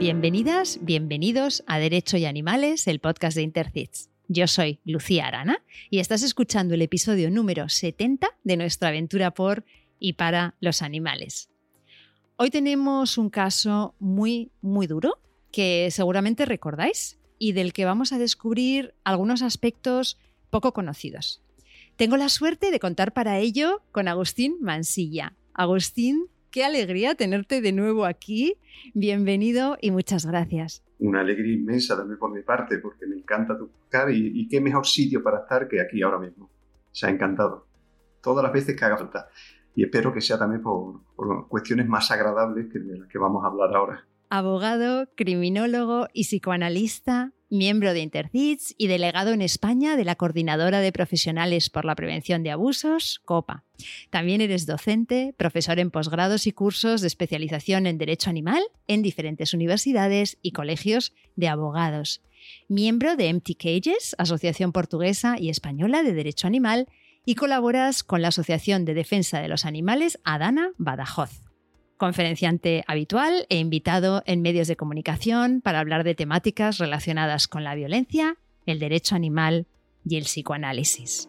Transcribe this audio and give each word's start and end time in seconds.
Bienvenidas, 0.00 0.78
bienvenidos 0.80 1.62
a 1.66 1.78
Derecho 1.78 2.16
y 2.16 2.24
Animales, 2.24 2.86
el 2.86 3.00
podcast 3.00 3.36
de 3.36 3.42
Intercits. 3.42 4.08
Yo 4.28 4.46
soy 4.46 4.80
Lucía 4.86 5.26
Arana 5.26 5.62
y 5.90 5.98
estás 5.98 6.22
escuchando 6.22 6.72
el 6.72 6.80
episodio 6.80 7.30
número 7.30 7.68
70 7.68 8.26
de 8.42 8.56
nuestra 8.56 8.88
aventura 8.88 9.32
por 9.32 9.66
y 9.98 10.14
para 10.14 10.56
los 10.58 10.80
animales. 10.80 11.50
Hoy 12.36 12.48
tenemos 12.48 13.18
un 13.18 13.28
caso 13.28 13.94
muy, 13.98 14.52
muy 14.62 14.86
duro 14.86 15.20
que 15.52 15.90
seguramente 15.90 16.46
recordáis 16.46 17.18
y 17.38 17.52
del 17.52 17.74
que 17.74 17.84
vamos 17.84 18.14
a 18.14 18.18
descubrir 18.18 18.94
algunos 19.04 19.42
aspectos 19.42 20.16
poco 20.48 20.72
conocidos. 20.72 21.42
Tengo 21.96 22.16
la 22.16 22.30
suerte 22.30 22.70
de 22.70 22.80
contar 22.80 23.12
para 23.12 23.38
ello 23.38 23.82
con 23.92 24.08
Agustín 24.08 24.56
Mansilla. 24.62 25.34
Agustín, 25.52 26.30
qué 26.50 26.64
alegría 26.64 27.14
tenerte 27.14 27.60
de 27.60 27.72
nuevo 27.72 28.04
aquí. 28.04 28.56
Bienvenido 28.94 29.76
y 29.80 29.90
muchas 29.90 30.26
gracias. 30.26 30.82
Una 30.98 31.20
alegría 31.20 31.54
inmensa 31.54 31.96
también 31.96 32.18
por 32.18 32.32
mi 32.32 32.42
parte, 32.42 32.78
porque 32.78 33.06
me 33.06 33.16
encanta 33.16 33.56
tu 33.56 33.68
podcast 33.68 34.10
y, 34.12 34.48
qué 34.48 34.60
mejor 34.60 34.86
sitio 34.86 35.22
para 35.22 35.40
estar 35.40 35.68
que 35.68 35.80
aquí 35.80 36.02
ahora 36.02 36.18
mismo. 36.18 36.50
Se 36.92 37.06
ha 37.06 37.10
encantado. 37.10 37.66
Todas 38.20 38.42
las 38.42 38.52
veces 38.52 38.76
que 38.76 38.84
haga 38.84 38.98
falta. 38.98 39.28
Y 39.74 39.84
espero 39.84 40.12
que 40.12 40.20
sea 40.20 40.38
también 40.38 40.62
por, 40.62 41.00
por 41.14 41.48
cuestiones 41.48 41.86
más 41.86 42.10
agradables 42.10 42.66
que 42.70 42.80
de 42.80 42.98
las 42.98 43.08
que 43.08 43.18
vamos 43.18 43.44
a 43.44 43.46
hablar 43.46 43.74
ahora 43.74 44.09
abogado, 44.30 45.08
criminólogo 45.16 46.08
y 46.14 46.22
psicoanalista, 46.22 47.32
miembro 47.50 47.92
de 47.92 48.00
Intercits 48.00 48.74
y 48.78 48.86
delegado 48.86 49.32
en 49.32 49.42
España 49.42 49.96
de 49.96 50.04
la 50.04 50.14
Coordinadora 50.14 50.80
de 50.80 50.92
Profesionales 50.92 51.68
por 51.68 51.84
la 51.84 51.96
Prevención 51.96 52.44
de 52.44 52.52
Abusos, 52.52 53.20
COPA. 53.24 53.64
También 54.08 54.40
eres 54.40 54.66
docente, 54.66 55.34
profesor 55.36 55.80
en 55.80 55.90
posgrados 55.90 56.46
y 56.46 56.52
cursos 56.52 57.00
de 57.00 57.08
especialización 57.08 57.86
en 57.86 57.98
Derecho 57.98 58.30
Animal 58.30 58.62
en 58.86 59.02
diferentes 59.02 59.52
universidades 59.52 60.38
y 60.42 60.52
colegios 60.52 61.12
de 61.34 61.48
abogados. 61.48 62.22
Miembro 62.68 63.16
de 63.16 63.28
Empty 63.28 63.56
Cages, 63.56 64.14
Asociación 64.16 64.70
Portuguesa 64.72 65.36
y 65.38 65.50
Española 65.50 66.04
de 66.04 66.14
Derecho 66.14 66.46
Animal, 66.46 66.86
y 67.26 67.34
colaboras 67.34 68.02
con 68.02 68.22
la 68.22 68.28
Asociación 68.28 68.86
de 68.86 68.94
Defensa 68.94 69.40
de 69.40 69.48
los 69.48 69.66
Animales 69.66 70.18
Adana 70.24 70.72
Badajoz 70.78 71.49
conferenciante 72.00 72.82
habitual 72.88 73.46
e 73.50 73.58
invitado 73.58 74.22
en 74.24 74.40
medios 74.40 74.66
de 74.68 74.74
comunicación 74.74 75.60
para 75.60 75.80
hablar 75.80 76.02
de 76.02 76.14
temáticas 76.14 76.78
relacionadas 76.78 77.46
con 77.46 77.62
la 77.62 77.74
violencia, 77.74 78.38
el 78.64 78.78
derecho 78.78 79.14
animal 79.14 79.66
y 80.04 80.16
el 80.16 80.24
psicoanálisis. 80.24 81.28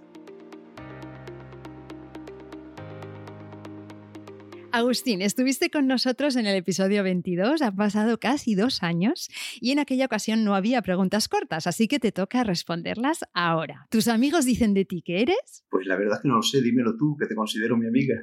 Agustín, 4.71 5.21
estuviste 5.21 5.69
con 5.69 5.87
nosotros 5.87 6.37
en 6.37 6.47
el 6.47 6.55
episodio 6.55 7.03
22, 7.03 7.61
ha 7.61 7.73
pasado 7.73 8.17
casi 8.17 8.55
dos 8.55 8.81
años 8.81 9.29
y 9.59 9.71
en 9.71 9.79
aquella 9.79 10.05
ocasión 10.05 10.45
no 10.45 10.55
había 10.55 10.81
preguntas 10.81 11.27
cortas, 11.27 11.67
así 11.67 11.89
que 11.89 11.99
te 11.99 12.13
toca 12.13 12.45
responderlas 12.45 13.25
ahora. 13.33 13.87
¿Tus 13.89 14.07
amigos 14.07 14.45
dicen 14.45 14.73
de 14.73 14.85
ti 14.85 15.01
que 15.01 15.21
eres? 15.21 15.65
Pues 15.69 15.85
la 15.85 15.97
verdad 15.97 16.15
es 16.15 16.21
que 16.21 16.29
no 16.29 16.35
lo 16.35 16.41
sé, 16.41 16.61
dímelo 16.61 16.95
tú, 16.95 17.17
que 17.19 17.25
te 17.25 17.35
considero 17.35 17.75
mi 17.75 17.87
amiga. 17.87 18.15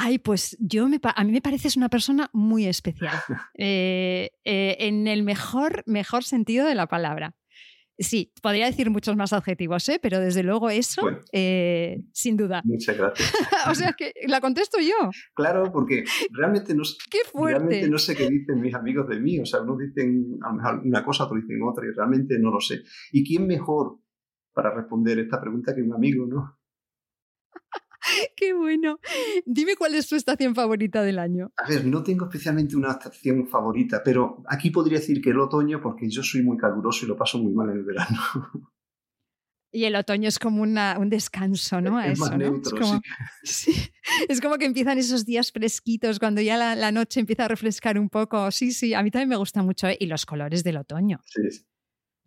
Ay, 0.00 0.20
pues 0.20 0.56
yo 0.60 0.88
me, 0.88 1.00
a 1.02 1.24
mí 1.24 1.32
me 1.32 1.40
pareces 1.40 1.76
una 1.76 1.88
persona 1.88 2.30
muy 2.32 2.66
especial, 2.66 3.16
eh, 3.58 4.30
eh, 4.44 4.76
en 4.78 5.08
el 5.08 5.24
mejor, 5.24 5.82
mejor 5.86 6.22
sentido 6.22 6.66
de 6.66 6.76
la 6.76 6.86
palabra. 6.86 7.34
Sí, 8.00 8.32
podría 8.40 8.66
decir 8.66 8.90
muchos 8.90 9.16
más 9.16 9.32
adjetivos, 9.32 9.88
¿eh? 9.88 9.98
pero 10.00 10.20
desde 10.20 10.44
luego 10.44 10.70
eso, 10.70 11.02
eh, 11.32 12.04
sin 12.12 12.36
duda. 12.36 12.62
Muchas 12.64 12.96
gracias. 12.96 13.32
o 13.68 13.74
sea 13.74 13.92
que 13.94 14.12
la 14.28 14.40
contesto 14.40 14.78
yo. 14.78 15.10
Claro, 15.34 15.72
porque 15.72 16.04
realmente 16.30 16.76
no, 16.76 16.84
qué 17.10 17.18
realmente 17.34 17.90
no 17.90 17.98
sé 17.98 18.14
qué 18.14 18.28
dicen 18.28 18.60
mis 18.60 18.74
amigos 18.74 19.08
de 19.08 19.18
mí. 19.18 19.40
O 19.40 19.46
sea, 19.46 19.62
unos 19.62 19.78
dicen 19.78 20.38
a 20.42 20.50
lo 20.50 20.54
mejor 20.54 20.82
una 20.84 21.04
cosa, 21.04 21.24
otros 21.24 21.42
dicen 21.42 21.60
otra, 21.68 21.84
y 21.86 21.90
realmente 21.90 22.38
no 22.38 22.52
lo 22.52 22.60
sé. 22.60 22.82
¿Y 23.10 23.26
quién 23.26 23.48
mejor 23.48 23.98
para 24.52 24.72
responder 24.72 25.18
esta 25.18 25.40
pregunta 25.40 25.74
que 25.74 25.82
un 25.82 25.92
amigo, 25.92 26.24
no? 26.24 26.57
Qué 28.36 28.54
bueno. 28.54 29.00
Dime 29.44 29.76
cuál 29.76 29.94
es 29.94 30.08
tu 30.08 30.16
estación 30.16 30.54
favorita 30.54 31.02
del 31.02 31.18
año. 31.18 31.52
A 31.56 31.68
ver, 31.68 31.84
no 31.86 32.02
tengo 32.02 32.26
especialmente 32.26 32.76
una 32.76 32.92
estación 32.92 33.46
favorita, 33.46 34.02
pero 34.04 34.42
aquí 34.48 34.70
podría 34.70 34.98
decir 34.98 35.20
que 35.20 35.30
el 35.30 35.40
otoño, 35.40 35.80
porque 35.80 36.08
yo 36.08 36.22
soy 36.22 36.42
muy 36.42 36.56
caluroso 36.56 37.04
y 37.04 37.08
lo 37.08 37.16
paso 37.16 37.38
muy 37.38 37.52
mal 37.52 37.70
en 37.70 37.76
el 37.76 37.84
verano. 37.84 38.20
Y 39.70 39.84
el 39.84 39.96
otoño 39.96 40.28
es 40.28 40.38
como 40.38 40.62
un 40.62 41.10
descanso, 41.10 41.82
¿no? 41.82 42.00
es 42.00 42.18
más 42.18 42.34
neutro, 42.38 42.74
es 42.74 42.82
como, 42.82 43.00
sí. 43.42 43.72
Es 44.26 44.40
como 44.40 44.56
que 44.56 44.64
empiezan 44.64 44.96
esos 44.96 45.26
días 45.26 45.52
fresquitos, 45.52 46.18
cuando 46.18 46.40
ya 46.40 46.56
la, 46.56 46.90
noche 46.90 47.20
empieza 47.20 47.44
a 47.44 47.48
refrescar 47.48 47.98
un 47.98 48.08
poco. 48.08 48.50
Sí, 48.50 48.72
sí, 48.72 48.94
a 48.94 49.02
mí 49.02 49.10
también 49.10 49.28
me 49.28 49.36
gusta 49.36 49.62
mucho. 49.62 49.86
¿eh? 49.86 49.98
Y 50.00 50.06
los 50.06 50.24
colores 50.24 50.64
del 50.64 50.78
otoño. 50.78 51.20
Sí, 51.26 51.42
sí. 51.50 51.66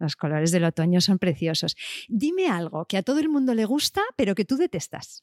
Los 0.02 0.16
colores 0.16 0.52
del 0.52 0.64
otoño 0.64 1.00
son 1.00 1.20
preciosos. 1.20 1.76
Dime 2.10 2.48
algo 2.48 2.86
que 2.86 2.98
a 2.98 3.04
todo 3.04 3.20
el 3.20 3.30
mundo 3.30 3.54
le 3.54 3.66
gusta, 3.66 4.02
pero 4.16 4.34
que 4.34 4.46
tú 4.46 4.58
detestas. 4.58 5.22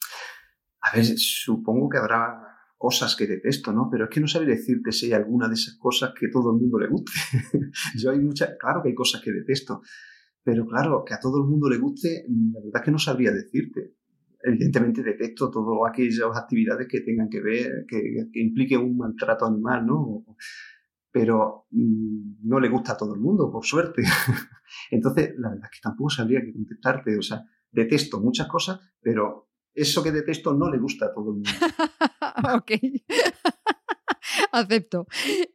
A 0.92 0.96
ver, 0.96 1.04
supongo 1.16 1.88
que 1.88 1.98
habrá 1.98 2.48
cosas 2.78 3.16
que 3.16 3.26
detesto, 3.26 3.72
¿no? 3.72 3.88
Pero 3.90 4.04
es 4.04 4.10
que 4.10 4.20
no 4.20 4.28
sabría 4.28 4.54
decirte 4.54 4.92
si 4.92 5.06
hay 5.06 5.12
alguna 5.12 5.48
de 5.48 5.54
esas 5.54 5.74
cosas 5.76 6.12
que 6.18 6.28
todo 6.28 6.52
el 6.52 6.60
mundo 6.60 6.78
le 6.78 6.86
guste. 6.86 7.12
Yo 7.96 8.12
hay 8.12 8.20
muchas, 8.20 8.56
claro 8.58 8.82
que 8.82 8.90
hay 8.90 8.94
cosas 8.94 9.20
que 9.20 9.32
detesto, 9.32 9.82
pero 10.44 10.64
claro, 10.64 11.04
que 11.04 11.12
a 11.12 11.20
todo 11.20 11.42
el 11.42 11.50
mundo 11.50 11.68
le 11.68 11.78
guste, 11.78 12.24
la 12.28 12.60
verdad 12.60 12.80
es 12.80 12.84
que 12.84 12.90
no 12.92 12.98
sabría 12.98 13.32
decirte. 13.32 13.96
Evidentemente 14.40 15.02
detesto 15.02 15.50
todas 15.50 15.90
aquellas 15.90 16.36
actividades 16.36 16.86
que 16.88 17.00
tengan 17.00 17.28
que 17.28 17.40
ver, 17.40 17.84
que, 17.88 18.28
que 18.32 18.40
impliquen 18.40 18.80
un 18.80 18.96
maltrato 18.96 19.44
animal, 19.44 19.84
¿no? 19.84 20.24
Pero 21.10 21.66
mm, 21.70 22.46
no 22.48 22.60
le 22.60 22.68
gusta 22.68 22.92
a 22.92 22.96
todo 22.96 23.14
el 23.14 23.20
mundo, 23.20 23.50
por 23.50 23.64
suerte. 23.64 24.02
Entonces, 24.92 25.34
la 25.36 25.50
verdad 25.50 25.64
es 25.64 25.78
que 25.78 25.82
tampoco 25.82 26.10
sabría 26.10 26.40
que 26.40 26.52
contestarte. 26.52 27.18
O 27.18 27.22
sea, 27.22 27.44
detesto 27.72 28.20
muchas 28.20 28.46
cosas, 28.46 28.78
pero 29.00 29.47
eso 29.74 30.02
que 30.02 30.12
detesto 30.12 30.52
no 30.54 30.70
le 30.70 30.78
gusta 30.78 31.06
a 31.06 31.12
todo 31.12 31.30
el 31.30 31.34
mundo. 31.36 31.50
ok. 32.54 32.72
Acepto. 34.52 35.06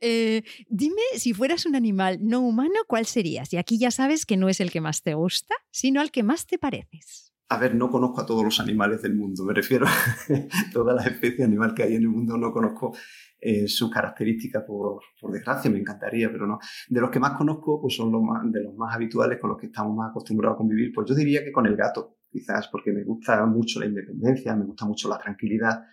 Eh, 0.01 0.43
dime, 0.69 1.01
si 1.15 1.33
fueras 1.33 1.65
un 1.65 1.75
animal 1.75 2.19
no 2.21 2.41
humano, 2.41 2.75
¿cuál 2.87 3.05
serías? 3.05 3.53
Y 3.53 3.57
aquí 3.57 3.77
ya 3.77 3.91
sabes 3.91 4.25
que 4.25 4.37
no 4.37 4.49
es 4.49 4.59
el 4.59 4.71
que 4.71 4.81
más 4.81 5.03
te 5.03 5.13
gusta, 5.13 5.55
sino 5.71 6.01
al 6.01 6.11
que 6.11 6.23
más 6.23 6.45
te 6.45 6.57
pareces. 6.57 7.33
A 7.49 7.57
ver, 7.57 7.75
no 7.75 7.89
conozco 7.91 8.21
a 8.21 8.25
todos 8.25 8.43
los 8.43 8.59
animales 8.59 9.01
del 9.01 9.15
mundo, 9.15 9.43
me 9.43 9.53
refiero 9.53 9.85
a 9.87 10.71
todas 10.71 10.95
las 10.95 11.05
especies 11.05 11.45
animal 11.45 11.75
que 11.75 11.83
hay 11.83 11.95
en 11.95 12.01
el 12.01 12.09
mundo, 12.09 12.35
no 12.37 12.51
conozco 12.51 12.95
eh, 13.39 13.67
sus 13.67 13.91
características, 13.91 14.63
por, 14.63 15.01
por, 15.19 15.31
desgracia, 15.31 15.69
me 15.69 15.77
encantaría, 15.77 16.31
pero 16.31 16.47
no. 16.47 16.57
De 16.87 17.01
los 17.01 17.11
que 17.11 17.19
más 17.19 17.37
conozco, 17.37 17.79
pues 17.81 17.95
son 17.95 18.11
los 18.11 18.23
más, 18.23 18.49
de 18.51 18.63
los 18.63 18.75
más 18.75 18.95
habituales 18.95 19.39
con 19.39 19.51
los 19.51 19.59
que 19.59 19.67
estamos 19.67 19.95
más 19.95 20.09
acostumbrados 20.09 20.55
a 20.55 20.57
convivir, 20.57 20.91
pues 20.93 21.07
yo 21.07 21.13
diría 21.13 21.43
que 21.43 21.51
con 21.51 21.65
el 21.65 21.75
gato 21.75 22.17
quizás 22.33 22.67
porque 22.69 22.91
me 22.91 23.03
gusta 23.03 23.45
mucho 23.45 23.79
la 23.79 23.85
independencia, 23.85 24.55
me 24.55 24.65
gusta 24.65 24.85
mucho 24.85 25.07
la 25.07 25.19
tranquilidad. 25.19 25.83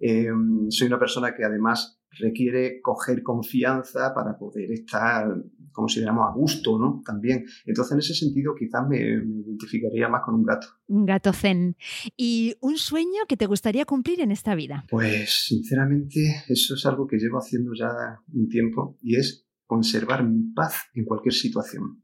Em, 0.00 0.70
soy 0.70 0.88
una 0.88 0.98
persona 0.98 1.34
que 1.34 1.44
además 1.44 2.02
requiere 2.18 2.80
coger 2.80 3.22
confianza 3.22 4.12
para 4.14 4.36
poder 4.38 4.70
estar, 4.72 5.28
como 5.70 5.88
si 5.88 6.00
diéramos, 6.00 6.28
a 6.28 6.34
gusto, 6.34 6.78
¿no? 6.78 7.02
También. 7.04 7.44
Entonces, 7.64 7.92
en 7.92 7.98
ese 8.00 8.14
sentido, 8.14 8.54
quizás 8.58 8.86
me, 8.88 8.98
identificaría 9.00 10.08
más 10.08 10.22
con 10.24 10.34
un 10.34 10.44
gato. 10.44 10.66
Un 10.88 11.06
gato 11.06 11.32
zen. 11.32 11.76
¿Y 12.16 12.54
un 12.60 12.78
sueño 12.78 13.22
que 13.28 13.36
te 13.36 13.46
gustaría 13.46 13.84
cumplir 13.84 14.20
en 14.20 14.32
esta 14.32 14.54
vida? 14.54 14.84
Pues, 14.90 15.46
sinceramente, 15.46 16.44
eso 16.48 16.74
es 16.74 16.86
algo 16.86 17.06
que 17.06 17.18
llevo 17.18 17.38
haciendo 17.38 17.72
ya 17.74 18.20
un 18.32 18.48
tiempo 18.48 18.98
y 19.02 19.16
es 19.16 19.46
conservar 19.66 20.24
mi 20.24 20.52
paz 20.52 20.90
en 20.94 21.04
cualquier 21.04 21.34
situación. 21.34 22.02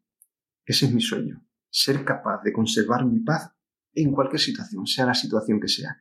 Ese 0.64 0.86
es 0.86 0.94
mi 0.94 1.00
sueño. 1.00 1.44
Ser 1.70 2.04
capaz 2.04 2.42
de 2.42 2.52
conservar 2.52 3.04
mi 3.04 3.20
paz 3.20 3.57
en 4.02 4.12
cualquier 4.12 4.40
situación, 4.40 4.86
sea 4.86 5.06
la 5.06 5.14
situación 5.14 5.60
que 5.60 5.68
sea. 5.68 5.98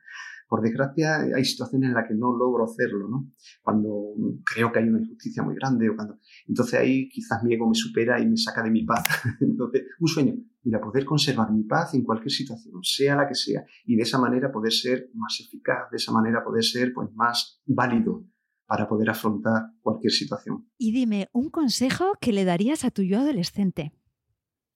Por 0.48 0.62
desgracia, 0.62 1.20
hay 1.36 1.44
situaciones 1.44 1.90
en 1.90 1.94
las 1.94 2.08
que 2.08 2.14
no 2.14 2.34
logro 2.34 2.64
hacerlo, 2.64 3.06
¿no? 3.06 3.30
Cuando 3.62 4.14
creo 4.44 4.72
que 4.72 4.78
hay 4.78 4.88
una 4.88 5.00
injusticia 5.00 5.42
muy 5.42 5.54
grande 5.54 5.90
o 5.90 5.94
cuando... 5.94 6.18
Entonces 6.46 6.80
ahí 6.80 7.08
quizás 7.10 7.42
mi 7.44 7.52
ego 7.52 7.68
me 7.68 7.74
supera 7.74 8.18
y 8.18 8.26
me 8.26 8.36
saca 8.38 8.62
de 8.62 8.70
mi 8.70 8.84
paz. 8.84 9.04
Entonces, 9.40 9.82
un 10.00 10.08
sueño, 10.08 10.34
mira, 10.62 10.80
poder 10.80 11.04
conservar 11.04 11.52
mi 11.52 11.64
paz 11.64 11.92
en 11.92 12.02
cualquier 12.02 12.32
situación, 12.32 12.82
sea 12.82 13.14
la 13.14 13.28
que 13.28 13.34
sea, 13.34 13.62
y 13.84 13.96
de 13.96 14.02
esa 14.02 14.18
manera 14.18 14.50
poder 14.50 14.72
ser 14.72 15.10
más 15.12 15.38
eficaz, 15.38 15.90
de 15.90 15.98
esa 15.98 16.12
manera 16.12 16.42
poder 16.42 16.64
ser 16.64 16.94
pues 16.94 17.10
más 17.12 17.60
válido 17.66 18.24
para 18.66 18.88
poder 18.88 19.10
afrontar 19.10 19.72
cualquier 19.82 20.12
situación. 20.12 20.66
Y 20.78 20.92
dime, 20.92 21.28
un 21.32 21.50
consejo 21.50 22.12
que 22.22 22.32
le 22.32 22.46
darías 22.46 22.86
a 22.86 22.90
tu 22.90 23.02
yo 23.02 23.18
adolescente. 23.18 23.92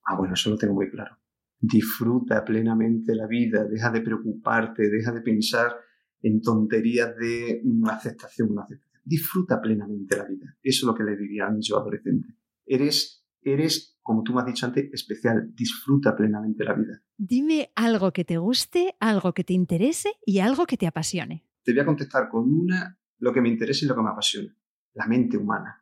Ah, 0.05 0.15
bueno, 0.17 0.35
eso 0.35 0.51
lo 0.51 0.57
tengo 0.57 0.75
muy 0.75 0.91
claro 0.91 1.22
disfruta 1.63 2.43
plenamente 2.43 3.15
la 3.15 3.25
vida, 3.25 3.63
deja 3.63 3.89
de 3.89 4.01
preocuparte, 4.01 4.89
deja 4.89 5.13
de 5.13 5.21
pensar 5.21 5.73
en 6.21 6.41
tonterías 6.41 7.15
de 7.15 7.61
aceptación, 7.89 8.51
una 8.51 8.63
aceptación. 8.63 9.01
Disfruta 9.05 9.61
plenamente 9.61 10.17
la 10.17 10.25
vida. 10.25 10.57
Eso 10.61 10.85
es 10.85 10.87
lo 10.87 10.93
que 10.93 11.03
le 11.03 11.15
diría 11.15 11.47
a 11.47 11.51
mi 11.51 11.61
yo 11.61 11.77
adolescente. 11.77 12.35
Eres, 12.65 13.25
eres, 13.41 13.97
como 14.01 14.23
tú 14.23 14.33
me 14.33 14.41
has 14.41 14.47
dicho 14.47 14.65
antes, 14.65 14.89
especial. 14.91 15.53
Disfruta 15.55 16.15
plenamente 16.15 16.65
la 16.65 16.73
vida. 16.73 17.01
Dime 17.17 17.71
algo 17.75 18.11
que 18.11 18.25
te 18.25 18.37
guste, 18.37 18.95
algo 18.99 19.33
que 19.33 19.45
te 19.45 19.53
interese 19.53 20.09
y 20.25 20.39
algo 20.39 20.65
que 20.65 20.75
te 20.75 20.87
apasione. 20.87 21.45
Te 21.63 21.71
voy 21.71 21.79
a 21.79 21.85
contestar 21.85 22.27
con 22.29 22.53
una, 22.53 22.99
lo 23.19 23.31
que 23.31 23.41
me 23.41 23.47
interesa 23.47 23.85
y 23.85 23.87
lo 23.87 23.95
que 23.95 24.03
me 24.03 24.09
apasiona. 24.09 24.53
La 24.95 25.07
mente 25.07 25.37
humana. 25.37 25.81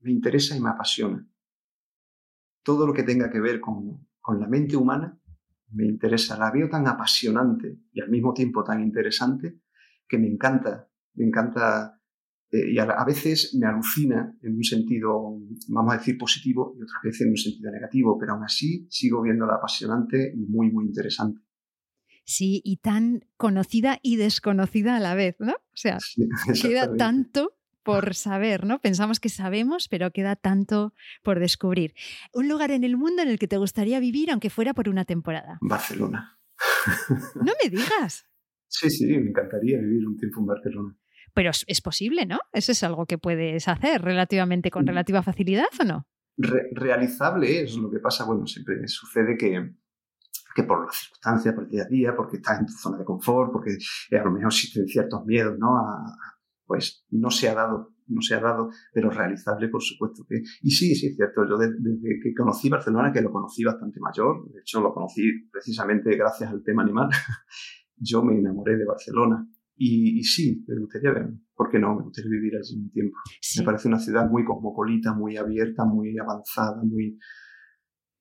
me 0.00 0.12
interesa 0.12 0.56
y 0.56 0.60
me 0.60 0.70
apasiona. 0.70 1.28
Todo 2.62 2.86
lo 2.86 2.92
que 2.92 3.02
tenga 3.02 3.30
que 3.30 3.40
ver 3.40 3.60
con, 3.60 4.06
con 4.20 4.40
la 4.40 4.46
mente 4.46 4.76
humana 4.76 5.18
me 5.72 5.86
interesa. 5.86 6.36
La 6.38 6.50
veo 6.50 6.68
tan 6.68 6.86
apasionante 6.86 7.78
y 7.92 8.00
al 8.00 8.10
mismo 8.10 8.32
tiempo 8.32 8.64
tan 8.64 8.82
interesante 8.82 9.60
que 10.08 10.18
me 10.18 10.26
encanta. 10.26 10.88
Me 11.14 11.26
encanta 11.26 12.00
eh, 12.52 12.72
y 12.72 12.78
a, 12.78 13.04
veces 13.04 13.54
me 13.54 13.66
alucina 13.66 14.36
en 14.42 14.56
un 14.56 14.64
sentido, 14.64 15.38
vamos 15.68 15.94
a 15.94 15.98
decir, 15.98 16.18
positivo 16.18 16.74
y 16.76 16.82
otras 16.82 17.02
veces 17.04 17.22
en 17.22 17.30
un 17.30 17.36
sentido 17.36 17.70
negativo, 17.70 18.18
pero 18.18 18.32
aún 18.32 18.44
así 18.44 18.86
sigo 18.90 19.22
viéndola 19.22 19.54
apasionante 19.54 20.32
y 20.34 20.46
muy, 20.46 20.70
muy 20.70 20.86
interesante. 20.86 21.40
Sí, 22.24 22.60
y 22.64 22.78
tan 22.78 23.24
conocida 23.36 23.98
y 24.02 24.16
desconocida 24.16 24.96
a 24.96 25.00
la 25.00 25.14
vez, 25.14 25.36
¿no? 25.38 25.52
O 25.52 25.76
sea, 25.76 25.98
queda 26.62 26.96
tanto 26.96 27.59
por 27.92 28.14
saber, 28.14 28.64
¿no? 28.64 28.80
Pensamos 28.80 29.20
que 29.20 29.28
sabemos, 29.28 29.88
pero 29.88 30.10
queda 30.10 30.36
tanto 30.36 30.94
por 31.22 31.40
descubrir. 31.40 31.94
Un 32.32 32.48
lugar 32.48 32.70
en 32.70 32.84
el 32.84 32.96
mundo 32.96 33.22
en 33.22 33.28
el 33.28 33.38
que 33.38 33.48
te 33.48 33.56
gustaría 33.56 34.00
vivir, 34.00 34.30
aunque 34.30 34.50
fuera 34.50 34.74
por 34.74 34.88
una 34.88 35.04
temporada. 35.04 35.58
Barcelona. 35.60 36.38
No 37.36 37.52
me 37.62 37.70
digas. 37.70 38.26
Sí, 38.68 38.90
sí, 38.90 39.06
me 39.06 39.30
encantaría 39.30 39.78
vivir 39.78 40.06
un 40.06 40.16
tiempo 40.16 40.40
en 40.40 40.46
Barcelona. 40.46 40.96
Pero 41.34 41.50
es 41.66 41.80
posible, 41.80 42.26
¿no? 42.26 42.38
Eso 42.52 42.72
es 42.72 42.82
algo 42.82 43.06
que 43.06 43.18
puedes 43.18 43.66
hacer 43.68 44.02
relativamente 44.02 44.70
con 44.70 44.84
mm. 44.84 44.88
relativa 44.88 45.22
facilidad 45.22 45.68
o 45.80 45.84
no? 45.84 46.06
realizable 46.36 47.62
es 47.62 47.76
lo 47.76 47.90
que 47.90 47.98
pasa, 47.98 48.24
bueno, 48.24 48.46
siempre 48.46 48.86
sucede 48.88 49.36
que, 49.36 49.74
que 50.54 50.62
por 50.62 50.86
las 50.86 50.96
circunstancias, 50.96 51.54
por 51.54 51.64
el 51.64 51.70
día 51.70 51.82
a 51.82 51.86
día, 51.86 52.16
porque 52.16 52.36
estás 52.36 52.60
en 52.60 52.66
tu 52.66 52.72
zona 52.72 52.98
de 52.98 53.04
confort, 53.04 53.52
porque 53.52 53.76
a 54.12 54.24
lo 54.24 54.30
mejor 54.30 54.48
existen 54.48 54.86
ciertos 54.86 55.24
miedos, 55.26 55.58
¿no? 55.58 55.76
Pues 56.70 57.04
no 57.10 57.30
se 57.30 57.48
ha 57.48 57.54
dado, 57.56 57.96
no 58.06 58.22
se 58.22 58.36
ha 58.36 58.40
dado, 58.40 58.70
pero 58.94 59.10
realizable, 59.10 59.68
por 59.68 59.82
supuesto 59.82 60.24
que. 60.28 60.36
Y 60.62 60.70
sí, 60.70 60.94
sí, 60.94 61.08
es 61.08 61.16
cierto. 61.16 61.42
Yo 61.44 61.58
desde, 61.58 61.74
que 62.22 62.32
conocí 62.32 62.68
Barcelona, 62.68 63.10
que 63.12 63.20
lo 63.20 63.32
conocí 63.32 63.64
bastante 63.64 63.98
mayor, 63.98 64.48
de 64.52 64.60
hecho 64.60 64.80
lo 64.80 64.94
conocí 64.94 65.48
precisamente 65.50 66.16
gracias 66.16 66.48
al 66.48 66.62
tema 66.62 66.84
animal, 66.84 67.08
yo 67.96 68.22
me 68.22 68.38
enamoré 68.38 68.76
de 68.76 68.84
Barcelona. 68.84 69.44
Y, 69.74 70.22
sí, 70.22 70.64
me 70.68 70.78
gustaría 70.78 71.10
ver, 71.10 71.30
¿por 71.56 71.70
qué 71.70 71.80
no? 71.80 71.96
Me 71.96 72.04
gustaría 72.04 72.30
vivir 72.30 72.52
allí 72.54 72.78
un 72.78 72.90
tiempo. 72.92 73.16
Me 73.58 73.64
parece 73.64 73.88
una 73.88 73.98
ciudad 73.98 74.30
muy 74.30 74.44
cosmopolita, 74.44 75.12
muy 75.12 75.38
abierta, 75.38 75.84
muy 75.84 76.16
avanzada, 76.18 76.80
muy, 76.84 77.18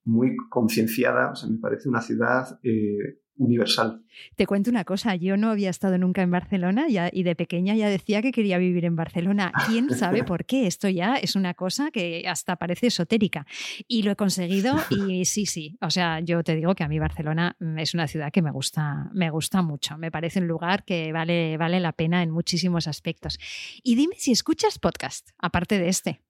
muy 0.09 0.35
concienciada. 0.49 1.31
O 1.31 1.35
sea, 1.35 1.49
me 1.49 1.57
parece 1.57 1.87
una 1.87 2.01
ciudad 2.01 2.59
eh, 2.63 3.19
universal. 3.39 4.03
Te 4.35 4.45
cuento 4.45 4.69
una 4.69 4.83
cosa, 4.83 5.15
yo 5.15 5.37
no 5.37 5.49
había 5.49 5.69
estado 5.69 5.97
nunca 5.97 6.21
en 6.21 6.29
Barcelona 6.29 6.87
y 6.89 7.23
de 7.23 7.35
pequeña 7.35 7.73
ya 7.73 7.87
decía 7.87 8.21
que 8.21 8.31
quería 8.31 8.57
vivir 8.57 8.83
en 8.85 8.95
Barcelona. 8.95 9.51
¿Quién 9.65 9.89
sabe 9.91 10.23
por 10.23 10.45
qué? 10.45 10.67
Esto 10.67 10.89
ya 10.89 11.15
es 11.15 11.35
una 11.35 11.53
cosa 11.53 11.89
que 11.89 12.25
hasta 12.27 12.57
parece 12.57 12.87
esotérica. 12.87 13.47
Y 13.87 14.03
lo 14.03 14.11
he 14.11 14.15
conseguido 14.15 14.75
y 14.89 15.23
sí, 15.23 15.45
sí. 15.45 15.77
O 15.81 15.89
sea, 15.89 16.19
yo 16.19 16.43
te 16.43 16.55
digo 16.55 16.75
que 16.75 16.83
a 16.83 16.89
mí 16.89 16.99
Barcelona 16.99 17.55
es 17.77 17.93
una 17.93 18.07
ciudad 18.07 18.31
que 18.31 18.41
me 18.41 18.51
gusta, 18.51 19.09
me 19.13 19.29
gusta 19.29 19.61
mucho. 19.61 19.97
Me 19.97 20.11
parece 20.11 20.39
un 20.39 20.47
lugar 20.47 20.83
que 20.83 21.13
vale, 21.13 21.55
vale 21.57 21.79
la 21.79 21.93
pena 21.93 22.21
en 22.23 22.31
muchísimos 22.31 22.87
aspectos. 22.87 23.39
Y 23.83 23.95
dime 23.95 24.15
si 24.17 24.31
escuchas 24.31 24.79
podcast, 24.79 25.29
aparte 25.37 25.79
de 25.79 25.87
este. 25.87 26.28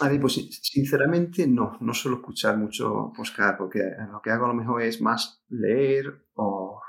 A 0.00 0.08
ver, 0.08 0.20
pues 0.20 0.34
sinceramente 0.62 1.46
no, 1.46 1.76
no 1.80 1.94
suelo 1.94 2.18
escuchar 2.18 2.56
mucho 2.58 3.12
podcast 3.16 3.58
porque 3.58 3.80
lo 4.10 4.20
que 4.22 4.30
hago 4.30 4.46
a 4.46 4.48
lo 4.48 4.54
mejor 4.54 4.82
es 4.82 5.00
más 5.00 5.42
leer 5.48 6.26
o, 6.34 6.80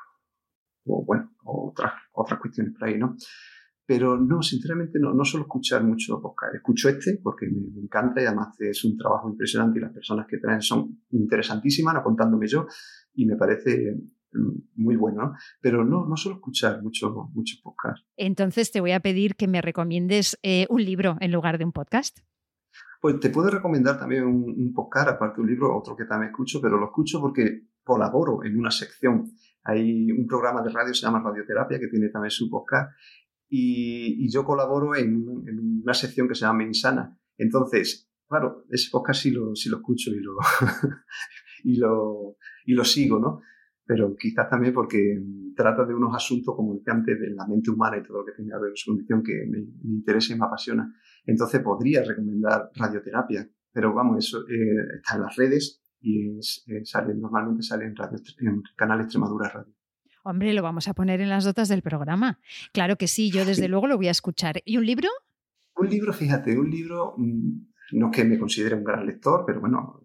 bueno, 0.83 1.31
otras, 1.43 1.93
otras 2.13 2.39
cuestiones 2.39 2.73
por 2.73 2.87
ahí, 2.87 2.97
¿no? 2.97 3.15
Pero 3.85 4.17
no, 4.17 4.41
sinceramente 4.41 4.99
no, 4.99 5.13
no 5.13 5.25
suelo 5.25 5.45
escuchar 5.45 5.83
mucho 5.83 6.21
podcast. 6.21 6.55
Escucho 6.55 6.89
este 6.89 7.19
porque 7.21 7.47
me, 7.47 7.81
encanta 7.81 8.21
y 8.21 8.25
además 8.25 8.55
es 8.59 8.83
un 8.85 8.97
trabajo 8.97 9.29
impresionante 9.29 9.79
y 9.79 9.81
las 9.81 9.91
personas 9.91 10.27
que 10.27 10.37
traen 10.37 10.61
son 10.61 11.03
interesantísimas, 11.09 11.95
no 11.95 12.03
contándome 12.03 12.47
yo, 12.47 12.67
y 13.13 13.25
me 13.25 13.35
parece 13.35 13.97
mm, 14.31 14.59
muy 14.75 14.95
bueno, 14.95 15.23
¿no? 15.23 15.33
pero 15.59 15.83
no, 15.83 16.05
no 16.05 16.15
suelo 16.15 16.37
escuchar 16.37 16.81
mucho, 16.81 17.29
mucho 17.33 17.57
podcast. 17.61 18.05
Entonces 18.15 18.71
te 18.71 18.79
voy 18.79 18.91
a 18.91 19.01
pedir 19.01 19.35
que 19.35 19.47
me 19.47 19.61
recomiendes 19.61 20.37
eh, 20.43 20.67
un 20.69 20.85
libro 20.85 21.17
en 21.19 21.31
lugar 21.31 21.57
de 21.57 21.65
un 21.65 21.73
podcast. 21.73 22.19
Pues 23.01 23.19
te 23.19 23.31
puedo 23.31 23.49
recomendar 23.49 23.97
también 23.97 24.25
un, 24.25 24.71
podcast, 24.73 25.09
aparte 25.09 25.37
de 25.37 25.41
un 25.41 25.49
libro, 25.49 25.75
otro 25.75 25.95
que 25.95 26.05
también 26.05 26.29
escucho, 26.29 26.61
pero 26.61 26.77
lo 26.77 26.85
escucho 26.85 27.19
porque 27.19 27.63
colaboro 27.83 28.43
en 28.43 28.59
una 28.59 28.69
sección. 28.69 29.31
Hay 29.63 30.11
un 30.11 30.27
programa 30.27 30.61
de 30.61 30.69
radio, 30.69 30.93
se 30.93 31.07
llama 31.07 31.19
Radioterapia, 31.19 31.79
que 31.79 31.87
tiene 31.87 32.09
también 32.09 32.29
su 32.29 32.47
podcast, 32.47 32.91
y, 33.49 34.31
yo 34.31 34.45
colaboro 34.45 34.95
en, 34.95 35.27
una 35.83 35.95
sección 35.95 36.27
que 36.27 36.35
se 36.35 36.41
llama 36.41 36.63
Insana. 36.63 37.17
Entonces, 37.39 38.07
claro, 38.27 38.65
ese 38.69 38.89
podcast 38.91 39.23
sí 39.23 39.31
lo, 39.31 39.55
sí 39.55 39.69
lo 39.69 39.77
escucho 39.77 40.11
y 40.11 40.19
lo, 40.19 40.37
y, 41.63 41.77
lo, 41.77 42.37
y 42.67 42.73
lo 42.73 42.85
sigo, 42.85 43.19
¿no? 43.19 43.41
Pero 43.83 44.15
quizás 44.15 44.47
también 44.47 44.75
porque 44.75 45.19
trata 45.55 45.85
de 45.85 45.95
unos 45.95 46.15
asuntos, 46.15 46.55
como 46.55 46.75
decía 46.75 46.93
antes, 46.93 47.19
de 47.19 47.31
la 47.31 47.47
mente 47.47 47.71
humana 47.71 47.97
y 47.97 48.03
todo 48.03 48.19
lo 48.19 48.25
que 48.25 48.33
tenga 48.33 48.57
que 48.57 48.61
ver 48.61 48.69
con 48.69 48.77
su 48.77 48.91
condición 48.91 49.23
que 49.23 49.45
me, 49.49 49.57
me 49.57 49.95
interesa 49.95 50.33
y 50.33 50.37
me 50.37 50.45
apasiona. 50.45 50.93
Entonces 51.25 51.61
podría 51.61 52.03
recomendar 52.03 52.69
radioterapia, 52.75 53.47
pero 53.71 53.93
vamos, 53.93 54.25
eso 54.25 54.39
eh, 54.49 54.97
está 54.97 55.15
en 55.15 55.21
las 55.21 55.35
redes 55.35 55.81
y 55.99 56.29
eh, 56.29 56.83
sale, 56.83 57.13
normalmente 57.13 57.63
sale 57.63 57.85
en, 57.85 57.95
radio, 57.95 58.17
en 58.39 58.61
canal 58.75 59.01
Extremadura 59.01 59.49
Radio. 59.49 59.73
Hombre, 60.23 60.53
lo 60.53 60.61
vamos 60.61 60.87
a 60.87 60.93
poner 60.93 61.19
en 61.21 61.29
las 61.29 61.45
notas 61.45 61.67
del 61.67 61.81
programa. 61.81 62.39
Claro 62.73 62.95
que 62.95 63.07
sí, 63.07 63.31
yo 63.31 63.43
desde 63.45 63.67
luego 63.67 63.87
lo 63.87 63.97
voy 63.97 64.07
a 64.07 64.11
escuchar. 64.11 64.61
¿Y 64.65 64.77
un 64.77 64.85
libro? 64.85 65.09
Un 65.75 65.89
libro, 65.89 66.13
fíjate, 66.13 66.59
un 66.59 66.69
libro, 66.69 67.15
mm, 67.17 67.71
no 67.93 68.11
que 68.11 68.23
me 68.23 68.37
considere 68.37 68.75
un 68.75 68.83
gran 68.83 69.05
lector, 69.05 69.43
pero 69.47 69.61
bueno, 69.61 70.03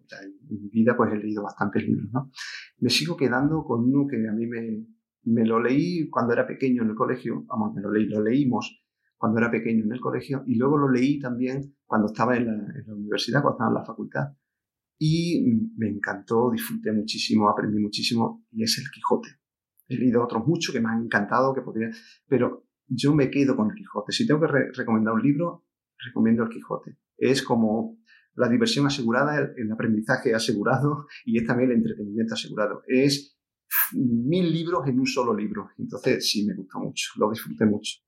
en 0.49 0.63
mi 0.63 0.69
vida 0.69 0.95
pues 0.97 1.13
he 1.13 1.17
leído 1.17 1.43
bastantes 1.43 1.83
libros, 1.83 2.09
¿no? 2.11 2.31
Me 2.79 2.89
sigo 2.89 3.15
quedando 3.15 3.63
con 3.63 3.83
uno 3.83 4.07
que 4.07 4.27
a 4.27 4.31
mí 4.31 4.47
me, 4.47 4.87
me 5.23 5.45
lo 5.45 5.59
leí 5.61 6.09
cuando 6.09 6.33
era 6.33 6.47
pequeño 6.47 6.83
en 6.83 6.89
el 6.89 6.95
colegio, 6.95 7.43
vamos, 7.45 7.75
me 7.75 7.81
lo 7.81 7.91
leí, 7.91 8.05
lo 8.05 8.23
leímos 8.23 8.81
cuando 9.17 9.39
era 9.39 9.51
pequeño 9.51 9.83
en 9.83 9.91
el 9.91 9.99
colegio 9.99 10.43
y 10.45 10.55
luego 10.55 10.77
lo 10.77 10.89
leí 10.89 11.19
también 11.19 11.75
cuando 11.85 12.07
estaba 12.07 12.37
en 12.37 12.45
la, 12.45 12.93
universidad, 12.93 13.41
cuando 13.41 13.55
estaba 13.55 13.71
en 13.71 13.75
la 13.75 13.85
facultad. 13.85 14.25
Y 14.99 15.43
me 15.75 15.89
encantó, 15.89 16.51
disfruté 16.51 16.91
muchísimo, 16.91 17.49
aprendí 17.49 17.79
muchísimo 17.79 18.45
y 18.51 18.63
es 18.63 18.77
El 18.77 18.89
Quijote. 18.91 19.29
He 19.87 19.95
leído 19.95 20.23
otros 20.23 20.45
muchos 20.45 20.73
que 20.73 20.81
me 20.81 20.89
han 20.89 21.03
encantado, 21.03 21.53
que 21.53 21.61
podría, 21.61 21.89
pero 22.27 22.65
yo 22.87 23.13
me 23.13 23.29
quedo 23.29 23.55
con 23.55 23.69
El 23.69 23.75
Quijote. 23.75 24.11
Si 24.11 24.25
tengo 24.25 24.41
que 24.41 24.47
recomendar 24.73 25.13
un 25.13 25.21
libro, 25.21 25.65
recomiendo 26.05 26.43
El 26.43 26.49
Quijote. 26.49 26.97
Es 27.17 27.41
como 27.41 27.97
la 28.35 28.49
diversión 28.49 28.85
asegurada, 28.85 29.37
el, 29.37 29.53
el, 29.57 29.71
aprendizaje 29.71 30.33
asegurado 30.35 31.07
y 31.25 31.39
es 31.39 31.45
también 31.45 31.71
el 31.71 31.77
entretenimiento 31.77 32.35
asegurado. 32.35 32.83
Es 32.87 33.37
mil 33.93 34.51
libros 34.51 34.87
en 34.87 34.99
un 34.99 35.07
solo 35.07 35.35
libro. 35.35 35.69
Entonces 35.77 36.29
sí 36.29 36.45
me 36.45 36.55
gusta 36.55 36.79
mucho, 36.79 37.11
lo 37.17 37.29
disfruté 37.29 37.65
mucho. 37.65 38.06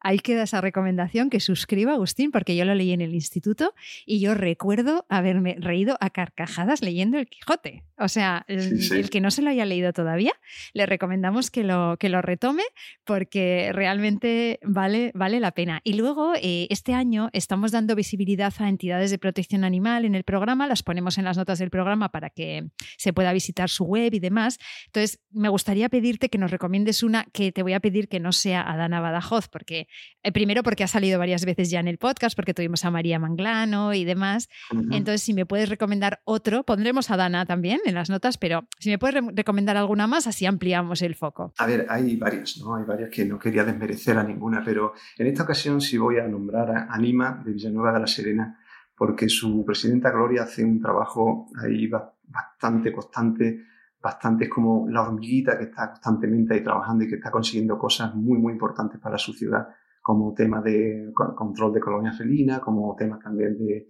Ahí 0.00 0.18
queda 0.18 0.44
esa 0.44 0.60
recomendación 0.60 1.30
que 1.30 1.40
suscriba 1.40 1.92
Agustín, 1.92 2.30
porque 2.30 2.56
yo 2.56 2.64
lo 2.64 2.74
leí 2.74 2.92
en 2.92 3.00
el 3.00 3.14
instituto 3.14 3.74
y 4.06 4.20
yo 4.20 4.34
recuerdo 4.34 5.06
haberme 5.08 5.56
reído 5.58 5.96
a 6.00 6.10
carcajadas 6.10 6.82
leyendo 6.82 7.18
El 7.18 7.26
Quijote. 7.26 7.84
O 7.98 8.08
sea, 8.08 8.44
el, 8.48 9.10
que 9.10 9.20
no 9.20 9.30
se 9.30 9.42
lo 9.42 9.50
haya 9.50 9.66
leído 9.66 9.92
todavía, 9.92 10.32
le 10.72 10.86
recomendamos 10.86 11.50
que 11.50 11.64
lo, 11.64 11.98
que 11.98 12.08
lo 12.08 12.22
retome 12.22 12.62
porque 13.04 13.72
realmente 13.74 14.58
vale, 14.62 15.12
vale 15.14 15.38
la 15.38 15.50
pena. 15.50 15.82
Y 15.84 15.92
luego, 15.92 16.32
eh, 16.40 16.66
este 16.70 16.94
año 16.94 17.28
estamos 17.34 17.72
dando 17.72 17.94
visibilidad 17.94 18.54
a 18.58 18.68
entidades 18.70 19.10
de 19.10 19.18
protección 19.18 19.64
animal 19.64 20.06
en 20.06 20.14
el 20.14 20.24
programa, 20.24 20.66
las 20.66 20.82
ponemos 20.82 21.18
en 21.18 21.24
las 21.24 21.36
notas 21.36 21.58
del 21.58 21.68
programa 21.68 22.08
para 22.08 22.30
que 22.30 22.70
se 22.96 23.12
pueda 23.12 23.34
visitar 23.34 23.68
su 23.68 23.84
web 23.84 24.14
y 24.14 24.18
demás. 24.18 24.58
Entonces, 24.86 25.20
me 25.30 25.50
gustaría 25.50 25.90
pedirte 25.90 26.30
que 26.30 26.38
nos 26.38 26.50
recomiendes 26.50 27.02
una 27.02 27.24
que 27.34 27.52
te 27.52 27.62
voy 27.62 27.74
a 27.74 27.80
pedir 27.80 28.08
que 28.08 28.18
no 28.18 28.32
sea 28.32 28.62
Adana 28.62 29.00
Badajoz, 29.00 29.48
porque 29.48 29.88
eh, 30.22 30.32
primero 30.32 30.62
porque 30.62 30.84
ha 30.84 30.88
salido 30.88 31.18
varias 31.18 31.44
veces 31.44 31.70
ya 31.70 31.80
en 31.80 31.88
el 31.88 31.98
podcast, 31.98 32.36
porque 32.36 32.54
tuvimos 32.54 32.84
a 32.84 32.90
María 32.90 33.18
Manglano 33.18 33.94
y 33.94 34.04
demás. 34.04 34.48
Entonces, 34.90 35.22
si 35.22 35.34
me 35.34 35.46
puedes 35.46 35.68
recomendar 35.68 36.20
otro, 36.24 36.64
pondremos 36.64 37.10
a 37.10 37.16
Dana 37.16 37.46
también 37.46 37.80
en 37.84 37.94
las 37.94 38.10
notas, 38.10 38.38
pero 38.38 38.66
si 38.78 38.90
me 38.90 38.98
puedes 38.98 39.22
recomendar 39.34 39.76
alguna 39.76 40.06
más, 40.06 40.26
así 40.26 40.46
ampliamos 40.46 41.02
el 41.02 41.14
foco. 41.14 41.52
A 41.58 41.66
ver, 41.66 41.86
hay 41.88 42.16
varias, 42.16 42.58
¿no? 42.58 42.76
Hay 42.76 42.84
varias 42.84 43.10
que 43.10 43.24
no 43.24 43.38
quería 43.38 43.64
desmerecer 43.64 44.18
a 44.18 44.24
ninguna, 44.24 44.62
pero 44.64 44.94
en 45.16 45.26
esta 45.26 45.44
ocasión 45.44 45.80
sí 45.80 45.98
voy 45.98 46.18
a 46.18 46.28
nombrar 46.28 46.70
a 46.70 46.86
Anima 46.90 47.42
de 47.44 47.52
Villanueva 47.52 47.92
de 47.92 48.00
la 48.00 48.06
Serena, 48.06 48.58
porque 48.96 49.28
su 49.28 49.64
presidenta 49.64 50.10
Gloria 50.10 50.42
hace 50.42 50.64
un 50.64 50.80
trabajo 50.80 51.48
ahí 51.62 51.88
bastante 51.88 52.92
constante 52.92 53.70
bastante 54.02 54.44
es 54.44 54.50
como 54.50 54.88
la 54.88 55.02
hormiguita 55.02 55.58
que 55.58 55.64
está 55.64 55.90
constantemente 55.90 56.54
ahí 56.54 56.62
trabajando 56.62 57.04
y 57.04 57.08
que 57.08 57.16
está 57.16 57.30
consiguiendo 57.30 57.78
cosas 57.78 58.14
muy, 58.14 58.38
muy 58.38 58.52
importantes 58.52 58.98
para 59.00 59.18
su 59.18 59.32
ciudad, 59.32 59.68
como 60.00 60.34
tema 60.34 60.60
de 60.62 61.12
control 61.14 61.72
de 61.72 61.80
colonia 61.80 62.12
felina, 62.12 62.60
como 62.60 62.94
temas 62.96 63.20
también 63.20 63.58
de, 63.58 63.88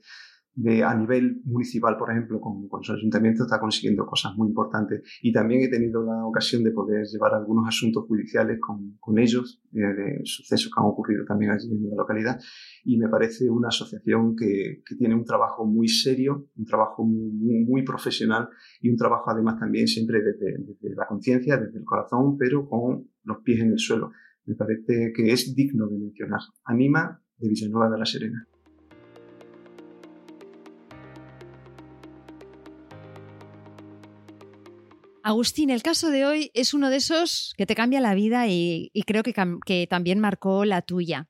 de, 0.54 0.82
a 0.82 0.94
nivel 0.94 1.40
municipal, 1.44 1.96
por 1.96 2.10
ejemplo, 2.10 2.40
con, 2.40 2.68
con, 2.68 2.82
su 2.82 2.92
ayuntamiento, 2.92 3.44
está 3.44 3.60
consiguiendo 3.60 4.04
cosas 4.04 4.34
muy 4.36 4.48
importantes. 4.48 5.02
Y 5.22 5.32
también 5.32 5.62
he 5.62 5.68
tenido 5.68 6.02
la 6.02 6.26
ocasión 6.26 6.64
de 6.64 6.72
poder 6.72 7.06
llevar 7.06 7.34
algunos 7.34 7.66
asuntos 7.68 8.04
judiciales 8.06 8.58
con, 8.60 8.96
con 8.98 9.18
ellos, 9.18 9.62
eh, 9.72 9.78
de 9.78 10.20
sucesos 10.24 10.70
que 10.72 10.80
han 10.80 10.86
ocurrido 10.86 11.24
también 11.24 11.52
allí 11.52 11.70
en 11.70 11.88
la 11.90 11.96
localidad. 11.96 12.40
Y 12.84 12.98
me 12.98 13.08
parece 13.08 13.48
una 13.48 13.68
asociación 13.68 14.34
que, 14.36 14.82
que 14.84 14.96
tiene 14.96 15.14
un 15.14 15.24
trabajo 15.24 15.64
muy 15.64 15.88
serio, 15.88 16.48
un 16.56 16.64
trabajo 16.64 17.04
muy, 17.04 17.64
muy, 17.64 17.82
profesional 17.82 18.48
y 18.80 18.90
un 18.90 18.96
trabajo 18.96 19.30
además 19.30 19.58
también 19.58 19.86
siempre 19.86 20.18
desde, 20.20 20.58
desde 20.58 20.94
la 20.94 21.06
conciencia, 21.06 21.56
desde 21.56 21.78
el 21.78 21.84
corazón, 21.84 22.36
pero 22.36 22.68
con 22.68 23.08
los 23.24 23.38
pies 23.42 23.60
en 23.60 23.72
el 23.72 23.78
suelo. 23.78 24.10
Me 24.46 24.54
parece 24.54 25.12
que 25.14 25.32
es 25.32 25.54
digno 25.54 25.86
de 25.86 25.98
mencionar. 25.98 26.40
Anima 26.64 27.22
de 27.38 27.48
Villanueva 27.48 27.90
de 27.90 27.98
la 27.98 28.06
Serena. 28.06 28.46
Agustín, 35.22 35.70
el 35.70 35.82
caso 35.82 36.10
de 36.10 36.24
hoy 36.24 36.50
es 36.54 36.72
uno 36.72 36.88
de 36.88 36.96
esos 36.96 37.54
que 37.58 37.66
te 37.66 37.74
cambia 37.74 38.00
la 38.00 38.14
vida 38.14 38.48
y, 38.48 38.90
creo 39.06 39.22
que, 39.22 39.86
también 39.88 40.18
marcó 40.18 40.64
la 40.64 40.82
tuya. 40.82 41.28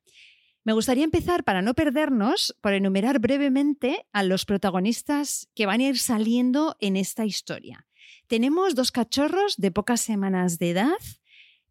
Me 0.64 0.72
gustaría 0.72 1.04
empezar, 1.04 1.42
para 1.42 1.60
no 1.60 1.74
perdernos, 1.74 2.56
por 2.60 2.72
enumerar 2.72 3.18
brevemente 3.18 4.06
a 4.12 4.22
los 4.22 4.44
protagonistas 4.44 5.48
que 5.54 5.66
van 5.66 5.80
a 5.80 5.88
ir 5.88 5.98
saliendo 5.98 6.76
en 6.78 6.96
esta 6.96 7.24
historia. 7.24 7.86
Tenemos 8.28 8.74
dos 8.74 8.92
cachorros 8.92 9.56
de 9.56 9.72
pocas 9.72 10.00
semanas 10.00 10.58
de 10.58 10.70
edad, 10.70 10.98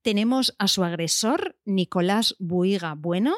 tenemos 0.02 0.56
a 0.60 0.68
su 0.68 0.84
agresor, 0.84 1.58
Nicolás 1.66 2.36
Buiga 2.40 2.96
Bueno, 2.96 3.36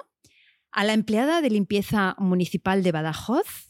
a 0.71 0.83
la 0.83 0.93
empleada 0.93 1.41
de 1.41 1.49
limpieza 1.49 2.15
municipal 2.17 2.83
de 2.83 2.91
Badajoz, 2.91 3.67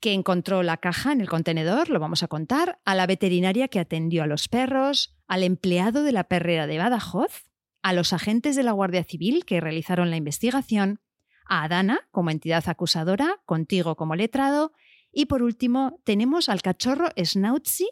que 0.00 0.12
encontró 0.12 0.62
la 0.62 0.76
caja 0.76 1.12
en 1.12 1.20
el 1.20 1.28
contenedor, 1.28 1.88
lo 1.88 1.98
vamos 1.98 2.22
a 2.22 2.28
contar, 2.28 2.80
a 2.84 2.94
la 2.94 3.06
veterinaria 3.06 3.68
que 3.68 3.80
atendió 3.80 4.22
a 4.22 4.26
los 4.26 4.48
perros, 4.48 5.16
al 5.26 5.42
empleado 5.42 6.02
de 6.02 6.12
la 6.12 6.24
perrera 6.24 6.66
de 6.66 6.76
Badajoz, 6.76 7.44
a 7.82 7.92
los 7.92 8.12
agentes 8.12 8.56
de 8.56 8.62
la 8.62 8.72
Guardia 8.72 9.04
Civil 9.04 9.44
que 9.46 9.60
realizaron 9.60 10.10
la 10.10 10.16
investigación, 10.16 11.00
a 11.46 11.64
Adana 11.64 12.08
como 12.10 12.30
entidad 12.30 12.68
acusadora, 12.68 13.40
contigo 13.46 13.96
como 13.96 14.14
letrado, 14.14 14.72
y 15.12 15.26
por 15.26 15.42
último 15.42 16.00
tenemos 16.04 16.48
al 16.48 16.62
cachorro 16.62 17.08
Snautzi, 17.16 17.88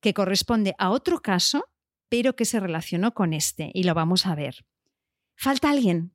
que 0.00 0.14
corresponde 0.14 0.74
a 0.78 0.90
otro 0.90 1.20
caso, 1.20 1.64
pero 2.08 2.36
que 2.36 2.44
se 2.44 2.60
relacionó 2.60 3.12
con 3.14 3.32
este, 3.32 3.70
y 3.74 3.84
lo 3.84 3.94
vamos 3.94 4.26
a 4.26 4.34
ver. 4.34 4.66
¿Falta 5.36 5.70
alguien? 5.70 6.12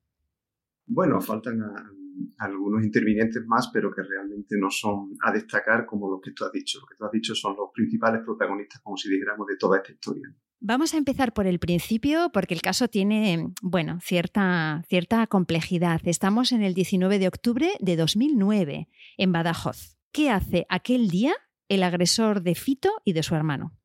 Bueno, 0.86 1.21
faltan 1.21 1.62
a, 1.62 1.91
algunos 2.39 2.83
intervinientes 2.83 3.45
más, 3.45 3.69
pero 3.71 3.91
que 3.93 4.01
realmente 4.03 4.55
no 4.57 4.69
son 4.69 5.15
a 5.24 5.31
destacar 5.31 5.86
como 5.86 6.10
lo 6.10 6.19
que 6.19 6.31
tú 6.31 6.45
has 6.45 6.51
dicho. 6.51 6.79
Lo 6.79 6.88
que 6.88 6.95
tú 6.95 7.05
has 7.05 7.12
dicho 7.12 7.36
son 7.36 7.55
los 7.55 7.69
principales 7.74 8.21
protagonistas, 8.24 8.81
como 8.81 8.98
si 8.98 9.10
dijéramos, 9.10 9.48
de 9.48 9.57
toda 9.57 9.77
esta 9.77 9.91
historia. 9.91 10.33
Vamos 10.60 10.93
a 10.93 10.98
empezar 10.98 11.33
por 11.33 11.48
el 11.48 11.57
principio 11.60 12.29
porque 12.31 12.53
el 12.53 12.62
caso 12.62 12.88
tiene, 12.88 13.51
bueno, 13.63 14.00
cierta, 14.01 14.83
cierta 14.88 15.25
complejidad. 15.27 16.01
Estamos 16.03 16.51
en 16.51 16.62
el 16.62 16.75
19 16.75 17.17
de 17.17 17.27
octubre 17.27 17.71
de 17.79 17.95
2009, 17.95 18.88
en 19.17 19.31
Badajoz. 19.31 19.98
¿Qué 20.12 20.29
hace 20.29 20.67
aquel 20.69 21.10
día 21.10 21.33
el 21.67 21.83
agresor 21.83 22.43
de 22.43 22.53
Fito 22.53 22.91
y 23.05 23.13
de 23.13 23.24
su 23.24 23.33
hermano? 23.33 23.80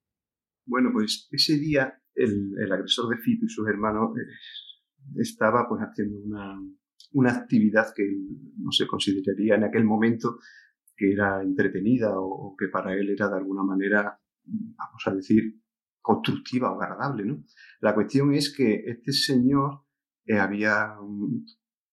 Bueno, 0.67 0.91
pues 0.93 1.29
ese 1.31 1.59
día 1.59 2.01
el, 2.15 2.55
agresor 2.71 3.09
de 3.09 3.19
Fito 3.19 3.47
y 3.47 3.49
sus 3.49 3.67
hermanos 3.69 4.17
eh, 4.19 5.21
estaba 5.21 5.67
pues 5.69 5.81
haciendo 5.81 6.19
una, 6.19 6.61
una 7.13 7.33
actividad 7.33 7.87
que 7.95 8.05
no 8.59 8.71
se 8.73 8.87
consideraría 8.87 9.55
en 9.55 9.65
aquel 9.65 9.85
momento 9.85 10.39
que 10.97 11.13
era 11.13 11.43
entretenida 11.43 12.13
o, 12.15 12.55
que 12.59 12.69
para 12.69 12.95
él 12.95 13.11
era 13.11 13.29
de 13.29 13.37
alguna 13.37 13.63
manera, 13.63 14.19
vamos 14.45 15.03
a 15.07 15.15
decir, 15.15 15.61
constructiva 16.01 16.73
o 16.73 16.81
agradable. 16.81 17.43
La 17.81 17.95
cuestión 17.95 18.33
es 18.33 18.55
que 18.55 18.85
este 18.87 19.13
señor 19.13 19.83
eh, 20.25 20.39
había, 20.39 20.95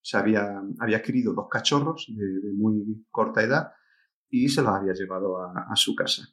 se 0.02 0.18
había, 0.18 0.62
había 0.80 0.98
adquirido 0.98 1.34
dos 1.34 1.48
cachorros 1.50 2.08
de, 2.16 2.54
muy 2.54 3.06
corta 3.10 3.44
edad 3.44 3.72
y 4.30 4.50
se 4.50 4.62
los 4.62 4.72
había 4.72 4.94
llevado 4.94 5.38
a, 5.42 5.76
su 5.76 5.96
casa. 5.96 6.24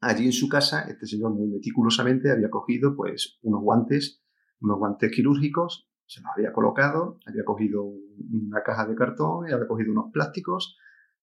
Allí 0.00 0.26
en 0.26 0.32
su 0.32 0.48
casa, 0.48 0.82
este 0.82 1.06
señor 1.06 1.32
muy 1.32 1.48
meticulosamente 1.48 2.30
había 2.30 2.50
cogido 2.50 2.94
pues 2.94 3.38
unos 3.42 3.62
guantes, 3.62 4.22
unos 4.60 4.78
guantes 4.78 5.10
quirúrgicos 5.10 5.88
se 6.06 6.20
los 6.20 6.30
había 6.36 6.52
colocado, 6.52 7.18
había 7.26 7.44
cogido 7.44 7.82
una 7.84 8.62
caja 8.62 8.86
de 8.86 8.94
cartón 8.94 9.48
y 9.48 9.52
había 9.52 9.66
cogido 9.66 9.92
unos 9.92 10.12
plásticos 10.12 10.78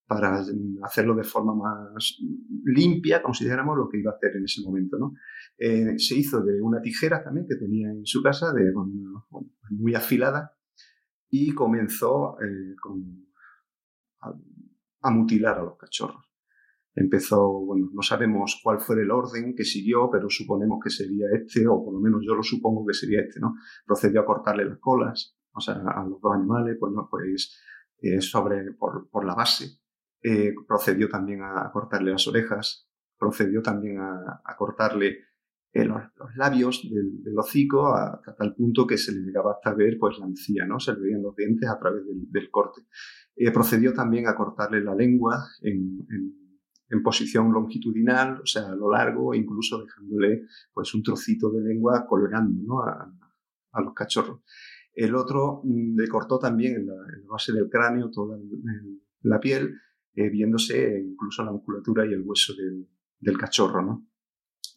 para 0.05 0.43
hacerlo 0.83 1.15
de 1.15 1.23
forma 1.23 1.55
más 1.55 2.19
limpia, 2.65 3.23
consideramos 3.23 3.77
lo 3.77 3.87
que 3.87 3.99
iba 3.99 4.11
a 4.11 4.15
hacer 4.15 4.35
en 4.35 4.43
ese 4.43 4.61
momento. 4.61 4.97
¿no? 4.99 5.13
Eh, 5.57 5.97
se 5.97 6.15
hizo 6.15 6.41
de 6.43 6.61
una 6.61 6.81
tijera 6.81 7.23
también 7.23 7.47
que 7.47 7.55
tenía 7.55 7.89
en 7.89 8.05
su 8.05 8.21
casa, 8.21 8.51
de, 8.51 8.73
muy 9.69 9.95
afilada, 9.95 10.53
y 11.29 11.53
comenzó 11.53 12.37
eh, 12.41 12.75
a 15.01 15.09
mutilar 15.09 15.57
a 15.59 15.63
los 15.63 15.77
cachorros. 15.77 16.32
Empezó, 16.95 17.65
bueno, 17.65 17.89
no 17.91 18.01
sabemos 18.01 18.59
cuál 18.63 18.79
fue 18.79 19.01
el 19.01 19.09
orden 19.09 19.55
que 19.55 19.63
siguió, 19.63 20.09
pero 20.11 20.29
suponemos 20.29 20.79
que 20.83 20.89
sería 20.89 21.25
este, 21.33 21.67
o 21.67 21.83
por 21.83 21.93
lo 21.93 21.99
menos 21.99 22.21
yo 22.25 22.35
lo 22.35 22.43
supongo 22.43 22.85
que 22.85 22.93
sería 22.93 23.21
este, 23.21 23.39
¿no? 23.39 23.55
Procedió 23.85 24.21
a 24.21 24.25
cortarle 24.25 24.65
las 24.65 24.77
colas, 24.79 25.35
o 25.53 25.59
sea, 25.59 25.75
a 25.75 26.05
los 26.05 26.21
dos 26.21 26.33
animales, 26.33 26.77
pues, 26.79 26.93
¿no? 26.93 27.07
pues 27.09 27.59
eh, 27.99 28.21
sobre, 28.21 28.73
por, 28.73 29.09
por, 29.09 29.25
la 29.25 29.33
base. 29.33 29.79
Eh, 30.21 30.53
procedió 30.67 31.09
también 31.09 31.41
a 31.41 31.69
cortarle 31.71 32.11
las 32.11 32.27
orejas, 32.27 32.87
procedió 33.17 33.61
también 33.61 33.99
a, 33.99 34.41
a 34.43 34.55
cortarle 34.55 35.17
eh, 35.75 35.85
los, 35.85 36.01
los, 36.17 36.35
labios 36.35 36.87
del, 36.87 37.23
del 37.23 37.39
hocico 37.39 37.95
hasta 37.95 38.35
tal 38.35 38.53
punto 38.53 38.85
que 38.85 38.95
se 38.95 39.11
le 39.11 39.21
llegaba 39.21 39.53
hasta 39.53 39.73
ver 39.73 39.97
pues 39.99 40.19
la 40.19 40.27
encía, 40.27 40.67
¿no? 40.67 40.79
Se 40.79 40.93
le 40.93 40.99
veían 40.99 41.23
los 41.23 41.35
dientes 41.35 41.67
a 41.67 41.79
través 41.79 42.05
del, 42.05 42.31
del 42.31 42.51
corte. 42.51 42.81
Eh, 43.35 43.51
procedió 43.51 43.91
también 43.91 44.27
a 44.27 44.35
cortarle 44.35 44.81
la 44.83 44.93
lengua 44.93 45.43
en, 45.63 46.05
en 46.11 46.42
en 46.93 47.01
posición 47.01 47.51
longitudinal, 47.51 48.41
o 48.41 48.45
sea, 48.45 48.67
a 48.67 48.75
lo 48.75 48.91
largo, 48.91 49.33
e 49.33 49.37
incluso 49.37 49.83
dejándole 49.83 50.45
pues 50.71 50.93
un 50.93 51.01
trocito 51.01 51.49
de 51.51 51.63
lengua 51.63 52.05
colgando 52.07 52.61
¿no? 52.63 52.81
a, 52.83 53.11
a, 53.71 53.81
los 53.81 53.93
cachorros. 53.93 54.41
El 54.93 55.15
otro 55.15 55.61
mm, 55.63 55.99
le 55.99 56.07
cortó 56.07 56.37
también 56.37 56.75
en 56.75 56.87
la, 56.87 56.93
en 56.93 57.23
la 57.23 57.31
base 57.31 57.51
del 57.51 57.67
cráneo 57.67 58.11
toda 58.11 58.37
la 59.21 59.39
piel, 59.39 59.75
eh, 60.13 60.29
viéndose 60.29 61.01
incluso 61.03 61.43
la 61.43 61.51
musculatura 61.51 62.05
y 62.05 62.13
el 62.13 62.21
hueso 62.21 62.53
del, 62.53 62.87
del 63.19 63.37
cachorro, 63.37 63.81
¿no? 63.81 64.07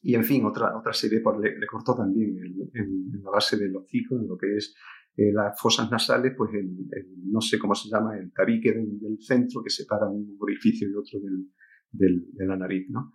Y 0.00 0.14
en 0.14 0.24
fin, 0.24 0.44
otra, 0.46 0.76
otra 0.78 0.92
serie 0.94 1.20
pues, 1.20 1.38
le, 1.38 1.58
le, 1.58 1.66
cortó 1.66 1.94
también 1.94 2.38
el, 2.38 2.70
en, 2.74 3.22
la 3.22 3.30
base 3.30 3.58
del 3.58 3.76
hocico, 3.76 4.16
en 4.16 4.28
lo 4.28 4.38
que 4.38 4.56
es 4.56 4.74
eh, 5.16 5.32
las 5.32 5.60
fosas 5.60 5.90
nasales, 5.90 6.32
pues 6.36 6.54
el, 6.54 6.70
el, 6.92 7.30
no 7.30 7.40
sé 7.40 7.58
cómo 7.58 7.74
se 7.74 7.90
llama, 7.90 8.16
el 8.16 8.32
tabique 8.32 8.72
del, 8.72 8.98
del 9.00 9.18
centro 9.20 9.62
que 9.62 9.70
separa 9.70 10.06
un 10.06 10.36
orificio 10.40 10.88
de 10.88 10.96
otro 10.96 11.18
del, 11.20 11.50
del, 11.96 12.26
de 12.32 12.46
la 12.46 12.56
nariz, 12.56 12.88
¿no? 12.90 13.12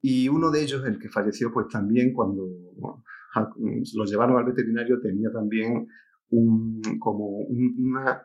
Y 0.00 0.28
uno 0.28 0.50
de 0.50 0.62
ellos, 0.62 0.84
el 0.86 0.98
que 0.98 1.08
falleció, 1.08 1.50
pues 1.52 1.68
también 1.68 2.12
cuando 2.12 2.46
lo 3.94 4.04
llevaron 4.04 4.36
al 4.36 4.44
veterinario 4.44 5.00
tenía 5.00 5.30
también 5.32 5.86
un, 6.30 6.80
como 6.98 7.38
una 7.38 8.22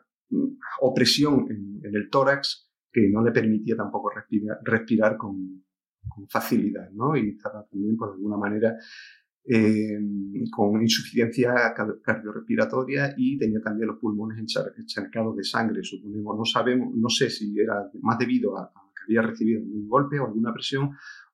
opresión 0.80 1.46
en, 1.50 1.80
en, 1.82 1.94
el 1.94 2.08
tórax 2.10 2.70
que 2.92 3.08
no 3.10 3.22
le 3.24 3.32
permitía 3.32 3.76
tampoco 3.76 4.10
respirar, 4.10 4.58
respirar 4.62 5.16
con, 5.16 5.64
con, 6.08 6.28
facilidad, 6.28 6.90
¿no? 6.92 7.16
Y 7.16 7.30
estaba 7.30 7.66
también, 7.66 7.96
pues, 7.96 8.10
de 8.10 8.14
alguna 8.16 8.36
manera, 8.36 8.76
eh, 9.44 9.98
con 10.54 10.82
insuficiencia 10.82 11.54
cardiorrespiratoria 12.04 13.14
y 13.16 13.38
tenía 13.38 13.60
también 13.60 13.88
los 13.88 13.98
pulmones 13.98 14.38
encharcados 14.38 15.36
de 15.36 15.44
sangre, 15.44 15.82
suponemos. 15.82 16.36
No 16.36 16.44
sabemos, 16.44 16.94
no 16.94 17.08
sé 17.08 17.30
si 17.30 17.58
era 17.58 17.90
más 18.02 18.18
debido 18.18 18.58
a, 18.58 18.64
a 18.64 18.89
había 19.06 19.22
recibido 19.22 19.60
algún 19.60 19.88
golpe 19.88 20.18
o 20.18 20.26
alguna 20.26 20.52
presión 20.52 20.90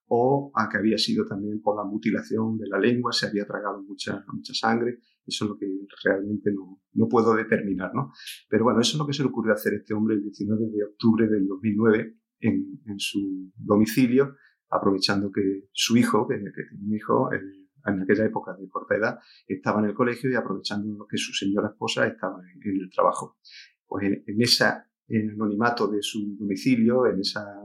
o 0.09 0.51
a 0.55 0.69
que 0.69 0.77
había 0.77 0.97
sido 0.97 1.25
también 1.25 1.61
por 1.61 1.75
la 1.75 1.83
mutilación 1.83 2.57
de 2.57 2.67
la 2.67 2.79
lengua, 2.79 3.11
se 3.11 3.27
había 3.27 3.45
tragado 3.45 3.83
mucha, 3.83 4.23
mucha 4.31 4.53
sangre. 4.53 4.99
Eso 5.25 5.45
es 5.45 5.49
lo 5.49 5.57
que 5.57 5.67
realmente 6.03 6.51
no, 6.53 6.81
no 6.93 7.07
puedo 7.09 7.35
determinar, 7.35 7.93
¿no? 7.93 8.13
Pero 8.49 8.63
bueno, 8.63 8.79
eso 8.79 8.93
es 8.93 8.99
lo 8.99 9.05
que 9.05 9.13
se 9.13 9.23
le 9.23 9.29
ocurrió 9.29 9.53
hacer 9.53 9.73
este 9.73 9.93
hombre 9.93 10.15
el 10.15 10.21
19 10.23 10.69
de 10.71 10.83
octubre 10.85 11.27
del 11.27 11.45
2009 11.47 12.15
en, 12.39 12.81
en 12.85 12.99
su 12.99 13.51
domicilio, 13.57 14.35
aprovechando 14.69 15.29
que 15.31 15.67
su 15.73 15.97
hijo, 15.97 16.27
que, 16.27 16.35
que 16.37 16.63
tiene 16.69 16.85
un 16.85 16.95
hijo, 16.95 17.31
el, 17.33 17.67
en 17.85 18.01
aquella 18.01 18.25
época 18.25 18.55
de 18.57 18.69
corta 18.69 18.95
edad, 18.95 19.19
estaba 19.45 19.79
en 19.79 19.87
el 19.87 19.93
colegio 19.93 20.31
y 20.31 20.35
aprovechando 20.35 21.05
que 21.09 21.17
su 21.17 21.33
señora 21.33 21.69
esposa 21.69 22.07
estaba 22.07 22.39
en, 22.53 22.61
en 22.63 22.81
el 22.81 22.89
trabajo. 22.89 23.37
Pues 23.85 24.05
en, 24.05 24.23
en 24.25 24.41
esa 24.41 24.86
en 25.07 25.31
anonimato 25.31 25.87
de 25.87 26.01
su 26.01 26.35
domicilio, 26.37 27.05
en 27.07 27.21
esa, 27.21 27.61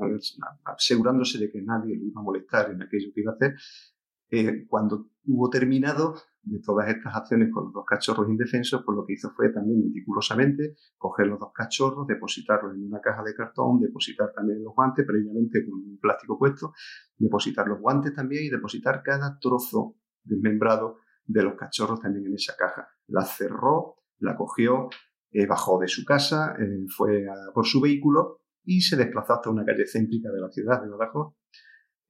asegurándose 0.65 1.39
de 1.39 1.51
que 1.51 1.63
nadie 1.63 1.97
lo 1.97 2.05
iba 2.05 2.21
a 2.21 2.25
molestar 2.25 2.71
en 2.71 2.83
aquello 2.83 3.13
que 3.15 3.21
iba 3.21 3.33
a 3.33 3.35
hacer, 3.35 3.55
eh, 4.31 4.67
cuando 4.67 5.11
hubo 5.27 5.51
terminado 5.51 6.15
de 6.43 6.59
todas 6.61 6.89
estas 6.89 7.15
acciones 7.15 7.51
con 7.53 7.65
los 7.65 7.73
dos 7.73 7.85
cachorros 7.87 8.29
indefensos, 8.29 8.83
pues 8.85 8.97
lo 8.97 9.05
que 9.05 9.13
hizo 9.13 9.31
fue 9.31 9.51
también 9.51 9.81
meticulosamente 9.85 10.77
coger 10.97 11.27
los 11.27 11.39
dos 11.39 11.53
cachorros, 11.55 12.07
depositarlos 12.07 12.75
en 12.75 12.87
una 12.87 13.01
caja 13.01 13.23
de 13.23 13.35
cartón, 13.35 13.81
depositar 13.81 14.33
también 14.35 14.63
los 14.65 14.75
guantes, 14.75 15.07
previamente 15.07 15.65
con 15.65 15.81
un 15.81 15.99
plástico 15.99 16.39
puesto, 16.39 16.73
depositar 17.17 17.69
los 17.69 17.79
guantes 17.81 18.15
también 18.15 18.45
y 18.45 18.51
depositar 18.51 19.03
cada 19.05 19.39
trozo 19.39 19.97
desmembrado 20.25 20.97
de 21.25 21.43
los 21.43 21.55
cachorros 21.55 22.01
también 22.01 22.27
en 22.27 22.35
esa 22.35 22.55
caja. 22.57 22.89
La 23.09 23.23
cerró, 23.23 23.97
la 24.19 24.37
cogió, 24.37 24.89
eh, 25.33 25.47
bajó 25.47 25.79
de 25.81 25.89
su 25.89 26.05
casa, 26.05 26.55
eh, 26.59 26.87
fue 26.89 27.25
por 27.55 27.67
su 27.67 27.81
vehículo 27.81 28.41
y 28.65 28.81
se 28.81 28.97
desplazó 28.97 29.35
hasta 29.35 29.51
una 29.51 29.65
calle 29.65 29.85
céntrica 29.87 30.31
de 30.31 30.41
la 30.41 30.51
ciudad 30.51 30.83
de 30.83 30.89
Badajoz 30.89 31.35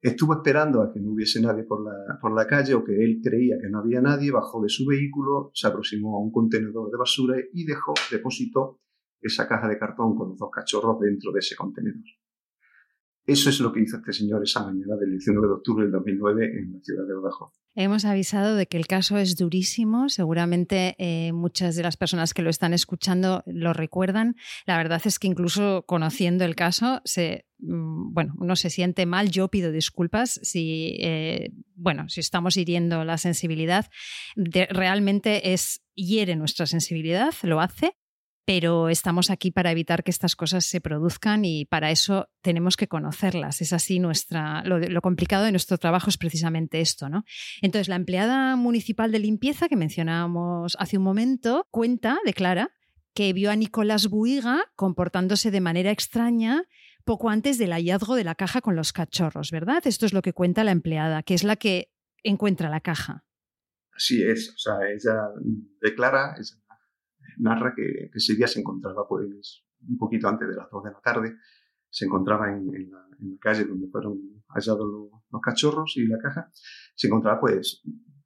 Estuvo 0.03 0.33
esperando 0.33 0.81
a 0.81 0.91
que 0.91 0.99
no 0.99 1.13
hubiese 1.13 1.39
nadie 1.41 1.63
por 1.63 1.81
la, 1.81 2.19
por 2.19 2.35
la 2.35 2.45
calle 2.45 2.73
o 2.73 2.83
que 2.83 2.91
él 2.91 3.21
creía 3.23 3.55
que 3.57 3.69
no 3.69 3.79
había 3.79 4.01
nadie, 4.01 4.31
bajó 4.31 4.61
de 4.61 4.67
su 4.67 4.85
vehículo, 4.85 5.49
se 5.53 5.65
aproximó 5.65 6.17
a 6.17 6.21
un 6.21 6.29
contenedor 6.29 6.91
de 6.91 6.97
basura 6.97 7.37
y 7.53 7.63
dejó, 7.63 7.93
depositó 8.11 8.81
esa 9.21 9.47
caja 9.47 9.69
de 9.69 9.79
cartón 9.79 10.17
con 10.17 10.27
los 10.31 10.37
dos 10.37 10.49
cachorros 10.51 10.99
dentro 10.99 11.31
de 11.31 11.39
ese 11.39 11.55
contenedor. 11.55 12.03
Eso 13.25 13.49
es 13.49 13.61
lo 13.61 13.71
que 13.71 13.81
hizo 13.81 13.97
este 13.97 14.11
señor 14.11 14.43
esa 14.43 14.65
mañana 14.65 14.97
del 14.97 15.11
19 15.11 15.47
de 15.47 15.53
octubre 15.53 15.83
del 15.83 15.93
2009 15.93 16.45
en 16.45 16.73
la 16.73 16.79
ciudad 16.81 17.07
de 17.07 17.13
Badajoz. 17.13 17.53
Hemos 17.73 18.03
avisado 18.03 18.55
de 18.55 18.67
que 18.67 18.75
el 18.75 18.85
caso 18.85 19.17
es 19.17 19.37
durísimo. 19.37 20.09
Seguramente 20.09 20.95
eh, 20.97 21.31
muchas 21.31 21.77
de 21.77 21.83
las 21.83 21.95
personas 21.95 22.33
que 22.33 22.41
lo 22.41 22.49
están 22.49 22.73
escuchando 22.73 23.41
lo 23.45 23.71
recuerdan. 23.71 24.35
La 24.65 24.75
verdad 24.75 25.01
es 25.05 25.19
que 25.19 25.27
incluso 25.27 25.85
conociendo 25.87 26.43
el 26.43 26.55
caso, 26.55 27.01
se, 27.05 27.45
mm, 27.59 28.13
bueno, 28.13 28.33
uno 28.39 28.57
se 28.57 28.69
siente 28.69 29.05
mal. 29.05 29.31
Yo 29.31 29.47
pido 29.47 29.71
disculpas 29.71 30.41
si, 30.43 30.97
eh, 30.99 31.51
bueno, 31.75 32.09
si 32.09 32.19
estamos 32.19 32.57
hiriendo 32.57 33.05
la 33.05 33.17
sensibilidad. 33.17 33.89
realmente 34.35 35.53
es 35.53 35.81
hiere 35.95 36.35
nuestra 36.35 36.65
sensibilidad, 36.65 37.33
lo 37.43 37.61
hace 37.61 37.95
pero 38.45 38.89
estamos 38.89 39.29
aquí 39.29 39.51
para 39.51 39.71
evitar 39.71 40.03
que 40.03 40.11
estas 40.11 40.35
cosas 40.35 40.65
se 40.65 40.81
produzcan 40.81 41.45
y 41.45 41.65
para 41.65 41.91
eso 41.91 42.29
tenemos 42.41 42.75
que 42.75 42.87
conocerlas. 42.87 43.61
Es 43.61 43.71
así 43.71 43.99
nuestra. 43.99 44.63
Lo, 44.65 45.01
complicado 45.01 45.45
de 45.45 45.51
nuestro 45.51 45.77
trabajo 45.77 46.09
es 46.09 46.17
precisamente 46.17 46.81
esto, 46.81 47.09
¿no? 47.09 47.23
Entonces, 47.61 47.87
la 47.87 47.95
empleada 47.95 48.55
municipal 48.55 49.11
de 49.11 49.19
limpieza 49.19 49.69
que 49.69 49.75
mencionábamos 49.75 50.75
hace 50.79 50.97
un 50.97 51.03
momento 51.03 51.67
cuenta, 51.71 52.19
declara, 52.25 52.71
que 53.13 53.31
vio 53.31 53.51
a 53.51 53.55
Nicolás 53.55 54.07
Buiga 54.07 54.65
comportándose 54.75 55.51
de 55.51 55.61
manera 55.61 55.91
extraña 55.91 56.63
poco 57.05 57.29
antes 57.29 57.57
del 57.57 57.71
hallazgo 57.71 58.15
de 58.15 58.23
la 58.23 58.35
caja 58.35 58.61
con 58.61 58.75
los 58.75 58.91
cachorros, 58.91 59.51
¿verdad? 59.51 59.85
Esto 59.85 60.05
es 60.05 60.13
lo 60.13 60.21
que 60.21 60.33
cuenta 60.33 60.63
la 60.63 60.71
empleada, 60.71 61.23
que 61.23 61.33
es 61.33 61.43
la 61.43 61.55
que 61.55 61.91
encuentra 62.23 62.69
la 62.69 62.81
caja. 62.81 63.25
Así 63.95 64.23
es, 64.23 64.49
o 64.49 64.57
sea, 64.57 64.73
ella 64.89 65.29
declara, 65.79 66.35
narra 67.37 67.73
que, 67.75 68.09
ese 68.13 68.35
día 68.35 68.47
se 68.47 68.59
encontraba 68.59 69.07
pues 69.07 69.63
un 69.87 69.97
poquito 69.97 70.27
antes 70.27 70.47
de 70.47 70.55
las 70.55 70.69
2 70.71 70.83
de 70.83 70.91
la 70.91 71.01
tarde, 71.01 71.35
se 71.89 72.05
encontraba 72.05 72.51
en, 72.51 72.65
la, 72.89 73.07
calle 73.39 73.65
donde 73.65 73.87
fueron 73.87 74.19
hallados 74.47 74.87
los, 75.31 75.41
cachorros 75.41 75.93
y 75.97 76.07
la 76.07 76.17
caja, 76.17 76.49
se 76.95 77.07
encontraba 77.07 77.39
pues 77.39 77.81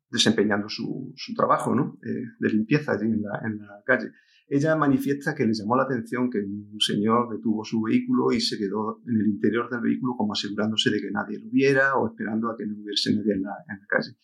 desempeñando 0.09 0.69
su, 0.69 1.13
trabajo 1.35 1.75
¿no? 1.75 1.97
Eh, 2.03 2.23
de 2.39 2.49
limpieza 2.49 2.93
allí 2.93 3.05
en 3.05 3.21
la, 3.21 3.41
en 3.45 3.57
la 3.59 3.81
calle. 3.85 4.11
Ella 4.49 4.77
manifiesta 4.77 5.35
que 5.35 5.45
le 5.45 5.53
llamó 5.53 5.75
la 5.75 5.83
atención 5.83 6.29
que 6.29 6.39
un 6.39 6.79
señor 6.79 7.29
detuvo 7.29 7.65
su 7.65 7.81
vehículo 7.81 8.31
y 8.31 8.39
se 8.39 8.57
quedó 8.57 9.01
en 9.05 9.19
el 9.19 9.27
interior 9.27 9.69
del 9.69 9.81
vehículo 9.81 10.15
como 10.15 10.31
asegurándose 10.31 10.89
de 10.89 11.01
que 11.01 11.11
nadie 11.11 11.39
lo 11.39 11.49
viera 11.49 11.95
o 11.97 12.07
esperando 12.07 12.49
a 12.49 12.55
que 12.55 12.65
no 12.65 12.75
hubiese 12.81 13.13
nadie 13.13 13.33
en 13.33 13.41
la, 13.41 13.51
en 13.67 13.79
la 13.79 13.85
calle. 13.87 14.15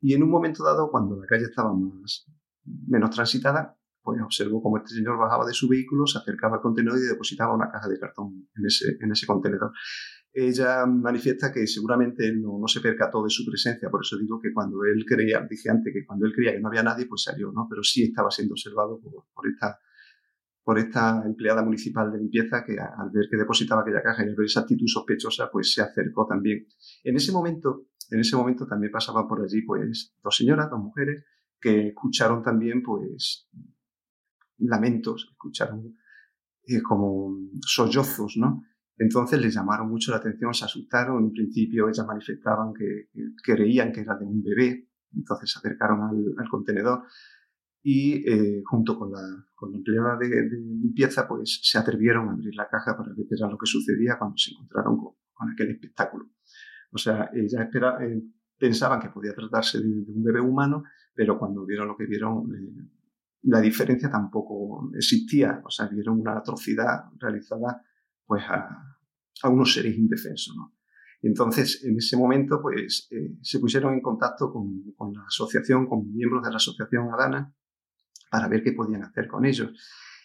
Y 0.00 0.14
en 0.14 0.22
un 0.22 0.30
momento 0.30 0.62
dado, 0.62 0.90
cuando 0.90 1.16
la 1.16 1.26
calle 1.26 1.44
estaba 1.44 1.74
más, 1.74 2.30
menos 2.64 3.10
transitada, 3.10 3.76
pues 4.04 4.20
observó 4.20 4.62
cómo 4.62 4.76
este 4.76 4.94
señor 4.94 5.18
bajaba 5.18 5.46
de 5.46 5.54
su 5.54 5.66
vehículo, 5.66 6.06
se 6.06 6.18
acercaba 6.18 6.56
al 6.56 6.62
contenedor 6.62 6.98
y 6.98 7.08
depositaba 7.08 7.54
una 7.54 7.70
caja 7.70 7.88
de 7.88 7.98
cartón 7.98 8.48
en 8.54 8.66
ese, 8.66 8.96
en 9.00 9.10
ese 9.10 9.26
contenedor. 9.26 9.72
Ella 10.36 10.84
manifiesta 10.84 11.52
que 11.52 11.66
seguramente 11.66 12.26
él 12.26 12.42
no, 12.42 12.66
se 12.66 12.80
percató 12.80 13.22
de 13.22 13.30
su 13.30 13.46
presencia, 13.46 13.88
por 13.88 14.02
eso 14.02 14.18
digo 14.18 14.40
que 14.42 14.52
cuando 14.52 14.84
él 14.84 15.04
creía, 15.06 15.46
dije 15.48 15.70
antes 15.70 15.92
que 15.94 16.04
cuando 16.04 16.26
él 16.26 16.32
creía 16.34 16.52
que 16.52 16.60
no 16.60 16.68
había 16.68 16.82
nadie, 16.82 17.06
pues 17.06 17.22
salió, 17.22 17.50
¿no? 17.50 17.66
Pero 17.70 17.82
sí 17.82 18.02
estaba 18.02 18.30
siendo 18.30 18.52
observado 18.52 19.00
por, 19.00 19.46
esta, 19.48 19.78
por 20.62 20.78
esta 20.78 21.22
empleada 21.24 21.62
municipal 21.62 22.12
de 22.12 22.18
limpieza 22.18 22.64
que 22.64 22.76
al 22.78 23.10
ver 23.10 23.28
que 23.30 23.36
depositaba 23.36 23.82
aquella 23.82 24.02
caja 24.02 24.24
y 24.24 24.28
al 24.28 24.34
ver 24.34 24.46
esa 24.46 24.60
actitud 24.60 24.86
sospechosa, 24.86 25.48
pues 25.50 25.72
se 25.72 25.80
acercó 25.80 26.26
también. 26.26 26.66
En 27.04 27.16
ese 27.16 27.32
momento, 27.32 27.86
en 28.10 28.20
ese 28.20 28.36
momento 28.36 28.66
también 28.66 28.92
pasaban 28.92 29.26
por 29.26 29.40
allí, 29.40 29.62
pues, 29.62 30.14
dos 30.22 30.36
señoras, 30.36 30.68
dos 30.68 30.80
mujeres, 30.80 31.24
que 31.60 31.88
escucharon 31.88 32.42
también, 32.42 32.82
pues, 32.82 33.48
lamentos, 34.58 35.28
escucharon 35.30 35.96
eh, 36.66 36.82
como 36.82 37.36
sollozos, 37.60 38.36
¿no? 38.36 38.62
Entonces 38.96 39.40
les 39.40 39.54
llamaron 39.54 39.88
mucho 39.88 40.12
la 40.12 40.18
atención, 40.18 40.54
se 40.54 40.64
asustaron. 40.64 41.24
En 41.24 41.32
principio 41.32 41.88
ellas 41.88 42.06
manifestaban 42.06 42.72
que, 42.72 43.08
creían 43.42 43.92
que 43.92 44.00
era 44.00 44.16
de 44.16 44.24
un 44.24 44.42
bebé, 44.42 44.88
entonces 45.12 45.50
se 45.50 45.58
acercaron 45.58 46.02
al, 46.02 46.48
contenedor 46.48 47.02
y 47.82 48.28
eh, 48.28 48.62
junto 48.64 48.98
con 48.98 49.12
la, 49.12 49.20
con 49.54 49.74
empleada 49.74 50.16
de, 50.16 50.48
limpieza 50.80 51.28
pues 51.28 51.60
se 51.62 51.76
atrevieron 51.76 52.28
a 52.28 52.32
abrir 52.32 52.54
la 52.54 52.68
caja 52.68 52.96
para 52.96 53.10
ver 53.10 53.26
lo 53.50 53.58
que 53.58 53.66
sucedía 53.66 54.16
cuando 54.18 54.36
se 54.38 54.52
encontraron 54.52 54.96
con, 54.96 55.14
aquel 55.52 55.72
espectáculo. 55.72 56.30
O 56.90 56.98
sea, 56.98 57.30
ellas 57.34 57.68
eh, 58.00 58.22
pensaban 58.58 59.00
que 59.00 59.10
podía 59.10 59.34
tratarse 59.34 59.80
de, 59.80 59.88
un 59.88 60.22
bebé 60.22 60.40
humano, 60.40 60.84
pero 61.12 61.38
cuando 61.38 61.66
vieron 61.66 61.88
lo 61.88 61.96
que 61.96 62.06
vieron 62.06 62.48
la 63.44 63.60
diferencia 63.60 64.10
tampoco 64.10 64.90
existía, 64.94 65.60
o 65.64 65.70
sea, 65.70 65.86
vieron 65.88 66.20
una 66.20 66.38
atrocidad 66.38 67.04
realizada 67.18 67.82
pues 68.26 68.42
a, 68.48 68.98
unos 69.50 69.74
seres 69.74 69.96
indefensos, 69.96 70.54
¿no? 70.56 70.72
entonces, 71.20 71.82
en 71.84 71.96
ese 71.96 72.16
momento, 72.18 72.60
pues, 72.60 73.08
eh, 73.10 73.36
se 73.40 73.58
pusieron 73.58 73.94
en 73.94 74.02
contacto 74.02 74.52
con, 74.52 75.12
la 75.12 75.22
asociación, 75.26 75.86
con 75.86 76.12
miembros 76.12 76.42
de 76.44 76.50
la 76.50 76.56
asociación 76.56 77.08
Adana, 77.12 77.54
para 78.30 78.46
ver 78.48 78.62
qué 78.62 78.72
podían 78.72 79.04
hacer 79.04 79.26
con 79.26 79.46
ellos. 79.46 79.70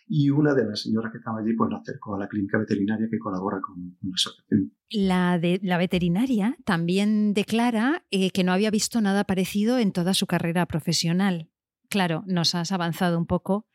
Y 0.07 0.29
una 0.29 0.53
de 0.53 0.65
las 0.65 0.81
señoras 0.81 1.13
que 1.13 1.19
estaba 1.19 1.39
allí, 1.39 1.53
pues, 1.53 1.69
lo 1.69 1.77
acercó 1.77 2.15
a 2.15 2.19
la 2.19 2.27
clínica 2.27 2.57
veterinaria 2.57 3.07
que 3.09 3.17
colabora 3.17 3.61
con, 3.61 3.97
la 4.01 4.13
asociación. 4.13 4.73
La, 4.89 5.39
de, 5.39 5.61
la 5.63 5.77
veterinaria 5.77 6.57
también 6.65 7.33
declara 7.33 8.03
eh, 8.11 8.31
que 8.31 8.43
no 8.43 8.51
había 8.51 8.69
visto 8.69 8.99
nada 8.99 9.23
parecido 9.23 9.79
en 9.79 9.93
toda 9.93 10.13
su 10.13 10.27
carrera 10.27 10.65
profesional 10.65 11.49
claro, 11.89 12.23
nos 12.27 12.55
has 12.55 12.71
avanzado 12.71 13.17
un 13.17 13.25
poco 13.25 13.67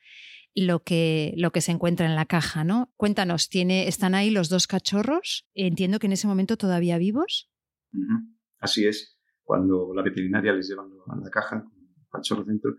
lo 0.55 0.83
que, 0.83 1.35
lo 1.37 1.51
que 1.51 1.61
se 1.61 1.73
encuentra 1.73 2.07
en 2.07 2.15
la 2.15 2.27
caja, 2.27 2.65
¿no? 2.65 2.93
Cuéntanos, 2.97 3.49
¿tiene, 3.49 3.89
¿están 3.89 4.15
ahí 4.15 4.31
los 4.31 4.49
dos 4.49 4.67
cachorros? 4.67 5.49
Entiendo 5.55 5.99
que 5.99 6.07
en 6.07 6.13
ese 6.13 6.27
momento 6.27 6.57
todavía 6.57 6.99
vivos. 6.99 7.51
Así 8.59 8.87
es. 8.87 9.19
Cuando 9.43 9.93
la 9.95 10.03
veterinaria 10.03 10.53
les 10.53 10.69
lleva 10.69 10.85
a 10.85 11.17
la 11.17 11.31
caja 11.31 11.65
cachorros 12.11 12.47
dentro, 12.47 12.77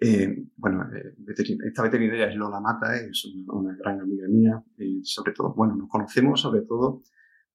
eh, 0.00 0.48
bueno, 0.56 0.84
eh, 0.94 1.14
esta 1.66 1.82
veterinaria 1.82 2.28
es 2.28 2.36
Lola 2.36 2.60
Mata, 2.60 2.96
es 2.96 3.24
una, 3.48 3.76
gran 3.76 4.00
amiga 4.00 4.26
mía, 4.28 4.62
y 4.78 5.04
sobre 5.04 5.32
todo, 5.32 5.54
bueno, 5.54 5.74
nos 5.76 5.88
conocemos 5.88 6.40
sobre 6.40 6.62
todo 6.62 7.02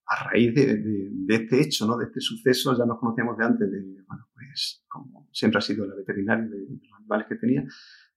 a 0.10 0.24
raíz 0.24 0.56
de, 0.56 1.12
este 1.28 1.62
hecho, 1.62 1.86
¿no? 1.86 1.96
de 1.96 2.06
este 2.06 2.20
suceso, 2.20 2.76
ya 2.76 2.84
nos 2.84 3.00
conocíamos 3.00 3.38
de 3.38 3.46
antes, 3.46 3.72
de, 3.72 4.04
bueno, 4.08 4.28
pues 4.34 4.84
como 4.88 5.30
siempre 5.32 5.60
ha 5.60 5.62
sido 5.62 5.86
la 5.86 5.96
veterinaria 5.96 6.46
de, 6.46 6.62
los 6.68 6.98
animales 6.98 7.28
que 7.30 7.36
tenía, 7.36 7.64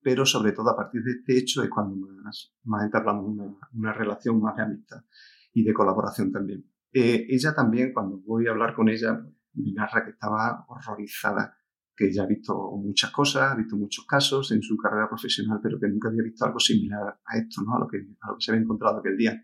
pero 0.01 0.25
sobre 0.25 0.53
todo 0.53 0.71
a 0.71 0.77
partir 0.77 1.03
de 1.03 1.13
este 1.13 1.37
hecho 1.37 1.63
es 1.63 1.69
cuando 1.69 1.95
más, 1.97 2.55
más 2.65 2.85
entablamos 2.85 3.27
una, 3.27 3.55
una 3.75 3.93
relación 3.93 4.41
más 4.41 4.57
de 4.57 4.63
amistad 4.63 5.05
y 5.53 5.65
de 5.65 5.75
colaboración 5.75 6.33
también. 6.33 6.65
Eh, 6.95 7.27
ella 7.29 7.55
también, 7.55 7.93
cuando 7.93 8.19
voy 8.21 8.47
a 8.47 8.53
hablar 8.53 8.75
con 8.75 8.89
ella, 8.89 9.23
me 9.53 9.73
narra 9.73 10.03
que 10.03 10.13
estaba 10.13 10.65
horrorizada, 10.69 11.55
que 11.95 12.09
ella 12.09 12.23
ha 12.23 12.27
visto 12.27 12.55
muchas 12.79 13.11
cosas, 13.11 13.53
ha 13.53 13.55
visto 13.55 13.77
muchos 13.77 14.07
casos 14.07 14.51
en 14.53 14.63
su 14.63 14.79
carrera 14.79 15.11
profesional, 15.11 15.61
pero 15.63 15.79
que 15.79 15.89
nunca 15.89 16.09
había 16.09 16.23
visto 16.23 16.47
algo 16.47 16.59
similar 16.59 17.21
a 17.23 17.37
esto, 17.37 17.61
¿no? 17.61 17.77
a, 17.77 17.81
lo 17.81 17.87
que, 17.87 17.99
a 17.99 18.31
lo 18.31 18.37
que 18.39 18.45
se 18.45 18.51
había 18.51 18.63
encontrado 18.63 18.99
aquel 18.99 19.17
día 19.19 19.43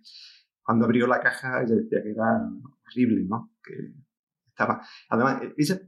cuando 0.68 0.84
abrió 0.84 1.06
la 1.06 1.18
caja 1.18 1.62
ella 1.62 1.76
decía 1.76 2.02
que 2.02 2.10
era 2.10 2.46
horrible, 2.86 3.24
¿no? 3.26 3.54
Que 3.64 3.72
estaba, 4.48 4.82
además, 5.08 5.40
ella 5.56 5.80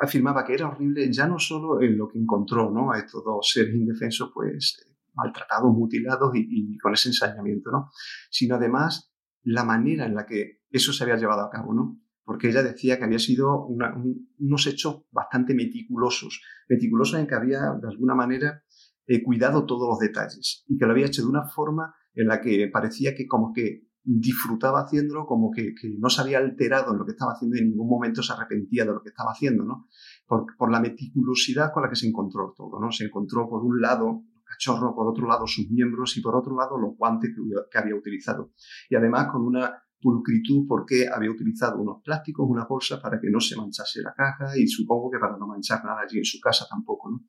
afirmaba 0.00 0.42
que 0.42 0.54
era 0.54 0.68
horrible 0.68 1.12
ya 1.12 1.26
no 1.28 1.38
solo 1.38 1.82
en 1.82 1.98
lo 1.98 2.08
que 2.08 2.18
encontró, 2.18 2.70
¿no? 2.70 2.92
A 2.92 2.98
estos 2.98 3.22
dos 3.22 3.50
seres 3.52 3.74
indefensos, 3.74 4.30
pues, 4.32 4.86
maltratados, 5.12 5.70
mutilados 5.74 6.32
y, 6.34 6.78
con 6.78 6.94
ese 6.94 7.10
ensañamiento, 7.10 7.70
¿no? 7.70 7.90
Sino 8.30 8.54
además 8.54 9.12
la 9.42 9.64
manera 9.64 10.06
en 10.06 10.14
la 10.14 10.24
que 10.24 10.62
eso 10.70 10.94
se 10.94 11.04
había 11.04 11.16
llevado 11.16 11.42
a 11.42 11.50
cabo, 11.50 11.74
¿no? 11.74 12.00
Porque 12.24 12.48
ella 12.48 12.62
decía 12.62 12.96
que 12.96 13.04
había 13.04 13.18
sido 13.18 13.66
unos 13.66 14.66
hechos 14.66 15.02
bastante 15.10 15.52
meticulosos, 15.52 16.40
meticulosos 16.70 17.20
en 17.20 17.26
que 17.26 17.34
había, 17.34 17.60
de 17.78 17.86
alguna 17.86 18.14
manera, 18.14 18.62
eh, 19.06 19.22
cuidado 19.22 19.66
todos 19.66 19.86
los 19.90 19.98
detalles 19.98 20.64
y 20.68 20.78
que 20.78 20.86
lo 20.86 20.92
había 20.92 21.04
hecho 21.04 21.20
de 21.20 21.28
una 21.28 21.44
forma 21.44 21.94
en 22.14 22.28
la 22.28 22.40
que 22.40 22.70
parecía 22.72 23.14
que 23.14 23.26
como 23.26 23.52
que 23.52 23.91
disfrutaba 24.04 24.80
haciéndolo 24.80 25.26
como 25.26 25.50
que, 25.50 25.74
no 25.98 26.10
se 26.10 26.20
había 26.20 26.38
alterado 26.38 26.92
en 26.92 26.98
lo 26.98 27.04
que 27.04 27.12
estaba 27.12 27.32
haciendo 27.32 27.56
y 27.56 27.60
en 27.60 27.70
ningún 27.70 27.88
momento 27.88 28.22
se 28.22 28.32
arrepentía 28.32 28.84
de 28.84 28.92
lo 28.92 29.02
que 29.02 29.10
estaba 29.10 29.30
haciendo, 29.30 29.64
¿no? 29.64 29.88
Por, 30.26 30.46
por 30.56 30.70
la 30.70 30.80
meticulosidad 30.80 31.72
con 31.72 31.82
la 31.82 31.88
que 31.88 31.96
se 31.96 32.08
encontró 32.08 32.52
todo, 32.56 32.80
¿no? 32.80 32.90
Se 32.90 33.04
encontró 33.04 33.48
por 33.48 33.64
un 33.64 33.80
lado 33.80 34.24
el 34.34 34.42
cachorro, 34.44 34.94
por 34.94 35.08
otro 35.08 35.26
lado 35.26 35.46
sus 35.46 35.70
miembros 35.70 36.16
y 36.16 36.20
por 36.20 36.34
otro 36.34 36.56
lado 36.56 36.78
los 36.78 36.96
guantes 36.96 37.30
que, 37.70 37.78
había 37.78 37.94
utilizado. 37.94 38.52
Y 38.88 38.96
además 38.96 39.28
con 39.30 39.42
una 39.42 39.72
pulcritud 40.00 40.66
porque 40.66 41.06
había 41.08 41.30
utilizado 41.30 41.80
unos 41.80 42.02
plásticos, 42.02 42.46
una 42.48 42.64
bolsa 42.64 43.00
para 43.00 43.20
que 43.20 43.30
no 43.30 43.40
se 43.40 43.56
manchase 43.56 44.02
la 44.02 44.12
caja 44.14 44.58
y 44.58 44.66
supongo 44.66 45.10
que 45.10 45.18
para 45.18 45.36
no 45.36 45.46
manchar 45.46 45.84
nada 45.84 46.00
allí 46.00 46.18
en 46.18 46.24
su 46.24 46.40
casa 46.40 46.66
tampoco, 46.68 47.10
¿no? 47.10 47.20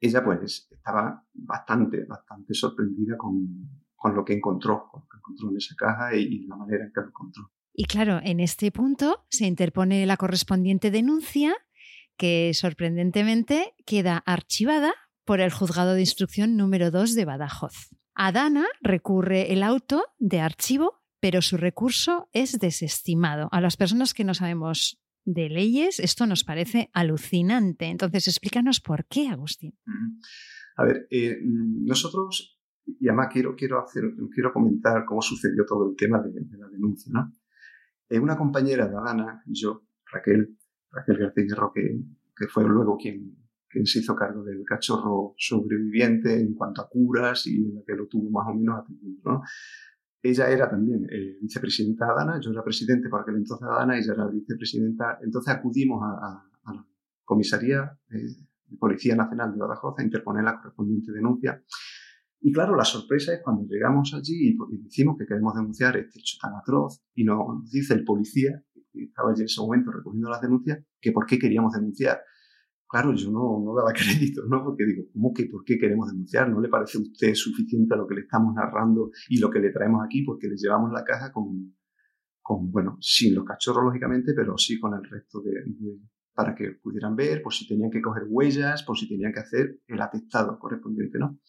Ella 0.00 0.22
pues 0.22 0.68
estaba 0.70 1.26
bastante, 1.32 2.04
bastante 2.04 2.54
sorprendida 2.54 3.16
con, 3.16 3.85
con 3.96 4.14
lo 4.14 4.24
que 4.24 4.34
encontró, 4.34 4.88
con 4.90 5.02
lo 5.02 5.08
que 5.08 5.16
encontró 5.18 5.50
en 5.50 5.56
esa 5.56 5.74
caja 5.74 6.14
y, 6.14 6.46
la 6.46 6.56
manera 6.56 6.84
en 6.84 6.92
que 6.92 7.00
lo 7.00 7.08
encontró. 7.08 7.50
Y 7.72 7.84
claro, 7.84 8.20
en 8.22 8.40
este 8.40 8.70
punto 8.70 9.26
se 9.28 9.46
interpone 9.46 10.06
la 10.06 10.16
correspondiente 10.16 10.90
denuncia 10.90 11.54
que 12.16 12.52
sorprendentemente 12.54 13.74
queda 13.84 14.18
archivada 14.18 14.94
por 15.24 15.40
el 15.40 15.50
juzgado 15.50 15.94
de 15.94 16.00
instrucción 16.00 16.56
número 16.56 16.90
2 16.90 17.14
de 17.14 17.24
Badajoz. 17.24 17.90
Adana 18.14 18.64
recurre 18.80 19.52
el 19.52 19.62
auto 19.62 20.04
de 20.18 20.40
archivo, 20.40 21.02
pero 21.20 21.42
su 21.42 21.58
recurso 21.58 22.30
es 22.32 22.58
desestimado. 22.58 23.48
A 23.52 23.60
las 23.60 23.76
personas 23.76 24.14
que 24.14 24.24
no 24.24 24.32
sabemos 24.32 24.98
de 25.26 25.50
leyes, 25.50 26.00
esto 26.00 26.26
nos 26.26 26.44
parece 26.44 26.88
alucinante. 26.94 27.86
Entonces, 27.86 28.28
explícanos 28.28 28.80
por 28.80 29.06
qué, 29.06 29.28
Agustín. 29.28 29.76
A 30.76 30.84
ver, 30.84 31.06
eh, 31.10 31.36
nosotros 31.42 32.55
y 32.86 33.08
además 33.08 33.28
quiero, 33.32 33.54
quiero, 33.56 33.82
hacer, 33.82 34.04
quiero 34.32 34.52
comentar 34.52 35.04
cómo 35.04 35.20
sucedió 35.20 35.64
todo 35.66 35.90
el 35.90 35.96
tema 35.96 36.22
de, 36.22 36.32
la 36.56 36.68
denuncia. 36.68 37.10
¿no? 37.12 37.32
Eh, 38.08 38.18
una 38.18 38.36
compañera 38.36 38.86
de 38.86 38.96
Adana 38.96 39.42
yo, 39.46 39.82
Raquel, 40.12 40.56
Raquel 40.90 41.18
García 41.18 41.44
Guerrero, 41.44 41.72
que, 41.74 42.00
que 42.36 42.46
fue 42.46 42.64
luego 42.64 42.96
quien, 42.96 43.36
quien 43.68 43.86
se 43.86 43.98
hizo 43.98 44.14
cargo 44.14 44.44
del 44.44 44.64
cachorro 44.64 45.34
sobreviviente 45.36 46.38
en 46.38 46.54
cuanto 46.54 46.82
a 46.82 46.88
curas 46.88 47.46
y 47.46 47.72
la 47.72 47.82
que 47.86 47.94
lo 47.94 48.06
tuvo 48.06 48.30
más 48.30 48.48
o 48.48 48.54
menos. 48.54 48.84
¿no? 49.24 49.42
Ella 50.22 50.48
era 50.48 50.68
también 50.68 51.06
eh, 51.10 51.38
vicepresidenta 51.40 52.06
de 52.06 52.12
Adana, 52.12 52.40
yo 52.40 52.50
era 52.50 52.62
presidente 52.62 53.08
por 53.08 53.20
aquel 53.20 53.36
entonces 53.36 53.66
de 53.66 53.74
Adana, 53.74 53.98
ella 53.98 54.12
era 54.12 54.26
vicepresidenta. 54.28 55.18
Entonces 55.22 55.54
acudimos 55.54 56.02
a, 56.02 56.42
la 56.72 56.86
comisaría 57.24 57.98
eh, 58.10 58.16
de 58.66 58.76
Policía 58.76 59.16
Nacional 59.16 59.52
de 59.52 59.58
Badajoz 59.58 59.98
a 59.98 60.02
interponer 60.02 60.44
la 60.44 60.56
correspondiente 60.56 61.12
denuncia 61.12 61.62
y 62.40 62.52
claro, 62.52 62.76
la 62.76 62.84
sorpresa 62.84 63.34
es 63.34 63.40
cuando 63.42 63.64
llegamos 63.64 64.14
allí 64.14 64.50
y, 64.50 64.56
decimos 64.82 65.16
que 65.18 65.26
queremos 65.26 65.54
denunciar 65.54 65.96
este 65.96 66.20
hecho 66.20 66.36
tan 66.40 66.54
atroz 66.54 67.02
y 67.14 67.24
nos 67.24 67.70
dice 67.70 67.94
el 67.94 68.04
policía, 68.04 68.62
que 68.92 69.04
estaba 69.04 69.30
allí 69.30 69.40
en 69.40 69.46
ese 69.46 69.60
momento 69.60 69.90
recogiendo 69.90 70.28
las 70.28 70.40
denuncias, 70.40 70.84
que 71.00 71.12
por 71.12 71.26
qué 71.26 71.38
queríamos 71.38 71.72
denunciar. 71.72 72.20
Claro, 72.88 73.12
yo 73.14 73.30
no, 73.32 73.60
no 73.64 73.74
daba 73.74 73.92
crédito, 73.94 74.42
¿no? 74.48 74.62
Porque 74.62 74.84
digo, 74.84 75.04
¿cómo 75.12 75.32
que 75.32 75.46
por 75.46 75.64
qué 75.64 75.78
queremos 75.78 76.08
denunciar? 76.08 76.48
¿No 76.48 76.60
le 76.60 76.68
parece 76.68 76.98
a 76.98 77.00
usted 77.00 77.34
suficiente 77.34 77.96
lo 77.96 78.06
que 78.06 78.14
le 78.14 78.20
estamos 78.22 78.54
narrando 78.54 79.10
y 79.28 79.38
lo 79.38 79.50
que 79.50 79.58
le 79.58 79.70
traemos 79.70 80.04
aquí? 80.04 80.22
Porque 80.22 80.46
le 80.46 80.56
llevamos 80.56 80.92
la 80.92 81.04
caja 81.04 81.32
con, 81.32 81.74
con 82.42 82.70
bueno, 82.70 82.96
sin 83.00 83.34
los 83.34 83.44
cachorros, 83.44 83.84
lógicamente, 83.84 84.34
pero 84.34 84.56
sí 84.56 84.78
con 84.78 84.94
el 84.94 85.02
resto 85.02 85.40
de, 85.40 85.52
para 86.32 86.54
que 86.54 86.72
pudieran 86.82 87.16
ver, 87.16 87.42
por 87.42 87.52
si 87.52 87.66
tenían 87.66 87.90
que 87.90 88.00
coger 88.00 88.24
huellas, 88.28 88.84
por 88.84 88.96
si 88.96 89.08
tenían 89.08 89.32
que 89.32 89.40
hacer 89.40 89.80
el 89.88 90.00
atestado 90.00 90.58
correspondiente, 90.58 91.18
¿no? 91.18 91.40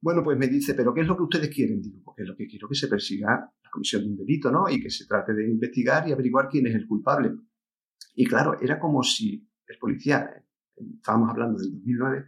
Bueno, 0.00 0.22
pues 0.22 0.38
me 0.38 0.46
dice, 0.46 0.74
¿pero 0.74 0.92
qué 0.92 1.00
es 1.00 1.06
lo 1.06 1.16
que 1.16 1.22
ustedes 1.22 1.48
quieren? 1.54 1.80
Digo, 1.80 2.02
porque 2.04 2.24
lo 2.24 2.36
que 2.36 2.46
quiero 2.46 2.68
que 2.68 2.74
se 2.74 2.88
persiga 2.88 3.50
la 3.62 3.70
comisión 3.70 4.02
de 4.02 4.10
un 4.10 4.16
delito, 4.16 4.50
¿no? 4.50 4.68
Y 4.68 4.80
que 4.80 4.90
se 4.90 5.06
trate 5.06 5.32
de 5.32 5.48
investigar 5.48 6.06
y 6.08 6.12
averiguar 6.12 6.48
quién 6.48 6.66
es 6.66 6.74
el 6.74 6.86
culpable. 6.86 7.32
Y 8.14 8.26
claro, 8.26 8.56
era 8.60 8.78
como 8.78 9.02
si 9.02 9.48
el 9.66 9.78
policía, 9.78 10.30
estábamos 10.76 11.30
hablando 11.30 11.58
del 11.58 11.72
2009, 11.72 12.24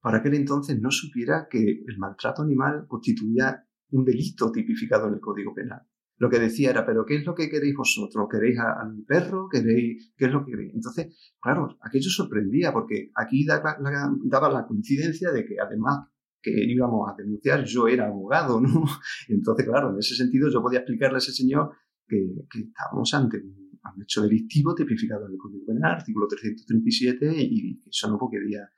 para 0.00 0.18
aquel 0.18 0.34
entonces 0.34 0.80
no 0.80 0.90
supiera 0.90 1.48
que 1.50 1.84
el 1.86 1.98
maltrato 1.98 2.42
animal 2.42 2.86
constituía 2.86 3.66
un 3.90 4.04
delito 4.04 4.52
tipificado 4.52 5.08
en 5.08 5.14
el 5.14 5.20
Código 5.20 5.54
Penal. 5.54 5.82
Lo 6.18 6.30
que 6.30 6.38
decía 6.38 6.70
era, 6.70 6.86
pero 6.86 7.04
¿qué 7.04 7.16
es 7.16 7.26
lo 7.26 7.34
que 7.34 7.48
queréis 7.48 7.74
vosotros? 7.74 8.28
¿Queréis 8.30 8.58
al 8.58 9.02
perro? 9.06 9.48
¿Queréis? 9.50 10.12
¿Qué 10.16 10.26
es 10.26 10.30
lo 10.30 10.44
que 10.44 10.52
queréis? 10.52 10.74
Entonces, 10.74 11.34
claro, 11.40 11.76
aquello 11.80 12.08
sorprendía 12.08 12.72
porque 12.72 13.10
aquí 13.16 13.44
daba 13.44 14.50
la 14.50 14.66
coincidencia 14.66 15.32
de 15.32 15.44
que 15.44 15.56
además 15.58 16.08
que 16.44 16.52
íbamos 16.52 17.08
a 17.10 17.16
denunciar, 17.16 17.64
yo 17.64 17.88
era 17.88 18.06
abogado, 18.06 18.60
¿no? 18.60 18.84
Entonces, 19.28 19.66
claro, 19.66 19.90
en 19.90 19.98
ese 19.98 20.14
sentido 20.14 20.50
yo 20.50 20.60
podía 20.60 20.80
explicarle 20.80 21.16
a 21.16 21.18
ese 21.18 21.32
señor 21.32 21.70
que, 22.06 22.18
estábamos 22.54 23.14
ante 23.14 23.38
un, 23.38 23.64
hecho 24.02 24.22
delictivo 24.22 24.74
tipificado 24.74 25.26
en 25.26 25.32
el 25.32 25.38
Código 25.38 25.66
Penal, 25.66 25.92
artículo 25.92 26.26
337, 26.26 27.32
y 27.36 27.80
eso 27.86 28.08
no 28.08 28.18
podía, 28.18 28.68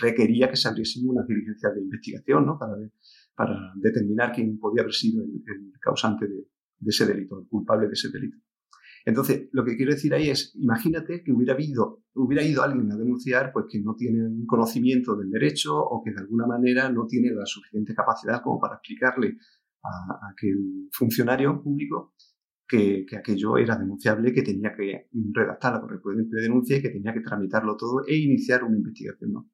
requería 0.00 0.48
que 0.48 0.56
se 0.56 0.68
abriese 0.68 1.00
una 1.04 1.24
diligencia 1.26 1.70
de 1.70 1.80
investigación, 1.80 2.46
¿no? 2.46 2.58
Para, 2.58 2.74
para 3.34 3.72
determinar 3.76 4.32
quién 4.32 4.58
podía 4.58 4.82
haber 4.82 4.94
sido 4.94 5.24
el, 5.24 5.72
causante 5.80 6.26
de, 6.28 6.46
de 6.78 6.88
ese 6.88 7.06
delito, 7.06 7.40
el 7.40 7.48
culpable 7.48 7.86
de 7.86 7.92
ese 7.92 8.08
delito. 8.08 8.38
Entonces, 9.04 9.48
lo 9.52 9.64
que 9.64 9.76
quiero 9.76 9.92
decir 9.92 10.12
ahí 10.14 10.28
es, 10.28 10.54
imagínate 10.56 11.22
que 11.24 11.32
hubiera, 11.32 11.54
habido, 11.54 12.04
hubiera 12.14 12.44
ido 12.44 12.62
alguien 12.62 12.90
a 12.92 12.96
denunciar 12.96 13.50
pues 13.52 13.66
que 13.70 13.80
no 13.80 13.94
tiene 13.94 14.26
un 14.26 14.46
conocimiento 14.46 15.16
del 15.16 15.30
derecho 15.30 15.76
o 15.76 16.02
que 16.04 16.12
de 16.12 16.20
alguna 16.20 16.46
manera 16.46 16.90
no 16.90 17.06
tiene 17.06 17.30
la 17.30 17.46
suficiente 17.46 17.94
capacidad 17.94 18.42
como 18.42 18.60
para 18.60 18.74
explicarle 18.74 19.38
a, 19.82 20.30
aquel 20.32 20.88
funcionario 20.92 21.62
público 21.62 22.14
que, 22.68 23.06
aquello 23.18 23.56
era 23.56 23.76
denunciable, 23.76 24.32
que 24.32 24.42
tenía 24.42 24.72
que 24.76 25.08
redactar 25.32 25.74
la 25.74 25.80
correspondiente 25.80 26.36
denuncia 26.36 26.76
y 26.76 26.82
que 26.82 26.90
tenía 26.90 27.12
que 27.12 27.20
tramitarlo 27.20 27.76
todo 27.76 28.04
e 28.06 28.16
iniciar 28.16 28.62
una 28.62 28.76
investigación. 28.76 29.50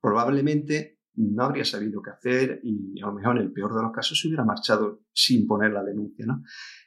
Probablemente 0.00 0.98
no 1.14 1.44
habría 1.44 1.64
sabido 1.64 2.00
qué 2.02 2.10
hacer 2.10 2.60
y 2.62 3.00
a 3.02 3.06
lo 3.06 3.14
mejor 3.14 3.36
en 3.36 3.42
el 3.44 3.52
peor 3.52 3.74
de 3.74 3.82
los 3.82 3.92
casos 3.92 4.18
se 4.18 4.28
hubiera 4.28 4.44
marchado 4.44 5.00
sin 5.12 5.46
poner 5.46 5.72
la 5.72 5.82
denuncia. 5.82 6.24
¿no? 6.26 6.42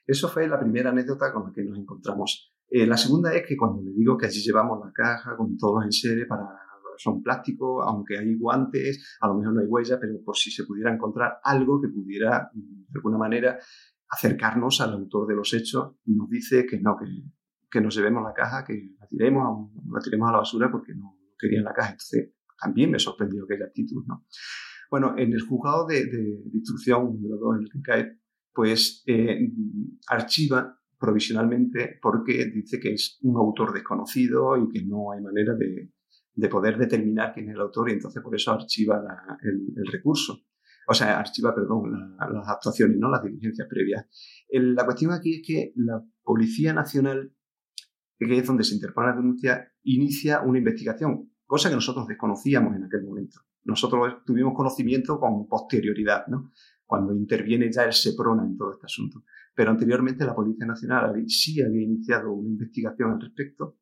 Eso 0.05 0.27
fue 0.29 0.47
la 0.47 0.59
primera 0.59 0.89
anécdota 0.89 1.31
con 1.31 1.43
la 1.45 1.51
que 1.53 1.63
nos 1.63 1.77
encontramos. 1.77 2.53
Eh, 2.67 2.87
la 2.87 2.97
segunda 2.97 3.33
es 3.33 3.45
que 3.47 3.55
cuando 3.55 3.81
le 3.81 3.91
digo 3.91 4.17
que 4.17 4.25
allí 4.25 4.41
llevamos 4.41 4.79
la 4.83 4.91
caja 4.91 5.35
con 5.37 5.55
todos 5.57 5.75
los 5.75 5.85
enseres 5.85 6.25
para 6.27 6.45
son 6.97 7.21
plásticos, 7.21 7.83
aunque 7.85 8.17
hay 8.17 8.35
guantes, 8.37 9.17
a 9.19 9.27
lo 9.27 9.35
mejor 9.35 9.53
no 9.53 9.61
hay 9.61 9.67
huella, 9.67 9.97
pero 9.99 10.13
por 10.23 10.35
si 10.35 10.51
se 10.51 10.63
pudiera 10.63 10.93
encontrar 10.93 11.39
algo 11.43 11.81
que 11.81 11.89
pudiera 11.89 12.49
de 12.53 12.97
alguna 12.97 13.17
manera 13.17 13.59
acercarnos 14.09 14.81
al 14.81 14.93
autor 14.93 15.27
de 15.27 15.35
los 15.35 15.53
hechos, 15.53 15.95
nos 16.05 16.29
dice 16.29 16.65
que 16.65 16.79
no, 16.79 16.95
que, 16.97 17.05
que 17.69 17.81
nos 17.81 17.95
llevemos 17.95 18.23
la 18.23 18.33
caja, 18.33 18.63
que 18.63 18.91
la 18.99 19.07
tiremos, 19.07 19.71
la 19.91 19.99
tiremos 19.99 20.29
a 20.29 20.31
la 20.33 20.37
basura 20.39 20.71
porque 20.71 20.93
no 20.93 21.17
querían 21.37 21.63
la 21.63 21.73
caja. 21.73 21.91
Entonces, 21.91 22.33
también 22.59 22.91
me 22.91 22.99
sorprendió 22.99 23.43
aquella 23.43 23.65
actitud, 23.65 24.03
¿no? 24.07 24.25
Bueno, 24.89 25.15
en 25.17 25.33
el 25.33 25.41
juzgado 25.41 25.87
de, 25.87 26.05
de, 26.05 26.43
instrucción 26.53 27.05
número 27.05 27.37
2 27.37 27.55
en 27.55 27.61
el 27.63 27.69
que 27.71 27.81
cae, 27.81 28.19
pues 28.53 29.03
eh, 29.07 29.51
archiva 30.07 30.79
provisionalmente 30.97 31.99
porque 32.01 32.45
dice 32.45 32.79
que 32.79 32.93
es 32.93 33.19
un 33.21 33.35
autor 33.37 33.73
desconocido 33.73 34.55
y 34.57 34.69
que 34.69 34.85
no 34.85 35.11
hay 35.11 35.21
manera 35.21 35.53
de, 35.55 35.91
de 36.35 36.49
poder 36.49 36.77
determinar 36.77 37.33
quién 37.33 37.49
es 37.49 37.55
el 37.55 37.61
autor 37.61 37.89
y 37.89 37.93
entonces 37.93 38.21
por 38.21 38.35
eso 38.35 38.51
archiva 38.51 39.01
el, 39.41 39.85
recurso. 39.91 40.41
O 40.87 40.93
sea, 40.93 41.19
archiva, 41.19 41.55
perdón, 41.55 42.15
las 42.17 42.47
actuaciones, 42.47 42.97
no 42.99 43.09
las 43.09 43.23
diligencias 43.23 43.67
previas. 43.67 44.05
la 44.49 44.85
cuestión 44.85 45.11
aquí 45.11 45.35
es 45.35 45.41
que 45.45 45.73
la 45.75 46.03
Policía 46.21 46.73
Nacional, 46.73 47.33
que 48.19 48.37
es 48.37 48.45
donde 48.45 48.63
se 48.63 48.75
interpone 48.75 49.07
la 49.07 49.15
denuncia, 49.15 49.71
inicia 49.83 50.41
una 50.41 50.59
investigación, 50.59 51.31
cosa 51.45 51.69
que 51.69 51.75
nosotros 51.75 52.07
desconocíamos 52.07 52.75
en 52.75 52.83
aquel 52.83 53.03
momento. 53.03 53.41
Nosotros 53.63 54.23
tuvimos 54.25 54.53
conocimiento 54.53 55.19
con 55.19 55.47
posterioridad, 55.47 56.27
¿no? 56.27 56.51
cuando 56.85 57.13
interviene 57.13 57.71
ya 57.71 57.83
el 57.83 57.93
SEPRONA 57.93 58.45
en 58.45 58.57
todo 58.57 58.71
este 58.73 58.85
asunto. 58.85 59.23
Pero 59.55 59.71
anteriormente 59.71 60.25
la 60.25 60.35
Policía 60.35 60.65
Nacional 60.65 61.23
sí 61.27 61.61
había 61.61 61.81
iniciado 61.81 62.31
una 62.31 62.49
investigación 62.49 63.13
al 63.13 63.21
respecto 63.21 63.77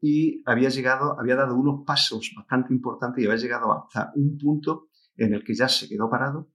y 0.00 0.42
había 0.46 0.68
llegado, 0.68 1.18
había 1.20 1.36
dado 1.36 1.54
unos 1.54 1.84
pasos 1.86 2.32
bastante 2.36 2.74
importantes 2.74 3.22
y 3.22 3.26
había 3.26 3.38
llegado 3.38 3.72
hasta 3.72 4.12
un 4.16 4.36
punto 4.36 4.88
en 5.16 5.34
el 5.34 5.44
que 5.44 5.54
ya 5.54 5.68
se 5.68 5.88
quedó 5.88 6.10
parado 6.10 6.50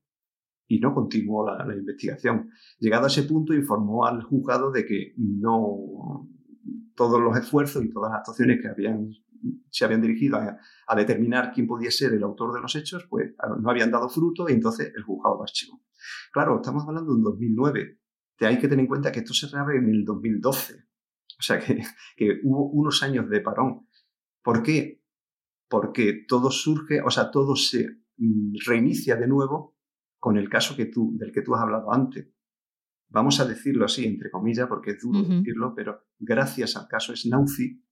y 0.66 0.80
no 0.80 0.92
continuó 0.92 1.46
la, 1.46 1.64
la 1.64 1.74
investigación. 1.74 2.50
Llegado 2.78 3.04
a 3.04 3.08
ese 3.08 3.22
punto, 3.22 3.54
informó 3.54 4.04
al 4.04 4.22
juzgado 4.22 4.70
de 4.70 4.84
que 4.84 5.14
no 5.16 6.28
todos 6.94 7.20
los 7.20 7.38
esfuerzos 7.38 7.82
y 7.84 7.90
todas 7.90 8.10
las 8.10 8.18
actuaciones 8.18 8.60
que 8.60 8.68
habían 8.68 9.08
se 9.70 9.84
habían 9.84 10.00
dirigido 10.00 10.38
a, 10.38 10.96
determinar 10.96 11.52
quién 11.52 11.66
podía 11.66 11.90
ser 11.90 12.14
el 12.14 12.22
autor 12.22 12.54
de 12.54 12.60
los 12.60 12.74
hechos, 12.74 13.06
pues 13.08 13.34
no 13.60 13.70
habían 13.70 13.90
dado 13.90 14.08
fruto 14.08 14.48
y 14.48 14.52
entonces 14.52 14.92
el 14.96 15.02
juzgado 15.02 15.36
lo 15.36 15.42
archivó. 15.42 15.82
Claro, 16.32 16.56
estamos 16.56 16.84
hablando 16.86 17.12
de 17.12 17.18
un 17.18 17.24
2009. 17.24 18.00
Te 18.36 18.46
hay 18.46 18.58
que 18.58 18.68
tener 18.68 18.80
en 18.80 18.86
cuenta 18.86 19.12
que 19.12 19.20
esto 19.20 19.34
se 19.34 19.48
reabre 19.48 19.78
en 19.78 19.88
el 19.88 20.04
2012. 20.04 20.74
O 21.38 21.42
sea 21.42 21.58
que, 21.58 21.82
que 22.16 22.40
hubo 22.42 22.70
unos 22.70 23.02
años 23.02 23.28
de 23.28 23.40
parón. 23.40 23.86
¿Por 24.42 24.62
qué? 24.62 25.02
Porque 25.68 26.24
todo 26.26 26.50
surge, 26.50 27.02
o 27.02 27.10
sea, 27.10 27.30
todo 27.30 27.54
se 27.54 27.98
mm, 28.16 28.54
reinicia 28.66 29.16
de 29.16 29.26
nuevo 29.26 29.76
con 30.18 30.36
el 30.36 30.48
caso 30.48 30.74
que 30.76 30.86
tú, 30.86 31.16
del 31.16 31.32
que 31.32 31.42
tú 31.42 31.54
has 31.54 31.62
hablado 31.62 31.92
antes. 31.92 32.28
Vamos 33.10 33.40
a 33.40 33.46
decirlo 33.46 33.84
así, 33.84 34.04
entre 34.04 34.30
comillas, 34.30 34.68
porque 34.68 34.90
es 34.92 35.00
duro 35.00 35.22
decirlo, 35.22 35.74
pero 35.74 36.06
gracias 36.18 36.76
al 36.76 36.88
caso 36.88 37.16
Snauzi 37.16 37.82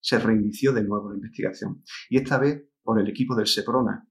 se 0.00 0.18
reinició 0.18 0.72
de 0.72 0.84
nuevo 0.84 1.10
la 1.10 1.16
investigación. 1.16 1.82
Y 2.08 2.18
esta 2.18 2.38
vez 2.38 2.64
por 2.82 3.00
el 3.00 3.08
equipo 3.08 3.34
del 3.34 3.46
SEPRONA. 3.46 4.06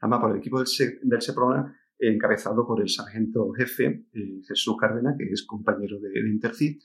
Además, 0.00 0.20
por 0.20 0.30
el 0.32 0.38
equipo 0.38 0.58
del, 0.58 0.66
SEPRONA 0.66 1.74
encabezado 1.98 2.66
por 2.66 2.80
el 2.82 2.88
sargento 2.88 3.50
jefe 3.52 4.06
eh, 4.12 4.42
Jesús 4.46 4.76
Cárdenas, 4.78 5.16
que 5.18 5.24
es 5.24 5.46
compañero 5.46 5.98
de, 6.00 6.10
de 6.10 6.28
Intercid, 6.28 6.78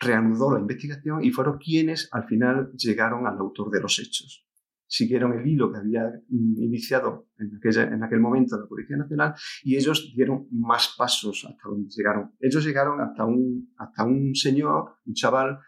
reanudó 0.00 0.52
la 0.52 0.60
investigación 0.60 1.22
y 1.22 1.30
fueron 1.30 1.58
quienes 1.58 2.08
al 2.12 2.24
final 2.24 2.72
llegaron 2.72 3.26
al 3.26 3.38
autor 3.38 3.70
de 3.70 3.80
los 3.80 3.98
hechos. 3.98 4.46
Siguieron 4.86 5.38
el 5.38 5.46
hilo 5.46 5.70
que 5.70 5.78
había 5.78 6.04
mm, 6.28 6.62
iniciado 6.62 7.28
en, 7.38 7.60
en 7.92 8.02
aquel 8.02 8.18
momento 8.18 8.58
la 8.58 8.66
Policía 8.66 8.96
Nacional 8.96 9.34
y 9.62 9.76
ellos 9.76 10.12
dieron 10.16 10.48
más 10.50 10.94
pasos 10.96 11.46
hasta 11.48 11.68
donde 11.68 11.90
llegaron. 11.90 12.32
Ellos 12.40 12.64
llegaron 12.64 13.00
hasta 13.00 13.24
un, 13.24 13.72
hasta 13.76 14.04
un 14.04 14.34
señor, 14.34 14.96
un 15.04 15.14
chaval, 15.14 15.60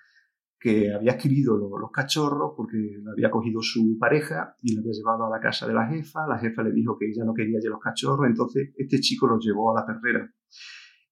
que 0.63 0.95
había 0.95 1.13
adquirido 1.13 1.57
los, 1.57 1.91
cachorros 1.91 2.53
porque 2.57 2.77
le 2.77 3.11
había 3.11 3.31
cogido 3.33 3.61
su 3.61 3.99
pareja 3.99 4.55
y 4.63 4.75
lo 4.75 4.81
había 4.81 4.93
llevado 4.93 5.27
a 5.27 5.31
la 5.31 5.41
casa 5.41 5.67
de 5.67 5.75
la 5.75 5.89
jefa. 5.89 6.25
La 6.29 6.39
jefa 6.39 6.63
le 6.63 6.73
dijo 6.73 6.97
que 6.97 7.09
ella 7.09 7.25
no 7.25 7.35
quería 7.35 7.59
ya 7.61 7.69
los 7.69 7.81
cachorros, 7.81 8.29
entonces 8.29 8.73
este 8.77 9.01
chico 9.01 9.27
los 9.27 9.45
llevó 9.45 9.77
a 9.77 9.81
la 9.81 9.87
perrera. 9.87 10.33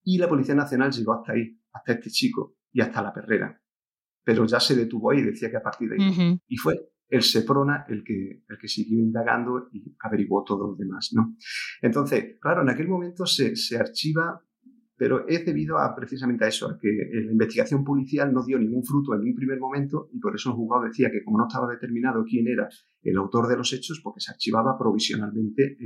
Y 0.04 0.18
la 0.18 0.28
Policía 0.28 0.54
Nacional 0.54 0.92
llegó 0.92 1.14
hasta 1.14 1.32
ahí, 1.32 1.60
hasta 1.72 1.92
este 1.94 2.10
chico 2.10 2.58
y 2.72 2.80
hasta 2.80 3.02
la 3.02 3.12
perrera. 3.12 3.60
Pero 4.22 4.46
ya 4.46 4.60
se 4.60 4.76
detuvo 4.76 5.10
ahí 5.10 5.18
y 5.18 5.24
decía 5.24 5.50
que 5.50 5.56
a 5.56 5.62
partir 5.62 5.88
de 5.88 5.96
ahí. 6.00 6.40
Y 6.46 6.56
fue 6.56 6.92
el 7.08 7.22
Seprona 7.22 7.86
el 7.88 8.04
que, 8.04 8.44
el 8.48 8.56
que 8.56 8.68
siguió 8.68 9.00
indagando 9.00 9.68
y 9.72 9.96
averiguó 9.98 10.44
todo 10.44 10.68
lo 10.68 10.76
demás. 10.76 11.10
¿no? 11.12 11.34
Entonces, 11.82 12.38
claro, 12.40 12.62
en 12.62 12.70
aquel 12.70 12.86
momento 12.86 13.26
se, 13.26 13.56
se 13.56 13.76
archiva 13.76 14.40
pero 15.00 15.26
es 15.26 15.46
debido 15.46 15.78
a 15.78 15.96
precisamente 15.96 16.44
a 16.44 16.48
eso, 16.48 16.68
a 16.68 16.78
que 16.78 16.88
la 17.10 17.32
investigación 17.32 17.82
policial 17.82 18.34
no 18.34 18.44
dio 18.44 18.58
ningún 18.58 18.84
fruto 18.84 19.14
en 19.14 19.22
un 19.22 19.34
primer 19.34 19.58
momento 19.58 20.10
y 20.12 20.20
por 20.20 20.34
eso 20.34 20.50
el 20.50 20.56
juzgado 20.56 20.84
decía 20.84 21.10
que 21.10 21.24
como 21.24 21.38
no 21.38 21.46
estaba 21.48 21.72
determinado 21.72 22.22
quién 22.22 22.46
era 22.46 22.68
el 23.00 23.16
autor 23.16 23.48
de 23.48 23.56
los 23.56 23.72
hechos, 23.72 24.02
porque 24.04 24.20
se 24.20 24.30
archivaba 24.30 24.76
provisionalmente 24.78 25.78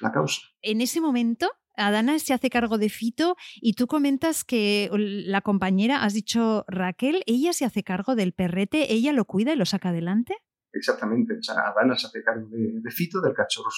la 0.00 0.10
causa. 0.10 0.40
En 0.60 0.80
ese 0.80 1.00
momento, 1.00 1.52
Adana 1.76 2.18
se 2.18 2.34
hace 2.34 2.50
cargo 2.50 2.78
de 2.78 2.88
Fito 2.88 3.36
y 3.60 3.74
tú 3.74 3.86
comentas 3.86 4.42
que 4.42 4.90
la 4.92 5.42
compañera, 5.42 6.02
has 6.02 6.12
dicho 6.12 6.64
Raquel, 6.66 7.22
ella 7.26 7.52
se 7.52 7.64
hace 7.64 7.84
cargo 7.84 8.16
del 8.16 8.32
perrete, 8.32 8.92
ella 8.92 9.12
lo 9.12 9.24
cuida 9.24 9.52
y 9.52 9.56
lo 9.56 9.66
saca 9.66 9.90
adelante. 9.90 10.34
Exactamente, 10.72 11.34
o 11.38 11.42
sea, 11.44 11.54
Adana 11.68 11.94
se 11.96 12.08
hace 12.08 12.24
cargo 12.24 12.48
de, 12.50 12.90
Fito, 12.90 13.20
del 13.20 13.34
cachorro 13.34 13.70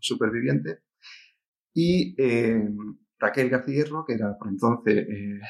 superviviente, 0.00 0.78
y 1.74 2.14
eh, 2.16 2.70
Raquel 3.26 3.50
García 3.50 3.84
que 4.06 4.14
era 4.14 4.36
por 4.38 4.48
entonces 4.48 5.06
eh, 5.08 5.40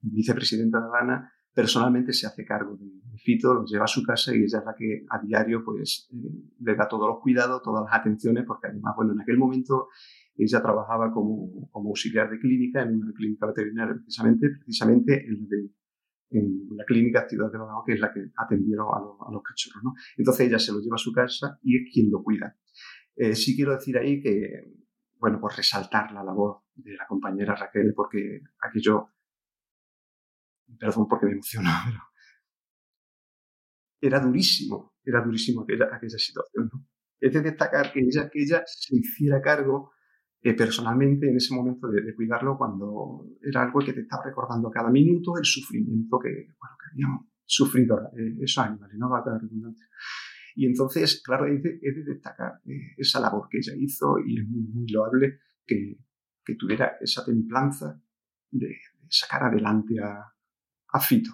vicepresidenta 0.00 0.78
de 0.78 0.84
Habana, 0.84 1.32
personalmente 1.52 2.12
se 2.12 2.26
hace 2.26 2.44
cargo 2.44 2.76
de, 2.76 2.86
Fito, 3.16 3.54
lo 3.54 3.64
lleva 3.64 3.84
a 3.84 3.88
su 3.88 4.02
casa 4.02 4.34
y 4.34 4.38
ella 4.38 4.58
es 4.58 4.64
la 4.66 4.74
que 4.76 5.06
a 5.08 5.18
diario 5.20 5.64
pues 5.64 6.08
eh, 6.12 6.16
le 6.60 6.74
da 6.74 6.88
todos 6.88 7.08
los 7.08 7.20
cuidados, 7.20 7.62
todas 7.62 7.84
las 7.84 8.00
atenciones, 8.00 8.44
porque 8.44 8.66
además, 8.68 8.94
bueno, 8.96 9.12
en 9.12 9.20
aquel 9.20 9.38
momento 9.38 9.88
ella 10.36 10.60
trabajaba 10.60 11.12
como, 11.12 11.70
como 11.70 11.90
auxiliar 11.90 12.28
de 12.28 12.38
clínica 12.38 12.82
en 12.82 12.96
una 12.96 13.12
clínica 13.14 13.46
veterinaria, 13.46 13.94
precisamente, 13.94 14.48
precisamente 14.58 15.26
en, 16.30 16.68
la 16.76 16.84
clínica 16.84 17.28
Ciudad 17.28 17.50
de 17.52 17.58
Bagao, 17.58 17.84
que 17.86 17.92
es 17.92 18.00
la 18.00 18.12
que 18.12 18.20
atendieron 18.36 18.88
a, 18.88 19.30
los 19.30 19.42
cachorros. 19.42 19.84
¿no? 19.84 19.94
Entonces 20.16 20.48
ella 20.48 20.58
se 20.58 20.72
lo 20.72 20.80
lleva 20.80 20.96
a 20.96 20.98
su 20.98 21.12
casa 21.12 21.58
y 21.62 21.76
es 21.76 21.92
quien 21.92 22.10
lo 22.10 22.22
cuida. 22.24 22.56
Eh, 23.14 23.36
sí 23.36 23.54
quiero 23.54 23.72
decir 23.72 23.96
ahí 23.96 24.20
que 24.20 24.74
bueno, 25.24 25.40
pues 25.40 25.56
resaltar 25.56 26.12
la 26.12 26.22
labor 26.22 26.63
de 26.74 26.94
la 26.94 27.06
compañera 27.06 27.54
Raquel, 27.54 27.92
porque 27.94 28.40
aquello, 28.60 29.10
perdón 30.78 31.06
porque 31.08 31.26
me 31.26 31.32
emocionó, 31.32 31.70
pero 31.84 32.00
era 34.00 34.20
durísimo, 34.20 34.94
era 35.04 35.22
durísimo 35.22 35.62
aquella, 35.62 35.86
aquella 35.92 36.18
situación. 36.18 36.70
¿no? 36.72 36.86
Es 37.20 37.32
de 37.32 37.40
destacar 37.40 37.92
que 37.92 38.00
ella, 38.00 38.28
que 38.30 38.42
ella 38.42 38.62
se 38.66 38.96
hiciera 38.96 39.40
cargo 39.40 39.92
eh, 40.42 40.52
personalmente 40.52 41.26
en 41.26 41.36
ese 41.36 41.54
momento 41.54 41.88
de, 41.88 42.14
cuidarlo 42.14 42.58
cuando 42.58 43.24
era 43.40 43.62
algo 43.62 43.80
que 43.80 43.94
te 43.94 44.02
estaba 44.02 44.24
recordando 44.24 44.70
cada 44.70 44.90
minuto 44.90 45.38
el 45.38 45.44
sufrimiento 45.44 46.18
que, 46.18 46.28
bueno, 46.28 46.76
que 46.78 46.90
habían 46.92 47.18
sufrido 47.46 47.98
eh, 48.18 48.36
esos 48.42 48.62
animales, 48.62 48.94
no 48.98 49.08
va 49.08 49.20
a 49.20 49.38
redundancia. 49.38 49.86
Y 50.54 50.66
entonces, 50.66 51.22
claro, 51.24 51.46
es 51.46 51.62
de, 51.62 51.78
destacar 52.04 52.60
eh, 52.66 52.92
esa 52.98 53.20
labor 53.20 53.48
que 53.50 53.56
ella 53.56 53.72
hizo 53.76 54.18
y 54.18 54.38
es 54.38 54.46
muy, 54.46 54.86
loable 54.88 55.38
que, 55.66 55.96
tuviera 56.54 56.96
esa 57.00 57.24
templanza 57.24 58.00
de, 58.50 58.76
sacar 59.08 59.44
adelante 59.44 59.94
a, 60.00 60.30
Fito. 61.00 61.30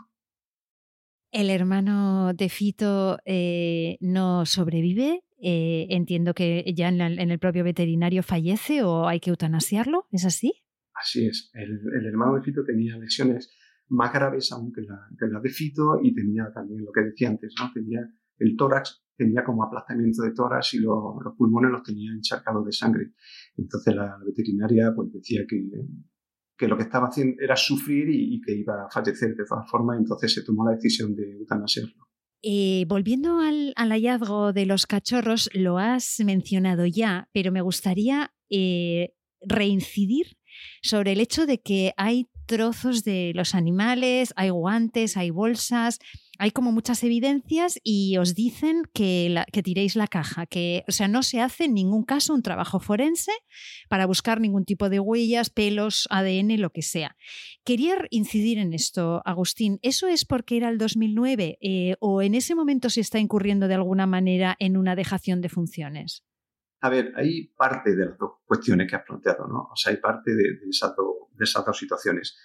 El 1.31 1.51
hermano 1.51 2.33
de 2.33 2.49
Fito 2.49 3.19
eh, 3.27 3.99
no 4.01 4.47
sobrevive. 4.47 5.23
Eh, 5.43 5.87
entiendo 5.91 6.33
que 6.33 6.65
ya 6.75 6.89
en, 6.89 7.01
el 7.01 7.39
propio 7.39 7.63
veterinario 7.63 8.23
fallece 8.23 8.83
o 8.83 9.07
hay 9.07 9.21
que 9.21 9.29
eutanasiarlo. 9.29 10.07
¿Es 10.11 10.25
así? 10.25 10.55
Así 10.95 11.27
es. 11.27 11.51
El, 11.53 12.07
hermano 12.07 12.37
de 12.37 12.43
Fito 12.43 12.65
tenía 12.65 12.97
lesiones 12.97 13.55
más 13.89 14.13
graves 14.15 14.51
aún 14.53 14.73
que 14.73 14.81
la, 14.81 15.09
que 15.19 15.27
la, 15.27 15.41
de 15.41 15.51
Fito 15.51 16.01
y 16.03 16.15
tenía 16.15 16.51
también 16.55 16.85
lo 16.87 16.93
que 16.93 17.03
decía 17.03 17.29
antes, 17.29 17.53
¿no? 17.61 17.71
Tenía 17.73 18.01
el 18.39 18.57
tórax 18.57 19.05
tenía 19.21 19.45
como 19.45 19.63
aplastamiento 19.63 20.23
de 20.23 20.33
tórax 20.33 20.75
y 20.75 20.79
los 20.79 21.35
pulmones 21.37 21.71
los 21.71 21.83
tenía 21.83 22.11
encharcados 22.11 22.65
de 22.65 22.73
sangre. 22.73 23.13
Entonces 23.57 23.95
la 23.95 24.17
veterinaria 24.25 24.93
pues 24.97 25.13
decía 25.13 25.43
que, 25.47 25.61
que 26.57 26.67
lo 26.67 26.79
que 26.79 26.85
estaba 26.85 27.09
haciendo 27.09 27.37
era 27.39 27.55
sufrir 27.55 28.09
y, 28.09 28.41
que 28.41 28.57
iba 28.57 28.87
a 28.87 28.91
fallecer 28.91 29.37
de 29.37 29.45
todas 29.45 29.69
formas, 29.71 29.99
entonces 29.99 30.33
se 30.33 30.43
tomó 30.43 30.65
la 30.65 30.73
decisión 30.73 31.15
de 31.15 31.33
eutanasiarlo. 31.33 32.09
Eh, 32.43 32.87
volviendo 32.89 33.41
al, 33.41 33.75
hallazgo 33.77 34.55
de 34.55 34.65
los 34.65 34.87
cachorros, 34.87 35.51
lo 35.53 35.77
has 35.77 36.19
mencionado 36.25 36.87
ya, 36.87 37.29
pero 37.35 37.53
me 37.53 37.61
gustaría 37.61 38.33
eh, 38.49 39.13
reincidir 39.43 40.39
sobre 40.83 41.13
el 41.13 41.21
hecho 41.21 41.45
de 41.45 41.61
que 41.61 41.93
hay 41.99 42.31
trozos 42.47 43.05
de 43.05 43.33
los 43.35 43.55
animales, 43.55 44.33
hay 44.37 44.49
guantes, 44.49 45.19
hay 45.19 45.31
bolsas, 45.31 45.99
hay 46.41 46.53
como 46.53 46.73
muchas 46.73 47.05
evidencias 47.05 47.79
y 47.85 48.17
os 48.17 48.35
dicen 48.35 48.85
que, 48.95 49.45
tiréis 49.63 49.95
la 49.95 50.07
caja, 50.07 50.47
que, 50.47 50.85
o 50.89 50.91
sea, 50.91 51.07
no 51.07 51.23
se 51.23 51.39
hace 51.43 51.65
en 51.65 51.75
ningún 51.75 52.03
caso 52.03 52.33
un 52.33 52.43
trabajo 52.43 52.81
forense 52.81 53.33
para 53.91 54.07
buscar 54.07 54.41
ningún 54.41 54.65
tipo 54.65 54.89
de 54.89 55.01
huellas, 55.01 55.51
pelos, 55.51 56.09
ADN, 56.11 56.59
lo 56.59 56.71
que 56.71 56.81
sea. 56.81 57.15
Quería 57.63 58.07
incidir 58.09 58.57
en 58.57 58.73
esto, 58.73 59.21
Agustín. 59.27 59.81
¿Eso 59.83 60.09
es 60.09 60.25
porque 60.25 60.57
era 60.57 60.71
el 60.71 60.79
2009 60.79 61.59
eh, 61.61 61.97
o 62.01 62.23
en 62.23 62.35
ese 62.35 62.55
momento 62.55 62.89
se 62.89 63.03
está 63.03 63.19
incurriendo 63.19 63.69
de 63.69 63.75
alguna 63.75 64.07
manera 64.07 64.57
en 64.61 64.79
una 64.79 64.97
dejación 64.97 65.43
de 65.43 65.51
funciones? 65.51 66.25
A 66.81 66.89
ver, 66.89 67.13
hay 67.17 67.49
parte 67.49 67.95
de 67.95 68.07
las 68.07 68.19
dos 68.19 68.39
cuestiones 68.47 68.89
que 68.89 68.97
has 68.97 69.05
planteado, 69.05 69.47
¿no? 69.47 69.69
O 69.71 69.77
sea, 69.77 69.93
hay 69.93 69.99
parte 69.99 70.31
de, 70.31 70.55
de 70.55 70.71
esas 70.71 70.95
dos 71.67 71.79
situaciones. 71.79 72.39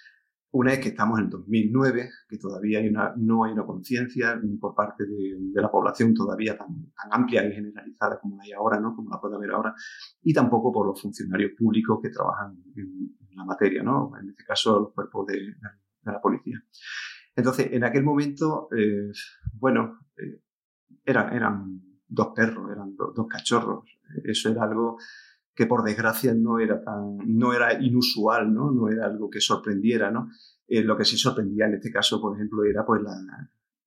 Una 0.56 0.72
es 0.72 0.78
que 0.78 0.88
estamos 0.88 1.18
en 1.18 1.28
2009, 1.28 2.08
que 2.26 2.38
todavía 2.38 2.80
no 3.16 3.44
hay 3.44 3.52
una 3.52 3.66
conciencia 3.66 4.40
por 4.58 4.74
parte 4.74 5.04
de, 5.04 5.36
la 5.52 5.70
población 5.70 6.14
todavía 6.14 6.56
tan, 6.56 6.88
amplia 7.10 7.46
y 7.46 7.52
generalizada 7.52 8.18
como 8.18 8.38
la 8.38 8.44
hay 8.44 8.52
ahora, 8.52 8.80
¿no? 8.80 8.96
como 8.96 9.10
la 9.10 9.20
puede 9.20 9.36
haber 9.36 9.50
ahora, 9.50 9.74
y 10.22 10.32
tampoco 10.32 10.72
por 10.72 10.86
los 10.86 10.98
funcionarios 10.98 11.52
públicos 11.58 11.98
que 12.02 12.08
trabajan 12.08 12.56
en, 12.74 13.14
la 13.36 13.44
materia, 13.44 13.82
¿no? 13.82 14.12
en 14.18 14.30
este 14.30 14.44
caso 14.44 14.80
los 14.80 14.94
cuerpos 14.94 15.26
de, 15.26 15.56
la 16.04 16.22
policía. 16.22 16.58
Entonces, 17.34 17.68
en 17.72 17.84
aquel 17.84 18.02
momento, 18.02 18.68
eh, 18.74 19.12
bueno, 19.60 19.98
eh, 20.16 20.40
eran 21.04 21.82
dos 22.08 22.28
perros, 22.34 22.70
eran 22.72 22.96
dos 22.96 23.26
cachorros. 23.28 23.84
Eso 24.24 24.48
era 24.48 24.62
algo 24.62 24.96
que 25.56 25.66
por 25.66 25.82
desgracia 25.82 26.34
no 26.34 26.58
era 26.58 26.84
tan, 26.84 27.16
no 27.26 27.54
era 27.54 27.82
inusual, 27.82 28.52
¿no? 28.52 28.70
No 28.70 28.90
era 28.90 29.06
algo 29.06 29.30
que 29.30 29.40
sorprendiera, 29.40 30.10
¿no? 30.10 30.28
Eh, 30.68 30.82
lo 30.82 30.98
que 30.98 31.06
sí 31.06 31.16
sorprendía 31.16 31.66
en 31.66 31.74
este 31.74 31.90
caso, 31.90 32.20
por 32.20 32.36
ejemplo, 32.36 32.62
era 32.62 32.84
pues 32.84 33.00
la, 33.02 33.16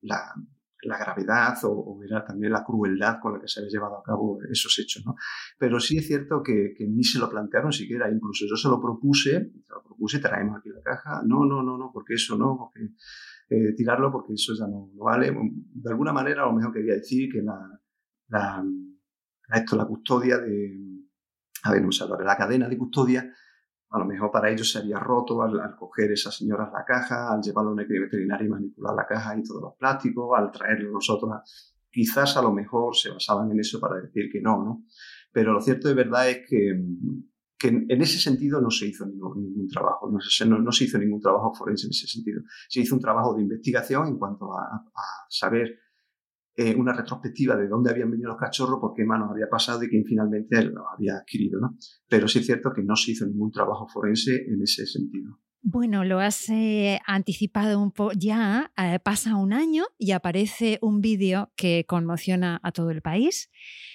la, 0.01 0.34
la 0.82 0.97
gravedad 0.97 1.55
o, 1.63 2.01
era 2.03 2.25
también 2.25 2.53
la 2.53 2.63
crueldad 2.63 3.19
con 3.21 3.34
la 3.34 3.39
que 3.39 3.47
se 3.47 3.60
había 3.60 3.69
llevado 3.69 3.99
a 3.99 4.03
cabo 4.03 4.39
esos 4.49 4.79
hechos, 4.79 5.05
¿no? 5.05 5.15
Pero 5.60 5.79
sí 5.79 5.99
es 5.99 6.08
cierto 6.08 6.41
que, 6.41 6.73
que 6.75 6.88
ni 6.88 7.03
se 7.03 7.19
lo 7.19 7.29
plantearon 7.29 7.71
siquiera, 7.71 8.10
incluso 8.12 8.45
yo 8.49 8.55
se 8.55 8.67
lo 8.67 8.82
propuse, 8.82 9.51
se 9.51 9.73
lo 9.73 9.84
propuse, 9.84 10.17
traemos 10.17 10.58
aquí 10.58 10.69
la 10.69 10.82
caja, 10.82 11.21
no, 11.23 11.45
no, 11.45 11.62
no, 11.62 11.77
no, 11.77 11.91
porque 11.93 12.15
eso 12.15 12.36
no, 12.36 12.58
porque 12.58 12.93
eh, 13.49 13.73
tirarlo 13.75 14.12
porque 14.12 14.34
eso 14.34 14.55
ya 14.58 14.65
no, 14.65 14.89
no, 14.91 15.03
vale. 15.03 15.32
De 15.32 15.89
alguna 15.91 16.13
manera 16.13 16.41
a 16.41 16.47
lo 16.47 16.53
mejor 16.53 16.73
quería 16.73 16.95
decir 16.95 17.32
que 17.32 17.43
la, 17.43 17.79
la, 18.29 18.65
esto, 19.53 19.75
la 19.75 19.86
custodia 19.86 20.39
de 20.39 20.88
a 21.63 21.72
ver, 21.72 21.84
la 22.24 22.38
cadena 22.38 22.67
de 22.67 22.78
custodia, 22.78 23.34
a 23.89 24.00
lo 24.00 24.06
mejor 24.06 24.32
para 24.32 24.52
ellos 24.52 24.72
se 24.72 24.80
había 24.80 25.00
roto 25.00 25.41
al, 25.41 25.76
coger 25.76 26.12
esas 26.12 26.36
señoras 26.38 26.69
la 26.72 26.86
caja, 26.86 27.34
al 27.34 27.41
llevarlo 27.41 27.72
a 27.72 27.74
una 27.74 27.84
veterinaria 27.84 28.45
y 28.45 28.50
manipular 28.50 28.95
la 28.95 29.06
caja 29.06 29.38
y 29.38 29.43
todos 29.43 29.62
los 29.62 29.74
plásticos, 29.76 30.38
al 30.38 30.52
traerlo 30.52 30.91
nosotros. 30.91 31.76
Quizás 31.91 32.38
a 32.38 32.41
lo 32.41 32.52
mejor 32.52 32.95
se 32.95 33.10
basaban 33.10 33.52
en 33.52 33.60
eso 33.60 33.80
para 33.80 34.00
decir 34.00 34.30
que 34.32 34.41
no, 34.41 34.63
¿no? 34.63 34.86
Pero 35.32 35.54
lo 35.54 35.62
cierto 35.62 35.88
de 35.88 35.95
verdad 35.95 36.30
es 36.30 36.48
que, 36.48 36.80
que 37.58 37.67
en 37.67 38.02
ese 38.02 38.19
sentido 38.19 38.62
no 38.62 38.69
se 38.69 38.88
hizo 38.88 39.06
ningún, 39.06 39.67
trabajo, 39.67 40.10
no 40.12 40.19
se, 40.19 40.45
no, 40.45 40.72
se, 40.72 40.86
hizo 40.86 41.00
ningún 41.00 41.19
trabajo 41.19 41.54
forense 41.54 41.88
en 41.88 41.91
ese 41.91 42.08
sentido. 42.08 42.41
Se 42.67 42.82
hizo 42.82 42.95
un 42.95 43.02
trabajo 43.02 43.34
de 43.34 43.41
investigación 43.41 44.08
en 44.08 44.17
cuanto 44.17 44.56
a, 44.56 44.63
a 44.65 45.26
saber 45.30 45.80
eh, 46.62 46.76
una 46.76 46.91
retrospectiva 46.91 47.56
de 47.56 47.69
dónde 47.69 47.89
habían 47.89 48.12
venido 48.12 48.28
los 48.28 48.38
cachorros, 48.38 48.82
por 48.82 48.93
qué 48.93 49.06
manos 49.06 49.30
había 49.32 49.48
pasado 49.48 49.82
y 49.82 49.88
quién 49.88 50.04
finalmente 50.04 50.62
los 50.63 50.84
había 50.93 51.15
adquirido. 51.15 51.58
¿no? 51.62 51.78
Pero 52.10 52.28
sí 52.28 52.39
es 52.39 52.45
cierto 52.48 52.74
que 52.76 52.84
no 52.84 52.98
se 52.98 53.12
hizo 53.12 53.26
ningún 53.26 53.50
trabajo 53.50 53.88
forense 53.88 54.43
en 54.45 54.62
ese 54.62 54.86
sentido. 54.86 55.39
Bueno, 55.62 56.04
lo 56.04 56.19
has 56.19 56.50
eh, 56.50 57.00
anticipado 57.06 57.82
un 57.82 57.93
poco. 57.93 58.12
Ya 58.13 58.74
eh, 58.76 59.00
pasa 59.02 59.38
un 59.38 59.54
año 59.54 59.86
y 59.98 60.12
aparece 60.12 60.80
un 60.82 61.00
vídeo 61.00 61.54
que 61.56 61.86
conmociona 61.88 62.60
a 62.62 62.74
todo 62.74 62.91
el 62.91 63.02
país. 63.02 63.50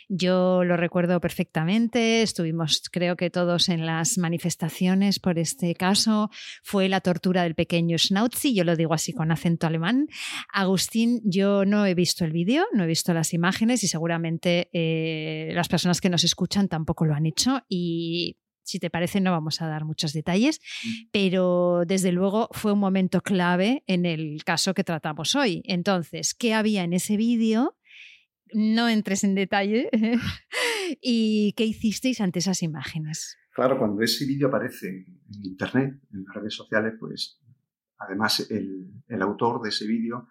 Yo 0.08 0.64
lo 0.64 0.76
recuerdo 0.76 1.20
perfectamente, 1.20 2.22
estuvimos 2.22 2.82
creo 2.90 3.16
que 3.16 3.30
todos 3.30 3.68
en 3.68 3.86
las 3.86 4.18
manifestaciones 4.18 5.18
por 5.18 5.38
este 5.38 5.74
caso. 5.74 6.30
Fue 6.62 6.88
la 6.88 7.00
tortura 7.00 7.42
del 7.42 7.54
pequeño 7.54 7.98
Schnauzi, 7.98 8.54
yo 8.54 8.64
lo 8.64 8.76
digo 8.76 8.94
así 8.94 9.12
con 9.12 9.30
acento 9.30 9.66
alemán. 9.66 10.06
Agustín, 10.52 11.20
yo 11.24 11.64
no 11.64 11.86
he 11.86 11.94
visto 11.94 12.24
el 12.24 12.32
vídeo, 12.32 12.64
no 12.72 12.84
he 12.84 12.86
visto 12.86 13.14
las 13.14 13.32
imágenes 13.32 13.82
y 13.82 13.88
seguramente 13.88 14.68
eh, 14.72 15.52
las 15.54 15.68
personas 15.68 16.00
que 16.00 16.10
nos 16.10 16.24
escuchan 16.24 16.68
tampoco 16.68 17.04
lo 17.04 17.14
han 17.14 17.26
hecho 17.26 17.62
y 17.68 18.38
si 18.64 18.78
te 18.78 18.90
parece, 18.90 19.20
no 19.20 19.30
vamos 19.30 19.60
a 19.60 19.68
dar 19.68 19.84
muchos 19.84 20.12
detalles, 20.12 20.60
mm. 20.84 20.88
pero 21.12 21.84
desde 21.86 22.12
luego 22.12 22.48
fue 22.52 22.72
un 22.72 22.78
momento 22.78 23.20
clave 23.20 23.84
en 23.86 24.06
el 24.06 24.42
caso 24.44 24.74
que 24.74 24.84
tratamos 24.84 25.34
hoy. 25.34 25.62
Entonces, 25.66 26.34
¿qué 26.34 26.54
había 26.54 26.82
en 26.82 26.94
ese 26.94 27.16
vídeo? 27.16 27.76
No 28.54 28.88
entres 28.88 29.24
en 29.24 29.34
detalle. 29.34 29.90
¿Y 31.02 31.52
qué 31.54 31.64
hicisteis 31.64 32.20
ante 32.20 32.38
esas 32.38 32.62
imágenes? 32.62 33.36
Claro, 33.52 33.78
cuando 33.78 34.00
ese 34.02 34.26
vídeo 34.26 34.48
aparece 34.48 34.88
en 34.88 35.44
Internet, 35.44 36.00
en 36.12 36.24
las 36.24 36.36
redes 36.36 36.54
sociales, 36.54 36.94
pues 36.98 37.40
además 37.98 38.48
el, 38.50 39.22
autor 39.22 39.60
de 39.60 39.70
ese 39.70 39.86
vídeo 39.86 40.28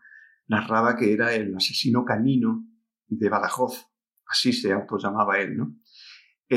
narraba 0.48 0.96
que 0.96 1.12
era 1.12 1.34
el 1.34 1.54
asesino 1.56 2.06
canino 2.06 2.66
de 3.08 3.30
Badajoz, 3.30 3.88
así 4.28 4.54
se 4.54 4.72
autollamaba 4.72 5.40
él, 5.40 5.58
¿no? 5.58 5.76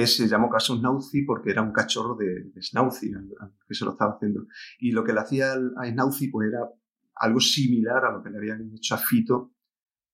se 0.05 0.29
llamó 0.29 0.51
caso 0.51 0.77
Snauzi 0.77 1.23
porque 1.23 1.51
era 1.51 1.63
un 1.63 1.73
cachorro 1.73 2.17
de, 2.17 2.51
de 2.53 2.63
Snauzi 2.63 3.13
que 3.67 3.75
se 3.75 3.85
lo 3.87 3.93
estaba 3.93 4.17
haciendo. 4.17 4.47
Y 4.79 4.93
lo 4.93 5.03
que 5.03 5.15
le 5.15 5.21
hacía 5.21 5.55
a 5.55 5.87
Snauzi 5.89 6.29
pues 6.29 6.49
era 6.49 6.61
algo 7.15 7.41
similar 7.41 8.05
a 8.05 8.13
lo 8.13 8.23
que 8.23 8.29
le 8.29 8.37
habían 8.37 8.71
hecho 8.75 8.95
a 8.95 8.99
Fito 8.99 9.56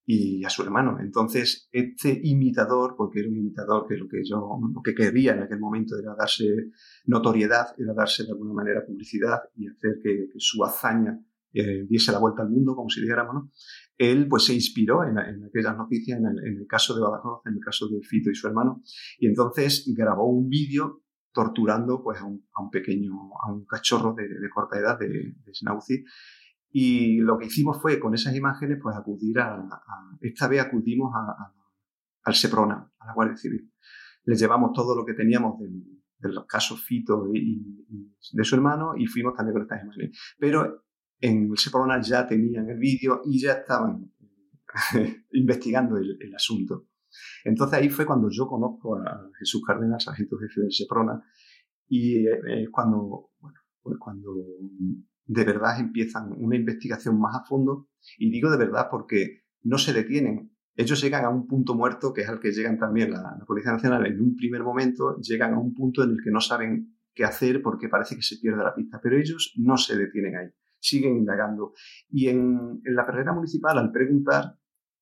y 0.05 0.43
a 0.43 0.49
su 0.49 0.63
hermano. 0.63 0.97
Entonces, 0.99 1.69
este 1.71 2.19
imitador, 2.23 2.95
porque 2.97 3.19
era 3.19 3.29
un 3.29 3.37
imitador 3.37 3.87
que 3.87 3.95
lo 3.95 4.07
que 4.07 4.23
yo, 4.23 4.59
que 4.83 4.93
quería 4.93 5.33
en 5.33 5.43
aquel 5.43 5.59
momento 5.59 5.97
era 5.97 6.13
darse 6.15 6.45
notoriedad, 7.05 7.67
era 7.77 7.93
darse 7.93 8.23
de 8.23 8.31
alguna 8.31 8.53
manera 8.53 8.85
publicidad 8.85 9.39
y 9.55 9.67
hacer 9.67 9.99
que, 10.01 10.27
su 10.37 10.63
hazaña 10.63 11.19
eh, 11.53 11.85
diese 11.87 12.11
la 12.11 12.19
vuelta 12.19 12.41
al 12.41 12.49
mundo, 12.49 12.75
como 12.75 12.89
si 12.89 13.01
dijéramos, 13.01 13.33
¿no? 13.33 13.51
Él 13.97 14.27
pues 14.27 14.45
se 14.45 14.53
inspiró 14.53 15.03
en, 15.03 15.17
aquellas 15.19 15.77
noticias, 15.77 16.19
en 16.19 16.25
el, 16.25 16.65
caso 16.67 16.95
de 16.95 17.01
Badajoz, 17.01 17.45
en 17.45 17.53
el 17.53 17.59
caso 17.59 17.87
de 17.87 18.01
Fito 18.01 18.31
y 18.31 18.35
su 18.35 18.47
hermano, 18.47 18.81
y 19.19 19.27
entonces 19.27 19.85
grabó 19.95 20.27
un 20.27 20.49
vídeo 20.49 21.03
torturando 21.31 22.03
pues 22.03 22.19
a 22.19 22.25
un, 22.25 22.41
pequeño, 22.71 23.13
a 23.43 23.51
un 23.51 23.65
cachorro 23.65 24.15
de, 24.15 24.27
corta 24.49 24.79
edad 24.79 24.99
de, 24.99 25.07
de 25.07 25.53
Schnauzi. 25.53 26.03
Y 26.75 27.19
lo 27.19 27.37
que 27.37 27.45
hicimos 27.45 27.79
fue 27.79 27.99
con 27.99 28.15
esas 28.15 28.35
imágenes 28.35 28.79
pues 28.81 28.95
acudir 28.95 29.39
a, 29.39 29.63
esta 30.21 30.47
vez 30.47 30.61
acudimos 30.61 31.13
al 32.23 32.33
SEPRONA, 32.33 32.91
a 32.99 33.05
la 33.05 33.13
Guardia 33.13 33.37
Civil. 33.37 33.71
Les 34.25 34.39
llevamos 34.39 34.71
todo 34.73 34.95
lo 34.95 35.05
que 35.05 35.13
teníamos 35.13 35.59
del, 35.59 35.83
los 36.19 36.45
casos 36.45 36.83
Fito 36.83 37.29
y, 37.31 37.85
y, 37.89 38.15
de 38.31 38.43
su 38.43 38.55
hermano 38.55 38.93
y 38.97 39.05
fuimos 39.05 39.35
también 39.35 39.53
con 39.53 39.61
estas 39.63 39.83
imágenes. 39.83 40.17
Pero 40.39 40.83
en 41.19 41.51
el 41.51 41.57
Seprona 41.57 42.01
ya 42.01 42.27
tenían 42.27 42.69
el 42.69 42.79
vídeo 42.79 43.21
y 43.25 43.39
ya 43.39 43.53
estaban 43.53 44.11
investigando 45.31 45.97
el, 45.97 46.35
asunto. 46.35 46.87
Entonces 47.43 47.79
ahí 47.79 47.89
fue 47.89 48.05
cuando 48.05 48.29
yo 48.29 48.47
conozco 48.47 48.97
a 48.97 49.29
Jesús 49.39 49.61
Cárdenas, 49.65 50.07
agente 50.07 50.35
jefe 50.41 50.61
del 50.61 50.71
Seprona, 50.71 51.23
y 51.87 52.25
eh, 52.27 52.67
cuando, 52.71 53.31
bueno, 53.39 53.59
pues 53.81 53.97
cuando 53.99 54.33
de 55.25 55.43
verdad 55.43 55.79
empiezan 55.79 56.33
una 56.37 56.55
investigación 56.55 57.19
más 57.19 57.35
a 57.35 57.45
fondo, 57.45 57.89
y 58.17 58.29
digo 58.29 58.49
de 58.51 58.57
verdad 58.57 58.87
porque 58.89 59.43
no 59.63 59.77
se 59.77 59.93
detienen. 59.93 60.51
Ellos 60.75 61.01
llegan 61.01 61.23
a 61.25 61.29
un 61.29 61.47
punto 61.47 61.75
muerto, 61.75 62.13
que 62.13 62.21
es 62.21 62.29
al 62.29 62.39
que 62.39 62.51
llegan 62.51 62.79
también 62.79 63.11
la, 63.11 63.37
Policía 63.45 63.71
Nacional 63.71 64.05
en 64.05 64.19
un 64.19 64.35
primer 64.35 64.63
momento, 64.63 65.17
llegan 65.19 65.53
a 65.53 65.59
un 65.59 65.73
punto 65.73 66.03
en 66.03 66.11
el 66.11 66.17
que 66.23 66.31
no 66.31 66.41
saben 66.41 66.97
qué 67.13 67.23
hacer 67.23 67.61
porque 67.61 67.89
parece 67.89 68.15
que 68.15 68.23
se 68.23 68.37
pierde 68.37 68.63
la 68.63 68.73
pista, 68.73 68.99
pero 69.01 69.17
ellos 69.17 69.53
no 69.57 69.77
se 69.77 69.95
detienen 69.95 70.35
ahí 70.35 70.49
siguen 70.83 71.15
indagando. 71.17 71.73
Y 72.09 72.27
en, 72.27 72.81
la 72.83 73.05
carrera 73.05 73.33
municipal, 73.33 73.77
al 73.77 73.91
preguntar, 73.91 74.57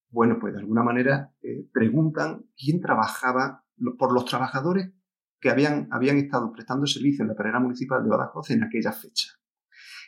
bueno, 0.09 0.37
pues 0.39 0.53
de 0.53 0.59
alguna 0.59 0.83
manera 0.83 1.33
eh, 1.41 1.67
preguntan 1.73 2.45
quién 2.55 2.79
trabajaba 2.79 3.65
por 3.97 4.13
los 4.13 4.25
trabajadores 4.25 4.91
que 5.39 5.49
habían, 5.49 5.87
habían 5.91 6.17
estado 6.17 6.51
prestando 6.51 6.85
servicio 6.85 7.23
en 7.23 7.29
la 7.29 7.35
carrera 7.35 7.59
municipal 7.59 8.03
de 8.03 8.09
Badajoz 8.09 8.51
en 8.51 8.63
aquella 8.63 8.91
fecha. 8.91 9.29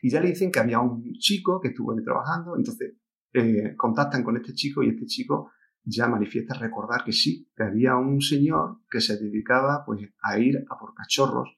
Y 0.04 0.10
ya 0.10 0.20
le 0.20 0.28
dicen 0.28 0.52
que 0.52 0.60
había 0.60 0.82
un 0.82 1.13
chico 1.13 1.62
que 1.62 1.70
estuvo 1.70 1.94
ahí 1.94 2.04
trabajando, 2.04 2.58
entonces 2.58 2.98
eh, 3.32 3.74
contactan 3.78 4.22
con 4.22 4.36
este 4.36 4.54
chico 4.54 4.84
y 4.84 4.89
este 4.89 5.06
chico 5.06 5.54
ya 5.82 6.10
manifiesta 6.10 6.56
recordar 6.56 7.06
que 7.06 7.13
sí, 7.13 7.50
que 7.56 7.63
había 7.63 7.96
un 7.96 8.20
señor 8.20 8.82
que 8.92 9.00
se 9.00 9.16
dedicaba 9.16 9.86
pues 9.86 10.02
a 10.22 10.38
ir 10.38 10.58
a 10.70 10.78
por 10.78 10.94
cachorros 10.94 11.58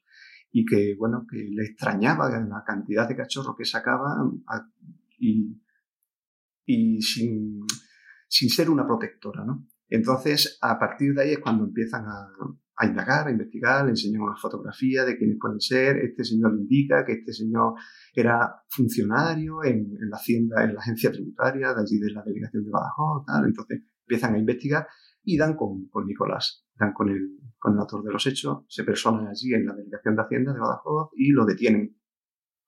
y 0.51 0.63
que, 0.63 0.95
bueno, 0.95 1.25
que 1.27 1.37
le 1.37 1.63
extrañaba 1.63 2.29
la 2.29 2.63
cantidad 2.63 3.09
de 3.09 3.15
cachorros 3.15 3.55
que 3.57 3.65
sacaba 3.65 4.15
y, 5.17 5.59
y 6.65 7.01
sin, 7.01 7.65
sin, 8.27 8.49
ser 8.51 8.69
una 8.69 8.85
protectora, 8.85 9.43
¿no? 9.43 9.65
Entonces, 9.89 10.59
a 10.61 10.77
partir 10.77 11.15
de 11.15 11.23
ahí 11.23 11.31
es 11.31 11.39
cuando 11.39 11.63
empiezan 11.63 12.05
a, 12.05 12.27
a 12.77 12.85
indagar, 12.85 13.27
a 13.27 13.31
investigar, 13.31 13.85
le 13.85 13.91
enseñan 13.91 14.21
una 14.21 14.35
fotografía 14.35 15.05
de 15.05 15.17
quiénes 15.17 15.37
pueden 15.39 15.61
ser, 15.61 15.97
este 15.97 16.23
señor 16.23 16.53
le 16.53 16.61
indica 16.61 17.05
que 17.05 17.13
este 17.13 17.31
señor 17.31 17.75
era 18.13 18.63
funcionario 18.67 19.63
en, 19.63 19.97
la 20.09 20.17
hacienda, 20.17 20.63
en 20.63 20.73
la 20.73 20.81
agencia 20.81 21.11
tributaria, 21.11 21.73
de 21.73 21.81
allí 21.81 21.99
de 21.99 22.11
la 22.11 22.23
delegación 22.23 22.65
de 22.65 22.71
Badajoz, 22.71 23.25
tal, 23.25 23.45
entonces 23.45 23.81
empiezan 24.01 24.35
a 24.35 24.39
investigar 24.39 24.87
y 25.23 25.37
dan 25.37 25.55
con, 25.55 25.87
con 25.87 26.05
Nicolás, 26.05 26.65
dan 26.75 26.93
con 26.93 27.09
el, 27.09 27.39
con 27.57 27.73
el 27.73 27.79
autor 27.79 28.03
de 28.03 28.11
los 28.11 28.27
hechos, 28.27 28.65
se 28.67 28.83
personan 28.83 29.27
allí 29.27 29.53
en 29.53 29.65
la 29.65 29.73
delegación 29.73 30.15
de 30.15 30.21
Hacienda 30.21 30.53
de 30.53 30.59
Badajoz 30.59 31.11
y 31.15 31.31
lo 31.31 31.45
detienen, 31.45 31.97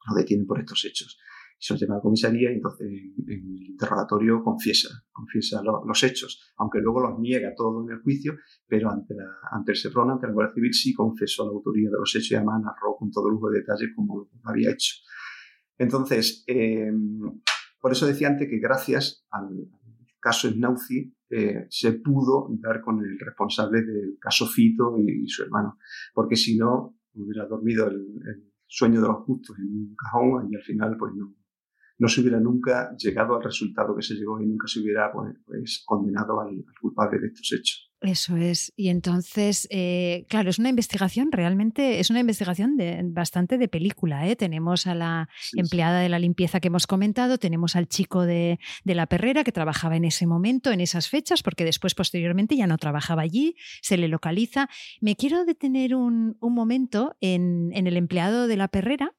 lo 0.08 0.16
detienen 0.16 0.48
por 0.48 0.60
estos 0.60 0.86
hechos. 0.86 1.20
Y 1.60 1.66
se 1.66 1.74
lo 1.74 1.80
llevan 1.80 1.96
a 1.96 1.98
la 1.98 2.02
comisaría 2.02 2.52
y 2.52 2.56
entonces 2.56 2.88
en, 2.88 3.24
el 3.28 3.70
interrogatorio 3.72 4.44
confiesa, 4.44 4.90
confiesa 5.12 5.62
los 5.64 6.04
hechos, 6.04 6.54
aunque 6.58 6.80
luego 6.80 7.02
los 7.02 7.20
niega 7.20 7.54
todo 7.56 7.84
en 7.84 7.96
el 7.96 8.02
juicio, 8.02 8.38
pero 8.68 8.92
ante, 8.92 9.16
la, 9.16 9.26
ante 9.52 9.72
el 9.72 9.78
SEPRON, 9.78 10.12
ante 10.12 10.28
la 10.28 10.34
Guardia 10.34 10.54
Civil, 10.54 10.74
sí 10.74 10.94
confesó 10.94 11.46
la 11.46 11.52
autoría 11.52 11.90
de 11.90 11.98
los 12.00 12.16
hechos 12.16 12.32
y 12.32 12.36
además 12.36 12.62
narró 12.62 12.96
con 12.98 13.12
todo 13.12 13.30
lujo 13.30 13.50
de 13.50 13.60
detalles 13.60 13.90
como 13.96 14.30
había 14.44 14.72
hecho. 14.72 14.96
Entonces, 15.78 16.44
eh, 16.48 16.92
por 17.80 17.92
eso 17.92 18.08
decía 18.08 18.28
antes 18.28 18.50
que 18.50 18.60
gracias 18.60 19.26
al, 19.30 19.70
caso 20.20 20.50
Snauzi 20.50 21.14
eh, 21.30 21.68
se 21.70 21.94
pudo 21.94 22.50
dar 22.60 22.82
con 22.82 23.00
el 23.00 23.18
responsable 23.20 23.82
del 23.84 24.18
caso 24.20 24.46
Fito 24.48 24.98
y, 25.00 25.28
su 25.28 25.44
hermano, 25.44 25.78
porque 26.14 26.36
si 26.36 26.58
no 26.58 26.98
hubiera 27.14 27.46
dormido 27.46 27.88
el, 27.88 28.52
sueño 28.70 29.00
de 29.00 29.08
los 29.08 29.24
justos 29.24 29.58
en 29.60 29.66
un 29.66 29.96
cajón 29.96 30.50
y 30.52 30.56
al 30.58 30.62
final 30.62 30.98
pues 30.98 31.14
no, 31.16 31.34
no 32.00 32.08
se 32.08 32.22
hubiera 32.22 32.40
nunca 32.40 32.96
llegado 32.98 33.36
al 33.36 33.44
resultado 33.44 33.96
que 33.96 34.04
se 34.04 34.16
llegó 34.16 34.40
y 34.40 34.46
nunca 34.46 34.68
se 34.68 34.80
hubiera 34.80 35.12
pues, 35.12 35.36
pues 35.46 35.84
condenado 35.86 36.40
al, 36.42 36.64
culpable 36.80 37.20
de 37.20 37.28
estos 37.28 37.52
hechos. 37.54 37.92
Eso 38.00 38.38
es. 38.38 38.72
Y 38.76 38.90
entonces, 38.90 39.68
eh, 39.72 40.28
claro, 40.30 40.52
es 40.52 40.60
una 40.60 40.70
investigación 40.70 41.32
realmente, 41.32 42.00
es 42.00 42.12
una 42.12 42.20
investigación 42.20 42.78
de, 42.78 43.02
bastante 43.04 43.58
de 43.58 43.68
película. 43.68 44.28
¿eh? 44.28 44.36
Tenemos 44.36 44.86
a 44.86 44.94
la 44.94 45.30
empleada 45.54 46.00
de 46.02 46.10
la 46.10 46.20
limpieza 46.20 46.60
que 46.60 46.68
hemos 46.68 46.86
comentado, 46.86 47.40
tenemos 47.40 47.76
al 47.76 47.88
chico 47.88 48.22
de, 48.22 48.60
la 48.84 49.08
perrera 49.08 49.44
que 49.44 49.52
trabajaba 49.52 49.96
en 49.96 50.06
ese 50.06 50.28
momento, 50.28 50.72
en 50.72 50.80
esas 50.80 51.10
fechas, 51.10 51.42
porque 51.42 51.66
después, 51.66 51.96
posteriormente, 51.96 52.56
ya 52.56 52.68
no 52.68 52.78
trabajaba 52.78 53.24
allí, 53.24 53.56
se 53.82 53.98
le 53.98 54.08
localiza. 54.08 54.70
Me 55.02 55.16
quiero 55.16 55.44
detener 55.44 55.96
un, 55.96 56.38
momento 56.40 57.16
en, 57.20 57.72
el 57.74 57.98
empleado 57.98 58.48
de 58.48 58.58
la 58.58 58.68
perrera. 58.68 59.16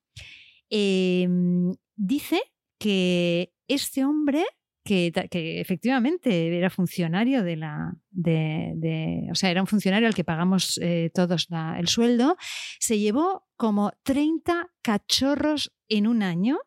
Em, 0.71 1.75
dice 1.97 2.41
que 2.79 3.53
este 3.67 4.05
hombre, 4.05 4.45
que, 4.85 5.12
efectivamente 5.61 6.57
era 6.57 6.70
funcionario 6.70 7.43
de 7.43 7.57
la. 7.57 7.95
De, 8.11 9.29
o 9.31 9.35
sea, 9.35 9.51
era 9.51 9.61
un 9.61 9.66
funcionario 9.66 10.09
al 10.09 10.14
que 10.14 10.24
pagamos 10.24 10.79
eh, 10.83 11.11
todos 11.12 11.49
el 11.79 11.89
sueldo, 11.89 12.37
se 12.79 12.99
llevó 12.99 13.47
como 13.57 13.93
30 14.03 14.70
cachorros 14.83 15.72
en 15.89 16.07
un 16.07 16.22
año, 16.22 16.59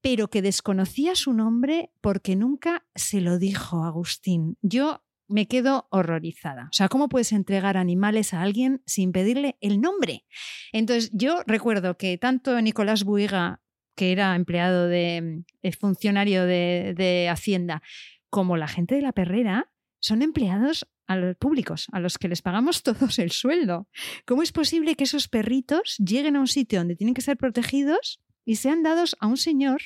pero 0.00 0.28
que 0.28 0.42
desconocía 0.42 1.14
su 1.14 1.32
nombre 1.32 1.90
porque 2.00 2.36
nunca 2.36 2.86
se 2.94 3.20
lo 3.20 3.38
dijo 3.38 3.84
Agustín. 3.84 4.56
Yo 4.62 5.02
me 5.28 5.46
quedo 5.46 5.88
horrorizada. 5.90 6.64
O 6.64 6.72
sea, 6.72 6.88
¿cómo 6.88 7.08
puedes 7.08 7.32
entregar 7.32 7.76
animales 7.76 8.34
a 8.34 8.42
alguien 8.42 8.82
sin 8.86 9.12
pedirle 9.12 9.56
el 9.60 9.80
nombre? 9.80 10.24
Entonces, 10.72 11.10
yo 11.12 11.42
recuerdo 11.46 11.96
que 11.96 12.18
tanto 12.18 12.60
Nicolás 12.60 13.04
Buiga, 13.04 13.62
que 13.94 14.12
era 14.12 14.34
empleado 14.34 14.88
de, 14.88 15.42
eh, 15.62 15.72
funcionario 15.72 16.44
de, 16.44 16.94
de 16.96 17.28
Hacienda, 17.28 17.82
como 18.30 18.56
la 18.56 18.68
gente 18.68 18.94
de 18.94 19.02
la 19.02 19.12
perrera, 19.12 19.70
son 20.00 20.22
empleados 20.22 20.86
a 21.06 21.16
los 21.16 21.36
públicos, 21.36 21.86
a 21.92 22.00
los 22.00 22.18
que 22.18 22.28
les 22.28 22.42
pagamos 22.42 22.82
todos 22.84 23.18
el 23.18 23.30
sueldo. 23.30 23.88
¿Cómo 24.26 24.42
es 24.42 24.52
posible 24.52 24.94
que 24.94 25.04
esos 25.04 25.28
perritos 25.28 25.96
lleguen 25.98 26.36
a 26.36 26.40
un 26.40 26.48
sitio 26.48 26.80
donde 26.80 26.96
tienen 26.96 27.14
que 27.14 27.22
ser 27.22 27.36
protegidos 27.36 28.20
y 28.44 28.56
sean 28.56 28.82
dados 28.82 29.16
a 29.20 29.26
un 29.26 29.36
señor 29.36 29.82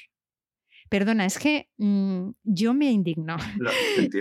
Perdona, 0.89 1.27
es 1.27 1.39
que 1.39 1.69
mm, 1.79 2.31
yo 2.45 2.75
me 2.75 2.91
indigno. 2.91 3.37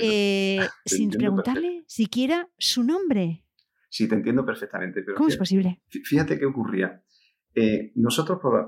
Eh, 0.02 0.60
sin 0.86 1.12
preguntarle 1.12 1.84
siquiera 1.86 2.50
su 2.58 2.84
nombre. 2.84 3.44
Sí, 3.90 4.08
te 4.08 4.16
entiendo 4.16 4.46
perfectamente. 4.46 5.04
Pero 5.04 5.16
¿Cómo 5.16 5.30
es 5.30 5.38
posible? 5.38 5.82
Fíjate 5.88 6.40
qué 6.40 6.46
ocurría. 6.46 7.04
Eh, 7.54 7.92
nosotros, 7.96 8.40
por, 8.42 8.68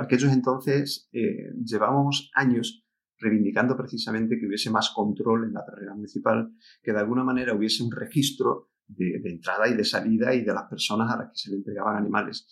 aquellos 0.00 0.32
entonces, 0.32 1.08
eh, 1.12 1.52
llevábamos 1.64 2.30
años 2.34 2.84
reivindicando 3.18 3.76
precisamente 3.76 4.38
que 4.38 4.46
hubiese 4.46 4.70
más 4.70 4.90
control 4.94 5.44
en 5.44 5.54
la 5.54 5.64
carrera 5.64 5.94
municipal, 5.94 6.52
que 6.82 6.92
de 6.92 6.98
alguna 6.98 7.24
manera 7.24 7.54
hubiese 7.54 7.82
un 7.82 7.92
registro 7.92 8.70
de, 8.86 9.20
entrada 9.24 9.68
y 9.68 9.74
de 9.74 9.84
salida 9.84 10.34
y 10.34 10.44
de 10.44 10.52
las 10.52 10.64
personas 10.68 11.12
a 11.12 11.18
las 11.18 11.28
que 11.28 11.36
se 11.36 11.50
le 11.50 11.56
entregaban 11.56 11.96
animales. 11.96 12.46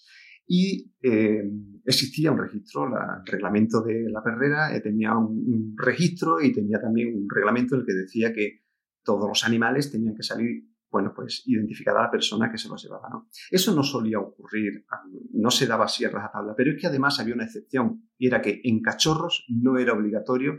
Y 0.47 0.93
eh, 1.03 1.43
existía 1.85 2.33
un 2.33 2.39
registro, 2.39 2.87
el 2.87 3.26
reglamento 3.26 3.83
de 3.83 4.11
la 4.11 4.22
perrera 4.22 4.74
eh, 4.74 4.81
tenía 4.81 5.16
un, 5.16 5.74
registro 5.76 6.41
y 6.41 6.53
tenía 6.53 6.81
también 6.81 7.14
un 7.14 7.28
reglamento 7.28 7.74
en 7.74 7.83
el 7.83 7.87
que 7.87 7.93
decía 7.93 8.33
que 8.33 8.62
todos 9.05 9.28
los 9.28 9.45
animales 9.45 9.91
tenían 9.91 10.14
que 10.14 10.22
salir, 10.22 10.70
bueno, 10.91 11.12
pues 11.14 11.43
identificada 11.47 12.03
la 12.03 12.11
persona 12.11 12.51
que 12.51 12.59
se 12.59 12.68
los 12.68 12.82
llevaba, 12.82 13.09
¿no? 13.09 13.28
Eso 13.51 13.74
no 13.74 13.82
solía 13.82 14.18
ocurrir, 14.18 14.84
no 15.32 15.51
se 15.51 15.66
daba 15.66 15.86
sierras 15.86 16.24
a 16.24 16.32
tabla, 16.32 16.55
pero 16.57 16.72
es 16.72 16.80
que 16.80 16.88
además 16.88 17.20
había 17.20 17.34
una 17.34 17.45
excepción 17.45 18.11
y 18.18 18.26
era 18.26 18.41
que 18.43 18.61
en 18.64 18.82
cachorros 18.82 19.47
no 19.49 19.78
era 19.78 19.93
obligatorio 19.93 20.59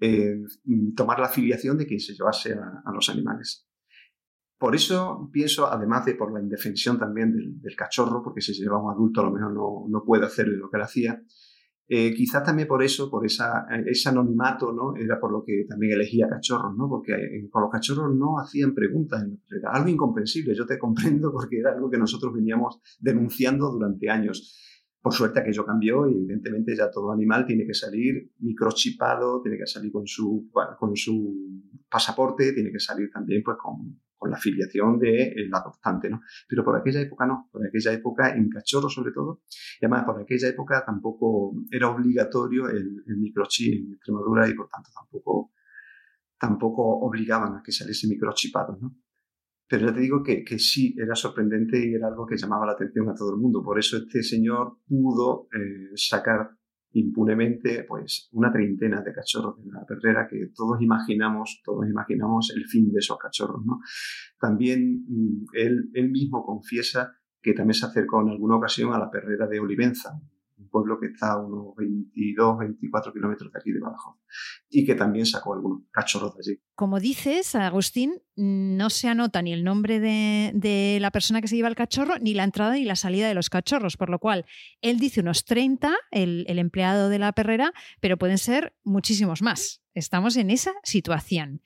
eh, 0.00 0.42
tomar 0.96 1.20
la 1.20 1.26
afiliación 1.26 1.78
de 1.78 1.86
quien 1.86 2.00
se 2.00 2.14
llevase 2.14 2.54
a 2.54 2.92
los 2.92 3.08
animales. 3.08 3.68
Por 4.58 4.76
eso 4.76 5.28
pienso, 5.32 5.66
además 5.66 6.04
de 6.04 6.14
por 6.14 6.32
la 6.32 6.40
indefensión 6.40 6.96
también 6.96 7.32
del, 7.32 7.76
cachorro, 7.76 8.22
porque 8.22 8.40
si 8.40 8.54
se 8.54 8.62
lleva 8.62 8.82
un 8.82 8.92
adulto 8.92 9.20
a 9.20 9.24
lo 9.24 9.32
mejor 9.32 9.52
no, 9.52 9.86
no 9.88 10.04
puede 10.04 10.24
hacerle 10.24 10.56
lo 10.56 10.70
que 10.70 10.76
él 10.76 10.82
hacía, 10.84 11.22
eh, 11.94 12.14
quizás 12.14 12.42
también 12.42 12.66
por 12.66 12.82
eso, 12.82 13.10
por 13.10 13.26
esa, 13.26 13.66
ese 13.84 14.08
anonimato, 14.08 14.72
¿no? 14.72 14.96
Era 14.96 15.20
por 15.20 15.30
lo 15.30 15.44
que 15.44 15.66
también 15.68 15.92
elegía 15.92 16.26
cachorros, 16.26 16.74
¿no? 16.74 16.88
Porque 16.88 17.12
con 17.50 17.60
los 17.60 17.70
cachorros 17.70 18.16
no 18.16 18.38
hacían 18.38 18.74
preguntas, 18.74 19.22
era 19.50 19.72
algo 19.72 19.90
incomprensible, 19.90 20.54
yo 20.54 20.64
te 20.64 20.78
comprendo 20.78 21.30
porque 21.30 21.58
era 21.58 21.72
algo 21.72 21.90
que 21.90 21.98
nosotros 21.98 22.32
veníamos 22.32 22.80
denunciando 22.98 23.70
durante 23.70 24.08
años. 24.08 24.58
Por 25.02 25.12
suerte 25.12 25.40
aquello 25.40 25.66
cambió 25.66 26.08
y 26.08 26.14
evidentemente 26.14 26.74
ya 26.74 26.90
todo 26.90 27.12
animal 27.12 27.44
tiene 27.44 27.66
que 27.66 27.74
salir 27.74 28.32
microchipado, 28.38 29.42
tiene 29.42 29.58
que 29.58 29.66
salir 29.66 29.92
con 29.92 30.06
su, 30.06 30.50
con 30.78 30.96
su 30.96 31.60
pasaporte, 31.90 32.54
tiene 32.54 32.72
que 32.72 32.80
salir 32.80 33.10
también 33.12 33.42
pues 33.42 33.58
con, 33.62 34.00
con 34.22 34.30
la 34.30 34.36
filiación 34.36 35.00
del 35.00 35.52
adoptante, 35.52 36.08
¿no? 36.08 36.20
Pero 36.48 36.64
por 36.64 36.76
aquella 36.76 37.00
época 37.00 37.26
no, 37.26 37.48
por 37.50 37.66
aquella 37.66 37.92
época 37.92 38.36
en 38.36 38.48
cachorro 38.48 38.88
sobre 38.88 39.10
todo, 39.10 39.42
y 39.80 39.84
además 39.84 40.04
por 40.04 40.22
aquella 40.22 40.48
época 40.48 40.84
tampoco 40.86 41.56
era 41.68 41.88
obligatorio 41.88 42.68
el, 42.68 43.02
microchip 43.18 43.74
en 43.74 43.94
Extremadura 43.94 44.48
y 44.48 44.54
por 44.54 44.68
tanto 44.68 44.90
tampoco, 44.94 45.50
tampoco 46.38 47.00
obligaban 47.00 47.56
a 47.56 47.62
que 47.64 47.72
saliese 47.72 48.06
microchipado, 48.06 48.78
¿no? 48.80 48.94
Pero 49.66 49.88
ya 49.88 49.92
te 49.92 50.00
digo 50.00 50.22
que, 50.22 50.44
que, 50.44 50.56
sí, 50.60 50.94
era 50.96 51.16
sorprendente 51.16 51.84
y 51.84 51.94
era 51.94 52.06
algo 52.06 52.24
que 52.24 52.36
llamaba 52.36 52.66
la 52.66 52.72
atención 52.72 53.08
a 53.08 53.14
todo 53.14 53.34
el 53.34 53.40
mundo. 53.40 53.60
Por 53.60 53.78
eso 53.78 53.96
este 53.96 54.22
señor 54.22 54.78
pudo 54.86 55.48
eh, 55.52 55.96
sacar 55.96 56.50
impunemente 56.92 57.84
pues 57.88 58.28
una 58.32 58.52
treintena 58.52 59.02
de 59.02 59.12
cachorros 59.12 59.62
de 59.64 59.72
la 59.72 59.84
perrera 59.84 60.26
que 60.28 60.50
todos 60.54 60.80
imaginamos, 60.80 61.60
todos 61.64 61.86
imaginamos 61.88 62.52
el 62.56 62.64
fin 62.66 62.92
de 62.92 62.98
esos 62.98 63.18
cachorros, 63.18 63.64
¿no? 63.64 63.80
También 64.38 65.04
mm, 65.08 65.44
él, 65.54 65.90
él 65.94 66.10
mismo 66.10 66.44
confiesa 66.44 67.12
que 67.40 67.54
también 67.54 67.74
se 67.74 67.86
acercó 67.86 68.22
en 68.22 68.30
alguna 68.30 68.56
ocasión 68.56 68.92
a 68.92 68.98
la 68.98 69.10
perrera 69.10 69.46
de 69.48 69.60
Olivenza, 69.60 70.10
un 70.62 70.68
pueblo 70.68 70.98
que 71.00 71.06
está 71.06 71.32
a 71.32 71.38
unos 71.38 71.74
22, 71.76 72.58
24 72.58 73.12
kilómetros 73.12 73.52
de 73.52 73.58
aquí 73.58 73.72
de 73.72 73.80
Badajoz, 73.80 74.16
y 74.70 74.84
que 74.84 74.94
también 74.94 75.26
sacó 75.26 75.54
algunos 75.54 75.82
cachorros 75.90 76.34
de 76.34 76.40
allí. 76.40 76.60
Como 76.74 77.00
dices, 77.00 77.54
Agustín, 77.54 78.22
no 78.36 78.90
se 78.90 79.08
anota 79.08 79.42
ni 79.42 79.52
el 79.52 79.64
nombre 79.64 80.00
de, 80.00 80.98
la 81.00 81.10
persona 81.10 81.40
que 81.40 81.48
se 81.48 81.56
lleva 81.56 81.68
el 81.68 81.74
cachorro, 81.74 82.18
ni 82.20 82.34
la 82.34 82.44
entrada 82.44 82.74
ni 82.74 82.84
la 82.84 82.96
salida 82.96 83.28
de 83.28 83.34
los 83.34 83.50
cachorros, 83.50 83.96
por 83.96 84.10
lo 84.10 84.18
cual 84.18 84.46
él 84.80 84.98
dice 84.98 85.20
unos 85.20 85.44
30, 85.44 85.94
el, 86.10 86.46
empleado 86.58 87.08
de 87.08 87.18
la 87.18 87.32
perrera, 87.32 87.72
pero 88.00 88.16
pueden 88.16 88.38
ser 88.38 88.74
muchísimos 88.84 89.42
más. 89.42 89.82
Estamos 89.94 90.36
en 90.36 90.50
esa 90.50 90.72
situación. 90.84 91.62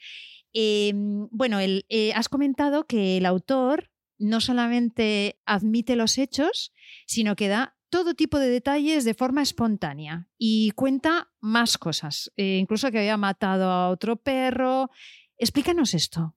Em, 0.53 1.29
bueno, 1.31 1.59
eh, 1.61 2.13
has 2.15 2.29
comentado 2.29 2.87
que 2.87 3.19
el 3.19 3.27
autor 3.27 3.91
no 4.19 4.41
solamente 4.41 5.39
admite 5.45 5.97
los 5.97 6.19
hechos, 6.19 6.73
sino 7.07 7.37
que 7.37 7.49
da 7.49 7.76
todo 7.89 8.15
tipo 8.15 8.39
de 8.39 8.49
detalles 8.49 9.05
de 9.05 9.15
forma 9.15 9.43
espontánea 9.43 10.29
y 10.39 10.71
cuenta 10.73 11.31
más 11.41 11.79
cosas, 11.79 12.33
eh, 12.37 12.59
incluso 12.59 12.91
que 12.91 12.99
había 12.99 13.17
matado 13.17 13.71
a 13.71 13.89
otro 13.91 14.17
perro. 14.17 14.91
Explícanos 15.39 15.95
esto. 15.95 16.35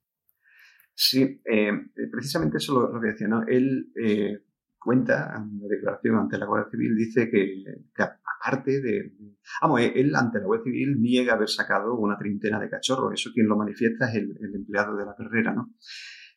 Sí, 0.94 1.42
eh, 1.46 1.72
precisamente 2.12 2.58
eso 2.58 2.74
lo, 2.74 2.94
lo, 2.94 3.00
que 3.00 3.08
decía, 3.08 3.28
¿no? 3.28 3.44
Él 3.48 3.92
eh, 3.96 4.44
cuenta 4.80 5.34
en 5.38 5.60
la 5.62 5.68
declaración 5.68 6.16
ante 6.16 6.38
la 6.38 6.46
Guardia 6.46 6.72
Civil, 6.72 6.96
dice 6.96 7.30
que, 7.30 7.64
aparte 7.96 8.82
de, 8.82 9.14
Vamos, 9.62 9.82
él 9.82 10.16
ante 10.16 10.40
la 10.40 10.46
Guardia 10.46 10.72
Civil 10.72 11.02
niega 11.02 11.34
haber 11.34 11.50
sacado 11.50 11.96
una 11.96 12.18
treintena 12.18 12.60
de 12.60 12.70
cachorros, 12.70 13.14
eso 13.14 13.32
quien 13.34 13.48
lo 13.48 13.58
manifiesta 13.58 14.10
es 14.10 14.16
el, 14.16 14.56
empleado 14.56 14.96
de 14.96 15.06
la 15.06 15.16
perrera, 15.16 15.54
¿no? 15.54 15.74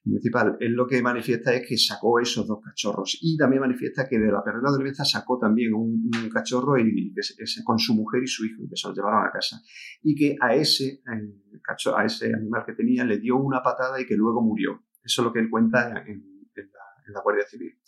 Municipal. 0.04 0.56
Él 0.60 0.72
lo 0.72 0.86
que 0.86 1.00
manifiesta 1.02 1.54
es 1.54 1.66
que 1.66 1.76
sacó 1.76 2.20
esos 2.20 2.46
dos 2.46 2.60
cachorros 2.64 3.18
y 3.20 3.36
también 3.36 3.60
manifiesta 3.60 4.08
que 4.08 4.18
de 4.18 4.30
la 4.30 4.42
perrera 4.42 4.70
de 4.70 4.76
Olivenza 4.76 5.04
sacó 5.04 5.38
también 5.38 5.74
un, 5.74 6.10
cachorro 6.32 6.78
y 6.78 7.14
con 7.64 7.78
su 7.78 7.94
mujer 7.94 8.22
y 8.22 8.26
su 8.26 8.44
hijo 8.44 8.62
y 8.64 8.68
que 8.68 8.76
se 8.76 8.88
lo 8.88 8.94
llevaron 8.94 9.26
a 9.26 9.30
casa 9.30 9.60
y 10.02 10.14
que 10.14 10.36
a 10.40 10.54
ese, 10.54 11.02
a 11.96 12.04
ese 12.04 12.32
animal 12.34 12.64
que 12.66 12.72
tenía 12.72 13.04
le 13.04 13.18
dio 13.18 13.36
una 13.36 13.62
patada 13.62 14.00
y 14.00 14.06
que 14.06 14.16
luego 14.16 14.42
murió. 14.42 14.82
Eso 15.04 15.22
es 15.22 15.24
lo 15.26 15.32
que 15.32 15.40
él 15.40 15.50
cuenta 15.50 16.04
en, 16.06 16.24
la, 17.12 17.20
Guardia 17.22 17.44
Civil. 17.46 17.78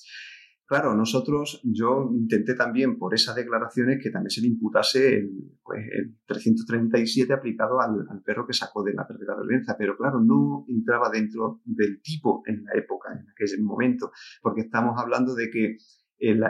Claro, 0.67 0.95
nosotros, 0.95 1.61
yo 1.63 2.11
intenté 2.15 2.55
también 2.55 2.99
por 2.99 3.15
esas 3.15 3.37
declaraciones 3.37 4.03
que 4.03 4.11
también 4.11 4.31
se 4.31 4.41
le 4.41 4.47
imputase 4.47 5.19
el, 5.19 5.59
pues, 5.63 5.85
el 5.93 6.17
337 6.27 7.35
aplicado 7.35 7.81
al, 7.81 8.07
perro 8.25 8.47
que 8.47 8.55
sacó 8.55 8.83
de 8.83 8.95
la 8.95 9.07
perrera 9.07 9.35
de 9.35 9.43
violencia, 9.43 9.77
pero 9.79 9.95
claro, 9.95 10.21
no 10.21 10.65
entraba 10.67 11.11
dentro 11.11 11.61
del 11.67 12.01
tipo 12.01 12.43
en 12.47 12.65
la 12.65 12.73
época, 12.75 13.13
en 13.13 13.29
aquel 13.29 13.63
momento, 13.63 14.11
porque 14.41 14.63
estamos 14.63 14.99
hablando 14.99 15.35
de 15.35 15.51
que 15.51 15.77
el, 16.19 16.43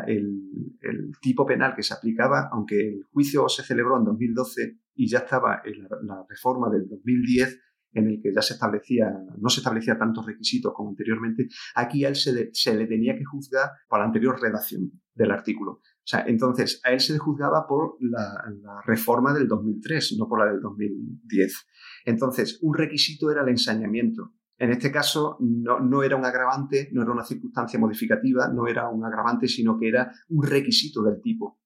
tipo 1.21 1.45
penal 1.45 1.75
que 1.75 1.83
se 1.83 1.95
aplicaba, 1.95 2.49
aunque 2.53 2.89
el 2.89 3.03
juicio 3.13 3.49
se 3.49 3.65
celebró 3.65 3.99
en 3.99 4.05
2012 4.05 4.79
y 4.95 5.09
ya 5.09 5.19
estaba 5.19 5.63
en 5.65 5.89
la 6.07 6.25
reforma 6.29 6.71
del 6.71 6.87
2010, 6.89 7.61
en 7.95 8.09
el 8.09 8.21
que 8.21 8.33
ya 8.35 8.43
se 8.43 8.55
establecía, 8.55 9.11
no 9.39 9.49
se 9.49 9.61
establecía 9.61 9.97
tantos 9.97 10.27
requisitos 10.27 10.73
como 10.75 10.91
anteriormente, 10.91 11.49
aquí 11.75 12.05
a 12.05 12.09
él 12.09 12.17
se 12.17 12.33
le, 12.33 12.87
tenía 12.87 13.17
que 13.17 13.25
juzgar 13.25 13.71
por 13.89 14.01
la 14.01 14.07
anterior 14.07 14.41
redacción 14.41 14.91
del 15.15 15.31
artículo. 15.31 15.73
O 15.73 16.07
sea, 16.07 16.25
entonces 16.27 16.81
a 16.85 16.91
él 16.91 17.01
se 17.01 17.13
le 17.13 17.19
juzgaba 17.19 17.67
por 17.67 17.97
la, 18.01 18.83
reforma 18.85 19.33
del 19.33 19.49
2003, 19.49 20.17
no 20.19 20.29
por 20.29 20.41
la 20.41 20.53
del 20.53 20.61
2010. 20.61 21.67
Entonces, 22.05 22.59
un 22.63 22.75
requisito 22.75 23.31
era 23.31 23.43
el 23.43 23.49
ensañamiento. 23.49 24.33
En 24.59 24.71
este 24.71 24.93
caso, 24.93 25.37
no, 25.41 25.81
no, 25.81 26.03
era 26.03 26.17
un 26.17 26.25
agravante, 26.25 26.89
no 26.93 27.03
era 27.03 27.13
una 27.13 27.25
circunstancia 27.25 27.79
modificativa, 27.79 28.49
no 28.49 28.67
era 28.67 28.89
un 28.89 29.05
agravante, 29.05 29.49
sino 29.49 29.79
que 29.79 29.89
era 29.89 30.13
un 30.29 30.47
requisito 30.47 31.03
del 31.03 31.21
tipo. 31.21 31.61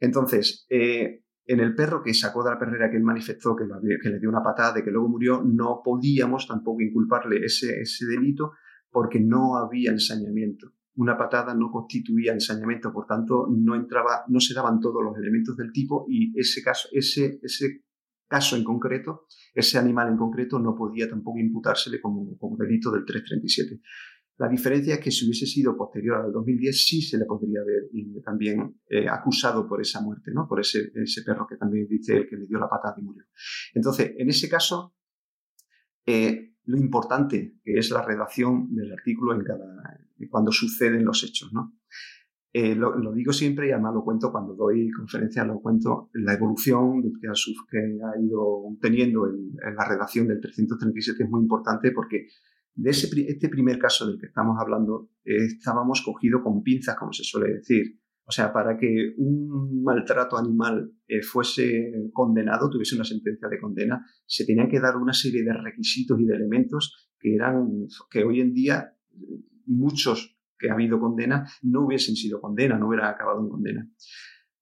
Entonces, 0.00 0.66
eh, 0.70 1.24
en 1.48 1.60
el 1.60 1.74
perro 1.74 2.02
que 2.02 2.12
sacó 2.12 2.44
de 2.44 2.50
la 2.50 2.58
perrera 2.58 2.90
que 2.90 2.98
él 2.98 3.02
manifestó 3.02 3.56
que, 3.56 3.64
le 3.64 4.20
dio 4.20 4.28
una 4.28 4.42
patada 4.42 4.78
y 4.78 4.82
que 4.82 4.90
luego 4.90 5.08
murió, 5.08 5.42
no 5.42 5.80
podíamos 5.82 6.46
tampoco 6.46 6.82
inculparle 6.82 7.42
ese, 7.42 7.80
ese 7.80 8.04
delito 8.04 8.52
porque 8.90 9.18
no 9.18 9.56
había 9.56 9.90
ensañamiento. 9.90 10.74
Una 10.96 11.16
patada 11.16 11.54
no 11.54 11.70
constituía 11.70 12.34
ensañamiento, 12.34 12.92
por 12.92 13.06
tanto, 13.06 13.46
no 13.50 13.74
entraba, 13.74 14.24
no 14.28 14.40
se 14.40 14.52
daban 14.52 14.78
todos 14.78 15.02
los 15.02 15.16
elementos 15.16 15.56
del 15.56 15.72
tipo 15.72 16.04
y 16.06 16.38
ese 16.38 16.62
caso, 16.62 16.88
ese, 16.92 17.40
ese 17.42 17.84
caso 18.28 18.54
en 18.54 18.62
concreto, 18.62 19.26
ese 19.54 19.78
animal 19.78 20.08
en 20.08 20.18
concreto, 20.18 20.58
no 20.58 20.74
podía 20.74 21.08
tampoco 21.08 21.38
imputársele 21.38 21.98
como, 21.98 22.36
como 22.36 22.58
delito 22.58 22.90
del 22.90 23.06
337. 23.06 23.80
La 24.38 24.48
diferencia 24.48 24.94
es 24.94 25.00
que 25.00 25.10
si 25.10 25.24
hubiese 25.24 25.46
sido 25.46 25.76
posterior 25.76 26.18
al 26.18 26.32
2010, 26.32 26.84
sí 26.86 27.02
se 27.02 27.18
le 27.18 27.24
podría 27.24 27.60
haber 27.60 27.90
también 28.24 28.80
eh, 28.88 29.08
acusado 29.08 29.68
por 29.68 29.80
esa 29.80 30.00
muerte, 30.00 30.30
¿no? 30.32 30.46
Por 30.48 30.60
ese, 30.60 30.92
ese 30.94 31.22
perro 31.22 31.46
que 31.46 31.56
también 31.56 31.86
dice 31.88 32.26
que 32.28 32.36
le 32.36 32.46
dio 32.46 32.58
la 32.58 32.68
patada 32.68 32.94
y 32.98 33.02
murió. 33.02 33.24
Entonces, 33.74 34.14
en 34.16 34.28
ese 34.28 34.48
caso, 34.48 34.94
eh, 36.06 36.54
lo 36.64 36.76
importante 36.76 37.58
que 37.64 37.78
es 37.78 37.90
la 37.90 38.02
redacción 38.02 38.74
del 38.74 38.92
artículo 38.92 39.34
en 39.34 39.42
cada, 39.42 39.98
cuando 40.30 40.52
suceden 40.52 41.04
los 41.04 41.24
hechos. 41.24 41.52
¿no? 41.52 41.74
Eh, 42.52 42.74
lo, 42.74 43.12
digo 43.12 43.32
siempre 43.32 43.68
y 43.68 43.72
además 43.72 43.94
lo 43.94 44.04
cuento 44.04 44.32
cuando 44.32 44.54
doy 44.54 44.90
conferencias, 44.90 45.46
lo 45.46 45.60
cuento, 45.60 46.10
la 46.14 46.34
evolución 46.34 47.02
que 47.20 47.28
ha, 47.28 47.32
que 47.70 47.78
ha 47.78 48.20
ido 48.20 48.64
teniendo 48.80 49.26
en, 49.26 49.54
la 49.76 49.86
redacción 49.86 50.28
del 50.28 50.40
337 50.40 51.24
es 51.24 51.30
muy 51.30 51.42
importante 51.42 51.92
porque 51.92 52.28
de 52.78 52.90
ese, 52.90 53.08
este 53.26 53.48
primer 53.48 53.78
caso 53.78 54.06
del 54.06 54.18
que 54.20 54.26
estamos 54.26 54.56
hablando 54.60 55.10
estábamos 55.24 56.00
cogidos 56.02 56.42
con 56.42 56.62
pinzas, 56.62 56.96
como 56.96 57.12
se 57.12 57.24
suele 57.24 57.54
decir. 57.54 57.98
O 58.24 58.30
sea, 58.30 58.52
para 58.52 58.76
que 58.76 59.14
un 59.16 59.82
maltrato 59.82 60.36
animal 60.36 60.92
eh, 61.06 61.22
fuese 61.22 61.92
condenado, 62.12 62.70
tuviese 62.70 62.94
una 62.94 63.04
sentencia 63.04 63.48
de 63.48 63.58
condena, 63.58 64.04
se 64.26 64.44
tenían 64.44 64.68
que 64.68 64.80
dar 64.80 64.96
una 64.96 65.12
serie 65.12 65.42
de 65.42 65.52
requisitos 65.54 66.20
y 66.20 66.26
de 66.26 66.36
elementos 66.36 67.10
que 67.18 67.34
eran 67.34 67.86
que 68.10 68.22
hoy 68.24 68.40
en 68.40 68.52
día 68.52 68.94
muchos 69.66 70.38
que 70.58 70.70
ha 70.70 70.74
habido 70.74 71.00
condena 71.00 71.48
no 71.62 71.86
hubiesen 71.86 72.14
sido 72.14 72.40
condena, 72.40 72.78
no 72.78 72.88
hubiera 72.88 73.08
acabado 73.08 73.40
en 73.40 73.48
condena. 73.48 73.90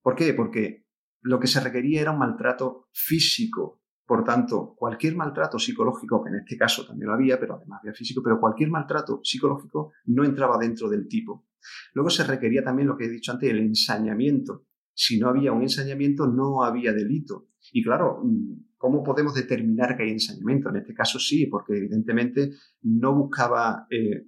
¿Por 0.00 0.14
qué? 0.14 0.32
Porque 0.32 0.86
lo 1.20 1.38
que 1.40 1.48
se 1.48 1.60
requería 1.60 2.00
era 2.00 2.12
un 2.12 2.18
maltrato 2.18 2.88
físico. 2.92 3.82
Por 4.06 4.22
tanto, 4.22 4.74
cualquier 4.76 5.16
maltrato 5.16 5.58
psicológico, 5.58 6.22
que 6.22 6.30
en 6.30 6.36
este 6.36 6.56
caso 6.56 6.86
también 6.86 7.08
lo 7.08 7.14
había, 7.14 7.40
pero 7.40 7.56
además 7.56 7.80
había 7.82 7.92
físico, 7.92 8.22
pero 8.22 8.38
cualquier 8.38 8.70
maltrato 8.70 9.20
psicológico 9.22 9.92
no 10.06 10.24
entraba 10.24 10.58
dentro 10.58 10.88
del 10.88 11.08
tipo. 11.08 11.48
Luego 11.92 12.10
se 12.10 12.24
requería 12.24 12.62
también 12.62 12.86
lo 12.86 12.96
que 12.96 13.06
he 13.06 13.08
dicho 13.08 13.32
antes, 13.32 13.50
el 13.50 13.58
ensañamiento. 13.58 14.66
Si 14.94 15.18
no 15.18 15.28
había 15.28 15.52
un 15.52 15.62
ensañamiento, 15.62 16.26
no 16.26 16.62
había 16.62 16.92
delito. 16.92 17.48
Y 17.72 17.82
claro, 17.82 18.22
¿cómo 18.76 19.02
podemos 19.02 19.34
determinar 19.34 19.96
que 19.96 20.04
hay 20.04 20.10
ensañamiento? 20.10 20.68
En 20.70 20.76
este 20.76 20.94
caso 20.94 21.18
sí, 21.18 21.46
porque 21.46 21.76
evidentemente 21.76 22.52
no 22.82 23.12
buscaba 23.12 23.88
eh, 23.90 24.24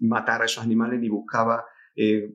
matar 0.00 0.42
a 0.42 0.44
esos 0.44 0.62
animales 0.62 1.00
ni 1.00 1.08
buscaba 1.08 1.64
eh, 1.96 2.34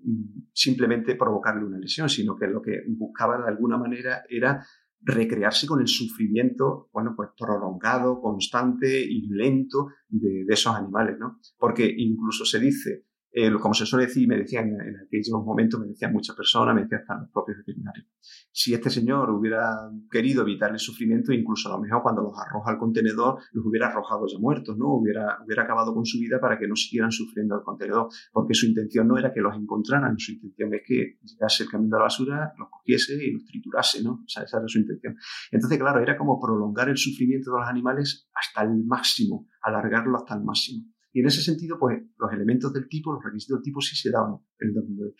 simplemente 0.54 1.16
provocarle 1.16 1.66
una 1.66 1.78
lesión, 1.78 2.10
sino 2.10 2.36
que 2.36 2.48
lo 2.48 2.62
que 2.62 2.82
buscaba 2.88 3.38
de 3.38 3.50
alguna 3.50 3.78
manera 3.78 4.24
era 4.30 4.66
recrearse 5.02 5.68
con 5.68 5.82
el 5.82 5.88
sufrimiento, 5.88 6.90
bueno, 6.94 7.14
pues 7.16 7.30
prolongado, 7.38 8.22
constante 8.22 9.02
y 9.02 9.28
lento 9.28 9.88
de, 10.08 10.44
de 10.46 10.54
esos 10.54 10.76
animales, 10.76 11.18
¿no? 11.20 11.40
Porque 11.58 11.92
incluso 11.98 12.46
se 12.46 12.60
dice 12.60 13.09
eh, 13.32 13.52
como 13.60 13.76
se 13.76 13.86
suele 13.86 14.08
decir, 14.08 14.28
me 14.28 14.38
decían 14.38 14.70
en, 14.70 14.96
aquellos 15.06 15.44
momentos, 15.46 15.80
me 15.80 15.88
decían 15.88 16.12
muchas 16.12 16.36
personas, 16.36 16.74
me 16.74 16.82
decían 16.82 17.02
hasta 17.02 17.20
los 17.22 17.30
propios 17.32 17.60
veterinarios. 17.60 18.08
Si 18.52 18.74
este 18.74 18.90
señor 18.90 19.30
hubiera 19.30 19.90
querido 20.10 20.42
evitar 20.42 20.72
el 20.72 20.80
sufrimiento, 20.80 21.32
incluso 21.32 21.70
a 21.70 21.78
lo 21.78 21.82
mejor 21.82 22.02
cuando 22.02 22.24
los 22.24 22.34
arroja 22.40 22.72
al 22.72 22.80
contenedor, 22.80 23.40
los 23.52 23.66
hubiera 23.66 23.90
arrojado 23.90 24.26
ya 24.26 24.40
muertos, 24.40 24.76
¿no? 24.78 24.96
Hubiera, 24.96 25.38
hubiera 25.46 25.64
acabado 25.64 25.94
con 25.94 26.06
su 26.06 26.20
vida 26.20 26.40
para 26.40 26.58
que 26.58 26.68
no 26.68 26.76
siguieran 26.76 27.12
sufriendo 27.12 27.56
al 27.56 27.62
contenedor, 27.62 28.10
porque 28.32 28.56
su 28.56 28.66
intención 28.66 29.08
no 29.08 29.18
era 29.18 29.32
que 29.32 29.42
los 29.42 29.56
encontraran, 29.56 30.18
su 30.18 30.32
intención 30.32 30.74
es 30.74 30.82
que 30.86 31.20
llegase 31.24 31.64
el 31.64 31.70
camión 31.70 31.92
de 31.92 31.98
la 31.98 32.04
basura, 32.04 32.54
los 32.58 32.70
cogiese 32.70 33.14
y 33.24 33.34
los 33.34 33.46
triturase, 33.46 34.04
¿no? 34.04 34.14
O 34.14 34.28
sea, 34.28 34.44
esa 34.44 34.58
era 34.58 34.68
su 34.68 34.80
intención. 34.80 35.16
Entonces, 35.52 35.78
claro, 35.78 36.02
era 36.02 36.18
como 36.18 36.40
prolongar 36.40 36.90
el 36.90 36.98
sufrimiento 36.98 37.52
de 37.52 37.60
los 37.60 37.70
animales 37.70 38.28
hasta 38.34 38.64
el 38.64 38.84
máximo, 38.86 39.48
alargarlo 39.62 40.18
hasta 40.18 40.34
el 40.34 40.44
máximo. 40.44 40.86
Y 41.12 41.22
en 41.22 41.28
ese 41.28 41.42
sentido, 41.42 41.78
pues 41.80 42.02
los 42.18 42.32
elementos 42.32 42.72
del 42.74 42.88
tipo, 42.88 43.14
los 43.14 43.24
requisitos 43.24 43.58
del 43.58 43.64
tipo 43.64 43.82
sí 43.82 43.96
se 43.96 44.12
daban 44.12 44.38
en 44.60 44.74
2009. 44.74 45.14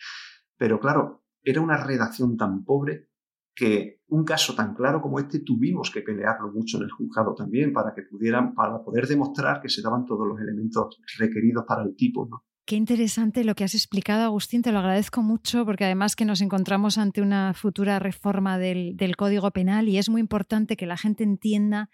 Pero 0.56 0.78
claro, 0.78 1.24
era 1.42 1.60
una 1.60 1.76
redacción 1.76 2.36
tan 2.36 2.64
pobre 2.64 3.08
que 3.54 4.00
un 4.08 4.24
caso 4.24 4.54
tan 4.54 4.74
claro 4.74 5.02
como 5.02 5.18
este 5.18 5.40
tuvimos 5.40 5.90
que 5.90 6.02
pelearlo 6.02 6.52
mucho 6.52 6.78
en 6.78 6.84
el 6.84 6.90
juzgado 6.90 7.34
también 7.34 7.72
para 7.72 7.92
que 7.94 8.02
pudieran, 8.02 8.54
para 8.54 8.82
poder 8.82 9.06
demostrar 9.06 9.60
que 9.60 9.68
se 9.68 9.82
daban 9.82 10.06
todos 10.06 10.26
los 10.26 10.40
elementos 10.40 10.98
requeridos 11.18 11.64
para 11.66 11.82
el 11.82 11.94
tipo. 11.96 12.28
Qué 12.64 12.76
interesante 12.76 13.42
lo 13.42 13.54
que 13.54 13.64
has 13.64 13.74
explicado, 13.74 14.24
Agustín, 14.24 14.62
te 14.62 14.70
lo 14.70 14.78
agradezco 14.78 15.22
mucho 15.22 15.64
porque 15.64 15.84
además 15.84 16.14
que 16.14 16.24
nos 16.24 16.40
encontramos 16.40 16.98
ante 16.98 17.20
una 17.20 17.52
futura 17.52 17.98
reforma 17.98 18.58
del, 18.58 18.96
del 18.96 19.16
Código 19.16 19.50
Penal 19.50 19.88
y 19.88 19.98
es 19.98 20.08
muy 20.08 20.20
importante 20.20 20.76
que 20.76 20.86
la 20.86 20.96
gente 20.96 21.24
entienda 21.24 21.90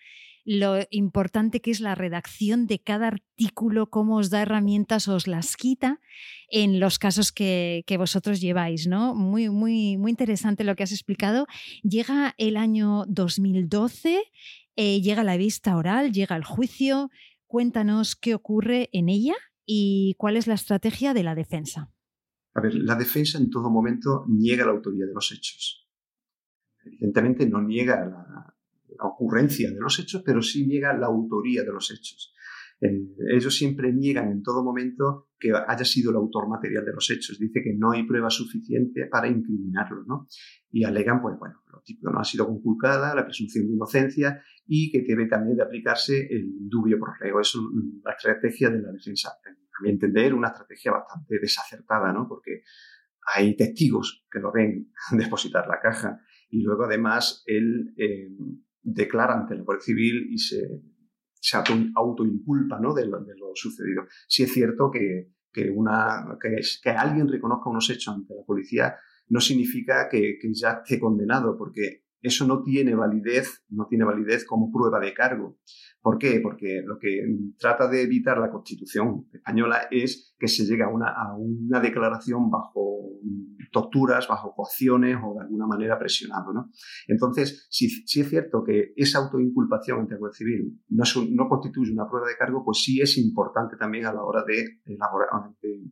lo 0.46 0.78
importante 0.90 1.60
que 1.60 1.72
es 1.72 1.80
la 1.80 1.96
redacción 1.96 2.68
de 2.68 2.78
cada 2.78 3.08
artículo, 3.08 3.90
cómo 3.90 4.16
os 4.18 4.30
da 4.30 4.42
herramientas, 4.42 5.08
os 5.08 5.26
las 5.26 5.56
quita 5.56 6.00
en 6.48 6.78
los 6.78 7.00
casos 7.00 7.32
que, 7.32 7.84
vosotros 7.98 8.40
lleváis, 8.40 8.86
¿no? 8.86 9.16
Muy, 9.16 9.50
muy, 9.50 9.98
muy 9.98 10.10
interesante 10.12 10.62
lo 10.62 10.76
que 10.76 10.84
has 10.84 10.92
explicado. 10.92 11.46
Llega 11.82 12.34
el 12.38 12.56
año 12.56 13.06
2012, 13.08 14.22
eh, 14.76 15.00
llega 15.00 15.24
la 15.24 15.36
vista 15.36 15.76
oral, 15.76 16.12
llega 16.12 16.36
el 16.36 16.44
juicio. 16.44 17.10
Cuéntanos 17.48 18.14
qué 18.14 18.34
ocurre 18.34 18.88
en 18.92 19.08
ella 19.08 19.34
y 19.64 20.14
cuál 20.16 20.36
es 20.36 20.46
la 20.46 20.54
estrategia 20.54 21.12
de 21.12 21.24
la 21.24 21.34
defensa. 21.34 21.90
A 22.54 22.60
ver, 22.60 22.74
la 22.74 22.94
defensa 22.94 23.38
en 23.38 23.50
todo 23.50 23.68
momento 23.68 24.24
niega 24.28 24.64
la 24.64 24.70
autoría 24.70 25.06
de 25.06 25.12
los 25.12 25.32
hechos. 25.32 25.88
Evidentemente 26.84 27.48
no 27.48 27.60
niega 27.60 28.04
la, 28.06 28.55
la 28.98 29.08
ocurrencia 29.08 29.70
de 29.70 29.80
los 29.80 29.98
hechos, 29.98 30.22
pero 30.24 30.42
sí 30.42 30.66
niega 30.66 30.96
la 30.96 31.06
autoría 31.06 31.62
de 31.62 31.72
los 31.72 31.90
hechos. 31.90 32.34
Eh, 32.80 33.08
ellos 33.32 33.56
siempre 33.56 33.92
niegan 33.92 34.30
en 34.30 34.42
todo 34.42 34.62
momento 34.62 35.30
que 35.38 35.50
haya 35.50 35.84
sido 35.84 36.10
el 36.10 36.16
autor 36.16 36.48
material 36.48 36.84
de 36.84 36.92
los 36.92 37.10
hechos. 37.10 37.38
Dice 37.38 37.62
que 37.62 37.74
no 37.74 37.92
hay 37.92 38.06
prueba 38.06 38.28
suficiente 38.28 39.06
para 39.06 39.28
incriminarlo, 39.28 40.04
¿no? 40.06 40.26
Y 40.70 40.84
alegan, 40.84 41.22
pues 41.22 41.38
bueno, 41.38 41.62
lo 41.72 41.80
típico 41.80 42.10
no 42.10 42.20
ha 42.20 42.24
sido 42.24 42.46
conculcada, 42.46 43.14
la 43.14 43.24
presunción 43.24 43.66
de 43.66 43.72
inocencia 43.72 44.42
y 44.66 44.90
que 44.90 45.02
debe 45.02 45.26
también 45.26 45.56
de 45.56 45.62
aplicarse 45.62 46.26
el 46.30 46.68
dubio 46.68 46.98
pro 46.98 47.12
reo. 47.18 47.40
Es 47.40 47.54
la 48.04 48.12
estrategia 48.12 48.70
de 48.70 48.82
la 48.82 48.92
defensa. 48.92 49.30
A 49.30 49.82
mi 49.82 49.90
entender, 49.90 50.34
una 50.34 50.48
estrategia 50.48 50.92
bastante 50.92 51.38
desacertada, 51.38 52.12
¿no? 52.12 52.26
Porque 52.28 52.62
hay 53.34 53.56
testigos 53.56 54.26
que 54.30 54.38
lo 54.38 54.52
ven 54.52 54.92
depositar 55.12 55.66
la 55.66 55.80
caja 55.80 56.20
y 56.48 56.62
luego 56.62 56.84
además 56.84 57.42
él 57.46 57.94
eh, 57.96 58.30
declara 58.86 59.34
ante 59.34 59.56
la 59.56 59.64
Civil 59.80 60.28
y 60.30 60.38
se, 60.38 60.80
se 61.34 61.56
autoinculpa 61.56 62.78
¿no? 62.78 62.94
de, 62.94 63.06
lo, 63.06 63.18
sucedido. 63.54 64.04
Si 64.28 64.44
es 64.44 64.52
cierto 64.52 64.90
que, 64.90 65.32
que, 65.52 65.70
una, 65.70 66.38
que, 66.40 66.90
alguien 66.90 67.28
reconozca 67.28 67.68
unos 67.68 67.90
hechos 67.90 68.14
ante 68.14 68.34
la 68.34 68.44
policía 68.44 68.96
no 69.28 69.40
significa 69.40 70.08
que, 70.08 70.38
que 70.40 70.54
ya 70.54 70.82
esté 70.84 71.00
condenado, 71.00 71.56
porque 71.56 72.05
eso 72.26 72.46
no 72.46 72.62
tiene 72.62 72.94
validez, 72.94 73.64
no 73.68 73.86
tiene 73.88 74.04
validez 74.04 74.44
como 74.44 74.70
prueba 74.72 75.00
de 75.00 75.14
cargo. 75.14 75.58
¿Por 76.00 76.18
qué? 76.18 76.40
Porque 76.42 76.82
lo 76.84 76.98
que 76.98 77.20
trata 77.58 77.88
de 77.88 78.02
evitar 78.02 78.38
la 78.38 78.50
Constitución 78.50 79.26
española 79.32 79.88
es 79.90 80.34
que 80.38 80.48
se 80.48 80.64
llegue 80.64 80.84
a 80.84 80.88
una, 80.88 81.08
a 81.08 81.34
una 81.36 81.80
declaración 81.80 82.50
bajo 82.50 82.96
torturas, 83.72 84.28
bajo 84.28 84.54
coacciones 84.54 85.16
o 85.22 85.34
de 85.34 85.44
alguna 85.44 85.66
manera 85.66 85.98
presionado. 85.98 86.52
¿no? 86.52 86.70
Entonces, 87.08 87.66
si, 87.70 87.86
es 87.86 88.28
cierto 88.28 88.62
que 88.64 88.92
esa 88.96 89.18
autoinculpación 89.18 90.00
ante 90.00 90.14
el 90.14 90.20
juez 90.20 90.36
civil 90.36 90.80
no, 90.88 91.04
no 91.30 91.48
constituye 91.48 91.92
una 91.92 92.08
prueba 92.08 92.28
de 92.28 92.36
cargo, 92.36 92.64
pues 92.64 92.82
sí 92.82 93.00
es 93.00 93.18
importante 93.18 93.76
también 93.76 94.06
a 94.06 94.12
la 94.12 94.22
hora 94.22 94.44
de 94.46 94.80
elaborar, 94.84 95.28
de, 95.60 95.90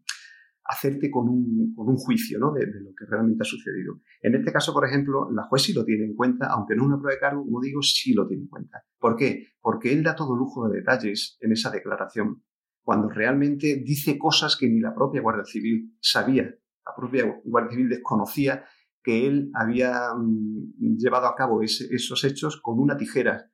hacerte 0.65 1.11
con 1.11 1.29
un, 1.29 1.75
con 1.75 1.89
un 1.89 1.97
juicio 1.97 2.39
¿no? 2.39 2.53
de, 2.53 2.67
lo 2.67 2.95
que 2.95 3.05
realmente 3.07 3.43
ha 3.43 3.45
sucedido. 3.45 4.01
En 4.23 4.35
este 4.35 4.53
caso, 4.53 4.73
por 4.73 4.87
ejemplo, 4.87 5.31
la 5.31 5.45
juez 5.45 5.63
sí 5.63 5.73
lo 5.73 5.85
tiene 5.85 6.05
en 6.05 6.15
cuenta, 6.15 6.47
aunque 6.47 6.75
no 6.75 6.83
es 6.83 6.89
una 6.89 6.99
prueba 6.99 7.15
de 7.15 7.21
cargo, 7.21 7.45
como 7.45 7.61
digo, 7.61 7.83
sí 7.83 8.15
lo 8.15 8.27
tiene 8.27 8.45
en 8.45 8.49
cuenta. 8.49 8.85
¿Por 8.99 9.17
qué? 9.17 9.49
Porque 9.61 9.93
él 9.93 10.03
da 10.03 10.15
todo 10.15 10.37
lujo 10.37 10.69
de 10.69 10.79
detalles 10.79 11.37
en 11.41 11.53
esa 11.53 11.71
declaración, 11.71 12.43
cuando 12.83 13.09
realmente 13.09 13.83
dice 13.85 14.19
cosas 14.19 14.57
que 14.57 14.69
ni 14.69 14.81
la 14.81 14.95
propia 14.95 15.23
Guardia 15.23 15.45
Civil 15.45 15.97
sabía, 16.01 16.45
la 16.45 16.95
propia 16.97 17.41
Guardia 17.45 17.71
Civil 17.73 17.89
desconocía 17.89 18.65
que 19.03 19.27
él 19.27 19.51
había 19.55 20.15
mm, 20.17 20.97
llevado 20.97 21.27
a 21.27 21.35
cabo 21.35 21.63
esos 21.63 22.25
hechos 22.25 22.61
con 22.61 22.81
una 22.81 22.97
tijera 22.97 23.51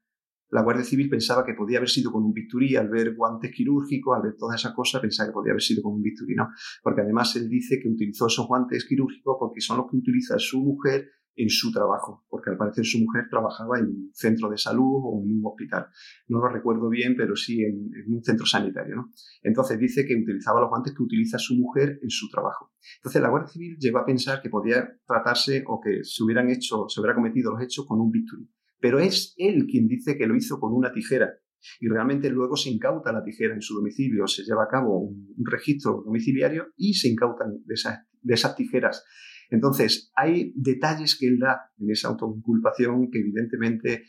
la 0.51 0.63
Guardia 0.63 0.85
Civil 0.85 1.09
pensaba 1.09 1.45
que 1.45 1.55
podía 1.55 1.79
haber 1.79 1.89
sido 1.89 2.11
con 2.11 2.25
un 2.25 2.33
bisturí, 2.33 2.77
al 2.77 2.89
ver 2.89 3.15
guantes 3.15 3.53
quirúrgicos, 3.53 4.17
al 4.17 4.23
ver 4.23 4.37
toda 4.37 4.57
esa 4.57 4.75
cosa, 4.75 5.01
pensaba 5.01 5.29
que 5.29 5.35
podía 5.35 5.53
haber 5.53 5.63
sido 5.63 5.83
con 5.83 5.95
un 5.95 6.03
bisturí, 6.03 6.35
no. 6.35 6.49
Porque 6.83 7.03
además 7.03 7.35
él 7.37 7.49
dice 7.49 7.79
que 7.81 7.89
utilizó 7.89 8.27
esos 8.27 8.47
guantes 8.47 8.85
quirúrgicos 8.85 9.37
porque 9.39 9.61
son 9.61 9.79
los 9.79 9.91
que 9.91 9.97
utiliza 9.97 10.35
su 10.39 10.61
mujer 10.61 11.09
en 11.37 11.49
su 11.49 11.71
trabajo, 11.71 12.25
porque 12.29 12.51
al 12.51 12.57
parecer 12.57 12.85
su 12.85 12.99
mujer 12.99 13.25
trabajaba 13.31 13.79
en 13.79 13.87
un 13.87 14.11
centro 14.13 14.51
de 14.51 14.59
salud 14.59 15.01
o 15.05 15.23
en 15.25 15.39
un 15.39 15.43
hospital. 15.45 15.87
No 16.29 16.39
lo 16.39 16.49
recuerdo 16.49 16.89
bien, 16.89 17.15
pero 17.17 17.37
sí 17.37 17.63
en, 17.63 17.91
un 18.09 18.23
centro 18.23 18.45
sanitario. 18.45 18.97
¿no? 18.97 19.11
Entonces 19.43 19.79
dice 19.79 20.05
que 20.05 20.17
utilizaba 20.17 20.61
los 20.61 20.69
guantes 20.69 20.93
que 20.95 21.03
utiliza 21.03 21.39
su 21.39 21.55
mujer 21.55 21.99
en 22.03 22.11
su 22.11 22.29
trabajo. 22.29 22.73
Entonces 22.97 23.23
la 23.23 23.31
Guardia 23.31 23.49
Civil 23.49 23.77
llegó 23.79 23.99
a 23.99 24.05
pensar 24.05 24.43
que 24.43 24.51
podía 24.51 24.87
tratarse 25.07 25.65
o 25.67 25.81
que 25.81 26.01
se 26.03 26.23
hubieran 26.25 26.51
hecho, 26.51 26.89
se 26.89 27.01
hubiera 27.01 27.15
cometido 27.15 27.53
los 27.53 27.63
hechos 27.63 27.87
con 27.87 28.01
un 28.01 28.11
bisturí 28.11 28.51
pero 28.81 28.99
es 28.99 29.35
él 29.37 29.67
quien 29.67 29.87
dice 29.87 30.17
que 30.17 30.27
lo 30.27 30.37
hizo 30.37 30.59
con 30.59 30.73
una 30.73 30.93
tijera. 30.93 31.31
Y 31.79 31.89
realmente 31.89 32.31
luego 32.31 32.57
se 32.57 32.71
incauta 32.71 33.13
la 33.13 33.23
tijera 33.23 33.55
en 33.55 33.61
su 33.61 33.75
domicilio, 33.75 34.27
se 34.27 34.45
lleva 34.45 34.65
a 34.65 34.69
cabo 34.69 34.99
un, 34.99 35.35
registro 35.45 36.03
domiciliario 36.05 36.69
y 36.77 36.95
se 36.95 37.09
incautan 37.09 37.63
de 37.65 37.75
esas, 37.75 37.99
de 38.23 38.35
esas 38.35 38.57
tijeras. 38.57 39.05
Entonces, 39.51 40.11
hay 40.15 40.53
detalles 40.57 41.19
que 41.19 41.27
él 41.27 41.39
da 41.39 41.61
en 41.79 41.91
esa 41.91 42.09
autoinculpación 42.09 43.11
que 43.11 43.19
evidentemente 43.19 44.05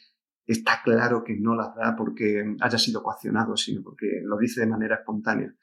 está 0.45 0.81
claro 0.83 1.23
que 1.23 1.35
no 1.39 1.55
las 1.55 1.75
da 1.75 1.95
porque 1.97 2.55
haya 2.61 2.77
sido 2.77 3.03
coaccionado, 3.03 3.55
sino 3.57 3.81
porque 3.83 4.07
lo 4.23 4.37
dice 4.37 4.61
de 4.61 4.67
manera 4.67 4.95
espontánea. 4.95 5.53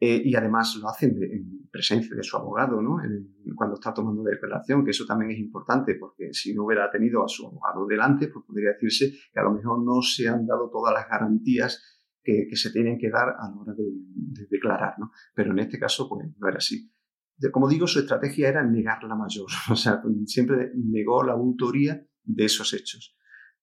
Eh, 0.00 0.22
y 0.24 0.34
además 0.36 0.76
lo 0.80 0.88
hacen 0.88 1.20
en 1.20 1.68
presencia 1.72 2.14
de 2.14 2.22
su 2.22 2.36
abogado, 2.36 2.80
¿no? 2.80 2.98
cuando 3.56 3.74
está 3.74 3.92
tomando 3.92 4.22
declaración, 4.22 4.84
que 4.84 4.92
eso 4.92 5.04
también 5.04 5.32
es 5.32 5.38
importante, 5.38 5.96
porque 5.96 6.32
si 6.32 6.54
no 6.54 6.64
hubiera 6.64 6.88
tenido 6.88 7.24
a 7.24 7.28
su 7.28 7.46
abogado 7.46 7.84
delante, 7.84 8.28
pues 8.28 8.44
podría 8.46 8.70
decirse 8.70 9.10
que 9.32 9.40
a 9.40 9.42
lo 9.42 9.52
mejor 9.52 9.84
no 9.84 10.00
se 10.00 10.28
han 10.28 10.46
dado 10.46 10.70
todas 10.70 10.94
las 10.94 11.08
garantías 11.08 11.82
que, 12.22 12.48
se 12.54 12.70
tienen 12.70 12.98
que 12.98 13.10
dar 13.10 13.30
a 13.30 13.50
la 13.50 13.56
hora 13.56 13.74
de, 13.74 14.46
declarar, 14.50 14.94
¿no? 14.98 15.10
Pero 15.34 15.52
en 15.52 15.58
este 15.60 15.78
caso, 15.78 16.08
pues 16.08 16.28
no 16.38 16.48
era 16.48 16.58
así. 16.58 16.92
Como 17.52 17.68
digo, 17.68 17.86
su 17.86 18.00
estrategia 18.00 18.48
era 18.48 18.62
negar 18.62 19.02
la 19.04 19.16
mayor, 19.16 19.46
o 19.70 19.76
sea, 19.76 20.02
siempre 20.26 20.70
negó 20.74 21.24
la 21.24 21.32
autoría 21.32 22.06
de 22.22 22.44
esos 22.44 22.72
hechos. 22.74 23.16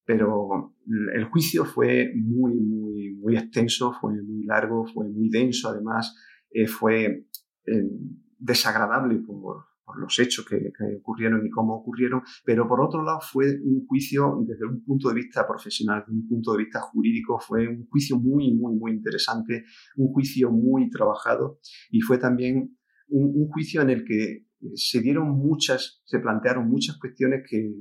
Pero 0.06 0.76
el 1.14 1.26
juicio 1.26 1.66
fue 1.66 2.12
muy, 2.16 2.54
muy, 2.56 3.16
muy 3.16 3.38
extenso, 3.38 3.94
fue 4.00 4.14
muy 4.22 4.44
largo, 4.44 4.86
fue 4.86 5.10
muy 5.10 5.30
denso, 5.30 5.70
además, 5.70 6.16
eh, 6.52 6.68
fue 6.68 7.26
eh, 7.66 7.90
desagradable 8.38 9.18
por, 9.18 9.66
por, 9.84 10.00
los 10.00 10.20
hechos 10.20 10.46
que, 10.46 10.58
que, 10.58 10.98
ocurrieron 11.00 11.46
y 11.46 11.50
cómo 11.50 11.76
ocurrieron, 11.76 12.22
pero 12.44 12.68
por 12.68 12.82
otro 12.82 13.04
lado 13.04 13.20
fue 13.22 13.60
un 13.64 13.86
juicio 13.88 14.44
desde 14.46 14.66
un 14.66 14.84
punto 14.84 15.10
de 15.10 15.16
vista 15.16 15.48
profesional, 15.48 16.04
desde 16.06 16.20
un 16.20 16.28
punto 16.28 16.52
de 16.52 16.64
vista 16.64 16.82
jurídico, 16.82 17.40
fue 17.40 17.68
un 17.68 17.88
juicio 17.88 18.20
muy, 18.20 18.54
muy, 18.54 18.76
muy 18.76 18.92
interesante, 18.92 19.66
un 19.96 20.14
juicio 20.14 20.52
muy 20.52 20.90
trabajado 20.90 21.60
y 21.90 22.02
fue 22.02 22.18
también 22.18 22.78
un, 23.08 23.32
un 23.36 23.48
juicio 23.50 23.82
en 23.82 23.90
el 23.90 24.04
que 24.06 24.46
se 24.76 25.02
dieron 25.02 25.30
muchas, 25.30 26.02
se 26.06 26.20
plantearon 26.20 26.68
muchas 26.68 26.98
cuestiones 26.98 27.44
que, 27.50 27.72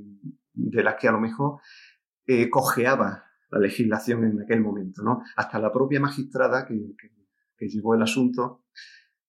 de 0.53 0.83
las 0.83 0.95
que 0.99 1.07
a 1.07 1.11
lo 1.11 1.19
mejor 1.19 1.59
eh, 2.27 2.49
cojeaba 2.49 3.25
la 3.51 3.59
legislación 3.59 4.23
en 4.23 4.41
aquel 4.41 4.61
momento, 4.61 5.03
¿no? 5.03 5.21
Hasta 5.35 5.59
la 5.59 5.71
propia 5.71 5.99
magistrada 5.99 6.65
que, 6.65 7.67
llevó 7.67 7.95
el 7.95 8.01
asunto, 8.01 8.65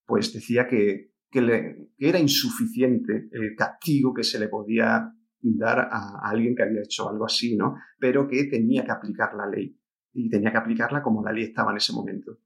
pues 0.04 0.32
decía 0.32 0.66
que, 0.66 1.12
que, 1.30 1.90
era 1.98 2.18
insuficiente 2.18 3.28
el 3.32 3.54
castigo 3.56 4.12
que 4.12 4.24
se 4.24 4.38
le 4.38 4.48
podía 4.48 5.12
dar 5.40 5.88
a, 5.90 6.20
alguien 6.28 6.54
que 6.54 6.62
había 6.62 6.82
hecho 6.82 7.08
algo 7.08 7.26
así, 7.26 7.56
¿no? 7.56 7.76
Pero 7.98 8.26
que 8.26 8.44
tenía 8.44 8.84
que 8.84 8.92
aplicar 8.92 9.34
la 9.34 9.46
ley 9.46 9.78
y 10.12 10.28
tenía 10.28 10.50
que 10.50 10.58
aplicarla 10.58 11.02
como 11.02 11.22
la 11.22 11.32
ley 11.32 11.44
estaba 11.44 11.70
en 11.70 11.76
ese 11.76 11.92
momento. 11.92 12.38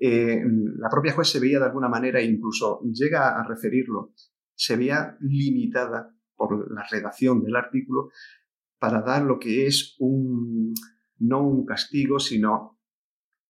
Eh, 0.00 0.42
la 0.76 0.88
propia 0.88 1.12
juez 1.12 1.28
se 1.28 1.40
veía 1.40 1.58
de 1.58 1.66
alguna 1.66 1.88
manera, 1.88 2.22
incluso 2.22 2.80
llega 2.92 3.38
a 3.38 3.46
referirlo, 3.46 4.12
se 4.54 4.76
veía 4.76 5.16
limitada 5.20 6.14
por 6.36 6.72
la 6.72 6.86
redacción 6.88 7.42
del 7.42 7.56
artículo 7.56 8.10
para 8.78 9.02
dar 9.02 9.22
lo 9.22 9.38
que 9.38 9.66
es 9.66 9.96
un, 9.98 10.74
no 11.18 11.46
un 11.46 11.64
castigo, 11.64 12.18
sino 12.18 12.78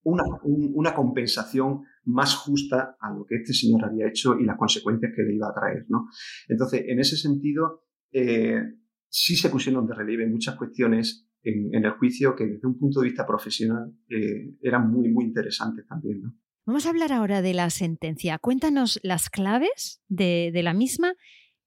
una, 0.03 0.24
una, 0.43 0.95
compensación 0.95 1.83
más 2.05 2.35
justa 2.35 2.97
a 3.01 3.11
lo 3.12 3.26
que 3.26 3.37
este 3.37 3.53
señor 3.53 3.85
había 3.85 4.09
hecho 4.09 4.39
y 4.39 4.45
las 4.45 4.57
consecuencias 4.57 5.12
que 5.14 5.22
le 5.22 5.35
iba 5.35 5.49
a 5.49 5.55
traer. 5.55 5.85
¿no? 5.89 6.09
Entonces, 6.49 6.85
en 6.87 6.99
ese 7.01 7.16
sentido, 7.16 7.85
eh, 8.12 8.62
sí 9.09 9.37
se 9.37 9.51
pusieron 9.51 9.87
de 9.87 9.95
relieve 9.95 10.26
muchas 10.26 10.57
cuestiones 10.57 11.29
en, 11.43 11.85
el 11.85 11.91
juicio 11.93 12.35
que 12.35 12.47
desde 12.47 12.66
un 12.66 12.79
punto 12.79 13.01
de 13.01 13.09
vista 13.09 13.26
profesional 13.26 13.93
eh, 14.09 14.55
eran 14.62 14.91
muy, 14.91 15.11
muy 15.11 15.26
interesantes 15.26 15.87
también. 15.87 16.22
¿no? 16.22 16.35
Vamos 16.64 16.87
a 16.87 16.91
hablar 16.91 17.12
ahora 17.12 17.43
de 17.43 17.55
la 17.55 17.70
sentencia. 17.70 18.39
Cuéntanos 18.39 18.99
las 19.03 19.31
claves 19.31 20.03
de, 20.09 20.51
de 20.53 20.62
la 20.62 20.74
misma, 20.74 21.14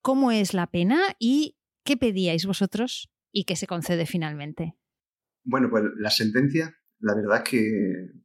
cómo 0.02 0.32
es 0.32 0.54
la 0.54 0.68
pena 0.68 1.00
y 1.20 1.58
qué 1.84 1.98
pedíais 1.98 2.46
vosotros 2.46 3.10
y 3.32 3.46
que 3.46 3.56
se 3.56 3.68
concede 3.68 4.06
finalmente? 4.06 4.76
Bueno, 5.44 5.70
pues 5.70 5.84
la 5.98 6.10
sentencia, 6.10 6.76
la 7.00 7.16
verdad 7.16 7.42
es 7.44 7.50
que 7.50 8.22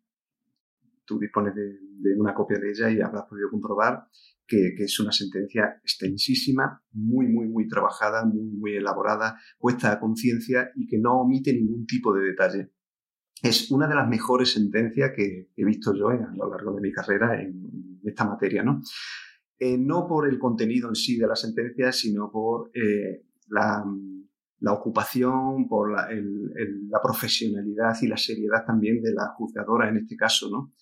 tú 1.04 1.18
dispones 1.18 1.54
de, 1.54 1.78
una 2.16 2.34
copia 2.34 2.59
de 2.59 2.70
ella 2.70 2.90
y 2.90 3.00
habrás 3.00 3.24
podido 3.28 3.48
comprobar 3.50 4.09
que, 4.46 4.74
es 4.78 5.00
una 5.00 5.12
sentencia 5.12 5.80
extensísima, 5.82 6.82
muy, 6.92 7.26
muy, 7.26 7.48
muy 7.48 7.66
trabajada, 7.66 8.24
muy, 8.24 8.44
muy 8.44 8.76
elaborada, 8.76 9.38
puesta 9.59 9.92
a 9.92 10.00
conciencia 10.00 10.70
y 10.74 10.86
que 10.86 10.98
no 10.98 11.20
omite 11.20 11.52
ningún 11.52 11.86
tipo 11.86 12.14
de 12.14 12.26
detalle. 12.26 12.72
Es 13.42 13.70
una 13.70 13.88
de 13.88 13.94
las 13.94 14.09
mejores 14.09 14.52
sentencias 14.52 15.12
que 15.14 15.50
he 15.54 15.64
visto 15.64 15.94
yo 15.94 16.09
a 16.09 16.34
lo 16.36 16.50
largo 16.50 16.74
de 16.74 16.80
mi 16.80 16.92
carrera 16.92 17.40
en 17.40 18.00
esta 18.04 18.24
materia, 18.24 18.62
¿no? 18.62 18.80
Eh, 19.59 19.78
no 19.78 20.07
por 20.07 20.28
el 20.28 20.38
contenido 20.38 20.88
en 20.88 20.94
sí 20.94 21.16
de 21.16 21.26
la 21.26 21.36
sentencia, 21.36 21.90
sino 21.92 22.30
por 22.30 22.70
eh, 22.74 23.24
la, 23.48 23.84
la 24.61 24.72
ocupación, 24.72 25.68
por 25.68 25.92
la, 25.92 26.09
profesionalidad 27.02 27.94
y 28.00 28.07
la 28.07 28.16
seriedad 28.16 28.64
también 28.66 29.02
de 29.02 29.12
la 29.12 29.28
juzgadora 29.36 29.88
en 29.88 29.98
este 29.98 30.16
caso, 30.16 30.48
¿no? 30.50 30.72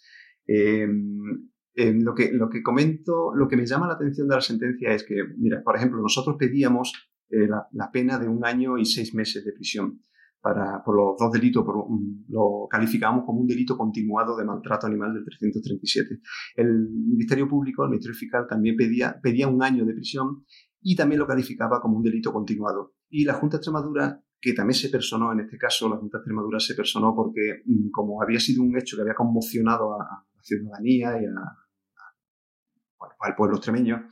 Em, 0.47 2.01
lo, 2.03 2.15
que, 2.15 2.31
lo 2.33 2.49
que 2.49 2.63
comento, 2.63 3.35
lo 3.35 3.49
que 3.49 3.57
me 3.57 3.67
llama 3.67 3.89
la 3.89 3.95
atención 3.95 4.29
de 4.29 4.37
la 4.37 4.41
sentencia 4.41 4.93
es 4.93 5.05
que, 5.05 5.17
mira, 5.37 5.61
por 5.65 5.77
ejemplo, 5.77 6.01
nosotros 6.01 6.37
pedíamos 6.39 6.93
eh, 7.31 7.49
la, 7.49 7.91
pena 7.91 8.19
de 8.19 8.29
un 8.29 8.45
año 8.45 8.79
y 8.79 8.85
seis 8.85 9.15
meses 9.15 9.45
de 9.45 9.53
prisión 9.53 10.01
para, 10.41 10.85
por 10.85 10.95
los 10.95 11.17
dos 11.19 11.33
delitos, 11.33 11.65
por, 11.65 11.87
lo 12.29 12.69
calificamos 12.71 13.25
como 13.25 13.41
un 13.41 13.47
delito 13.47 13.77
continuado 13.77 14.37
de 14.37 14.45
maltrato 14.45 14.87
animal 14.87 15.15
del 15.15 15.25
337. 15.25 16.21
El 16.57 16.91
Ministerio 16.91 17.49
Público, 17.49 17.83
el 17.83 17.91
Ministerio 17.91 18.17
Fiscal, 18.17 18.47
también 18.49 18.77
pedía, 18.77 19.19
pedía 19.21 19.49
un 19.49 19.63
año 19.63 19.85
de 19.85 19.95
prisión 19.95 20.45
y 20.87 20.95
también 20.95 21.19
lo 21.19 21.27
calificaba 21.27 21.81
como 21.81 21.97
un 21.97 22.03
delito 22.03 22.31
continuado. 22.31 22.93
Y 23.09 23.25
la 23.25 23.35
Junta 23.35 23.57
de 23.57 23.61
Extremadura, 23.61 24.23
que 24.39 24.53
también 24.53 24.79
se 24.79 24.91
personó 24.91 25.33
en 25.33 25.41
este 25.41 25.57
caso, 25.57 25.89
la 25.89 25.97
Junta 25.97 26.19
de 26.19 26.21
Extremadura 26.21 26.61
se 26.61 26.75
personó 26.75 27.15
porque, 27.15 27.63
mm, 27.65 27.91
como 27.91 28.23
había 28.23 28.39
sido 28.39 28.63
un 28.63 28.77
hecho 28.77 28.95
que 28.95 29.03
había 29.03 29.15
conmocionado 29.15 29.95
a, 29.95 29.99
la 29.99 30.43
ciudadanía 30.43 31.23
y 31.23 31.25
al 31.25 33.35
pueblo 33.35 33.57
extremeño, 33.57 34.09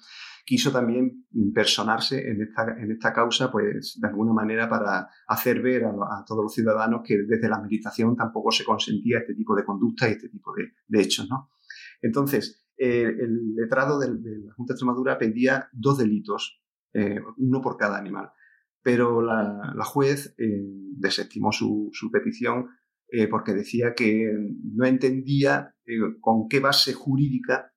quiso 0.47 0.73
también 0.73 1.27
personarse 1.55 2.27
en 2.27 2.41
esta, 2.41 2.75
en 2.79 2.91
esta 2.91 3.13
causa, 3.13 3.53
pues 3.53 3.99
de 4.01 4.09
alguna 4.09 4.33
manera 4.33 4.67
para 4.67 5.11
hacer 5.27 5.61
ver 5.61 5.85
a, 5.85 6.25
todos 6.27 6.45
los 6.45 6.55
ciudadanos 6.55 7.03
que 7.05 7.19
desde 7.19 7.51
la 7.51 7.61
meditación 7.61 8.17
tampoco 8.17 8.51
se 8.51 8.65
consentía 8.65 9.19
este 9.19 9.35
tipo 9.35 9.55
de 9.55 9.65
conducta 9.65 10.09
y 10.09 10.13
este 10.13 10.31
tipo 10.31 10.55
de, 10.55 11.03
hechos, 11.03 11.29
¿no? 11.29 11.51
Entonces, 12.01 12.65
eh, 12.79 13.03
el 13.03 13.55
letrado 13.55 13.99
de, 13.99 14.09
la 14.09 14.55
Junta 14.55 14.73
de 14.73 14.77
Extremadura 14.77 15.19
pedía 15.19 15.69
dos 15.73 15.99
delitos 15.99 16.62
eh, 16.95 17.21
uno 17.39 17.61
por 17.61 17.77
cada 17.77 17.99
animal. 17.99 18.31
Pero 18.83 19.23
la, 19.23 19.85
juez 19.85 20.35
eh, 20.39 20.63
desestimó 20.97 21.53
su, 21.53 21.91
petición 22.13 22.69
eh, 23.09 23.29
porque 23.29 23.55
decía 23.55 23.95
que 23.95 24.31
no 24.75 24.85
entendía 24.85 25.75
con 26.21 26.49
qué 26.49 26.61
base 26.61 26.93
jurídica 26.93 27.73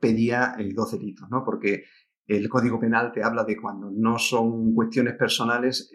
pedía 0.00 0.56
dos 0.74 0.92
delitos, 0.92 1.28
¿no? 1.30 1.44
Porque 1.44 1.84
el 2.26 2.48
Código 2.48 2.80
Penal 2.80 3.12
te 3.12 3.22
habla 3.22 3.44
de 3.44 3.56
cuando 3.56 3.90
no 3.90 4.18
son 4.18 4.74
cuestiones 4.74 5.14
personales, 5.14 5.90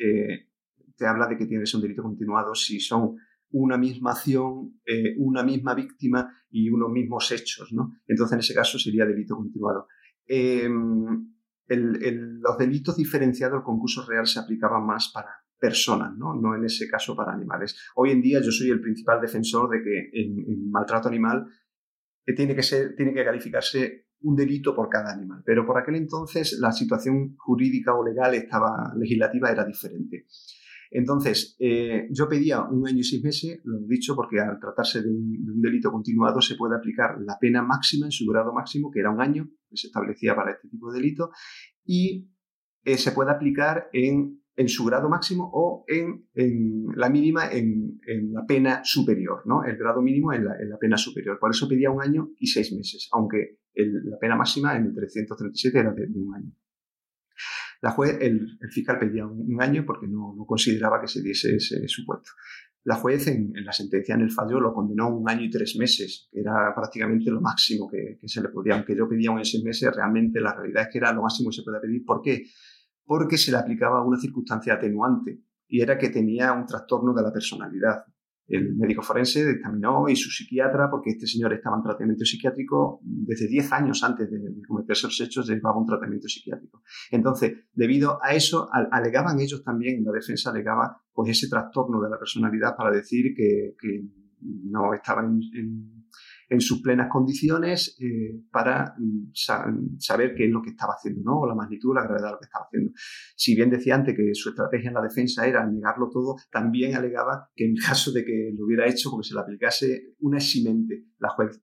te 0.95 1.05
habla 1.05 1.27
de 1.27 1.37
que 1.37 1.47
tienes 1.47 1.73
un 1.73 1.81
delito 1.81 2.03
continuado 2.03 2.55
si 2.55 2.79
son 2.79 3.15
una 3.51 3.77
misma 3.77 4.11
acción, 4.11 4.79
una 5.17 5.43
misma 5.43 5.73
víctima 5.73 6.31
y 6.49 6.69
unos 6.69 6.91
mismos 6.91 7.31
hechos, 7.31 7.73
¿no? 7.73 7.97
Entonces, 8.07 8.33
en 8.33 8.39
ese 8.39 8.53
caso 8.53 8.79
sería 8.79 9.05
delito 9.05 9.35
continuado 9.35 9.87
los 11.69 12.57
delitos 12.57 12.97
diferenciados 12.97 13.57
al 13.57 13.63
concurso 13.63 14.05
real 14.05 14.25
se 14.25 14.39
aplicaban 14.39 14.85
más 14.85 15.11
para 15.13 15.29
personas, 15.59 16.15
¿no? 16.17 16.33
no 16.33 16.55
en 16.55 16.65
ese 16.65 16.87
caso 16.87 17.15
para 17.15 17.33
animales. 17.33 17.77
Hoy 17.95 18.11
en 18.11 18.21
día 18.21 18.39
yo 18.41 18.51
soy 18.51 18.69
el 18.69 18.81
principal 18.81 19.21
defensor 19.21 19.69
de 19.69 19.83
que 19.83 20.21
en, 20.21 20.71
maltrato 20.71 21.09
animal 21.09 21.45
eh, 22.25 22.33
tiene, 22.33 22.55
que 22.55 22.63
ser, 22.63 22.95
tiene 22.95 23.13
que 23.13 23.23
calificarse 23.23 24.07
un 24.21 24.35
delito 24.35 24.75
por 24.75 24.89
cada 24.89 25.13
animal, 25.13 25.43
pero 25.45 25.65
por 25.65 25.77
aquel 25.77 25.95
entonces 25.95 26.57
la 26.59 26.71
situación 26.71 27.35
jurídica 27.37 27.93
o 27.93 28.05
legal 28.05 28.33
estaba 28.35 28.93
legislativa 28.95 29.51
era 29.51 29.65
diferente. 29.65 30.25
Entonces, 30.91 31.55
eh, 31.59 32.07
yo 32.11 32.27
pedía 32.27 32.63
un 32.63 32.87
año 32.87 32.99
y 32.99 33.03
seis 33.03 33.23
meses, 33.23 33.61
lo 33.63 33.77
he 33.77 33.87
dicho, 33.87 34.15
porque 34.15 34.39
al 34.39 34.59
tratarse 34.59 35.03
de 35.03 35.09
un, 35.09 35.61
delito 35.61 35.91
continuado 35.91 36.41
se 36.41 36.55
puede 36.55 36.75
aplicar 36.75 37.17
la 37.21 37.37
pena 37.39 37.61
máxima 37.61 38.07
en 38.07 38.11
su 38.11 38.25
grado 38.25 38.53
máximo, 38.53 38.89
que 38.89 38.99
era 38.99 39.11
un 39.11 39.21
año, 39.21 39.49
que 39.69 39.77
se 39.77 39.87
establecía 39.87 40.35
para 40.35 40.51
este 40.51 40.67
tipo 40.67 40.91
de 40.91 40.99
delito, 40.99 41.31
y 41.85 42.31
eh, 42.85 42.97
se 42.97 43.11
puede 43.11 43.31
aplicar 43.31 43.89
en, 43.93 44.39
su 44.67 44.83
grado 44.83 45.07
máximo 45.07 45.49
o 45.53 45.85
en, 45.87 46.27
la 46.95 47.09
mínima 47.09 47.49
en, 47.49 47.99
la 48.33 48.45
pena 48.45 48.81
superior, 48.83 49.43
¿no? 49.45 49.63
El 49.63 49.77
grado 49.77 50.01
mínimo 50.01 50.33
en 50.33 50.43
la, 50.43 50.77
pena 50.79 50.97
superior. 50.97 51.39
Por 51.39 51.51
eso 51.51 51.69
pedía 51.69 51.91
un 51.91 52.01
año 52.01 52.31
y 52.37 52.47
seis 52.47 52.73
meses, 52.73 53.07
aunque 53.13 53.59
la 53.73 54.17
pena 54.17 54.35
máxima 54.35 54.75
en 54.75 54.87
el 54.87 54.95
337 54.95 55.79
era 55.79 55.93
de 55.93 56.07
un 56.13 56.35
año. 56.35 56.51
La 57.81 57.91
juez, 57.91 58.17
el, 58.19 58.57
fiscal 58.71 58.99
pedía 58.99 59.25
un, 59.25 59.61
año 59.61 59.85
porque 59.85 60.07
no, 60.07 60.35
consideraba 60.45 60.99
que 60.99 61.07
se 61.07 61.21
diese 61.21 61.55
ese 61.55 61.87
supuesto. 61.87 62.31
La 62.83 62.95
juez 62.95 63.27
en, 63.27 63.53
la 63.53 63.71
sentencia, 63.71 64.15
en 64.15 64.21
el 64.21 64.31
fallo, 64.31 64.59
lo 64.59 64.73
condenó 64.73 65.09
un 65.09 65.29
año 65.29 65.43
y 65.43 65.49
tres 65.49 65.75
meses, 65.77 66.27
que 66.31 66.39
era 66.41 66.73
prácticamente 66.75 67.29
lo 67.29 67.41
máximo 67.41 67.89
que, 67.89 68.19
se 68.25 68.41
le 68.41 68.49
podía. 68.49 68.75
Aunque 68.75 68.95
yo 68.95 69.07
pedía 69.07 69.31
un 69.31 69.43
seis 69.45 69.63
meses, 69.63 69.93
realmente 69.95 70.41
la 70.41 70.55
realidad 70.55 70.83
es 70.83 70.89
que 70.91 70.97
era 70.97 71.13
lo 71.13 71.21
máximo 71.21 71.49
que 71.49 71.57
se 71.57 71.63
podía 71.63 71.81
pedir. 71.81 72.03
¿Por 72.05 72.21
qué? 72.21 72.43
Porque 73.05 73.37
se 73.37 73.51
le 73.51 73.57
aplicaba 73.57 74.05
una 74.05 74.19
circunstancia 74.19 74.73
atenuante. 74.73 75.43
y 75.67 75.81
era 75.81 75.97
que 75.97 76.09
tenía 76.09 76.51
un 76.53 76.65
trastorno 76.65 77.13
de 77.13 77.21
la 77.21 77.31
personalidad. 77.31 78.05
El 78.49 78.75
médico 78.75 79.01
forense 79.01 79.45
dictaminó 79.45 80.09
y 80.09 80.15
su 80.15 80.29
psiquiatra, 80.29 80.89
porque 80.89 81.11
este 81.11 81.27
señor 81.27 81.53
estaba 81.53 81.77
en 81.77 81.83
tratamiento 81.83 82.25
psiquiátrico 82.25 82.99
desde 83.03 83.47
10 83.47 83.71
años 83.73 84.03
antes 84.03 84.29
de, 84.29 84.39
cometerse 84.67 85.07
los 85.07 85.21
hechos, 85.21 85.47
llevaba 85.47 85.79
un 85.79 85.85
tratamiento 85.85 86.27
psiquiátrico. 86.27 86.81
Entonces, 87.11 87.53
debido 87.73 88.19
a 88.23 88.33
eso, 88.33 88.67
alegaban 88.91 89.39
ellos 89.39 89.63
también, 89.63 90.03
la 90.03 90.11
defensa 90.11 90.49
alegaba 90.49 91.01
pues 91.13 91.29
ese 91.29 91.47
trastorno 91.47 92.01
de 92.01 92.09
la 92.09 92.17
personalidad 92.17 92.75
para 92.75 92.91
decir 92.91 93.33
que, 93.35 93.75
no 94.41 94.93
estaban 94.93 95.37
en 95.53 95.98
en 95.98 95.98
sus 96.59 96.81
plenas 96.81 97.09
condiciones 97.11 97.95
eh, 97.99 98.41
para 98.51 98.95
mm, 98.97 99.31
saber 99.99 100.33
qué 100.35 100.45
es 100.45 100.51
lo 100.51 100.61
que 100.63 100.71
estaba 100.71 100.93
haciendo, 100.93 101.21
¿no? 101.23 101.41
O 101.41 101.47
la 101.47 101.53
magnitud, 101.53 101.93
la 101.93 102.03
gravedad 102.03 102.27
de 102.27 102.31
lo 102.31 102.39
que 102.39 102.45
estaba 102.45 102.65
haciendo. 102.65 102.91
Si 103.35 103.55
bien 103.55 103.69
decía 103.69 103.95
antes 103.95 104.15
que 104.15 104.33
su 104.33 104.49
estrategia 104.49 104.87
en 104.87 104.95
la 104.95 105.01
defensa 105.01 105.45
era 105.45 105.65
negarlo 105.65 106.09
todo, 106.09 106.35
también 106.51 106.95
alegaba 106.95 107.49
que 107.55 107.65
en 107.65 107.75
caso 107.87 108.11
de 108.11 108.25
que 108.25 108.51
lo 108.57 108.65
hubiera 108.65 108.87
hecho, 108.87 109.11
porque 109.11 109.27
se 109.27 109.35
le 109.35 109.41
aplicase 109.41 110.15
una 110.19 110.37
eximente, 110.37 111.05
la 111.19 111.29
juez 111.29 111.61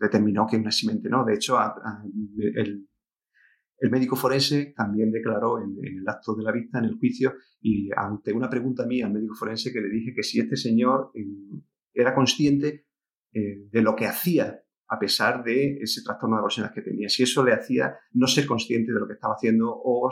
determinó 0.00 0.46
que 0.46 0.56
una 0.56 0.70
eximente 0.70 1.08
no. 1.08 1.24
De 1.24 1.34
hecho, 1.34 1.56
el, 2.56 2.88
médico 3.90 4.16
forense 4.16 4.74
también 4.76 5.12
declaró 5.12 5.62
en, 5.62 5.76
en, 5.84 5.98
el 5.98 6.08
acto 6.08 6.34
de 6.34 6.42
la 6.42 6.50
vista, 6.50 6.80
en 6.80 6.86
el 6.86 6.98
juicio, 6.98 7.34
y 7.60 7.90
ante 7.96 8.32
una 8.32 8.50
pregunta 8.50 8.86
mía 8.86 9.06
al 9.06 9.12
médico 9.12 9.36
forense 9.36 9.72
que 9.72 9.80
le 9.80 9.88
dije 9.88 10.12
que 10.14 10.24
si 10.24 10.40
este 10.40 10.56
señor 10.56 11.12
mm, 11.14 11.58
era 11.94 12.12
consciente 12.12 12.87
eh, 13.32 13.68
de 13.70 13.82
lo 13.82 13.94
que 13.94 14.06
hacía 14.06 14.62
a 14.88 14.98
pesar 14.98 15.44
de 15.44 15.78
ese 15.82 16.02
trastorno 16.02 16.36
de 16.36 16.42
personalidad 16.42 16.74
que 16.74 16.82
tenía. 16.82 17.08
Si 17.08 17.22
eso 17.22 17.44
le 17.44 17.52
hacía 17.52 17.94
no 18.12 18.26
ser 18.26 18.46
consciente 18.46 18.92
de 18.92 18.98
lo 18.98 19.06
que 19.06 19.14
estaba 19.14 19.34
haciendo 19.34 19.66
o, 19.70 20.08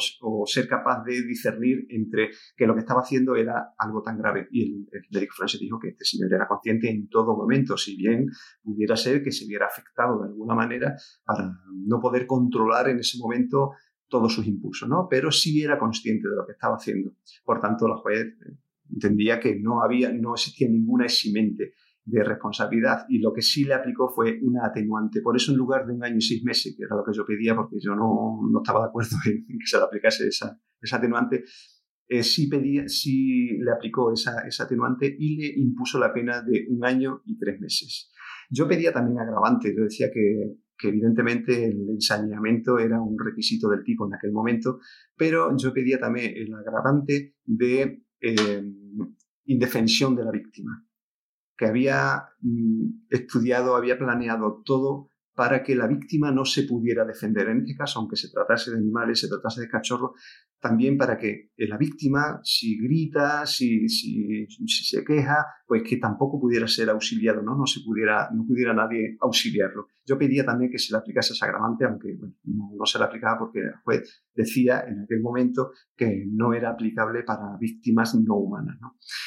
ser 0.47 0.69
capaz 0.69 1.03
de 1.05 1.23
discernir 1.23 1.87
entre 1.89 2.31
que 2.55 2.67
lo 2.67 2.75
que 2.75 2.81
estaba 2.81 3.01
haciendo 3.01 3.37
era 3.37 3.75
algo 3.79 4.03
tan 4.03 4.19
grave. 4.19 4.49
Y 4.51 4.65
el, 4.65 4.87
médico 5.11 5.35
forense 5.35 5.59
dijo 5.59 5.79
que 5.81 5.89
este 5.89 6.05
señor 6.05 6.33
era 6.33 6.47
consciente 6.47 6.91
en 6.91 7.09
todo 7.09 7.37
momento, 7.37 7.77
si 7.79 7.97
bien 7.97 8.27
pudiera 8.63 8.97
ser 8.97 9.23
que 9.23 9.33
se 9.33 9.47
viera 9.47 9.67
afectado 9.67 10.23
de 10.23 10.29
alguna 10.29 10.55
manera 10.55 10.95
para 11.25 11.51
no 11.73 11.99
poder 11.99 12.27
controlar 12.27 12.91
en 12.91 12.99
ese 12.99 13.19
momento 13.19 13.71
todos 14.09 14.33
sus 14.33 14.47
impulsos, 14.47 14.89
¿no? 14.89 15.09
Pero 15.09 15.33
sí 15.33 15.63
era 15.63 15.79
consciente 15.79 16.29
de 16.29 16.37
lo 16.37 16.47
que 16.47 16.53
estaba 16.53 16.77
haciendo. 16.77 17.13
Por 17.45 17.61
tanto, 17.61 17.89
la 17.89 17.97
juez 17.97 18.27
entendía 18.93 19.41
que 19.41 19.59
no 19.59 19.83
había, 19.83 20.13
no 20.13 20.35
existía 20.35 20.69
ninguna 20.69 21.07
eximente 21.07 21.73
de 22.07 22.23
responsabilidad 22.23 23.05
y 23.09 23.19
lo 23.19 23.33
que 23.33 23.43
sí 23.43 23.65
le 23.65 23.75
aplicó 23.75 24.09
fue 24.09 24.39
una 24.41 24.65
atenuante. 24.65 25.21
Por 25.21 25.37
eso 25.37 25.51
en 25.51 25.59
lugar 25.59 25.87
de 25.87 25.93
un 25.93 26.05
año 26.05 26.17
y 26.17 26.21
seis 26.21 26.43
meses, 26.45 26.75
que 26.77 26.85
era 26.85 26.95
lo 26.95 27.05
que 27.05 27.13
yo 27.13 27.27
pedía, 27.27 27.57
porque 27.57 27.77
yo 27.81 27.97
no, 27.97 28.41
no 28.49 28.61
estaba 28.63 28.85
de 28.85 28.89
acuerdo 28.89 29.17
en, 29.27 29.45
que 29.45 29.67
se 29.67 29.77
le 29.77 29.83
aplicase 29.83 30.29
esa, 30.29 30.57
esa 30.81 30.97
atenuante, 30.97 31.43
eh, 32.09 32.23
sí, 32.23 32.47
pedía, 32.47 32.89
sí 32.89 33.59
le 33.59 33.73
aplicó 33.73 34.13
esa, 34.13 34.47
esa 34.47 34.65
atenuante 34.65 35.15
y 35.19 35.37
le 35.37 35.61
impuso 35.61 35.99
la 35.99 36.13
pena 36.13 36.43
de 36.43 36.67
un 36.69 36.85
año 36.85 37.23
y 37.25 37.37
tres 37.37 37.61
meses. 37.61 38.13
Yo 38.51 38.69
pedía 38.69 38.93
también 38.93 39.19
agravante, 39.19 39.75
yo 39.77 39.83
decía 39.83 40.09
que, 40.13 40.59
que 40.79 40.89
evidentemente 40.89 41.67
el 41.67 41.91
ensañamiento 41.91 42.79
era 42.79 43.01
un 43.01 43.19
requisito 43.19 43.69
del 43.69 43.83
tipo 43.83 44.07
en 44.07 44.15
aquel 44.15 44.31
momento, 44.31 44.79
pero 45.17 45.57
yo 45.57 45.73
pedía 45.73 45.99
también 45.99 46.35
el 46.37 46.55
agravante 46.55 47.35
de 47.45 48.05
eh, 48.21 48.63
indefensión 49.47 50.15
de 50.15 50.25
la 50.25 50.31
víctima 50.31 50.87
que 51.57 51.67
había 51.67 52.25
mm, 52.41 53.07
estudiado, 53.11 53.77
había 53.77 53.99
planeado 53.99 54.63
todo 54.65 55.11
para 55.37 55.63
que 55.63 55.77
la 55.77 55.87
víctima 55.87 56.33
no 56.33 56.47
se 56.47 56.63
pudiera 56.63 57.05
defender. 57.05 57.49
En 57.49 57.59
este 57.59 57.77
caso, 57.77 58.01
aunque 58.01 58.17
se 58.17 58.31
tratase 58.31 58.71
de 58.71 58.79
animales, 58.79 59.21
se 59.21 59.29
tratase 59.29 59.61
de 59.61 59.69
cachorros, 59.69 60.13
también 60.59 60.97
para 60.97 61.19
que 61.19 61.51
la 61.59 61.77
víctima, 61.77 62.41
si 62.43 62.79
grita, 62.81 63.45
si, 63.45 63.87
si, 63.87 64.47
se 64.67 65.05
queja, 65.05 65.45
pues 65.67 65.83
que 65.83 65.99
tampoco 65.99 66.41
pudiera 66.41 66.67
ser 66.67 66.89
auxiliado, 66.89 67.43
¿no? 67.43 67.55
No, 67.55 67.67
se 67.67 67.81
pudiera, 67.85 68.31
no 68.33 68.47
pudiera 68.47 68.73
nadie 68.73 69.19
auxiliarlo. 69.21 69.89
Yo 70.07 70.19
pedía 70.19 70.45
también 70.45 70.71
que 70.71 70.79
se 70.79 70.93
le 70.95 70.99
aplicase 70.99 71.35
ese 71.35 71.45
agravante, 71.45 71.85
aunque 71.85 72.17
no, 72.45 72.87
se 72.87 72.99
le 72.99 73.05
aplicaba 73.05 73.39
porque 73.39 73.59
el 73.61 73.77
juez 73.85 74.25
decía 74.35 74.85
en 74.89 75.01
aquel 75.03 75.21
momento 75.21 75.71
que 75.95 76.25
no 76.31 76.55
era 76.55 76.71
aplicable 76.71 77.25
para 77.25 77.59
víctimas 77.61 78.15
no 78.15 78.37
humanas. 78.37 78.79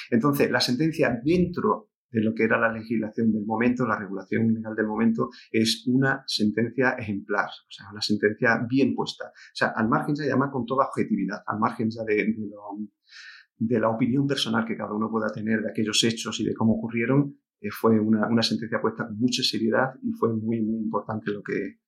Entonces, 0.09 0.49
la 0.49 0.59
sentencia 0.59 1.21
dentro 1.23 1.89
de 2.11 2.21
lo 2.21 2.33
que 2.33 2.43
era 2.43 2.59
la 2.59 2.71
legislación 2.71 3.31
del 3.31 3.45
momento, 3.45 3.85
la 3.85 3.99
regulación 3.99 4.53
legal 4.53 4.75
del 4.75 4.87
momento, 4.87 5.29
es 5.51 5.83
una 5.87 6.23
sentencia 6.25 6.91
ejemplar, 6.91 7.47
o 7.47 7.71
sea, 7.71 7.87
una 7.91 8.01
sentencia 8.01 8.65
bien 8.67 8.95
puesta. 8.95 9.25
O 9.25 9.55
sea, 9.55 9.69
al 9.75 9.87
margen 9.87 10.15
ya 10.15 10.25
llama 10.25 10.51
con 10.51 10.65
toda 10.65 10.87
objetividad, 10.87 11.43
al 11.45 11.59
margen 11.59 11.89
ya 11.89 12.03
de, 12.03 13.79
la 13.79 13.89
opinión 13.89 14.25
personal 14.25 14.65
que 14.65 14.77
cada 14.77 14.93
uno 14.93 15.09
pueda 15.09 15.31
tener 15.31 15.61
de 15.61 15.69
aquellos 15.69 16.03
hechos 16.03 16.39
y 16.39 16.45
de 16.45 16.53
cómo 16.53 16.73
ocurrieron, 16.73 17.37
eh, 17.61 17.69
fue 17.71 17.99
una, 17.99 18.41
sentencia 18.41 18.81
puesta 18.81 19.05
con 19.05 19.17
mucha 19.17 19.43
seriedad 19.43 19.93
y 20.01 20.11
fue 20.13 20.33
muy, 20.33 20.61
muy 20.61 20.79
importante 20.79 21.31
lo 21.31 21.43
que, 21.43 21.79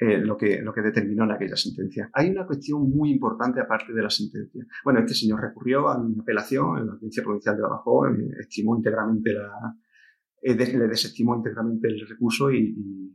eh, 0.00 0.18
lo, 0.18 0.36
que, 0.36 0.62
lo 0.62 0.72
que 0.72 0.80
determinó 0.80 1.24
en 1.24 1.32
aquella 1.32 1.56
sentencia. 1.56 2.08
Hay 2.12 2.30
una 2.30 2.46
cuestión 2.46 2.88
muy 2.88 3.10
importante 3.10 3.60
aparte 3.60 3.92
de 3.92 4.00
la 4.00 4.10
sentencia. 4.10 4.64
Bueno, 4.84 5.00
este 5.00 5.12
señor 5.12 5.40
recurrió 5.40 5.88
a 5.88 5.98
una 6.00 6.22
apelación 6.22 6.78
en 6.78 6.86
la 6.86 6.92
Audiencia 6.92 7.20
Provincial 7.24 7.56
de 7.56 7.64
Abajo, 7.64 8.06
eh, 8.06 8.30
estimó 8.38 8.76
íntegramente 8.76 9.32
la, 9.32 9.50
eh, 10.40 10.54
le 10.54 10.86
desestimó 10.86 11.34
íntegramente 11.34 11.88
el 11.88 12.06
recurso 12.08 12.48
y, 12.52 13.12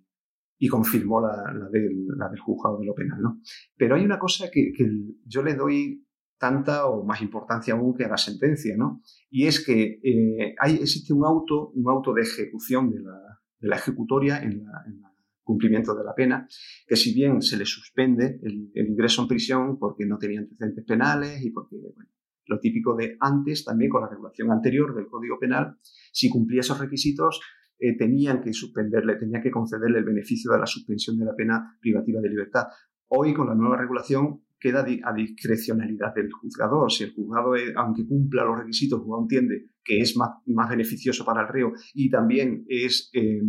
y, 0.59 0.67
confirmó 0.67 1.21
la, 1.21 1.53
la, 1.53 1.69
del, 1.69 2.05
la, 2.17 2.27
del, 2.27 2.41
juzgado 2.41 2.77
de 2.79 2.85
lo 2.85 2.93
penal. 2.93 3.21
¿no? 3.21 3.39
Pero 3.77 3.95
hay 3.95 4.03
una 4.03 4.19
cosa 4.19 4.47
que, 4.51 4.73
que, 4.75 4.85
yo 5.25 5.41
le 5.41 5.55
doy 5.55 6.05
tanta 6.37 6.87
o 6.87 7.05
más 7.05 7.21
importancia 7.21 7.75
aún 7.75 7.95
que 7.95 8.03
a 8.03 8.09
la 8.09 8.17
sentencia, 8.17 8.75
¿no? 8.75 9.01
Y 9.29 9.47
es 9.47 9.65
que 9.65 10.01
hay, 10.59 10.73
existe 10.73 11.13
un 11.13 11.23
auto, 11.23 11.69
un 11.69 11.89
auto 11.89 12.13
de 12.13 12.23
ejecución 12.23 12.91
de 12.91 12.99
la, 12.99 13.39
de 13.61 13.69
ejecutoria 13.73 14.43
en 14.43 14.65
la, 14.65 14.83
en 14.85 15.01
cumplimiento 15.43 15.95
de 15.95 16.03
la 16.03 16.15
pena, 16.15 16.47
que 16.87 16.95
si 16.95 17.13
bien 17.13 17.41
se 17.41 17.57
le 17.57 17.65
suspende 17.65 18.39
el, 18.41 18.71
ingreso 18.73 19.21
en 19.21 19.27
prisión 19.27 19.77
porque 19.77 20.05
no 20.05 20.17
tenía 20.17 20.39
antecedentes 20.39 20.85
penales 20.85 21.43
y 21.43 21.51
porque, 21.51 21.75
bueno, 21.75 22.09
lo 22.45 22.59
típico 22.59 22.95
de 22.95 23.17
antes, 23.19 23.63
también 23.63 23.89
con 23.89 24.01
la 24.01 24.09
regulación 24.09 24.51
anterior 24.51 24.95
del 24.95 25.07
Código 25.07 25.39
Penal, 25.39 25.77
si 26.11 26.29
cumplía 26.29 26.61
esos 26.61 26.79
requisitos, 26.79 27.41
eh, 27.79 27.97
tenían 27.97 28.41
que 28.41 28.53
suspenderle, 28.53 29.15
tenían 29.15 29.41
que 29.41 29.51
concederle 29.51 29.99
el 29.99 30.05
beneficio 30.05 30.51
de 30.51 30.59
la 30.59 30.65
suspensión 30.65 31.17
de 31.17 31.25
la 31.25 31.35
pena 31.35 31.77
privativa 31.79 32.21
de 32.21 32.29
libertad. 32.29 32.65
Hoy, 33.07 33.33
con 33.33 33.47
la 33.47 33.55
nueva 33.55 33.77
regulación, 33.77 34.43
queda 34.59 34.85
a 35.03 35.13
discrecionalidad 35.13 36.13
del 36.15 36.31
juzgador. 36.31 36.89
Si 36.89 37.03
el 37.03 37.13
juzgado, 37.13 37.53
aunque 37.75 38.07
cumpla 38.07 38.45
los 38.45 38.59
requisitos, 38.59 39.01
el 39.01 39.21
entiende 39.21 39.65
que 39.83 39.99
es 39.99 40.15
más, 40.15 40.29
más 40.45 40.69
beneficioso 40.69 41.25
para 41.25 41.41
el 41.41 41.49
reo 41.49 41.73
y 41.93 42.09
también 42.09 42.63
es 42.69 43.09
eh, 43.13 43.41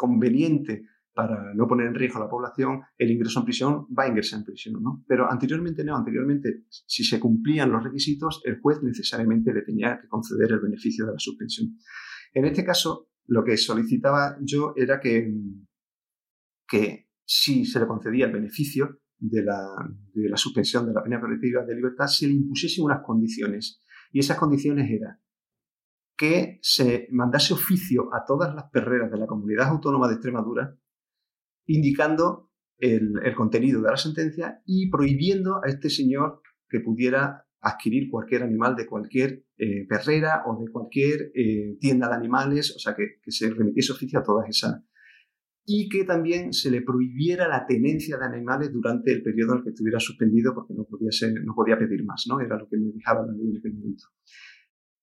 conveniente 0.00 0.86
para 1.12 1.52
no 1.54 1.68
poner 1.68 1.88
en 1.88 1.94
riesgo 1.94 2.18
a 2.18 2.24
la 2.24 2.30
población, 2.30 2.80
el 2.96 3.10
ingreso 3.10 3.40
en 3.40 3.44
prisión 3.44 3.86
va 3.96 4.04
a 4.04 4.08
ingresar 4.08 4.38
en 4.38 4.46
prisión, 4.46 4.82
¿no? 4.82 5.04
Pero 5.06 5.30
anteriormente 5.30 5.84
no, 5.84 5.94
anteriormente, 5.94 6.64
si 6.70 7.04
se 7.04 7.20
cumplían 7.20 7.70
los 7.70 7.84
requisitos, 7.84 8.40
el 8.46 8.58
juez 8.60 8.82
necesariamente 8.82 9.52
le 9.52 9.60
tenía 9.60 10.00
que 10.00 10.08
conceder 10.08 10.52
el 10.52 10.60
beneficio 10.60 11.04
de 11.04 11.12
la 11.12 11.18
suspensión. 11.18 11.76
En 12.32 12.46
este 12.46 12.64
caso, 12.64 13.10
lo 13.26 13.44
que 13.44 13.58
solicitaba 13.58 14.38
yo 14.40 14.72
era 14.74 14.98
que, 14.98 15.30
que 16.66 17.08
si 17.22 17.66
se 17.66 17.80
le 17.80 17.86
concedía 17.86 18.26
el 18.26 18.32
beneficio 18.32 19.00
de 19.18 19.42
la, 19.42 19.60
de 20.14 20.30
la 20.30 20.38
suspensión 20.38 20.86
de 20.86 20.94
la 20.94 21.02
pena 21.02 21.20
preventiva 21.20 21.66
de 21.66 21.74
libertad, 21.74 22.06
se 22.06 22.28
le 22.28 22.32
impusiesen 22.32 22.84
unas 22.84 23.02
condiciones. 23.04 23.82
Y 24.10 24.20
esas 24.20 24.38
condiciones 24.38 24.90
eran 24.90 25.18
que 26.20 26.58
se 26.60 27.08
mandase 27.12 27.54
oficio 27.54 28.14
a 28.14 28.26
todas 28.26 28.54
las 28.54 28.64
perreras 28.64 29.10
de 29.10 29.16
la 29.16 29.26
comunidad 29.26 29.68
autónoma 29.68 30.06
de 30.06 30.16
Extremadura 30.16 30.76
indicando 31.66 32.50
el, 32.76 33.14
contenido 33.34 33.80
de 33.80 33.90
la 33.90 33.96
sentencia 33.96 34.60
y 34.66 34.90
prohibiendo 34.90 35.64
a 35.64 35.68
este 35.70 35.88
señor 35.88 36.42
que 36.68 36.80
pudiera 36.80 37.46
adquirir 37.62 38.10
cualquier 38.10 38.42
animal 38.42 38.76
de 38.76 38.86
cualquier 38.86 39.46
eh, 39.56 39.86
perrera 39.88 40.42
o 40.46 40.62
de 40.62 40.70
cualquier 40.70 41.32
eh, 41.34 41.78
tienda 41.80 42.08
de 42.08 42.16
animales, 42.16 42.76
o 42.76 42.78
sea, 42.78 42.94
que, 42.94 43.18
se 43.26 43.48
remitiese 43.48 43.92
oficio 43.92 44.18
a 44.18 44.22
todas 44.22 44.46
esas. 44.46 44.84
Y 45.64 45.88
que 45.88 46.04
también 46.04 46.52
se 46.52 46.70
le 46.70 46.82
prohibiera 46.82 47.48
la 47.48 47.64
tenencia 47.66 48.18
de 48.18 48.26
animales 48.26 48.70
durante 48.70 49.10
el 49.10 49.22
periodo 49.22 49.52
en 49.52 49.58
el 49.58 49.64
que 49.64 49.70
estuviera 49.70 49.98
suspendido 49.98 50.54
porque 50.54 50.74
no 50.74 50.84
podía, 50.84 51.12
ser, 51.12 51.32
no 51.44 51.54
podía 51.54 51.78
pedir 51.78 52.04
más, 52.04 52.24
¿no? 52.28 52.40
Era 52.40 52.58
lo 52.58 52.68
que 52.68 52.76
me 52.76 52.92
dejaba 52.92 53.24
la 53.24 53.32
ley 53.32 53.52
en 53.52 53.56
aquel 53.56 53.72
momento. 53.72 54.04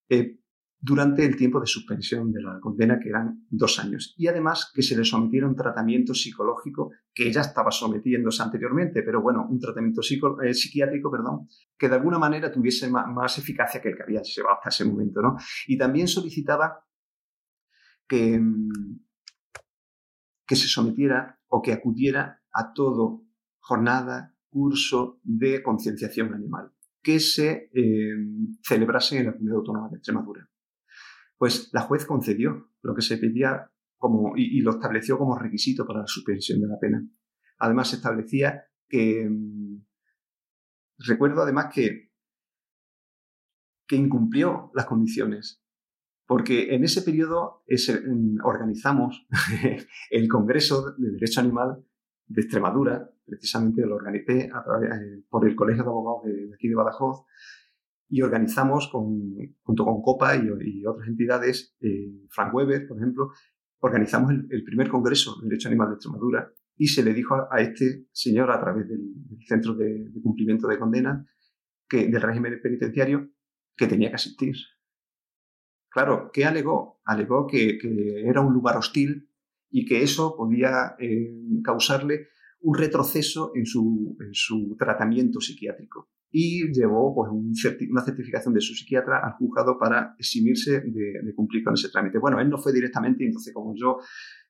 Eh, 0.10 0.38
durante 0.80 1.26
el 1.26 1.36
tiempo 1.36 1.60
de 1.60 1.66
suspensión 1.66 2.32
de 2.32 2.42
la 2.42 2.60
condena, 2.60 3.00
que 3.00 3.10
eran 3.10 3.46
dos 3.50 3.80
años. 3.80 4.14
Y 4.18 4.28
además 4.28 4.72
que 4.74 4.84
se 4.84 4.96
le 4.96 5.04
sometiera 5.04 5.48
un 5.48 5.56
tratamiento 5.56 6.14
psicológico 6.14 6.92
que 7.14 7.32
ya 7.32 7.42
estaba 7.42 7.72
sometiéndose 7.72 8.44
anteriormente, 8.44 9.02
pero 9.02 9.22
bueno, 9.22 9.48
un 9.50 9.60
tratamiento 9.60 10.02
eh, 10.02 10.54
psiquiátrico, 10.54 11.12
perdón, 11.12 11.48
que 11.78 11.90
de 11.90 11.96
alguna 11.96 12.20
manera 12.20 12.52
tuviese 12.52 12.90
más, 12.90 13.38
eficacia 13.38 13.82
que 13.82 13.90
el 13.90 13.96
que 13.96 14.04
había 14.04 14.22
llevado 14.22 14.58
hasta 14.58 14.70
ese 14.70 14.86
momento. 14.86 15.22
¿no? 15.22 15.36
Y 15.68 15.78
también 15.78 16.08
solicitaba 16.08 16.86
que, 18.08 18.40
que 20.46 20.56
se 20.56 20.68
sometiera 20.68 21.40
o 21.48 21.62
que 21.62 21.74
acudiera 21.74 22.42
a 22.54 22.74
todo 22.74 23.24
jornada, 23.60 24.34
curso 24.50 25.20
de 25.24 25.62
concienciación 25.62 26.34
animal 26.34 26.72
que 27.08 27.22
se 27.22 27.70
eh, 27.74 28.16
celebrase 28.62 29.18
en 29.18 29.28
la 29.28 29.32
Comunidad 29.32 29.60
Autónoma 29.60 29.90
de 29.90 29.96
Extremadura. 29.96 30.50
Pues 31.38 31.70
la 31.74 31.82
juez 31.82 32.06
concedió 32.06 32.72
lo 32.82 32.96
que 32.96 33.02
se 33.02 33.18
pedía 33.18 33.72
como, 33.98 34.34
y, 34.36 34.62
lo 34.62 34.72
estableció 34.72 35.18
como 35.18 35.38
requisito 35.38 35.86
para 35.86 36.02
la 36.02 36.08
suspensión 36.08 36.62
de 36.62 36.68
la 36.68 36.80
pena. 36.80 37.08
Además, 37.60 37.90
se 37.90 37.98
establecía 37.98 38.66
que. 38.88 39.28
Mm, 39.30 39.86
recuerdo 41.00 41.44
además 41.44 41.68
que, 41.74 42.12
que 43.88 43.96
incumplió 43.96 44.72
las 44.74 44.86
condiciones, 44.86 45.64
porque 46.26 46.74
en 46.76 46.84
ese 46.84 47.02
periodo 47.02 47.64
mm, 47.68 48.44
organizamos 48.44 49.28
el 50.12 50.28
Congreso 50.28 50.94
de 50.98 51.12
Derecho 51.12 51.42
Animal 51.42 51.84
de 52.26 52.42
Extremadura, 52.42 53.10
precisamente 53.26 53.86
lo 53.86 53.96
organicé 53.96 54.46
eh, 54.46 55.24
por 55.30 55.48
el 55.48 55.56
Colegio 55.56 55.84
de 55.84 55.90
Abogados 55.90 56.24
de, 56.26 56.54
aquí 56.54 56.68
de 56.68 56.76
Badajoz, 56.76 57.26
y 58.10 58.22
organizamos 58.22 58.90
junto 58.90 59.86
con 59.86 60.02
COPA 60.02 60.36
y, 60.38 60.86
otras 60.86 61.08
entidades, 61.08 61.76
eh, 61.82 62.12
Frank 62.30 62.54
Weber, 62.54 62.88
por 62.88 62.98
ejemplo, 62.98 63.32
organizamos 63.80 64.32
el, 64.50 64.64
primer 64.64 64.90
Congreso 64.90 65.36
de 65.42 65.50
Derecho 65.50 65.68
Animal 65.68 65.90
de 65.90 65.96
Extremadura 65.96 66.52
y 66.76 66.88
se 66.88 67.04
le 67.04 67.14
dijo 67.14 67.36
a, 67.52 67.62
este 67.62 68.08
señor 68.12 68.52
a 68.52 68.60
través 68.60 68.88
del, 68.88 69.02
Centro 69.46 69.76
de, 69.76 70.10
Cumplimiento 70.22 70.68
de 70.68 70.80
Condena 70.80 71.26
que, 71.88 72.08
del 72.08 72.22
régimen 72.22 72.60
penitenciario 72.62 73.30
que 73.76 73.88
tenía 73.88 74.10
que 74.10 74.16
asistir. 74.16 74.56
Claro, 75.90 76.32
¿qué 76.32 76.46
alegó? 76.46 77.02
Alegó 77.06 77.46
que, 77.48 77.78
era 78.26 78.42
un 78.42 78.54
lugar 78.54 78.78
hostil 78.78 79.30
y 79.70 79.86
que 79.86 80.02
eso 80.02 80.36
podía 80.36 80.96
eh, 81.00 81.34
causarle 81.64 82.28
un 82.62 82.78
retroceso 82.78 83.52
en 83.56 83.66
su 83.66 84.76
tratamiento 84.80 85.40
psiquiátrico 85.40 86.10
y 86.32 86.72
llevó 86.72 87.16
pues, 87.16 87.30
una 87.32 88.02
certificación 88.04 88.54
de 88.54 88.62
su 88.62 88.74
psiquiatra 88.74 89.20
al 89.24 89.34
juzgado 89.34 89.78
para 89.80 90.16
eximirse 90.18 90.82
de, 90.82 91.34
cumplir 91.36 91.64
con 91.64 91.74
ese 91.74 91.90
trámite. 91.90 92.20
Bueno, 92.20 92.40
él 92.40 92.50
no 92.50 92.58
fue 92.58 92.74
directamente, 92.74 93.26
entonces 93.26 93.54
como 93.54 93.74
yo 93.76 93.98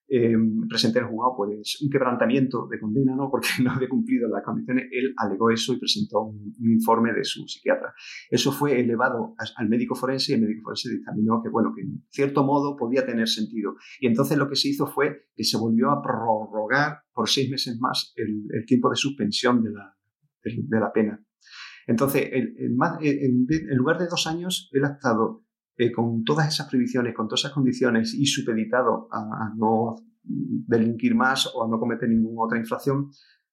eh, 0.09 0.35
presenté 0.69 0.99
al 0.99 1.07
juzgado 1.07 1.35
pues 1.35 1.81
un 1.81 1.89
quebrantamiento 1.89 2.67
de 2.67 2.79
condena, 2.79 3.13
¿no? 3.15 3.29
Porque 3.29 3.49
no 3.63 3.71
había 3.71 3.89
cumplido 3.89 4.29
las 4.29 4.43
condiciones, 4.43 4.87
él 4.91 5.13
alegó 5.17 5.51
eso 5.51 5.73
y 5.73 5.79
presentó 5.79 6.21
un, 6.23 6.53
informe 6.59 7.13
de 7.13 7.23
su 7.23 7.45
psiquiatra. 7.47 7.93
Eso 8.29 8.51
fue 8.51 8.79
elevado 8.79 9.35
al 9.55 9.69
médico 9.69 9.95
forense 9.95 10.31
y 10.31 10.35
el 10.35 10.41
médico 10.41 10.63
forense 10.63 10.89
dictaminó 10.89 11.41
que, 11.43 11.49
bueno, 11.49 11.73
que 11.75 11.81
en 11.81 12.05
cierto 12.09 12.43
modo 12.43 12.75
podía 12.75 13.05
tener 13.05 13.27
sentido. 13.27 13.75
Y 13.99 14.07
entonces 14.07 14.37
lo 14.37 14.49
que 14.49 14.55
se 14.55 14.69
hizo 14.69 14.87
fue 14.87 15.27
que 15.35 15.43
se 15.43 15.57
volvió 15.57 15.91
a 15.91 16.01
prorrogar 16.01 17.01
por 17.13 17.29
seis 17.29 17.49
meses 17.49 17.77
más 17.79 18.13
el, 18.15 18.65
tiempo 18.65 18.89
de 18.89 18.95
suspensión 18.95 19.61
de 19.61 19.71
la, 19.71 19.95
de 20.43 20.79
la 20.79 20.91
pena. 20.91 21.26
Entonces, 21.87 22.29
en, 22.31 23.77
lugar 23.77 23.97
de 23.97 24.07
dos 24.07 24.27
años, 24.27 24.69
él 24.73 24.83
ha 24.83 24.89
estado 24.89 25.45
eh, 25.77 25.91
con 25.91 26.23
todas 26.25 26.49
esas 26.49 26.67
prohibiciones, 26.67 27.15
con 27.15 27.27
todas 27.27 27.41
esas 27.41 27.53
condiciones 27.53 28.13
y 28.13 28.25
supeditado 28.25 29.07
a, 29.09 29.53
no 29.55 29.95
delinquir 30.21 31.15
más 31.15 31.49
o 31.55 31.63
a 31.63 31.69
no 31.69 31.79
cometer 31.79 32.09
ninguna 32.09 32.45
otra 32.45 32.59
infracción, 32.59 33.09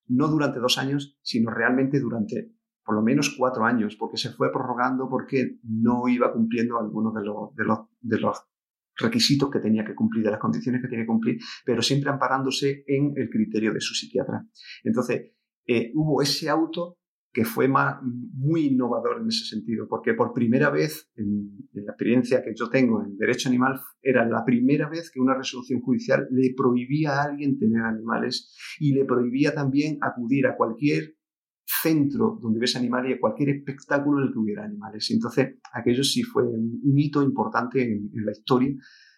no 0.07 0.27
durante 0.27 0.59
dos 0.59 0.77
años, 0.77 1.17
sino 1.21 1.49
realmente 1.49 1.99
durante 1.99 2.51
por 2.83 2.95
lo 2.95 3.01
menos 3.01 3.33
cuatro 3.35 3.63
años, 3.63 3.95
porque 3.95 4.17
se 4.17 4.29
fue 4.29 4.51
prorrogando 4.51 5.09
porque 5.09 5.57
no 5.63 6.07
iba 6.07 6.31
cumpliendo 6.31 6.77
algunos 6.77 7.13
de 7.15 8.19
los, 8.19 8.43
requisitos 8.97 9.49
que 9.49 9.59
tenía 9.59 9.83
que 9.83 9.95
cumplir, 9.95 10.23
de 10.23 10.31
las 10.31 10.39
condiciones 10.39 10.81
que 10.81 10.87
tenía 10.87 11.03
que 11.03 11.07
cumplir, 11.07 11.37
pero 11.65 11.81
siempre 11.81 12.11
amparándose 12.11 12.83
en 12.87 13.13
el 13.15 13.29
criterio 13.29 13.73
de 13.73 13.81
su 13.81 13.93
psiquiatra. 13.93 14.45
Entonces, 14.83 15.33
eh, 15.67 15.91
hubo 15.95 16.21
ese 16.21 16.49
auto 16.49 16.97
que 17.35 17.43
fue 17.43 17.67
muy 17.67 18.67
innovador 18.67 19.19
en 19.21 19.27
ese 19.27 19.43
sentido, 19.43 19.89
porque 19.89 20.13
por 20.13 20.31
primera 20.31 20.69
vez, 20.69 21.11
en, 21.17 21.67
la 21.73 21.91
experiencia 21.91 22.41
que 22.41 22.53
yo 22.55 22.69
tengo 22.69 23.03
en 23.03 23.17
derecho 23.17 23.49
animal, 23.49 23.77
era 24.01 24.25
la 24.25 24.45
primera 24.45 24.87
vez 24.87 25.11
que 25.11 25.19
una 25.19 25.35
resolución 25.35 25.81
judicial 25.81 26.29
le 26.31 26.53
prohibía 26.55 27.11
a 27.11 27.23
alguien 27.23 27.59
tener 27.59 27.81
animales 27.81 28.55
y 28.79 28.93
le 28.93 29.03
prohibía 29.03 29.53
también 29.53 29.97
acudir 30.01 30.47
a 30.47 30.55
cualquier 30.55 31.17
centro 31.65 32.39
donde 32.41 32.59
hubiese 32.59 32.77
animales 32.77 33.11
y 33.11 33.13
a 33.15 33.19
cualquier 33.19 33.49
espectáculo 33.49 34.21
en 34.21 34.27
el 34.27 34.33
que 34.33 34.39
hubiera 34.39 34.63
animales. 34.63 35.11
Entonces, 35.11 35.55
aquello 35.73 36.05
sí 36.05 36.23
fue 36.23 36.43
un 36.43 36.97
hito 36.97 37.21
importante 37.21 37.83
en 37.83 38.25
la 38.25 38.31
historia 38.31 38.73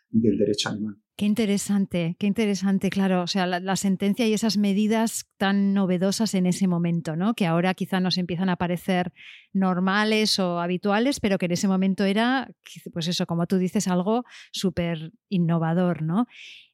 del 0.09 0.37
derecho 0.37 0.69
animal. 0.69 0.97
Qué 1.17 1.25
interesante, 1.25 2.15
qué 2.19 2.27
interesante, 2.27 2.91
claro. 2.91 3.23
O 3.23 3.27
sea, 3.27 3.47
la, 3.47 3.75
sentencia 3.75 4.27
y 4.27 4.33
esas 4.33 4.57
medidas 4.57 5.25
tan 5.37 5.73
novedosas 5.73 6.35
en 6.35 6.45
ese 6.45 6.67
momento, 6.67 7.15
¿no? 7.15 7.33
Que 7.33 7.47
ahora 7.47 7.73
quizá 7.73 7.99
nos 7.99 8.19
empiezan 8.19 8.49
a 8.49 8.55
parecer 8.55 9.11
normales 9.51 10.37
o 10.37 10.59
habituales, 10.59 11.19
pero 11.19 11.39
que 11.39 11.47
en 11.47 11.53
ese 11.53 11.67
momento 11.67 12.03
era, 12.03 12.51
pues 12.93 13.07
eso, 13.07 13.25
como 13.25 13.47
tú 13.47 13.57
dices, 13.57 13.87
algo 13.87 14.25
súper 14.51 15.11
innovador, 15.27 16.03
¿no? 16.03 16.27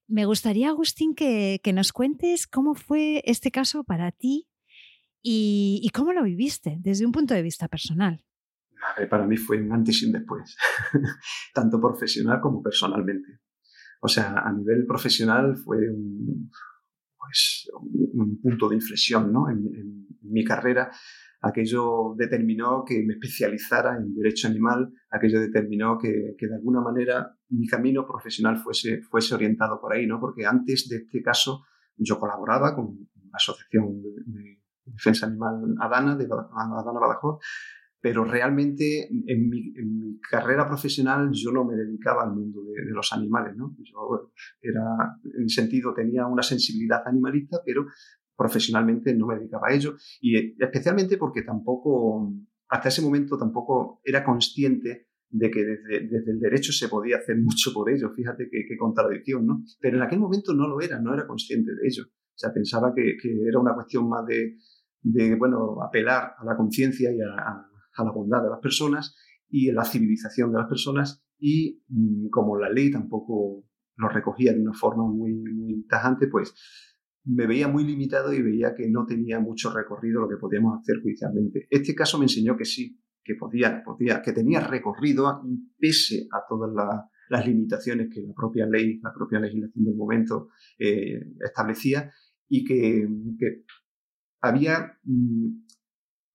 Me 0.07 0.25
gustaría, 0.25 0.67
Agustín, 0.67 1.15
que, 1.15 1.61
nos 1.73 1.93
cuentes 1.93 2.45
cómo 2.45 2.75
fue 2.75 3.23
este 3.25 3.49
caso 3.49 3.85
para 3.85 4.11
ti 4.11 4.49
y 5.21 5.89
cómo 5.93 6.11
lo 6.11 6.21
viviste 6.21 6.75
desde 6.81 7.05
un 7.05 7.13
punto 7.13 7.33
de 7.33 7.43
vista 7.43 7.69
personal. 7.69 8.25
Para 9.09 9.25
mí 9.25 9.37
fue 9.37 9.61
un 9.61 9.71
antes 9.71 10.01
y 10.01 10.07
un 10.07 10.13
después, 10.13 10.55
tanto 11.53 11.79
profesional 11.79 12.39
como 12.41 12.61
personalmente. 12.61 13.39
O 14.01 14.07
sea, 14.07 14.39
a 14.39 14.51
nivel 14.51 14.85
profesional 14.85 15.55
fue 15.55 15.77
un, 15.89 16.49
pues, 17.17 17.69
un 18.13 18.39
punto 18.41 18.69
de 18.69 18.75
inflexión 18.75 19.31
¿no? 19.31 19.49
en, 19.49 20.03
mi 20.23 20.43
carrera. 20.43 20.89
Aquello 21.41 22.15
determinó 22.17 22.83
que 22.85 23.03
me 23.05 23.13
especializara 23.13 23.97
en 23.97 24.15
derecho 24.15 24.47
animal, 24.47 24.91
aquello 25.11 25.41
determinó 25.41 25.97
que, 25.97 26.33
que, 26.37 26.47
de 26.47 26.55
alguna 26.55 26.81
manera 26.81 27.37
mi 27.49 27.67
camino 27.67 28.07
profesional 28.07 28.57
fuese, 28.57 29.01
fuese 29.03 29.35
orientado 29.35 29.79
por 29.79 29.93
ahí, 29.93 30.07
¿no? 30.07 30.19
porque 30.19 30.45
antes 30.45 30.87
de 30.89 30.97
este 30.97 31.21
caso 31.21 31.65
yo 31.97 32.19
colaboraba 32.19 32.73
con 32.75 32.97
la 33.15 33.35
Asociación 33.35 34.01
de, 34.01 34.59
Defensa 34.85 35.27
Animal 35.27 35.75
Adana, 35.79 36.15
de 36.15 36.25
Adana 36.25 36.99
Badajoz, 36.99 37.39
pero 38.03 38.25
realmente 38.25 39.07
en 39.07 39.49
mi, 39.49 40.19
carrera 40.29 40.67
profesional 40.67 41.29
yo 41.31 41.53
no 41.53 41.63
me 41.63 41.75
dedicaba 41.75 42.23
al 42.23 42.33
mundo 42.33 42.61
de, 42.63 42.91
los 42.91 43.13
animales, 43.13 43.55
¿no? 43.55 43.77
Yo 43.79 44.31
era, 44.61 45.17
en 45.39 45.47
sentido, 45.47 45.93
tenía 45.93 46.25
una 46.25 46.43
sensibilidad 46.43 47.01
animalista, 47.05 47.59
pero 47.65 47.85
profesionalmente 48.35 49.15
no 49.15 49.27
me 49.27 49.35
dedicaba 49.35 49.69
a 49.69 49.73
ello, 49.73 49.95
y 50.19 50.53
especialmente 50.61 51.17
porque 51.17 51.43
tampoco, 51.43 52.33
hasta 52.67 52.89
ese 52.89 53.01
momento 53.01 53.37
tampoco 53.37 54.01
era 54.03 54.21
consciente 54.23 55.07
de 55.29 55.49
que 55.49 55.63
desde, 55.63 56.31
el 56.31 56.39
derecho 56.41 56.73
se 56.73 56.89
podía 56.89 57.17
hacer 57.17 57.37
mucho 57.37 57.71
por 57.73 57.89
ello, 57.89 58.11
fíjate 58.13 58.49
qué, 58.51 58.77
contradicción, 58.77 59.45
¿no? 59.45 59.63
Pero 59.79 59.95
en 59.95 60.03
aquel 60.03 60.19
momento 60.19 60.53
no 60.53 60.67
lo 60.67 60.81
era, 60.81 60.99
no 60.99 61.13
era 61.13 61.25
consciente 61.25 61.71
de 61.71 61.87
ello. 61.87 62.03
O 62.05 62.37
sea, 62.37 62.51
pensaba 62.51 62.93
que, 62.93 63.15
era 63.47 63.59
una 63.59 63.73
cuestión 63.73 64.09
más 64.09 64.25
de, 64.25 64.57
de, 65.01 65.35
bueno, 65.35 65.81
apelar 65.81 66.33
a 66.37 66.43
la 66.43 66.57
conciencia 66.57 67.09
y 67.13 67.21
a 67.21 67.27
a 67.27 67.72
la 67.97 68.11
bondad 68.11 68.41
de 68.41 68.49
las 68.49 68.59
personas 68.59 69.15
y 69.49 69.69
a 69.69 69.73
la 69.73 69.85
civilización 69.85 70.51
de 70.51 70.59
las 70.59 70.67
personas 70.67 71.23
y 71.37 71.83
mm, 71.89 72.29
como 72.29 72.57
la 72.57 72.69
ley 72.69 72.89
tampoco 72.89 73.63
lo 73.95 74.09
recogía 74.09 74.53
de 74.53 74.61
una 74.61 74.73
forma 74.73 75.03
muy, 75.05 75.33
muy 75.33 75.85
tajante, 75.87 76.27
pues 76.27 76.55
me 77.25 77.47
veía 77.47 77.67
muy 77.67 77.83
limitado 77.85 78.33
y 78.33 78.41
veía 78.41 78.73
que 78.75 78.89
no 78.89 79.05
tenía 79.05 79.39
mucho 79.39 79.71
recorrido 79.73 80.21
lo 80.21 80.29
que 80.29 80.37
podíamos 80.37 80.79
hacer 80.79 81.01
judicialmente. 81.01 81.67
Este 81.69 81.93
caso 81.95 82.17
me 82.17 82.25
enseñó 82.25 82.57
que 82.57 82.65
sí, 82.65 82.99
que 83.23 83.35
podía, 83.35 83.83
podía 83.83 84.21
que 84.21 84.33
tenía 84.33 84.59
recorrido 84.59 85.41
pese 85.77 86.27
a 86.31 86.41
todas 86.47 86.71
las 87.29 87.47
limitaciones 87.47 88.09
que 88.13 88.21
la 88.21 88.33
propia 88.33 88.65
ley, 88.65 88.99
la 89.01 89.13
propia 89.13 89.39
legislación 89.39 89.85
del 89.85 89.95
momento 89.95 90.49
eh, 90.77 91.19
establecía 91.39 92.11
y 92.49 92.65
que, 92.65 93.07
que 93.39 93.63
había, 94.41 94.97
mm, 95.03 95.65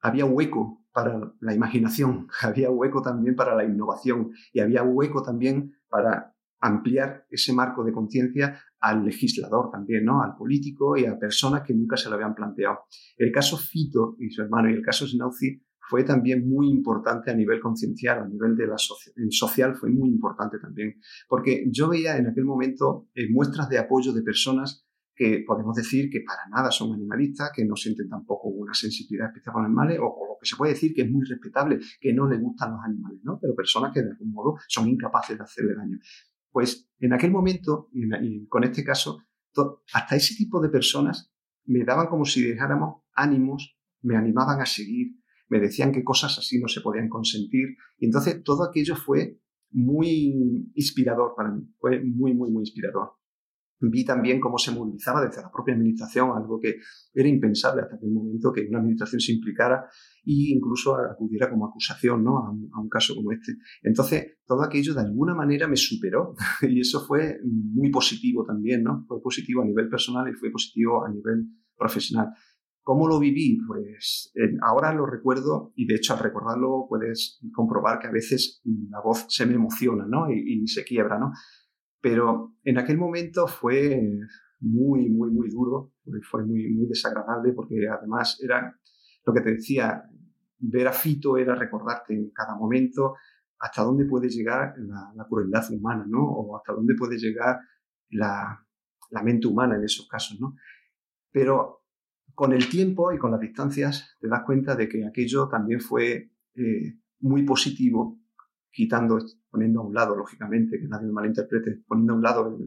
había 0.00 0.24
hueco 0.24 0.77
para 0.98 1.32
la 1.40 1.54
imaginación, 1.54 2.26
había 2.42 2.70
hueco 2.70 3.00
también 3.00 3.36
para 3.36 3.54
la 3.54 3.64
innovación 3.64 4.32
y 4.52 4.58
había 4.58 4.82
hueco 4.82 5.22
también 5.22 5.76
para 5.88 6.34
ampliar 6.60 7.24
ese 7.30 7.52
marco 7.52 7.84
de 7.84 7.92
conciencia 7.92 8.60
al 8.80 9.04
legislador 9.04 9.70
también, 9.70 10.04
¿no? 10.04 10.22
Al 10.22 10.34
político 10.34 10.96
y 10.96 11.06
a 11.06 11.16
personas 11.16 11.62
que 11.62 11.72
nunca 11.72 11.96
se 11.96 12.08
lo 12.08 12.16
habían 12.16 12.34
planteado. 12.34 12.80
El 13.16 13.30
caso 13.30 13.56
Fito 13.56 14.16
y 14.18 14.28
su 14.30 14.42
hermano 14.42 14.70
y 14.70 14.72
el 14.72 14.82
caso 14.82 15.06
Snauzi 15.06 15.62
fue 15.88 16.02
también 16.02 16.48
muy 16.48 16.68
importante 16.68 17.30
a 17.30 17.34
nivel 17.34 17.60
conciencial, 17.60 18.18
a 18.18 18.28
nivel 18.28 18.56
de 18.56 18.66
la 18.66 18.76
social 18.76 19.76
fue 19.76 19.90
muy 19.90 20.08
importante 20.08 20.58
también, 20.58 20.96
porque 21.28 21.64
yo 21.70 21.88
veía 21.88 22.16
en 22.16 22.26
aquel 22.26 22.44
momento 22.44 23.06
eh, 23.14 23.30
muestras 23.30 23.68
de 23.68 23.78
apoyo 23.78 24.12
de 24.12 24.22
personas 24.22 24.87
que 25.18 25.42
podemos 25.44 25.74
decir 25.74 26.08
que 26.08 26.20
para 26.20 26.46
nada 26.48 26.70
son 26.70 26.94
animalistas, 26.94 27.50
que 27.52 27.64
no 27.64 27.74
sienten 27.74 28.08
tampoco 28.08 28.48
una 28.48 28.72
sensibilidad 28.72 29.26
especial 29.26 29.54
con 29.54 29.64
animales, 29.64 29.98
o, 30.00 30.04
lo 30.04 30.36
que 30.40 30.46
se 30.46 30.54
puede 30.54 30.74
decir 30.74 30.94
que 30.94 31.02
es 31.02 31.10
muy 31.10 31.26
respetable, 31.26 31.80
que 32.00 32.12
no 32.12 32.28
les 32.28 32.40
gustan 32.40 32.70
los 32.70 32.80
animales, 32.84 33.18
¿no? 33.24 33.36
Pero 33.40 33.56
personas 33.56 33.92
que 33.92 34.00
de 34.00 34.12
algún 34.12 34.32
modo 34.32 34.54
son 34.68 34.88
incapaces 34.88 35.36
de 35.36 35.42
hacerle 35.42 35.74
daño. 35.74 35.98
Pues 36.52 36.88
en 37.00 37.12
aquel 37.12 37.32
momento, 37.32 37.88
y, 37.92 38.46
con 38.46 38.62
este 38.62 38.84
caso, 38.84 39.18
hasta 39.92 40.14
ese 40.14 40.36
tipo 40.36 40.60
de 40.60 40.68
personas 40.68 41.32
me 41.64 41.84
daban 41.84 42.06
como 42.06 42.24
si 42.24 42.44
dejáramos 42.44 43.02
ánimos, 43.12 43.76
me 44.02 44.16
animaban 44.16 44.60
a 44.60 44.66
seguir, 44.66 45.16
me 45.48 45.58
decían 45.58 45.90
que 45.90 46.04
cosas 46.04 46.38
así 46.38 46.60
no 46.60 46.68
se 46.68 46.80
podían 46.80 47.08
consentir. 47.08 47.76
Y 47.98 48.06
entonces 48.06 48.40
todo 48.44 48.62
aquello 48.62 48.94
fue 48.94 49.40
muy 49.72 50.70
inspirador 50.74 51.34
para 51.36 51.50
mí, 51.50 51.68
fue 51.80 52.00
muy, 52.04 52.34
muy, 52.34 52.52
muy 52.52 52.62
inspirador. 52.62 53.17
Vi 53.80 54.04
también 54.04 54.40
cómo 54.40 54.58
se 54.58 54.72
movilizaba 54.72 55.24
desde 55.24 55.42
la 55.42 55.50
propia 55.50 55.74
administración, 55.74 56.30
algo 56.36 56.58
que 56.58 56.76
era 57.14 57.28
impensable 57.28 57.82
hasta 57.82 57.96
aquel 57.96 58.10
momento 58.10 58.52
que 58.52 58.66
una 58.68 58.78
administración 58.78 59.20
se 59.20 59.32
implicara 59.32 59.86
e 60.24 60.52
incluso 60.54 60.96
acudiera 60.96 61.48
como 61.48 61.66
acusación 61.66 62.24
¿no? 62.24 62.38
a, 62.38 62.50
un, 62.50 62.68
a 62.72 62.80
un 62.80 62.88
caso 62.88 63.14
como 63.14 63.30
este. 63.32 63.52
Entonces, 63.82 64.38
todo 64.46 64.62
aquello 64.62 64.94
de 64.94 65.02
alguna 65.02 65.34
manera 65.34 65.68
me 65.68 65.76
superó 65.76 66.34
y 66.62 66.80
eso 66.80 67.00
fue 67.06 67.38
muy 67.44 67.90
positivo 67.90 68.44
también, 68.44 68.82
¿no? 68.82 69.04
Fue 69.06 69.22
positivo 69.22 69.62
a 69.62 69.66
nivel 69.66 69.88
personal 69.88 70.28
y 70.28 70.34
fue 70.34 70.50
positivo 70.50 71.04
a 71.04 71.10
nivel 71.10 71.46
profesional. 71.76 72.28
¿Cómo 72.82 73.06
lo 73.06 73.18
viví? 73.18 73.58
Pues 73.66 74.32
eh, 74.34 74.56
ahora 74.62 74.94
lo 74.94 75.04
recuerdo 75.04 75.72
y 75.76 75.86
de 75.86 75.96
hecho 75.96 76.14
al 76.14 76.20
recordarlo 76.20 76.86
puedes 76.88 77.38
comprobar 77.52 77.98
que 77.98 78.06
a 78.06 78.10
veces 78.10 78.62
la 78.64 79.00
voz 79.04 79.26
se 79.28 79.44
me 79.44 79.54
emociona 79.54 80.06
¿no? 80.08 80.30
y, 80.32 80.62
y 80.62 80.66
se 80.66 80.84
quiebra, 80.84 81.18
¿no? 81.18 81.30
Pero 82.00 82.54
en 82.64 82.78
aquel 82.78 82.96
momento 82.96 83.46
fue 83.46 84.00
muy, 84.60 85.08
muy, 85.08 85.30
muy 85.30 85.50
duro, 85.50 85.92
fue 86.30 86.44
muy, 86.44 86.72
muy 86.72 86.86
desagradable 86.86 87.52
porque 87.52 87.88
además 87.88 88.38
era 88.42 88.76
lo 89.24 89.32
que 89.32 89.40
te 89.40 89.52
decía, 89.52 90.04
ver 90.58 90.88
a 90.88 90.92
Fito 90.92 91.36
era 91.36 91.54
recordarte 91.54 92.14
en 92.14 92.30
cada 92.30 92.56
momento 92.56 93.14
hasta 93.60 93.82
dónde 93.82 94.04
puede 94.04 94.28
llegar 94.28 94.74
la, 94.78 95.12
la 95.14 95.26
crueldad 95.26 95.64
humana, 95.72 96.04
¿no? 96.08 96.24
O 96.24 96.56
hasta 96.56 96.72
dónde 96.72 96.94
puede 96.94 97.18
llegar 97.18 97.58
la, 98.10 98.64
la 99.10 99.22
mente 99.22 99.46
humana 99.46 99.76
en 99.76 99.84
esos 99.84 100.06
casos, 100.08 100.38
¿no? 100.40 100.54
Pero 101.30 101.84
con 102.34 102.52
el 102.52 102.68
tiempo 102.68 103.12
y 103.12 103.18
con 103.18 103.32
las 103.32 103.40
distancias 103.40 104.16
te 104.20 104.28
das 104.28 104.42
cuenta 104.44 104.76
de 104.76 104.88
que 104.88 105.06
aquello 105.06 105.48
también 105.48 105.80
fue 105.80 106.30
eh, 106.54 106.98
muy 107.20 107.42
positivo, 107.42 108.20
quitando, 108.70 109.18
poniendo 109.50 109.80
a 109.80 109.86
un 109.86 109.94
lado, 109.94 110.16
lógicamente, 110.16 110.78
que 110.78 110.88
nadie 110.88 111.06
me 111.06 111.12
malinterprete, 111.12 111.82
poniendo 111.86 112.14
a 112.14 112.16
un 112.16 112.22
lado 112.22 112.58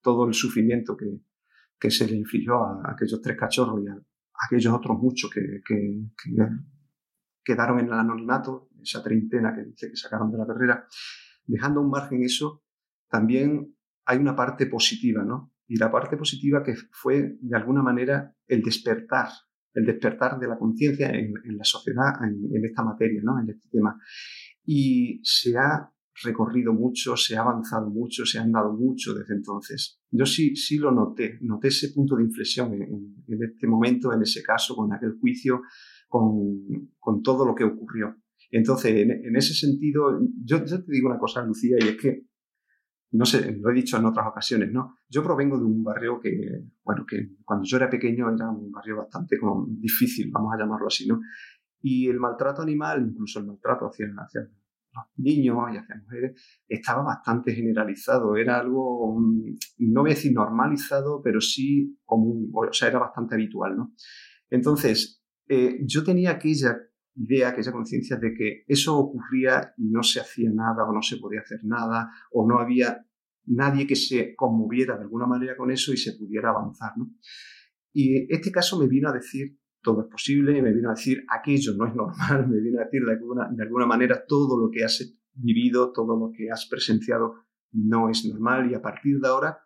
todo 0.00 0.26
el 0.26 0.34
sufrimiento 0.34 0.96
que, 0.96 1.06
que, 1.78 1.90
se 1.90 2.06
le 2.06 2.16
infligió 2.16 2.64
a, 2.64 2.92
aquellos 2.92 3.20
tres 3.20 3.36
cachorros 3.36 3.82
y 3.84 3.88
a, 3.88 3.96
aquellos 4.46 4.72
otros 4.72 4.98
muchos 4.98 5.30
que, 5.30 5.60
que, 5.66 6.08
quedaron 7.44 7.80
en 7.80 7.86
el 7.86 7.92
anonimato, 7.92 8.68
esa 8.80 9.02
treintena 9.02 9.54
que 9.54 9.64
dice 9.64 9.90
que 9.90 9.96
sacaron 9.96 10.30
de 10.30 10.38
la 10.38 10.46
carrera, 10.46 10.86
dejando 11.44 11.80
un 11.80 11.90
margen 11.90 12.22
eso, 12.22 12.62
también 13.08 13.76
hay 14.04 14.18
una 14.18 14.34
parte 14.34 14.66
positiva, 14.66 15.24
¿no? 15.24 15.52
Y 15.66 15.76
la 15.76 15.90
parte 15.90 16.16
positiva 16.16 16.62
que 16.62 16.74
fue, 16.90 17.36
de 17.40 17.56
alguna 17.56 17.82
manera, 17.82 18.34
el 18.46 18.62
despertar, 18.62 19.28
el 19.74 19.86
despertar 19.86 20.38
de 20.38 20.48
la 20.48 20.58
conciencia 20.58 21.10
en, 21.10 21.34
la 21.56 21.64
sociedad 21.64 22.22
en, 22.22 22.64
esta 22.64 22.82
materia, 22.82 23.20
¿no? 23.22 23.40
en 23.40 23.50
este 23.50 23.68
tema. 23.70 23.98
Y 24.64 25.20
se 25.24 25.56
ha 25.56 25.90
recorrido 26.22 26.72
mucho, 26.72 27.16
se 27.16 27.36
ha 27.36 27.40
avanzado 27.40 27.88
mucho, 27.88 28.26
se 28.26 28.38
han 28.38 28.52
dado 28.52 28.72
mucho 28.72 29.14
desde 29.14 29.34
entonces. 29.34 30.00
Yo 30.10 30.26
sí, 30.26 30.54
sí 30.56 30.78
lo 30.78 30.92
noté, 30.92 31.38
noté 31.40 31.68
ese 31.68 31.90
punto 31.90 32.16
de 32.16 32.24
inflexión 32.24 32.72
en, 32.74 33.42
este 33.42 33.66
momento, 33.66 34.12
en 34.12 34.22
ese 34.22 34.42
caso, 34.42 34.76
con 34.76 34.92
aquel 34.92 35.18
juicio, 35.18 35.62
con, 36.08 36.90
con 36.98 37.22
todo 37.22 37.46
lo 37.46 37.54
que 37.54 37.64
ocurrió. 37.64 38.16
Entonces, 38.50 38.92
en, 38.94 39.36
ese 39.36 39.54
sentido, 39.54 40.20
yo, 40.44 40.64
yo, 40.64 40.84
te 40.84 40.92
digo 40.92 41.08
una 41.08 41.18
cosa, 41.18 41.42
Lucía, 41.42 41.76
y 41.80 41.88
es 41.88 41.96
que 41.96 42.26
no 43.12 43.26
sé, 43.26 43.58
lo 43.60 43.70
he 43.70 43.74
dicho 43.74 43.98
en 43.98 44.06
otras 44.06 44.26
ocasiones, 44.26 44.72
¿no? 44.72 44.96
Yo 45.08 45.22
provengo 45.22 45.58
de 45.58 45.64
un 45.64 45.82
barrio 45.82 46.18
que, 46.18 46.64
bueno, 46.82 47.04
que 47.06 47.36
cuando 47.44 47.64
yo 47.66 47.76
era 47.76 47.90
pequeño 47.90 48.34
era 48.34 48.48
un 48.48 48.70
barrio 48.70 48.96
bastante 48.96 49.38
como 49.38 49.66
difícil, 49.68 50.30
vamos 50.32 50.54
a 50.54 50.58
llamarlo 50.58 50.86
así, 50.86 51.06
¿no? 51.06 51.20
Y 51.82 52.08
el 52.08 52.18
maltrato 52.18 52.62
animal, 52.62 53.06
incluso 53.06 53.38
el 53.38 53.46
maltrato 53.46 53.86
hacia, 53.86 54.06
hacia 54.16 54.48
los 54.94 55.04
niños 55.16 55.56
y 55.72 55.76
hacia 55.76 55.96
mujeres, 55.96 56.62
estaba 56.68 57.02
bastante 57.02 57.54
generalizado. 57.54 58.36
Era 58.36 58.58
algo, 58.58 59.18
no 59.78 60.00
voy 60.00 60.10
a 60.10 60.14
decir 60.14 60.32
normalizado, 60.32 61.20
pero 61.22 61.40
sí 61.40 61.98
común, 62.04 62.50
o 62.54 62.72
sea, 62.72 62.88
era 62.88 62.98
bastante 62.98 63.34
habitual, 63.34 63.76
¿no? 63.76 63.94
Entonces, 64.50 65.22
eh, 65.48 65.78
yo 65.86 66.04
tenía 66.04 66.32
aquella 66.32 66.76
idea, 67.14 67.48
aquella 67.48 67.72
conciencia 67.72 68.16
de 68.16 68.34
que 68.34 68.64
eso 68.66 68.98
ocurría 68.98 69.72
y 69.76 69.88
no 69.90 70.02
se 70.02 70.20
hacía 70.20 70.50
nada 70.52 70.84
o 70.88 70.92
no 70.92 71.02
se 71.02 71.16
podía 71.18 71.40
hacer 71.40 71.60
nada 71.64 72.10
o 72.30 72.46
no 72.48 72.58
había 72.58 73.04
nadie 73.46 73.86
que 73.86 73.96
se 73.96 74.34
conmoviera 74.36 74.96
de 74.96 75.02
alguna 75.02 75.26
manera 75.26 75.56
con 75.56 75.70
eso 75.70 75.92
y 75.92 75.96
se 75.96 76.12
pudiera 76.12 76.50
avanzar. 76.50 76.92
¿no? 76.96 77.10
Y 77.92 78.32
este 78.32 78.50
caso 78.50 78.78
me 78.78 78.88
vino 78.88 79.08
a 79.08 79.12
decir 79.12 79.58
todo 79.82 80.02
es 80.02 80.08
posible, 80.08 80.62
me 80.62 80.72
vino 80.72 80.90
a 80.90 80.94
decir 80.94 81.24
aquello 81.28 81.74
no 81.74 81.86
es 81.86 81.94
normal, 81.94 82.48
me 82.50 82.60
vino 82.60 82.80
a 82.80 82.84
decir 82.84 83.04
de 83.04 83.12
alguna, 83.12 83.48
de 83.50 83.62
alguna 83.62 83.86
manera 83.86 84.24
todo 84.26 84.58
lo 84.58 84.70
que 84.70 84.84
has 84.84 85.14
vivido, 85.34 85.92
todo 85.92 86.16
lo 86.16 86.30
que 86.30 86.50
has 86.50 86.66
presenciado 86.66 87.34
no 87.72 88.08
es 88.08 88.24
normal 88.24 88.70
y 88.70 88.74
a 88.74 88.82
partir 88.82 89.18
de 89.18 89.28
ahora 89.28 89.58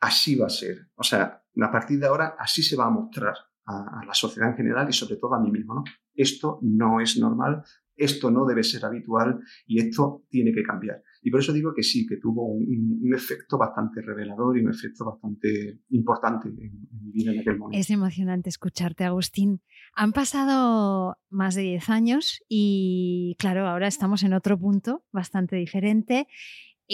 así 0.00 0.36
va 0.36 0.46
a 0.46 0.50
ser. 0.50 0.88
O 0.96 1.02
sea, 1.02 1.42
a 1.60 1.70
partir 1.70 1.98
de 1.98 2.06
ahora 2.06 2.36
así 2.38 2.62
se 2.62 2.76
va 2.76 2.86
a 2.86 2.90
mostrar 2.90 3.34
a, 3.66 4.04
la 4.06 4.14
sociedad 4.14 4.50
en 4.50 4.56
general 4.56 4.88
y 4.88 4.92
sobre 4.92 5.16
todo 5.16 5.34
a 5.34 5.40
mí 5.40 5.50
mismo. 5.50 5.82
Esto 6.14 6.58
no 6.62 7.00
es 7.00 7.18
normal, 7.18 7.62
esto 7.96 8.30
no 8.30 8.44
debe 8.44 8.62
ser 8.62 8.84
habitual 8.84 9.40
y 9.66 9.80
esto 9.80 10.24
tiene 10.28 10.52
que 10.52 10.62
cambiar. 10.62 11.02
Y 11.26 11.30
por 11.30 11.40
eso 11.40 11.54
digo 11.54 11.72
que 11.74 11.82
sí, 11.82 12.06
que 12.06 12.18
tuvo 12.18 12.44
un, 12.44 13.10
efecto 13.14 13.56
bastante 13.56 14.02
revelador 14.02 14.58
y 14.58 14.60
un 14.60 14.70
efecto 14.70 15.06
bastante 15.06 15.80
importante 15.88 16.48
en, 16.48 16.86
mi 17.02 17.12
vida 17.12 17.32
en 17.32 17.40
aquel 17.40 17.56
momento. 17.56 17.78
Es 17.80 17.88
emocionante 17.88 18.50
escucharte, 18.50 19.04
Agustín. 19.04 19.62
Han 19.94 20.12
pasado 20.12 21.16
más 21.30 21.54
de 21.54 21.62
10 21.62 21.88
años 21.88 22.42
y 22.46 23.36
claro, 23.38 23.66
ahora 23.66 23.86
estamos 23.86 24.22
en 24.22 24.34
otro 24.34 24.58
punto 24.58 25.06
bastante 25.12 25.56
diferente. 25.56 26.26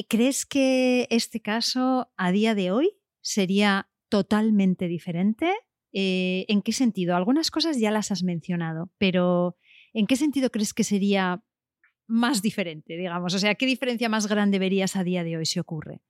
¿Crees 0.08 0.46
que 0.46 1.08
este 1.10 1.40
caso 1.40 2.12
a 2.16 2.30
día 2.30 2.54
de 2.54 2.70
hoy 2.70 2.92
sería 3.22 3.88
totalmente 4.08 4.86
diferente? 4.86 5.50
Eh, 5.92 6.44
¿En 6.46 6.62
qué 6.62 6.70
sentido? 6.70 7.16
Algunas 7.16 7.50
cosas 7.50 7.80
ya 7.80 7.90
las 7.90 8.12
has 8.12 8.22
mencionado, 8.22 8.92
pero 8.96 9.56
¿en 9.92 10.06
qué 10.06 10.14
sentido 10.14 10.50
crees 10.50 10.72
que 10.72 10.84
sería 10.84 11.42
más 12.10 12.42
diferente, 12.42 12.96
digamos? 12.96 13.34
O 13.34 13.38
sea, 13.38 13.54
¿qué 13.54 13.66
diferencia 13.66 14.08
más 14.08 14.26
grande 14.26 14.58
verías 14.58 14.96
a 14.96 15.04
día 15.04 15.24
de 15.24 15.36
hoy 15.36 15.46
si 15.46 15.58
ocurre? 15.58 16.00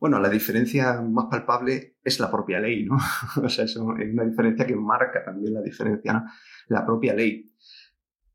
Bueno, 0.00 0.20
la 0.20 0.28
diferencia 0.28 1.00
más 1.02 1.26
palpable 1.30 1.96
es 2.04 2.20
la 2.20 2.30
propia 2.30 2.60
ley, 2.60 2.84
¿no? 2.84 2.96
o 3.42 3.48
sea, 3.48 3.64
es 3.64 3.76
una 3.76 4.24
diferencia 4.24 4.66
que 4.66 4.76
marca 4.76 5.24
también 5.24 5.54
la 5.54 5.62
diferencia, 5.62 6.12
¿no? 6.12 6.24
La 6.68 6.84
propia 6.84 7.14
ley. 7.14 7.44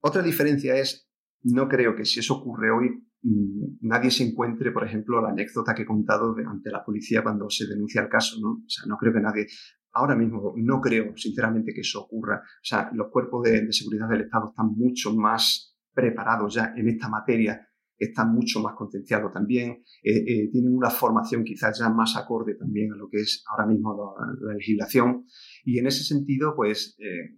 Otra 0.01 0.21
diferencia 0.21 0.75
es, 0.75 1.09
no 1.43 1.69
creo 1.69 1.95
que 1.95 2.03
si 2.03 2.19
eso 2.19 2.35
ocurre 2.35 2.71
hoy, 2.71 2.89
Mm, 3.23 3.77
nadie 3.81 4.11
se 4.11 4.23
encuentre, 4.23 4.71
por 4.71 4.85
ejemplo, 4.85 5.21
la 5.21 5.29
anécdota 5.29 5.73
que 5.73 5.83
he 5.83 5.85
contado 5.85 6.35
ante 6.45 6.69
la 6.69 6.83
policía 6.83 7.23
cuando 7.23 7.49
se 7.49 7.65
denuncia 7.67 8.01
el 8.01 8.09
caso, 8.09 8.37
¿no? 8.41 8.63
O 8.65 8.69
sea, 8.69 8.85
no 8.85 8.97
creo 8.97 9.13
que 9.13 9.21
nadie, 9.21 9.47
ahora 9.93 10.15
mismo 10.15 10.53
no 10.57 10.81
creo, 10.81 11.15
sinceramente, 11.15 11.73
que 11.73 11.81
eso 11.81 12.01
ocurra. 12.01 12.41
O 12.43 12.65
sea, 12.65 12.89
los 12.93 13.09
cuerpos 13.11 13.43
de, 13.43 13.71
seguridad 13.71 14.09
del 14.09 14.21
Estado 14.21 14.49
están 14.49 14.73
mucho 14.75 15.13
más 15.15 15.77
preparados 15.93 16.55
ya 16.55 16.73
en 16.75 16.89
esta 16.89 17.07
materia, 17.07 17.67
están 17.97 18.33
mucho 18.33 18.59
más 18.61 18.73
concienciados 18.75 19.31
también, 19.31 19.83
eh, 20.03 20.23
eh, 20.27 20.49
tienen 20.51 20.75
una 20.75 20.89
formación 20.89 21.43
quizás 21.43 21.77
ya 21.79 21.89
más 21.89 22.17
acorde 22.17 22.55
también 22.55 22.91
a 22.91 22.95
lo 22.95 23.07
que 23.07 23.17
es 23.17 23.43
ahora 23.47 23.67
mismo 23.67 24.15
la, 24.41 24.53
legislación. 24.55 25.25
Y 25.63 25.77
en 25.77 25.87
ese 25.87 26.03
sentido, 26.03 26.55
pues, 26.55 26.97
eh, 26.99 27.37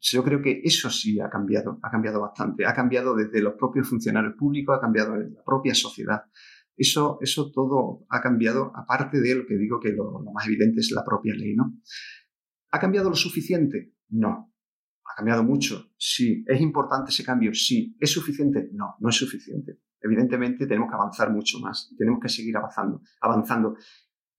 yo 0.00 0.24
creo 0.24 0.42
que 0.42 0.60
eso 0.64 0.90
sí 0.90 1.20
ha 1.20 1.28
cambiado, 1.28 1.78
ha 1.82 1.90
cambiado 1.90 2.20
bastante. 2.20 2.66
Ha 2.66 2.74
cambiado 2.74 3.14
desde 3.14 3.40
los 3.40 3.54
propios 3.54 3.88
funcionarios 3.88 4.34
públicos, 4.34 4.76
ha 4.76 4.80
cambiado 4.80 5.14
en 5.14 5.34
la 5.34 5.42
propia 5.44 5.74
sociedad. 5.74 6.22
Eso, 6.80 7.18
eso 7.20 7.52
todo 7.52 8.06
ha 8.08 8.22
cambiado, 8.22 8.72
aparte 8.74 9.20
de 9.20 9.34
lo 9.34 9.46
que 9.46 9.58
digo 9.58 9.78
que 9.78 9.92
lo, 9.92 10.22
más 10.32 10.46
evidente 10.46 10.80
es 10.80 10.90
la 10.92 11.04
propia 11.04 11.34
ley, 11.34 11.54
¿no? 11.54 11.78
¿Ha 12.70 12.80
cambiado 12.80 13.10
lo 13.10 13.16
suficiente? 13.16 13.92
No. 14.08 14.54
¿Ha 15.04 15.14
cambiado 15.14 15.44
mucho? 15.44 15.92
Sí. 15.98 16.42
¿Es 16.46 16.58
importante 16.58 17.10
ese 17.10 17.22
cambio? 17.22 17.52
Sí. 17.52 17.94
¿Es 18.00 18.10
suficiente? 18.10 18.70
No, 18.72 18.94
no 18.98 19.10
es 19.10 19.14
suficiente. 19.14 19.80
Evidentemente 20.00 20.66
tenemos 20.66 20.88
que 20.88 20.94
avanzar 20.94 21.30
mucho 21.30 21.58
más, 21.58 21.94
tenemos 21.98 22.18
que 22.18 22.30
seguir 22.30 22.56
avanzando, 22.56 23.02
avanzando. 23.20 23.76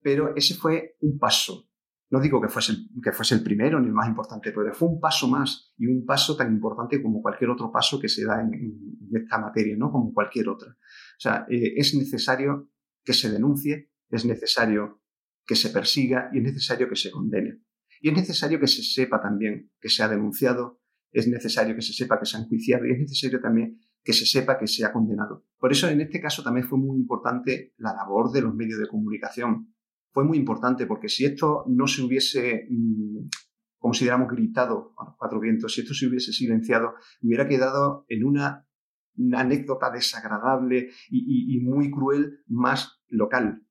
Pero 0.00 0.34
ese 0.34 0.54
fue 0.54 0.96
un 1.02 1.20
paso, 1.20 1.68
no 2.12 2.20
digo 2.20 2.42
que 2.42 2.48
fuese, 2.48 2.72
el, 2.72 2.90
que 3.02 3.10
fuese 3.10 3.34
el 3.34 3.42
primero 3.42 3.80
ni 3.80 3.86
el 3.86 3.94
más 3.94 4.06
importante, 4.06 4.52
pero 4.52 4.72
fue 4.74 4.86
un 4.86 5.00
paso 5.00 5.28
más 5.28 5.72
y 5.78 5.86
un 5.86 6.04
paso 6.04 6.36
tan 6.36 6.52
importante 6.52 7.02
como 7.02 7.22
cualquier 7.22 7.48
otro 7.48 7.72
paso 7.72 7.98
que 7.98 8.08
se 8.08 8.26
da 8.26 8.42
en, 8.42 9.08
esta 9.14 9.38
materia, 9.38 9.74
¿no? 9.78 9.90
Como 9.90 10.12
cualquier 10.12 10.50
otra. 10.50 10.72
O 10.72 11.20
sea, 11.20 11.46
eh, 11.48 11.72
es 11.74 11.94
necesario 11.94 12.70
que 13.02 13.14
se 13.14 13.30
denuncie, 13.30 13.90
es 14.10 14.26
necesario 14.26 15.02
que 15.46 15.56
se 15.56 15.70
persiga 15.70 16.28
y 16.34 16.38
es 16.38 16.44
necesario 16.44 16.86
que 16.86 16.96
se 16.96 17.10
condene. 17.10 17.62
Y 18.02 18.10
es 18.10 18.14
necesario 18.14 18.60
que 18.60 18.66
se 18.66 18.82
sepa 18.82 19.22
también 19.22 19.70
que 19.80 19.88
se 19.88 20.02
ha 20.02 20.08
denunciado, 20.08 20.82
es 21.12 21.26
necesario 21.28 21.74
que 21.74 21.82
se 21.82 21.94
sepa 21.94 22.18
que 22.18 22.26
se 22.26 22.36
ha 22.36 22.40
enjuiciado 22.40 22.84
y 22.86 22.92
es 22.92 22.98
necesario 22.98 23.40
también 23.40 23.80
que 24.04 24.12
se 24.12 24.26
sepa 24.26 24.58
que 24.58 24.66
se 24.66 24.84
ha 24.84 24.92
condenado. 24.92 25.46
Por 25.58 25.72
eso 25.72 25.88
en 25.88 26.02
este 26.02 26.20
caso 26.20 26.42
también 26.42 26.66
fue 26.66 26.78
muy 26.78 26.98
importante 26.98 27.72
la 27.78 27.94
labor 27.94 28.32
de 28.32 28.42
los 28.42 28.54
medios 28.54 28.78
de 28.80 28.88
comunicación, 28.88 29.71
fue 30.12 30.24
muy 30.24 30.38
importante 30.38 30.86
porque 30.86 31.08
si 31.08 31.24
esto 31.24 31.64
no 31.66 31.86
se 31.86 32.02
hubiese 32.02 32.66
mm, 32.70 33.28
como 33.82 33.94
si 33.94 34.04
hubiéramos 34.04 34.30
gritado 34.30 34.94
a 34.96 35.06
los 35.06 35.16
cuatro 35.18 35.40
vientos. 35.40 35.74
Si 35.74 35.80
esto 35.80 35.92
se 35.92 36.06
hubiese 36.06 36.32
silenciado, 36.32 36.94
hubiera 37.20 37.48
quedado 37.48 38.06
en 38.08 38.24
una, 38.24 38.64
anécdota 39.34 39.90
desagradable 39.90 40.88
y, 41.10 41.60
muy 41.60 41.90
cruel 41.90 42.38
más 42.46 43.02
local. 43.08 43.66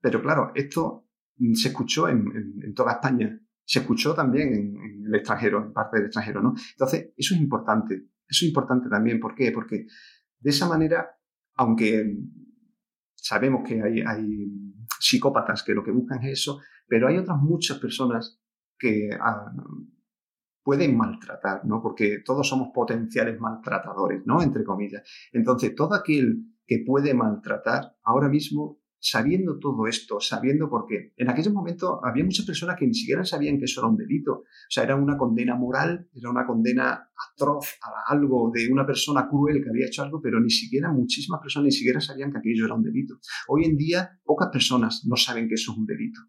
Pero 0.00 0.22
claro, 0.22 0.52
esto 0.54 1.08
se 1.54 1.68
escuchó 1.68 2.08
en, 2.08 2.72
toda 2.74 2.92
España, 2.92 3.38
se 3.64 3.80
escuchó 3.80 4.14
también 4.14 4.54
en, 4.54 5.06
el 5.06 5.14
extranjero, 5.14 5.62
en 5.62 5.72
parte 5.72 5.96
del 5.98 6.06
extranjero, 6.06 6.40
¿no? 6.40 6.54
Entonces, 6.70 7.12
eso 7.16 7.34
es 7.34 7.40
importante. 7.40 7.94
Eso 8.26 8.44
es 8.44 8.48
importante 8.48 8.88
también. 8.88 9.18
¿Por 9.18 9.34
qué? 9.34 9.50
Porque 9.50 9.86
de 10.38 10.50
esa 10.50 10.68
manera, 10.68 11.10
aunque 11.56 12.16
sabemos 13.14 13.68
que 13.68 13.82
hay, 13.82 14.00
hay 14.00 14.67
psicópatas 14.98 15.62
que 15.62 15.74
lo 15.74 15.82
que 15.82 15.92
buscan 15.92 16.22
es 16.24 16.40
eso, 16.40 16.60
pero 16.86 17.08
hay 17.08 17.18
otras 17.18 17.38
muchas 17.38 17.78
personas 17.78 18.40
que 18.78 19.10
ah, 19.20 19.52
pueden 20.62 20.96
maltratar, 20.96 21.64
¿no? 21.64 21.80
Porque 21.82 22.18
todos 22.24 22.48
somos 22.48 22.68
potenciales 22.74 23.40
maltratadores, 23.40 24.22
¿no? 24.26 24.42
Entre 24.42 24.64
comillas. 24.64 25.02
Entonces, 25.32 25.74
todo 25.74 25.94
aquel 25.94 26.44
que 26.66 26.84
puede 26.86 27.14
maltratar, 27.14 27.96
ahora 28.02 28.28
mismo, 28.28 28.77
sabiendo 29.00 29.58
todo 29.58 29.86
esto, 29.86 30.20
sabiendo 30.20 30.68
por 30.68 30.86
qué, 30.86 31.12
en 31.16 31.30
aquellos 31.30 31.52
momentos 31.52 31.98
había 32.02 32.24
muchas 32.24 32.44
personas 32.44 32.76
que 32.76 32.86
ni 32.86 32.94
siquiera 32.94 33.24
sabían 33.24 33.58
que 33.58 33.64
eso 33.64 33.80
era 33.80 33.88
un 33.88 33.96
delito. 33.96 34.32
O 34.32 34.70
sea, 34.70 34.84
era 34.84 34.96
una 34.96 35.16
condena 35.16 35.54
moral, 35.54 36.08
era 36.12 36.30
una 36.30 36.46
condena 36.46 37.10
atroz 37.32 37.78
a 37.82 38.12
algo 38.12 38.50
de 38.52 38.68
una 38.70 38.86
persona 38.86 39.28
cruel 39.28 39.62
que 39.62 39.70
había 39.70 39.86
hecho 39.86 40.02
algo, 40.02 40.20
pero 40.20 40.40
ni 40.40 40.50
siquiera 40.50 40.92
muchísimas 40.92 41.40
personas 41.40 41.66
ni 41.66 41.72
siquiera 41.72 42.00
sabían 42.00 42.32
que 42.32 42.38
aquello 42.38 42.66
era 42.66 42.74
un 42.74 42.82
delito. 42.82 43.18
Hoy 43.48 43.64
en 43.64 43.76
día, 43.76 44.20
pocas 44.24 44.48
personas 44.52 45.04
no 45.06 45.16
saben 45.16 45.48
que 45.48 45.54
eso 45.54 45.72
es 45.72 45.78
un 45.78 45.86
delito. 45.86 46.20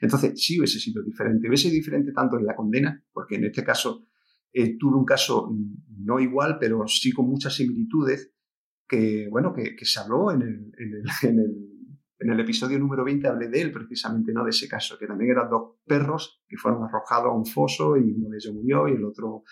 Entonces, 0.00 0.40
sí 0.40 0.58
hubiese 0.58 0.78
sido 0.78 1.02
diferente. 1.02 1.48
Hubiese 1.48 1.64
sido 1.64 1.74
diferente 1.74 2.12
tanto 2.12 2.38
en 2.38 2.46
la 2.46 2.54
condena, 2.54 3.02
porque 3.12 3.36
en 3.36 3.44
este 3.44 3.64
caso 3.64 4.06
eh, 4.52 4.76
tuve 4.78 4.96
un 4.96 5.04
caso 5.04 5.50
no 5.98 6.18
igual, 6.20 6.58
pero 6.58 6.86
sí 6.86 7.12
con 7.12 7.28
muchas 7.28 7.54
similitudes, 7.54 8.32
que, 8.88 9.28
bueno, 9.30 9.52
que, 9.54 9.76
se 9.84 10.00
habló 10.00 10.32
en 10.32 10.42
el, 10.42 10.72
en 10.76 10.94
el, 10.94 11.04
episodio 12.20 12.78
número 12.78 13.04
20, 13.04 13.28
hablé 13.28 13.48
de 13.48 13.60
él 13.60 13.72
precisamente, 13.72 14.32
¿no? 14.32 14.44
De 14.44 14.50
ese 14.50 14.68
caso, 14.68 14.98
que 14.98 15.06
también 15.06 15.30
eran 15.30 15.48
dos 15.48 15.76
perros 15.86 16.42
que 16.46 16.56
fueron 16.56 16.84
arrojados 16.84 17.28
a 17.28 17.34
un 17.34 17.46
foso 17.46 17.96
y 17.96 18.12
uno 18.12 18.28
de 18.28 18.36
ellos 18.36 18.54
murió 18.54 18.88
y 18.88 18.92
el 18.92 19.04
otro 19.04 19.44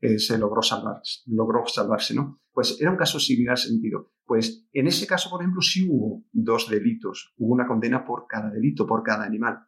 eh, 0.00 0.18
se 0.18 0.38
logró 0.38 0.62
salvarse, 0.62 1.20
logró 1.26 1.66
salvarse, 1.66 2.14
¿no? 2.14 2.40
Pues 2.52 2.80
era 2.80 2.90
un 2.90 2.96
caso 2.96 3.18
similar 3.20 3.58
sentido. 3.58 4.12
Pues 4.24 4.66
en 4.72 4.86
ese 4.86 5.06
caso, 5.06 5.28
por 5.28 5.42
ejemplo, 5.42 5.60
sí 5.60 5.86
hubo 5.88 6.24
dos 6.32 6.70
delitos, 6.70 7.34
hubo 7.36 7.52
una 7.52 7.66
condena 7.66 8.04
por 8.04 8.26
cada 8.26 8.50
delito, 8.50 8.86
por 8.86 9.02
cada 9.02 9.24
animal 9.24 9.58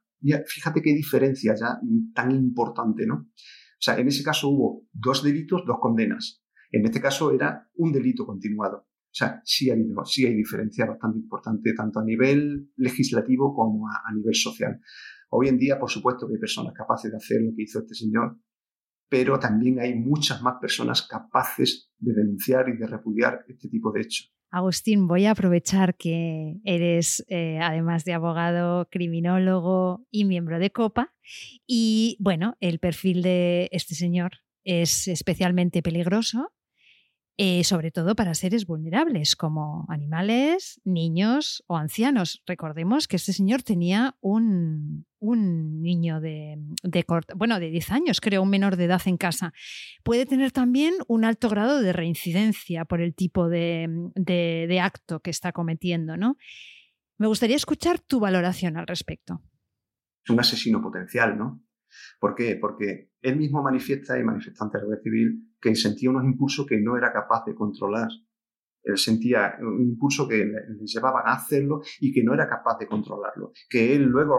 fíjate 0.46 0.82
qué 0.82 0.94
diferencia 0.94 1.54
ya 1.58 1.78
tan 2.14 2.30
importante, 2.32 3.06
¿no? 3.06 3.14
O 3.16 3.80
sea, 3.80 3.98
en 3.98 4.08
ese 4.08 4.22
caso 4.22 4.48
hubo 4.48 4.86
dos 4.92 5.22
delitos, 5.22 5.64
dos 5.66 5.78
condenas. 5.80 6.42
En 6.72 6.84
este 6.84 7.00
caso 7.00 7.30
era 7.30 7.68
un 7.74 7.92
delito 7.92 8.26
continuado. 8.26 8.85
O 9.16 9.18
sea, 9.18 9.40
sí, 9.44 9.70
hay 9.70 10.34
diferencia 10.34 10.84
bastante 10.84 11.20
importante, 11.20 11.72
tanto 11.72 12.00
a 12.00 12.04
nivel 12.04 12.70
legislativo 12.76 13.54
como 13.54 13.88
a, 13.88 14.02
a 14.04 14.12
nivel 14.12 14.34
social. 14.34 14.78
Hoy 15.30 15.48
en 15.48 15.56
día, 15.56 15.78
por 15.78 15.90
supuesto, 15.90 16.28
que 16.28 16.34
hay 16.34 16.38
personas 16.38 16.74
capaces 16.74 17.10
de 17.10 17.16
hacer 17.16 17.40
lo 17.40 17.54
que 17.56 17.62
hizo 17.62 17.78
este 17.78 17.94
señor, 17.94 18.38
pero 19.08 19.38
también 19.38 19.80
hay 19.80 19.94
muchas 19.94 20.42
más 20.42 20.56
personas 20.60 21.08
capaces 21.08 21.90
de 21.96 22.12
denunciar 22.12 22.68
y 22.68 22.76
de 22.76 22.86
repudiar 22.86 23.42
este 23.48 23.70
tipo 23.70 23.90
de 23.90 24.02
hechos. 24.02 24.34
Agustín, 24.50 25.08
voy 25.08 25.24
a 25.24 25.30
aprovechar 25.30 25.96
que 25.96 26.60
eres, 26.64 27.24
eh, 27.28 27.58
además 27.62 28.04
de 28.04 28.12
abogado, 28.12 28.86
criminólogo 28.90 30.06
y 30.10 30.26
miembro 30.26 30.58
de 30.58 30.72
COPA. 30.72 31.14
Y 31.66 32.18
bueno, 32.20 32.58
el 32.60 32.80
perfil 32.80 33.22
de 33.22 33.70
este 33.72 33.94
señor 33.94 34.32
es 34.62 35.08
especialmente 35.08 35.82
peligroso 35.82 36.52
eh, 37.38 37.64
sobre 37.64 37.90
todo 37.90 38.16
para 38.16 38.34
seres 38.34 38.64
vulnerables 38.64 39.36
como 39.36 39.84
animales, 39.90 40.80
niños 40.84 41.62
o 41.66 41.76
ancianos. 41.76 42.42
Recordemos 42.46 43.08
que 43.08 43.16
este 43.16 43.34
señor 43.34 43.62
tenía 43.62 44.16
un, 44.20 45.04
niño 45.20 46.20
de, 46.20 46.58
bueno, 47.34 47.60
de 47.60 47.68
10 47.68 47.90
años, 47.90 48.20
creo, 48.22 48.42
un 48.42 48.48
menor 48.48 48.76
de 48.76 48.84
edad 48.84 49.02
en 49.04 49.18
casa. 49.18 49.52
Puede 50.02 50.24
tener 50.24 50.50
también 50.50 50.94
un 51.08 51.26
alto 51.26 51.50
grado 51.50 51.82
de 51.82 51.92
reincidencia 51.92 52.86
por 52.86 53.02
el 53.02 53.14
tipo 53.14 53.50
de, 53.50 53.86
de 54.14 54.80
acto 54.80 55.20
que 55.20 55.30
está 55.30 55.52
cometiendo. 55.52 56.16
¿no? 56.16 56.38
Me 57.18 57.26
gustaría 57.26 57.56
escuchar 57.56 57.98
tu 57.98 58.18
valoración 58.18 58.78
al 58.78 58.86
respecto. 58.86 59.42
Es 60.24 60.30
un 60.30 60.40
asesino 60.40 60.80
potencial, 60.80 61.36
¿no? 61.36 61.62
¿Por 62.18 62.34
qué? 62.34 62.56
Porque 62.60 63.10
él 63.20 63.36
mismo 63.36 63.62
manifiesta 63.62 64.18
y 64.18 64.24
manifiesta 64.24 64.64
ante 64.64 64.78
la 64.78 64.84
red 64.84 65.02
civil 65.02 65.55
que 65.66 65.74
sentía 65.74 66.10
unos 66.10 66.24
impulsos 66.24 66.64
que 66.64 66.80
no 66.80 66.96
era 66.96 67.12
capaz 67.12 67.44
de 67.44 67.54
controlar. 67.54 68.08
Él 68.84 68.96
sentía 68.98 69.56
un 69.60 69.82
impulso 69.82 70.28
que 70.28 70.44
le, 70.44 70.60
llevaba 70.84 71.22
a 71.26 71.34
hacerlo 71.34 71.80
y 71.98 72.12
que 72.12 72.22
no 72.22 72.34
era 72.34 72.48
capaz 72.48 72.78
de 72.78 72.86
controlarlo. 72.86 73.50
Que 73.68 73.96
él 73.96 74.04
luego, 74.04 74.36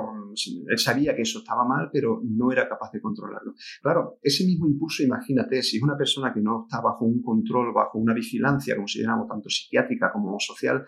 él 0.69 0.80
sabía 0.80 1.13
que 1.13 1.23
eso 1.23 1.39
estaba 1.39 1.67
mal, 1.67 1.89
pero 1.91 2.21
no 2.23 2.49
era 2.49 2.69
capaz 2.69 2.91
de 2.93 3.01
controlarlo. 3.01 3.55
Claro, 3.82 4.19
ese 4.21 4.45
mismo 4.45 4.67
impulso, 4.67 5.03
imagínate, 5.03 5.61
si 5.61 5.78
es 5.78 5.84
una 5.84 5.97
persona 5.97 6.34
que 6.34 6.39
no 6.39 6.63
está 6.65 6.80
bajo 6.80 7.03
un 7.03 7.21
control, 7.21 7.73
bajo 7.73 7.99
una 7.99 8.13
vigilancia, 8.13 8.75
como 8.75 8.88
si 8.88 9.01
llamamos 9.01 9.28
tanto 9.28 9.49
psiquiátrica 9.49 10.13
como 10.13 10.39
social, 10.39 10.86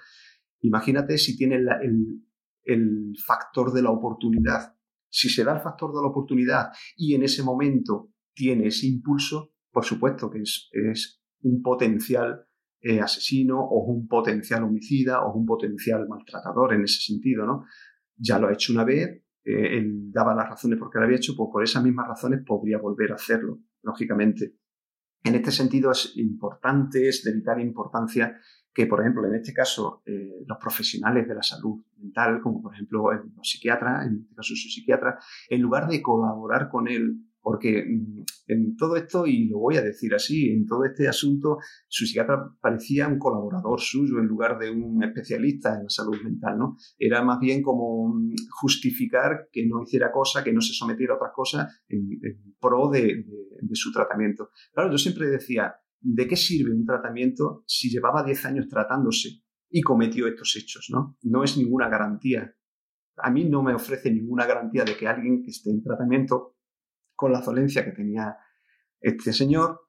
imagínate 0.61 1.17
si 1.17 1.35
tiene 1.35 1.55
el, 1.57 1.67
el 2.63 3.13
factor 3.25 3.73
de 3.73 3.81
la 3.81 3.91
oportunidad 3.91 4.73
si 5.11 5.27
se 5.27 5.43
da 5.43 5.55
el 5.55 5.61
factor 5.61 5.89
de 5.91 6.01
la 6.03 6.07
oportunidad 6.07 6.67
y 6.95 7.15
en 7.15 7.23
ese 7.23 7.41
momento 7.41 8.11
tiene 8.31 8.67
ese 8.67 8.85
impulso, 8.85 9.53
por 9.72 9.86
supuesto 9.86 10.30
que 10.30 10.41
es, 10.41 11.22
un 11.41 11.61
potencial 11.61 12.45
eh, 12.82 12.99
asesino 12.99 13.59
o 13.61 13.86
un 13.86 14.07
potencial 14.07 14.63
homicida 14.63 15.22
o 15.24 15.34
un 15.34 15.45
potencial 15.45 16.05
maltratador 16.07 16.74
en 16.74 16.84
ese 16.84 17.01
sentido, 17.01 17.45
¿no? 17.45 17.65
Ya 18.17 18.38
lo 18.39 18.47
ha 18.47 18.53
hecho 18.53 18.74
una 18.74 18.84
vez, 18.84 19.24
eh, 19.45 19.78
él 19.78 20.11
daba 20.11 20.36
las 20.36 20.49
razones 20.49 20.78
por 20.78 20.89
qué 20.89 20.99
lo 20.99 21.05
había 21.05 21.17
hecho, 21.17 21.34
pues 21.38 21.49
por 21.51 21.63
esas 21.63 21.82
mismas 21.82 22.09
razones 22.09 22.41
podría 22.45 22.78
volver 22.78 23.13
a 23.13 23.15
hacerlo, 23.15 23.59
lógicamente. 23.84 24.55
En 25.24 25.36
este 25.36 25.51
sentido 25.51 25.91
es 25.91 26.13
importante, 26.17 27.07
es 27.07 27.24
de 27.24 27.34
vital 27.34 27.61
importancia 27.61 28.38
que, 28.74 28.86
por 28.86 29.01
ejemplo, 29.01 29.26
en 29.28 29.36
este 29.36 29.53
caso, 29.53 30.01
eh, 30.05 30.43
los 30.45 30.57
profesionales 30.57 31.28
de 31.28 31.36
la 31.36 31.43
salud 31.43 31.84
mental, 31.97 32.39
como 32.41 32.61
por 32.61 32.74
ejemplo 32.74 33.11
los 33.11 33.49
psiquiatras, 33.49 34.07
en 34.07 34.22
este 34.22 34.36
caso 34.36 34.55
su 34.55 34.70
psiquiatra, 34.70 35.20
en 35.49 35.61
lugar 35.61 35.88
de 35.88 36.01
colaborar 36.01 36.70
con 36.70 36.88
él, 36.88 37.17
porque 37.41 37.85
mm, 37.87 38.23
en 38.47 38.75
todo 38.75 38.95
esto, 38.95 39.25
y 39.25 39.47
lo 39.47 39.59
voy 39.59 39.77
a 39.77 39.81
decir 39.81 40.13
así, 40.13 40.49
en 40.49 40.65
todo 40.65 40.85
este 40.85 41.07
asunto, 41.07 41.57
su 41.87 42.05
psiquiatra 42.05 42.51
parecía 42.61 43.07
un 43.07 43.19
colaborador 43.19 43.79
suyo 43.79 44.19
en 44.19 44.25
lugar 44.25 44.57
de 44.57 44.71
un 44.71 45.03
especialista 45.03 45.75
en 45.75 45.83
la 45.83 45.89
salud 45.89 46.21
mental, 46.23 46.57
¿no? 46.57 46.77
Era 46.97 47.23
más 47.23 47.39
bien 47.39 47.61
como 47.61 48.13
mm, 48.13 48.35
justificar 48.61 49.49
que 49.51 49.65
no 49.67 49.83
hiciera 49.83 50.11
cosas, 50.11 50.43
que 50.43 50.53
no 50.53 50.61
se 50.61 50.73
sometiera 50.73 51.13
a 51.13 51.17
otras 51.17 51.31
cosas 51.33 51.81
en, 51.87 52.19
pro 52.59 52.89
de 52.89 53.23
su 53.73 53.91
tratamiento. 53.91 54.49
Claro, 54.73 54.91
yo 54.91 54.97
siempre 54.97 55.27
decía, 55.27 55.75
¿de 56.01 56.27
qué 56.27 56.35
sirve 56.35 56.73
un 56.73 56.85
tratamiento 56.85 57.63
si 57.65 57.89
llevaba 57.89 58.23
10 58.23 58.45
años 58.45 58.67
tratándose 58.67 59.41
y 59.69 59.81
cometió 59.81 60.27
estos 60.27 60.55
hechos? 60.55 60.87
¿no? 60.91 61.17
no 61.23 61.43
es 61.43 61.57
ninguna 61.57 61.89
garantía. 61.89 62.55
A 63.17 63.31
mí 63.31 63.45
no 63.45 63.63
me 63.63 63.73
ofrece 63.73 64.11
ninguna 64.11 64.45
garantía 64.45 64.85
de 64.85 64.95
que 64.95 65.07
alguien 65.07 65.43
que 65.43 65.51
esté 65.51 65.71
en 65.71 65.83
tratamiento 65.83 66.55
con 67.20 67.33
la 67.33 67.41
dolencia 67.41 67.83
que 67.83 67.91
tenía 67.91 68.37
este 69.01 69.33
señor, 69.33 69.82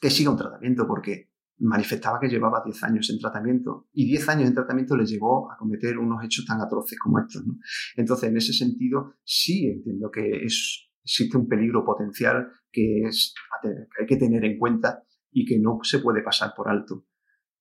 que 0.00 0.10
siga 0.10 0.32
un 0.32 0.36
tratamiento, 0.36 0.84
porque 0.84 1.30
manifestaba 1.58 2.18
que 2.18 2.28
llevaba 2.28 2.62
10 2.64 2.82
años 2.82 3.08
en 3.10 3.20
tratamiento 3.20 3.88
y 3.92 4.06
10 4.06 4.28
años 4.30 4.48
en 4.48 4.54
tratamiento 4.54 4.96
le 4.96 5.06
llevó 5.06 5.48
a 5.52 5.56
cometer 5.56 5.96
unos 5.96 6.24
hechos 6.24 6.44
tan 6.44 6.60
atroces 6.60 6.98
como 6.98 7.20
estos. 7.20 7.46
¿no? 7.46 7.54
Entonces, 7.94 8.30
en 8.30 8.36
ese 8.36 8.52
sentido, 8.52 9.14
sí 9.22 9.68
entiendo 9.68 10.10
que 10.10 10.44
es, 10.44 10.90
existe 11.04 11.38
un 11.38 11.46
peligro 11.46 11.84
potencial 11.84 12.50
que, 12.72 13.02
es, 13.02 13.32
que 13.62 13.68
hay 14.00 14.06
que 14.08 14.16
tener 14.16 14.44
en 14.44 14.58
cuenta 14.58 15.04
y 15.30 15.44
que 15.44 15.60
no 15.60 15.78
se 15.84 16.00
puede 16.00 16.20
pasar 16.20 16.52
por 16.56 16.68
alto. 16.68 17.06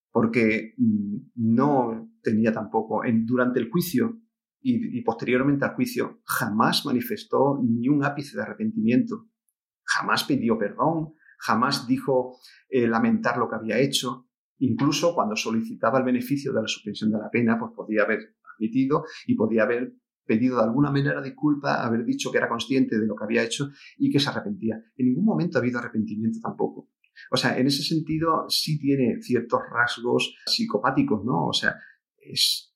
Porque 0.10 0.74
mm, 0.78 1.18
no 1.36 2.10
tenía 2.24 2.52
tampoco, 2.52 3.06
en, 3.06 3.24
durante 3.28 3.60
el 3.60 3.70
juicio 3.70 4.20
y, 4.62 5.02
posteriormente 5.02 5.66
al 5.66 5.76
juicio, 5.76 6.22
jamás 6.26 6.86
manifestó 6.86 7.60
ni 7.64 7.88
un 7.88 8.04
ápice 8.04 8.36
de 8.36 8.44
arrepentimiento, 8.44 9.28
jamás 9.84 10.24
pidió 10.26 10.58
perdón, 10.58 11.14
jamás 11.38 11.88
dijo 11.88 12.38
eh, 12.70 12.88
lamentar 12.88 13.38
lo 13.38 13.50
que 13.50 13.56
había 13.56 13.80
hecho. 13.80 14.28
Incluso 14.58 15.16
cuando 15.16 15.36
solicitaba 15.36 16.00
el 16.00 16.06
beneficio 16.06 16.52
de 16.52 16.62
la 16.62 16.68
suspensión 16.68 17.12
de 17.12 17.20
la 17.20 17.30
pena, 17.30 17.58
pues 17.58 17.72
podía 17.74 18.04
haber 18.04 18.36
admitido 18.56 19.06
y 19.26 19.36
podía 19.36 19.64
haber 19.64 19.94
pedido 20.26 20.58
de 20.58 20.64
alguna 20.64 20.92
manera 20.92 21.22
disculpa, 21.22 21.84
haber 21.84 22.06
dicho 22.06 22.32
que 22.32 22.38
era 22.38 22.48
consciente 22.48 23.00
de 23.00 23.08
lo 23.08 23.16
que 23.16 23.24
había 23.24 23.44
hecho 23.44 23.72
y 23.98 24.12
que 24.12 24.20
se 24.20 24.30
arrepentía. 24.30 24.76
En 24.96 25.08
ningún 25.08 25.26
momento 25.26 25.58
ha 25.58 25.62
habido 25.62 25.80
arrepentimiento 25.80 26.40
tampoco. 26.40 26.90
O 27.32 27.38
sea, 27.38 27.58
en 27.58 27.68
ese 27.68 27.84
sentido 27.84 28.46
sí 28.48 28.78
tiene 28.80 29.22
ciertos 29.22 29.62
rasgos 29.72 30.36
psicopáticos, 30.46 31.26
¿no? 31.26 31.48
O 31.48 31.54
sea, 31.54 31.76
es, 32.18 32.69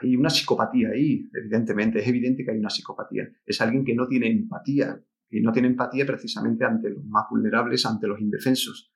hay 0.00 0.16
una 0.16 0.30
psicopatía 0.30 0.90
ahí, 0.90 1.28
evidentemente, 1.32 2.00
es 2.00 2.08
evidente 2.08 2.44
que 2.44 2.50
hay 2.50 2.58
una 2.58 2.70
psicopatía. 2.70 3.28
Es 3.44 3.60
alguien 3.60 3.84
que 3.84 3.94
no 3.94 4.06
tiene 4.06 4.30
empatía 4.30 5.00
y 5.30 5.40
no 5.40 5.52
tiene 5.52 5.68
empatía 5.68 6.06
precisamente 6.06 6.64
ante 6.64 6.90
los 6.90 7.04
más 7.04 7.24
vulnerables, 7.30 7.84
ante 7.86 8.06
los 8.06 8.20
indefensos, 8.20 8.92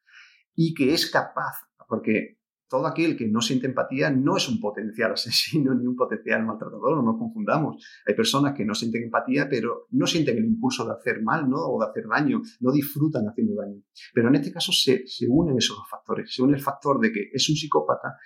y 0.54 0.74
que 0.74 0.94
es 0.94 1.10
capaz, 1.10 1.68
porque 1.88 2.38
todo 2.72 2.86
aquel 2.86 3.18
que 3.18 3.28
no 3.28 3.42
siente 3.42 3.66
empatía 3.66 4.10
no 4.10 4.38
es 4.38 4.48
un 4.48 4.58
potencial 4.58 5.12
asesino 5.12 5.74
ni 5.78 5.86
un 5.86 5.94
potencial 5.94 6.42
maltratador, 6.46 6.96
no 6.96 7.02
nos 7.02 7.18
confundamos. 7.18 7.84
Hay 8.06 8.14
personas 8.14 8.54
que 8.54 8.64
no 8.64 8.74
sienten 8.74 9.02
empatía, 9.02 9.46
pero 9.46 9.88
no 9.90 10.06
sienten 10.06 10.38
el 10.38 10.46
impulso 10.46 10.86
de 10.86 10.92
hacer 10.92 11.22
mal 11.22 11.50
¿no? 11.50 11.58
o 11.58 11.78
de 11.78 11.90
hacer 11.90 12.04
daño, 12.08 12.40
no 12.60 12.72
disfrutan 12.72 13.26
haciendo 13.28 13.60
daño. 13.60 13.82
Pero 14.14 14.28
en 14.28 14.36
este 14.36 14.50
caso 14.50 14.72
se, 14.72 15.06
se 15.06 15.26
unen 15.28 15.58
esos 15.58 15.76
dos 15.76 15.86
factores. 15.90 16.34
Se 16.34 16.42
une 16.42 16.54
el 16.54 16.62
factor 16.62 16.98
de 16.98 17.12
que 17.12 17.28
es 17.30 17.46
un 17.50 17.56
psicópata, 17.56 18.16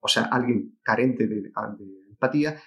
o 0.00 0.08
sea, 0.08 0.24
alguien 0.24 0.78
carente 0.82 1.26
de, 1.26 1.40
de 1.40 1.50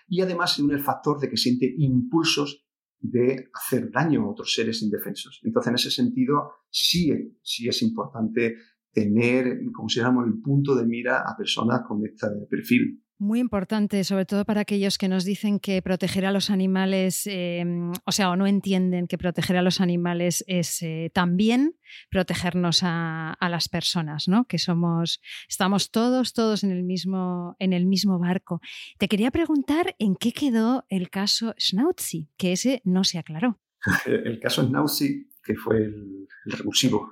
y 0.07 0.21
además 0.21 0.59
une 0.59 0.73
el 0.73 0.79
factor 0.79 1.19
de 1.19 1.29
que 1.29 1.38
siente 1.38 1.73
impulsos 1.77 2.65
de 2.99 3.49
hacer 3.53 3.91
daño 3.91 4.23
a 4.23 4.31
otros 4.31 4.53
seres 4.53 4.81
indefensos. 4.81 5.39
Entonces, 5.43 5.69
en 5.69 5.75
ese 5.75 5.91
sentido, 5.91 6.51
sí, 6.69 7.11
sí 7.43 7.67
es 7.67 7.81
importante 7.81 8.55
tener, 8.91 9.59
como 9.73 10.25
el 10.25 10.41
punto 10.41 10.75
de 10.75 10.85
mira 10.85 11.21
a 11.21 11.38
personas 11.38 11.81
con 11.88 12.03
este 12.03 12.27
perfil. 12.49 13.03
Muy 13.19 13.39
importante, 13.39 14.03
sobre 14.03 14.26
todo 14.26 14.45
para 14.45 14.61
aquellos 14.61 14.99
que 14.99 15.07
nos 15.07 15.26
dicen 15.26 15.60
que 15.60 15.81
proteger 15.81 16.23
a 16.27 16.31
los 16.31 16.52
animales, 16.52 17.26
em, 17.26 17.91
o 18.06 18.11
sea, 18.11 18.30
o 18.30 18.35
no 18.35 18.45
entienden 18.45 19.07
que 19.07 19.18
proteger 19.18 19.57
a 19.57 19.64
los 19.64 19.81
animales 19.81 20.44
es 20.48 20.84
eh, 20.84 21.10
también 21.11 21.76
protegernos 22.11 22.81
a, 22.84 23.35
las 23.41 23.69
personas, 23.69 24.27
¿no? 24.27 24.45
Que 24.45 24.60
somos, 24.60 25.19
estamos 25.49 25.89
todos, 25.89 26.34
todos 26.34 26.64
en 26.64 26.69
el 26.69 26.84
mismo, 26.84 27.56
en 27.57 27.73
el 27.73 27.88
mismo 27.88 28.19
barco. 28.19 28.61
Te 28.99 29.07
quería 29.07 29.31
preguntar 29.31 29.95
en 29.98 30.15
qué 30.15 30.31
quedó 30.31 30.85
el 30.89 31.10
caso 31.10 31.56
Schnauzi, 31.57 32.30
que 32.38 32.52
ese 32.52 32.81
no 32.84 33.03
se 33.03 33.18
aclaró. 33.18 33.60
el 34.06 34.39
caso 34.39 34.64
Schnauzi, 34.64 35.27
que 35.44 35.56
fue 35.56 35.77
el, 35.85 36.27
revulsivo 36.45 37.11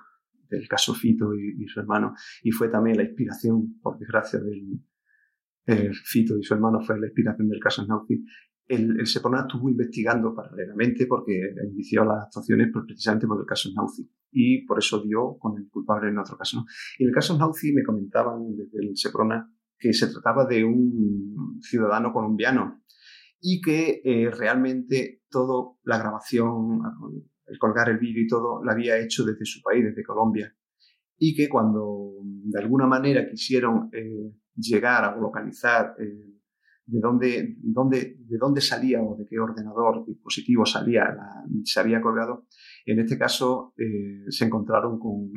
del 0.49 0.68
caso 0.68 0.94
Fito 0.94 1.34
y, 1.34 1.68
su 1.68 1.80
hermano, 1.80 2.14
y 2.44 2.52
fue 2.52 2.69
también 2.69 2.98
la 2.98 3.03
inspiración, 3.03 3.80
por 3.82 3.98
desgracia, 3.98 4.40
del 4.40 4.80
Fito 6.03 6.37
y 6.37 6.43
su 6.43 6.53
hermano 6.53 6.79
fue 6.81 6.99
la 6.99 7.07
inspiración 7.07 7.49
del 7.49 7.59
caso 7.59 7.83
Snauzi. 7.83 8.23
El, 8.67 8.99
el 8.99 9.05
Seprona 9.05 9.41
estuvo 9.41 9.69
investigando 9.69 10.33
paralelamente 10.33 11.05
porque 11.05 11.39
inició 11.71 12.03
las 12.03 12.25
actuaciones 12.25 12.69
pues, 12.73 12.85
precisamente 12.85 13.27
por 13.27 13.39
el 13.39 13.45
caso 13.45 13.69
Snauzi 13.69 14.09
y 14.31 14.65
por 14.65 14.79
eso 14.79 15.01
dio 15.01 15.37
con 15.39 15.57
el 15.57 15.69
culpable 15.69 16.09
en 16.09 16.17
otro 16.17 16.37
caso. 16.37 16.65
En 16.99 17.07
el 17.07 17.13
caso 17.13 17.35
Snauzi 17.35 17.73
me 17.73 17.83
comentaban 17.83 18.55
desde 18.55 18.79
el 18.79 18.97
Seprona 18.97 19.51
que 19.77 19.93
se 19.93 20.07
trataba 20.07 20.45
de 20.45 20.63
un 20.63 21.59
ciudadano 21.61 22.11
colombiano 22.11 22.81
y 23.41 23.61
que 23.61 24.01
eh, 24.03 24.31
realmente 24.31 25.21
toda 25.29 25.73
la 25.83 25.97
grabación, 25.99 26.81
el 27.45 27.59
colgar 27.59 27.89
el 27.89 27.99
vídeo 27.99 28.23
y 28.23 28.27
todo, 28.27 28.63
lo 28.63 28.71
había 28.71 28.97
hecho 28.97 29.23
desde 29.23 29.45
su 29.45 29.61
país, 29.61 29.83
desde 29.83 30.03
Colombia. 30.03 30.55
Y 31.17 31.35
que 31.35 31.47
cuando 31.47 32.13
de 32.23 32.59
alguna 32.59 32.87
manera 32.87 33.29
quisieron 33.29 33.89
eh, 33.93 34.33
llegar 34.56 35.03
a 35.03 35.15
localizar 35.15 35.95
eh, 35.99 36.40
de, 36.86 36.99
dónde, 36.99 37.57
dónde, 37.61 38.18
de 38.19 38.38
dónde 38.38 38.61
salía 38.61 39.02
o 39.02 39.15
de 39.18 39.26
qué 39.26 39.40
ordenador, 39.40 40.06
dispositivo 40.06 40.65
salía, 40.65 41.15
se 41.64 41.80
había 41.80 42.02
colgado, 42.02 42.45
en 42.86 42.99
este 42.99 43.18
caso 43.18 43.73
eh, 43.77 44.26
se 44.30 44.45
encontraron 44.45 44.99
con 44.99 45.32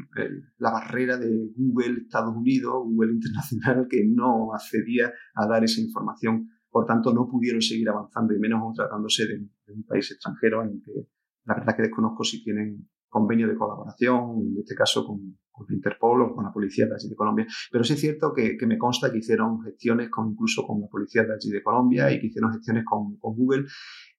la 0.58 0.70
barrera 0.70 1.16
de 1.16 1.50
Google 1.56 2.02
Estados 2.02 2.36
Unidos, 2.36 2.74
Google 2.84 3.12
Internacional, 3.12 3.86
que 3.88 4.04
no 4.06 4.52
accedía 4.52 5.12
a 5.34 5.46
dar 5.46 5.64
esa 5.64 5.80
información. 5.80 6.48
Por 6.70 6.84
tanto, 6.84 7.14
no 7.14 7.26
pudieron 7.26 7.62
seguir 7.62 7.88
avanzando, 7.88 8.34
y 8.34 8.38
menos 8.38 8.60
aún 8.60 8.74
tratándose 8.74 9.26
de, 9.26 9.38
de 9.38 9.72
un 9.72 9.84
país 9.84 10.10
extranjero 10.10 10.62
en 10.62 10.82
que 10.82 11.08
la 11.46 11.54
verdad 11.54 11.74
que 11.74 11.82
desconozco 11.82 12.24
si 12.24 12.44
tienen 12.44 12.86
convenio 13.08 13.48
de 13.48 13.56
colaboración, 13.56 14.40
en 14.52 14.58
este 14.58 14.74
caso 14.74 15.06
con, 15.06 15.38
Interpol 15.70 16.22
o 16.22 16.34
con 16.36 16.44
la 16.44 16.52
policía 16.52 16.86
de 16.86 16.94
allí 16.94 17.08
de 17.08 17.16
Colombia. 17.16 17.44
Pero 17.72 17.82
sí 17.82 17.94
es 17.94 18.00
cierto 18.00 18.32
que, 18.32 18.56
me 18.64 18.78
consta 18.78 19.10
que 19.10 19.18
hicieron 19.18 19.60
gestiones 19.60 20.08
con, 20.08 20.30
incluso 20.30 20.64
con 20.64 20.80
la 20.80 20.86
policía 20.86 21.24
de 21.24 21.34
allí 21.34 21.50
de 21.50 21.64
Colombia 21.64 22.12
y 22.12 22.20
que 22.20 22.28
hicieron 22.28 22.52
gestiones 22.52 22.84
con, 22.84 23.16
con 23.16 23.34
Google 23.34 23.64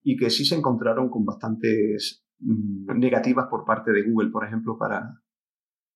y 0.03 0.18
que 0.18 0.30
sí 0.30 0.44
se 0.44 0.56
encontraron 0.56 1.10
con 1.10 1.24
bastantes 1.24 2.26
mmm, 2.40 2.99
negativas 2.99 3.48
por 3.49 3.64
parte 3.64 3.94
de 3.94 4.03
Google, 4.03 4.32
por 4.32 4.45
ejemplo, 4.45 4.78
para, 4.78 5.14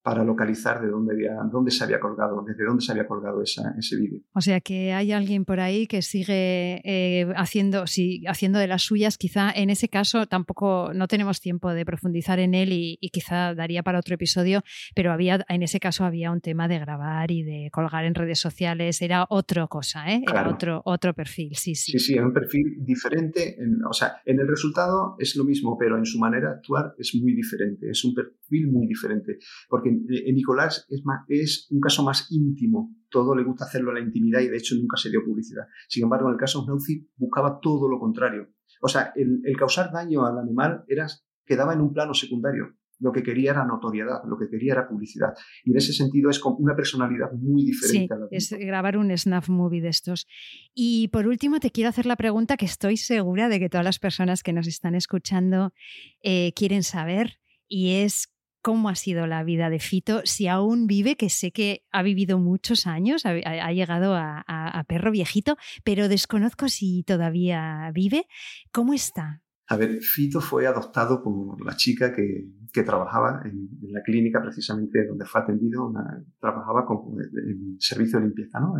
para 0.03 0.25
localizar 0.25 0.81
de 0.81 0.89
dónde, 0.89 1.13
había, 1.13 1.35
dónde 1.49 1.71
se 1.71 1.83
había 1.85 1.99
colgado, 1.99 2.43
desde 2.45 2.65
dónde 2.65 2.83
se 2.83 2.91
había 2.91 3.07
colgado 3.07 3.41
esa, 3.41 3.73
ese 3.79 3.95
vídeo. 3.95 4.19
O 4.33 4.41
sea 4.41 4.59
que 4.59 4.91
hay 4.91 5.13
alguien 5.13 5.45
por 5.45 5.61
ahí 5.61 5.87
que 5.87 6.01
sigue 6.01 6.81
eh, 6.83 7.31
haciendo, 7.37 7.87
sí, 7.87 8.21
haciendo 8.27 8.59
de 8.59 8.67
las 8.67 8.81
suyas. 8.81 9.17
Quizá 9.17 9.49
en 9.51 9.69
ese 9.69 9.87
caso 9.87 10.25
tampoco 10.27 10.91
no 10.93 11.07
tenemos 11.07 11.39
tiempo 11.39 11.73
de 11.73 11.85
profundizar 11.85 12.39
en 12.39 12.53
él 12.53 12.73
y, 12.73 12.97
y, 12.99 13.09
quizá 13.11 13.55
daría 13.55 13.81
para 13.81 13.99
otro 13.99 14.15
episodio, 14.15 14.61
pero 14.93 15.13
había, 15.13 15.45
en 15.47 15.63
ese 15.63 15.79
caso 15.79 16.03
había 16.03 16.31
un 16.31 16.41
tema 16.41 16.67
de 16.67 16.79
grabar 16.79 17.31
y 17.31 17.43
de 17.43 17.69
colgar 17.71 18.03
en 18.03 18.13
redes 18.13 18.39
sociales. 18.39 19.01
Era 19.01 19.25
otra 19.29 19.67
cosa, 19.67 20.11
¿eh? 20.11 20.21
Era 20.23 20.31
claro. 20.33 20.51
otro, 20.51 20.81
otro 20.83 21.13
perfil, 21.13 21.55
sí, 21.55 21.75
sí. 21.75 21.93
Sí, 21.93 21.99
sí, 21.99 22.19
un 22.19 22.33
perfil 22.33 22.75
diferente. 22.79 23.55
En, 23.57 23.85
o 23.85 23.93
sea, 23.93 24.15
en 24.25 24.37
el 24.37 24.47
resultado 24.49 25.15
es 25.17 25.33
lo 25.37 25.45
mismo, 25.45 25.77
pero 25.77 25.97
en 25.97 26.05
su 26.05 26.19
manera 26.19 26.49
de 26.49 26.55
actuar 26.55 26.93
es 26.97 27.15
muy 27.15 27.33
diferente. 27.33 27.89
Es 27.89 28.03
un 28.03 28.13
perfil 28.13 28.69
muy 28.69 28.85
diferente. 28.85 29.37
Porque 29.69 29.92
en 29.93 30.35
Nicolás 30.35 30.85
es, 30.89 31.03
más, 31.05 31.25
es 31.27 31.67
un 31.71 31.79
caso 31.79 32.03
más 32.03 32.27
íntimo. 32.31 32.95
Todo 33.09 33.35
le 33.35 33.43
gusta 33.43 33.65
hacerlo 33.65 33.91
a 33.91 33.95
la 33.95 33.99
intimidad 33.99 34.41
y 34.41 34.47
de 34.47 34.57
hecho 34.57 34.75
nunca 34.75 34.97
se 34.97 35.09
dio 35.09 35.23
publicidad. 35.23 35.63
Sin 35.87 36.03
embargo, 36.03 36.27
en 36.27 36.33
el 36.33 36.39
caso 36.39 36.59
de 36.59 36.65
Snauzi 36.65 37.07
buscaba 37.15 37.59
todo 37.61 37.87
lo 37.89 37.99
contrario. 37.99 38.49
O 38.81 38.87
sea, 38.87 39.13
el, 39.15 39.41
el, 39.43 39.55
causar 39.55 39.91
daño 39.91 40.25
al 40.25 40.37
animal 40.37 40.83
era, 40.87 41.07
quedaba 41.45 41.73
en 41.73 41.81
un 41.81 41.93
plano 41.93 42.13
secundario. 42.13 42.75
Lo 42.99 43.11
que 43.11 43.23
quería 43.23 43.51
era 43.51 43.65
notoriedad, 43.65 44.21
lo 44.27 44.37
que 44.37 44.49
quería 44.49 44.73
era 44.73 44.87
publicidad. 44.87 45.33
Y 45.63 45.71
en 45.71 45.77
ese 45.77 45.93
sentido 45.93 46.29
es 46.29 46.39
con 46.39 46.55
una 46.57 46.75
personalidad 46.75 47.31
muy 47.33 47.65
diferente. 47.65 48.07
Sí, 48.07 48.13
a 48.13 48.17
la 48.17 48.27
es 48.31 48.51
grabar 48.51 48.97
un 48.97 49.15
snuff 49.17 49.49
movie 49.49 49.81
de 49.81 49.89
estos. 49.89 50.27
Y 50.73 51.09
por 51.09 51.27
último, 51.27 51.59
te 51.59 51.71
quiero 51.71 51.89
hacer 51.89 52.05
la 52.05 52.15
pregunta 52.15 52.55
que 52.55 52.65
estoy 52.65 52.97
segura 52.97 53.49
de 53.49 53.59
que 53.59 53.69
todas 53.69 53.83
las 53.83 53.99
personas 53.99 54.43
que 54.43 54.53
nos 54.53 54.67
están 54.67 54.95
escuchando 54.95 55.73
eh, 56.21 56.53
quieren 56.55 56.83
saber. 56.83 57.39
Y 57.67 58.01
es 58.03 58.32
cómo 58.63 58.89
ha 58.89 58.95
sido 58.95 59.27
la 59.27 59.43
vida 59.43 59.69
de 59.69 59.79
Fito, 59.79 60.21
si 60.23 60.47
aún 60.47 60.87
vive, 60.87 61.15
que 61.17 61.29
sé 61.29 61.51
que 61.51 61.83
ha 61.91 62.01
vivido 62.01 62.39
muchos 62.39 62.87
años, 62.87 63.25
ha, 63.25 63.31
ha 63.31 63.71
llegado 63.73 64.15
a, 64.15 64.43
a, 64.47 64.79
a, 64.79 64.83
perro 64.85 65.11
viejito, 65.11 65.57
pero 65.83 66.07
desconozco 66.07 66.69
si 66.69 67.03
todavía 67.03 67.91
vive. 67.93 68.25
¿Cómo 68.71 68.93
está? 68.93 69.43
A 69.67 69.75
ver, 69.75 70.01
Fito 70.01 70.39
fue 70.39 70.65
adoptado 70.65 71.21
por 71.21 71.63
la 71.63 71.75
chica 71.75 72.13
que, 72.15 72.47
que 72.71 72.83
trabajaba 72.83 73.41
en, 73.43 73.69
en, 73.81 73.91
la 73.91 74.01
clínica 74.01 74.41
precisamente 74.41 75.05
donde 75.05 75.25
fue 75.25 75.41
atendido, 75.41 75.89
una, 75.89 76.23
trabajaba 76.39 76.85
con 76.85 77.19
el 77.21 77.75
servicio 77.79 78.19
de 78.19 78.25
limpieza, 78.25 78.59
¿no? 78.59 78.75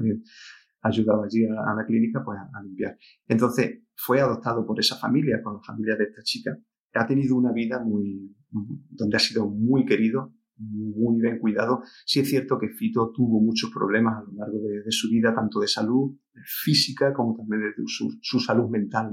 ayudaba 0.82 1.26
allí 1.26 1.46
a, 1.46 1.72
a 1.72 1.76
la 1.76 1.86
clínica 1.86 2.24
pues, 2.24 2.40
a 2.40 2.64
limpiar. 2.64 2.98
Entonces, 3.28 3.82
fue 3.96 4.22
adoptado 4.22 4.66
por 4.66 4.80
esa 4.80 4.96
familia, 4.96 5.42
por 5.44 5.54
la 5.54 5.62
familia 5.62 5.96
de 5.98 6.06
esta 6.06 6.22
chica, 6.24 6.58
ha 6.96 7.08
tenido 7.08 7.36
una 7.36 7.52
vida 7.52 7.80
muy, 7.80 8.36
donde 8.54 9.18
ha 9.18 9.20
sido 9.20 9.48
muy 9.48 9.86
querido, 9.86 10.34
muy 10.58 11.20
bien 11.20 11.40
cuidado. 11.40 11.82
Sí 12.06 12.20
es 12.20 12.30
cierto 12.30 12.60
que 12.60 12.70
Fito 12.70 13.12
tuvo 13.12 13.42
muchos 13.42 13.72
problemas 13.72 14.18
a 14.18 14.22
lo 14.22 14.34
largo 14.34 14.60
de, 14.60 14.92
su 14.92 15.10
vida, 15.10 15.34
tanto 15.34 15.60
de 15.60 15.68
salud 15.68 16.16
física 16.64 17.14
como 17.14 17.36
también 17.36 17.74
de 17.76 17.84
su, 17.86 18.40
salud 18.40 18.70
mental. 18.70 19.12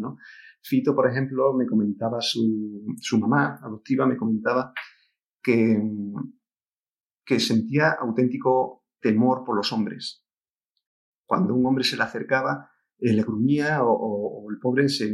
Fito, 0.63 0.95
por 0.95 1.11
ejemplo, 1.11 1.55
me 1.55 1.67
comentaba 1.67 2.19
su, 2.21 2.95
mamá 3.19 3.59
adoptiva, 3.63 4.07
me 4.07 4.17
comentaba 4.17 4.73
que, 5.43 5.81
sentía 7.39 7.93
auténtico 7.93 8.85
temor 9.01 9.45
por 9.45 9.57
los 9.57 9.73
hombres. 9.73 10.27
Cuando 11.25 11.55
un 11.55 11.65
hombre 11.65 11.85
se 11.85 11.97
le 11.97 12.03
acercaba, 12.03 12.69
eh, 12.99 13.13
le 13.13 13.23
gruñía 13.23 13.85
o, 13.85 14.51
el 14.51 14.59
pobre 14.59 14.89
se 14.89 15.09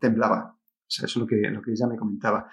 temblaba 0.00 0.60
eso 0.90 1.06
es 1.06 1.16
lo 1.16 1.26
que, 1.26 1.36
lo 1.50 1.62
que 1.62 1.70
ella 1.70 1.86
me 1.86 1.96
comentaba. 1.96 2.48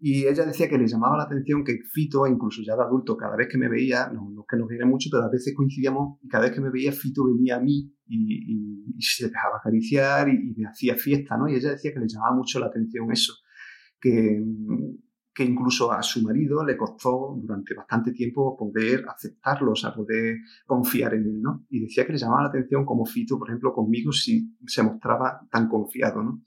Y 0.00 0.26
ella 0.26 0.44
decía 0.44 0.68
que 0.68 0.78
le 0.78 0.86
llamaba 0.86 1.16
la 1.16 1.24
atención 1.24 1.64
que 1.64 1.78
Fito, 1.92 2.24
incluso 2.26 2.62
ya 2.64 2.76
de 2.76 2.82
adulto, 2.82 3.16
cada 3.16 3.36
vez 3.36 3.48
que 3.50 3.58
me 3.58 3.68
veía, 3.68 4.08
no, 4.08 4.30
no 4.30 4.44
que 4.48 4.56
nos 4.56 4.68
viera 4.68 4.86
mucho, 4.86 5.08
pero 5.10 5.24
a 5.24 5.30
veces 5.30 5.54
coincidíamos 5.56 6.18
y 6.22 6.28
cada 6.28 6.44
vez 6.44 6.52
que 6.52 6.60
me 6.60 6.70
veía 6.70 6.92
Fito 6.92 7.24
venía 7.24 7.56
a 7.56 7.60
mí 7.60 7.92
y, 8.06 8.34
y, 8.34 8.94
y 8.96 9.02
se 9.02 9.26
dejaba 9.26 9.56
acariciar 9.58 10.28
y, 10.28 10.50
y, 10.50 10.54
me 10.54 10.68
hacía 10.68 10.94
fiesta, 10.94 11.36
¿no? 11.36 11.48
Y 11.48 11.56
ella 11.56 11.72
decía 11.72 11.92
que 11.92 11.98
le 11.98 12.06
llamaba 12.08 12.36
mucho 12.36 12.60
la 12.60 12.66
atención 12.66 13.10
eso, 13.10 13.34
que, 14.00 14.40
que 15.34 15.44
incluso 15.44 15.92
a 15.92 16.00
su 16.02 16.22
marido 16.22 16.64
le 16.64 16.76
costó 16.76 17.36
durante 17.40 17.74
bastante 17.74 18.12
tiempo 18.12 18.56
poder 18.56 19.04
aceptarlo, 19.08 19.72
o 19.72 19.76
sea, 19.76 19.92
poder 19.92 20.36
confiar 20.64 21.14
en 21.14 21.26
él, 21.26 21.42
¿no? 21.42 21.64
Y 21.70 21.80
decía 21.80 22.06
que 22.06 22.12
le 22.12 22.18
llamaba 22.18 22.42
la 22.42 22.48
atención 22.48 22.84
como 22.84 23.04
Fito, 23.04 23.36
por 23.36 23.48
ejemplo, 23.48 23.72
conmigo, 23.72 24.12
si 24.12 24.56
se 24.64 24.82
mostraba 24.82 25.40
tan 25.50 25.68
confiado, 25.68 26.22
¿no? 26.22 26.42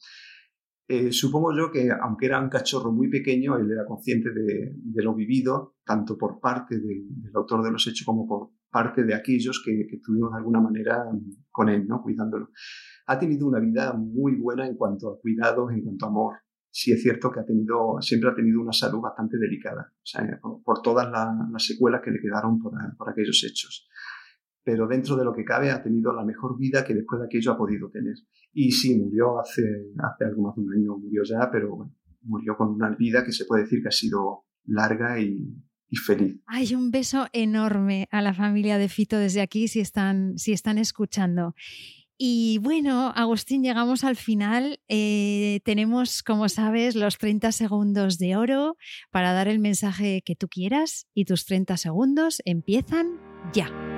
Eh, 0.94 1.14
supongo 1.14 1.56
yo 1.56 1.72
que, 1.72 1.90
aunque 1.90 2.26
era 2.26 2.38
un 2.38 2.50
cachorro 2.50 2.92
muy 2.92 3.10
pequeño, 3.10 3.56
él 3.56 3.72
era 3.72 3.86
consciente 3.86 4.30
de, 4.34 4.76
lo 5.02 5.16
vivido, 5.16 5.78
tanto 5.86 6.18
por 6.18 6.42
parte 6.42 6.80
de, 6.80 7.06
del 7.08 7.34
autor 7.34 7.64
de 7.64 7.72
los 7.72 7.88
hechos 7.88 8.06
como 8.06 8.28
por 8.28 8.50
parte 8.70 9.06
de 9.06 9.14
aquellos 9.14 9.64
que, 9.64 9.88
que 9.88 9.96
estuvimos 9.96 10.34
de 10.34 10.40
alguna 10.40 10.60
manera 10.60 11.06
con 11.50 11.70
él, 11.70 11.88
¿no? 11.88 12.02
cuidándolo. 12.02 12.50
Ha 13.08 13.18
tenido 13.18 13.48
una 13.48 13.62
vida 13.62 13.94
muy 13.94 14.36
buena 14.36 14.68
en 14.68 14.76
cuanto 14.76 15.10
a 15.12 15.22
cuidados, 15.22 15.72
en 15.72 15.82
cuanto 15.82 16.08
a 16.08 16.10
amor. 16.10 16.36
sí 16.70 16.92
es 16.92 17.02
cierto 17.02 17.32
que 17.32 17.40
ha 17.40 17.46
tenido, 17.46 18.02
siempre 18.02 18.30
ha 18.30 18.36
tenido 18.36 18.60
una 18.60 18.74
salud 18.74 19.00
bastante 19.00 19.38
delicada, 19.38 19.94
sea, 20.04 20.42
por, 20.42 20.82
todas 20.82 21.10
las 21.10 21.66
secuelas 21.66 22.02
que 22.04 22.12
le 22.12 22.20
quedaron 22.20 22.60
por, 22.60 22.74
por, 22.98 23.10
aquellos 23.10 23.42
hechos. 23.46 23.88
Pero 24.64 24.88
dentro 24.88 25.16
de 25.16 25.26
lo 25.26 25.34
que 25.34 25.44
cabe 25.44 25.72
ha 25.72 25.82
tenido 25.82 26.14
la 26.14 26.24
mejor 26.24 26.58
vida 26.58 26.84
que 26.84 26.94
después 26.94 27.20
de 27.20 27.26
aquello 27.26 27.52
ha 27.52 27.58
podido 27.58 27.90
tener. 27.90 28.16
Y 28.54 28.72
sí, 28.72 29.00
murió 29.00 29.40
hace, 29.40 29.64
hace 29.98 30.26
algo 30.26 30.44
más 30.44 30.56
de 30.56 30.62
un 30.62 30.74
año, 30.74 30.98
murió 30.98 31.24
ya, 31.24 31.50
pero 31.52 31.92
murió 32.22 32.56
con 32.56 32.70
una 32.70 32.96
vida 32.96 33.24
que 33.24 33.32
se 33.32 33.46
puede 33.46 33.64
decir 33.64 33.82
que 33.82 33.88
ha 33.88 33.92
sido 33.92 34.46
larga 34.66 35.20
y, 35.20 35.56
y 35.90 35.96
feliz. 35.98 36.40
Hay 36.46 36.76
un 36.76 36.92
beso 36.92 37.28
enorme 37.34 38.08
a 38.12 38.22
la 38.22 38.34
familia 38.34 38.78
de 38.78 38.90
Fito 38.90 39.18
desde 39.18 39.42
aquí 39.42 39.68
si 39.68 39.80
están, 39.80 40.38
si 40.38 40.54
están 40.54 40.78
escuchando. 40.78 41.56
Y 42.24 42.60
bueno, 42.60 43.12
Agustín, 43.16 43.64
llegamos 43.64 44.04
al 44.04 44.16
final. 44.16 44.80
Eh, 44.88 45.60
tenemos, 45.66 46.22
como 46.22 46.50
sabes, 46.50 46.96
los 46.96 47.18
30 47.18 47.52
segundos 47.52 48.20
de 48.20 48.36
oro 48.36 48.78
para 49.10 49.34
dar 49.34 49.48
el 49.48 49.58
mensaje 49.58 50.22
que 50.24 50.36
tú 50.36 50.48
quieras 50.48 51.08
y 51.16 51.26
tus 51.26 51.46
30 51.46 51.78
segundos 51.78 52.44
empiezan 52.46 53.20
ya. 53.54 53.91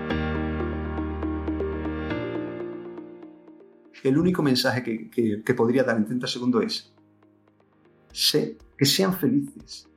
El 4.04 4.18
único 4.18 4.44
mensaje 4.44 4.84
que, 4.84 5.54
podría 5.54 5.84
dar 5.84 5.96
en 5.96 6.06
30 6.06 6.28
segundos 6.28 6.64
es 6.66 6.94
sé, 8.12 8.58
que 8.78 8.86
sean 8.86 9.18
felices. 9.18 9.88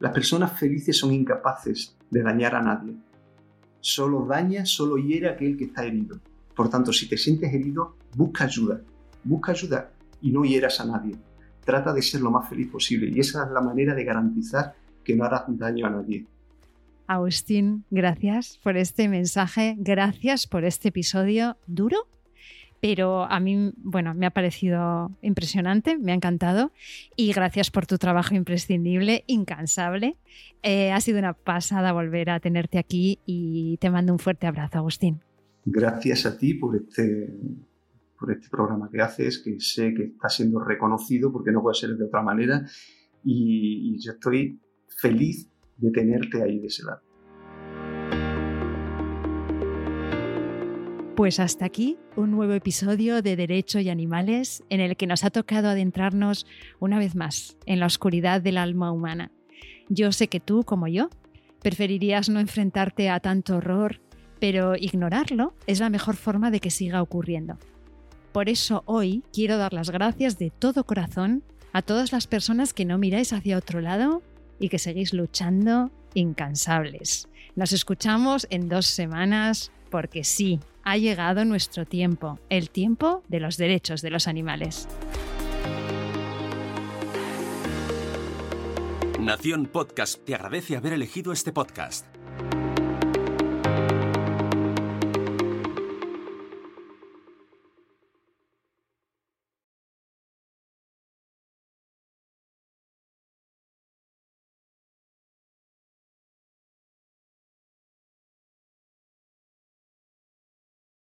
Las 0.00 0.12
personas 0.12 0.58
felices 0.58 0.98
son 0.98 1.12
incapaces 1.12 1.96
de 2.10 2.22
dañar 2.22 2.56
a 2.56 2.62
nadie. 2.62 2.96
Solo 3.80 4.26
daña, 4.26 4.66
solo 4.66 4.96
hiere 4.96 5.28
a 5.28 5.32
aquel 5.32 5.56
que 5.56 5.64
está 5.64 5.84
herido. 5.84 6.18
Por 6.56 6.68
tanto, 6.68 6.92
si 6.92 7.08
te 7.08 7.16
sientes 7.16 7.54
herido, 7.54 7.94
busca 8.16 8.44
ayuda. 8.44 8.80
Busca 9.22 9.52
ayuda 9.52 9.92
y 10.20 10.32
no 10.32 10.44
hieras 10.44 10.80
a 10.80 10.86
nadie. 10.86 11.16
Trata 11.64 11.92
de 11.92 12.02
ser 12.02 12.20
lo 12.20 12.32
más 12.32 12.48
feliz 12.48 12.68
posible 12.68 13.10
y 13.14 13.20
esa 13.20 13.44
es 13.44 13.52
la 13.52 13.60
manera 13.60 13.94
de 13.94 14.04
garantizar 14.04 14.74
que 15.04 15.14
no 15.14 15.24
harás 15.24 15.44
daño 15.46 15.86
a 15.86 15.90
nadie. 15.90 16.26
Agustín, 17.06 17.84
gracias 17.90 18.58
por 18.64 18.76
este 18.76 19.08
mensaje, 19.08 19.76
gracias 19.78 20.48
por 20.48 20.64
este 20.64 20.88
episodio 20.88 21.56
duro, 21.68 22.08
pero 22.86 23.24
a 23.24 23.40
mí, 23.40 23.72
bueno, 23.76 24.14
me 24.14 24.26
ha 24.26 24.30
parecido 24.30 25.10
impresionante, 25.22 25.98
me 25.98 26.12
ha 26.12 26.14
encantado 26.14 26.70
y 27.16 27.32
gracias 27.32 27.70
por 27.70 27.86
tu 27.86 27.98
trabajo 27.98 28.34
imprescindible, 28.34 29.24
incansable. 29.26 30.16
Eh, 30.62 30.92
ha 30.92 31.00
sido 31.00 31.18
una 31.18 31.32
pasada 31.32 31.92
volver 31.92 32.30
a 32.30 32.38
tenerte 32.38 32.78
aquí 32.78 33.18
y 33.26 33.76
te 33.78 33.90
mando 33.90 34.12
un 34.12 34.18
fuerte 34.18 34.46
abrazo, 34.46 34.78
Agustín 34.78 35.20
gracias 35.66 36.24
a 36.26 36.38
ti 36.38 36.54
por 36.54 36.76
este, 36.76 37.36
por 38.18 38.30
este 38.30 38.48
programa 38.48 38.88
que 38.90 39.02
haces, 39.02 39.38
que 39.40 39.60
sé 39.60 39.92
que 39.92 40.04
está 40.04 40.28
siendo 40.28 40.60
reconocido 40.60 41.32
porque 41.32 41.50
no 41.50 41.60
puede 41.60 41.74
ser 41.74 41.96
de 41.96 42.04
otra 42.04 42.22
manera 42.22 42.64
y, 43.22 43.98
yo 43.98 44.12
estoy 44.12 44.60
feliz 45.00 45.50
de 45.76 45.90
tenerte 45.90 46.42
ahí 46.42 46.60
de 46.60 46.68
ese 46.68 46.84
lado. 46.84 47.00
Pues 51.16 51.40
hasta 51.40 51.64
aquí 51.64 51.96
un 52.14 52.30
nuevo 52.30 52.52
episodio 52.52 53.22
de 53.22 53.34
Derecho 53.34 53.80
y 53.80 53.88
Animales 53.88 54.62
en 54.68 54.80
el 54.80 54.96
que 54.96 55.06
nos 55.06 55.24
ha 55.24 55.30
tocado 55.30 55.68
adentrarnos 55.68 56.46
una 56.78 56.98
vez 56.98 57.16
más 57.16 57.56
en 57.66 57.80
la 57.80 57.86
oscuridad 57.86 58.40
del 58.40 58.58
alma 58.58 58.92
humana. 58.92 59.32
Yo 59.88 60.12
sé 60.12 60.28
que 60.28 60.40
tú, 60.40 60.62
como 60.62 60.86
yo, 60.86 61.08
preferirías 61.62 62.28
no 62.28 62.38
enfrentarte 62.38 63.08
a 63.08 63.18
tanto 63.18 63.56
horror 63.56 64.00
pero 64.38 64.76
ignorarlo 64.76 65.54
es 65.66 65.80
la 65.80 65.90
mejor 65.90 66.16
forma 66.16 66.50
de 66.50 66.60
que 66.60 66.70
siga 66.70 67.02
ocurriendo. 67.02 67.58
Por 68.32 68.48
eso 68.48 68.82
hoy 68.86 69.22
quiero 69.32 69.56
dar 69.56 69.72
las 69.72 69.90
gracias 69.90 70.38
de 70.38 70.50
todo 70.50 70.84
corazón 70.84 71.42
a 71.72 71.82
todas 71.82 72.12
las 72.12 72.26
personas 72.26 72.74
que 72.74 72.84
no 72.84 72.98
miráis 72.98 73.32
hacia 73.32 73.58
otro 73.58 73.80
lado 73.80 74.22
y 74.58 74.68
que 74.68 74.78
seguís 74.78 75.12
luchando 75.12 75.90
incansables. 76.14 77.28
Nos 77.54 77.72
escuchamos 77.72 78.46
en 78.50 78.68
dos 78.68 78.86
semanas 78.86 79.72
porque 79.90 80.24
sí, 80.24 80.60
ha 80.82 80.96
llegado 80.96 81.44
nuestro 81.44 81.86
tiempo, 81.86 82.38
el 82.48 82.70
tiempo 82.70 83.22
de 83.28 83.40
los 83.40 83.56
derechos 83.56 84.02
de 84.02 84.10
los 84.10 84.28
animales. 84.28 84.88
Nación 89.20 89.66
Podcast 89.66 90.24
te 90.24 90.34
agradece 90.34 90.76
haber 90.76 90.92
elegido 90.92 91.32
este 91.32 91.52
podcast. 91.52 92.06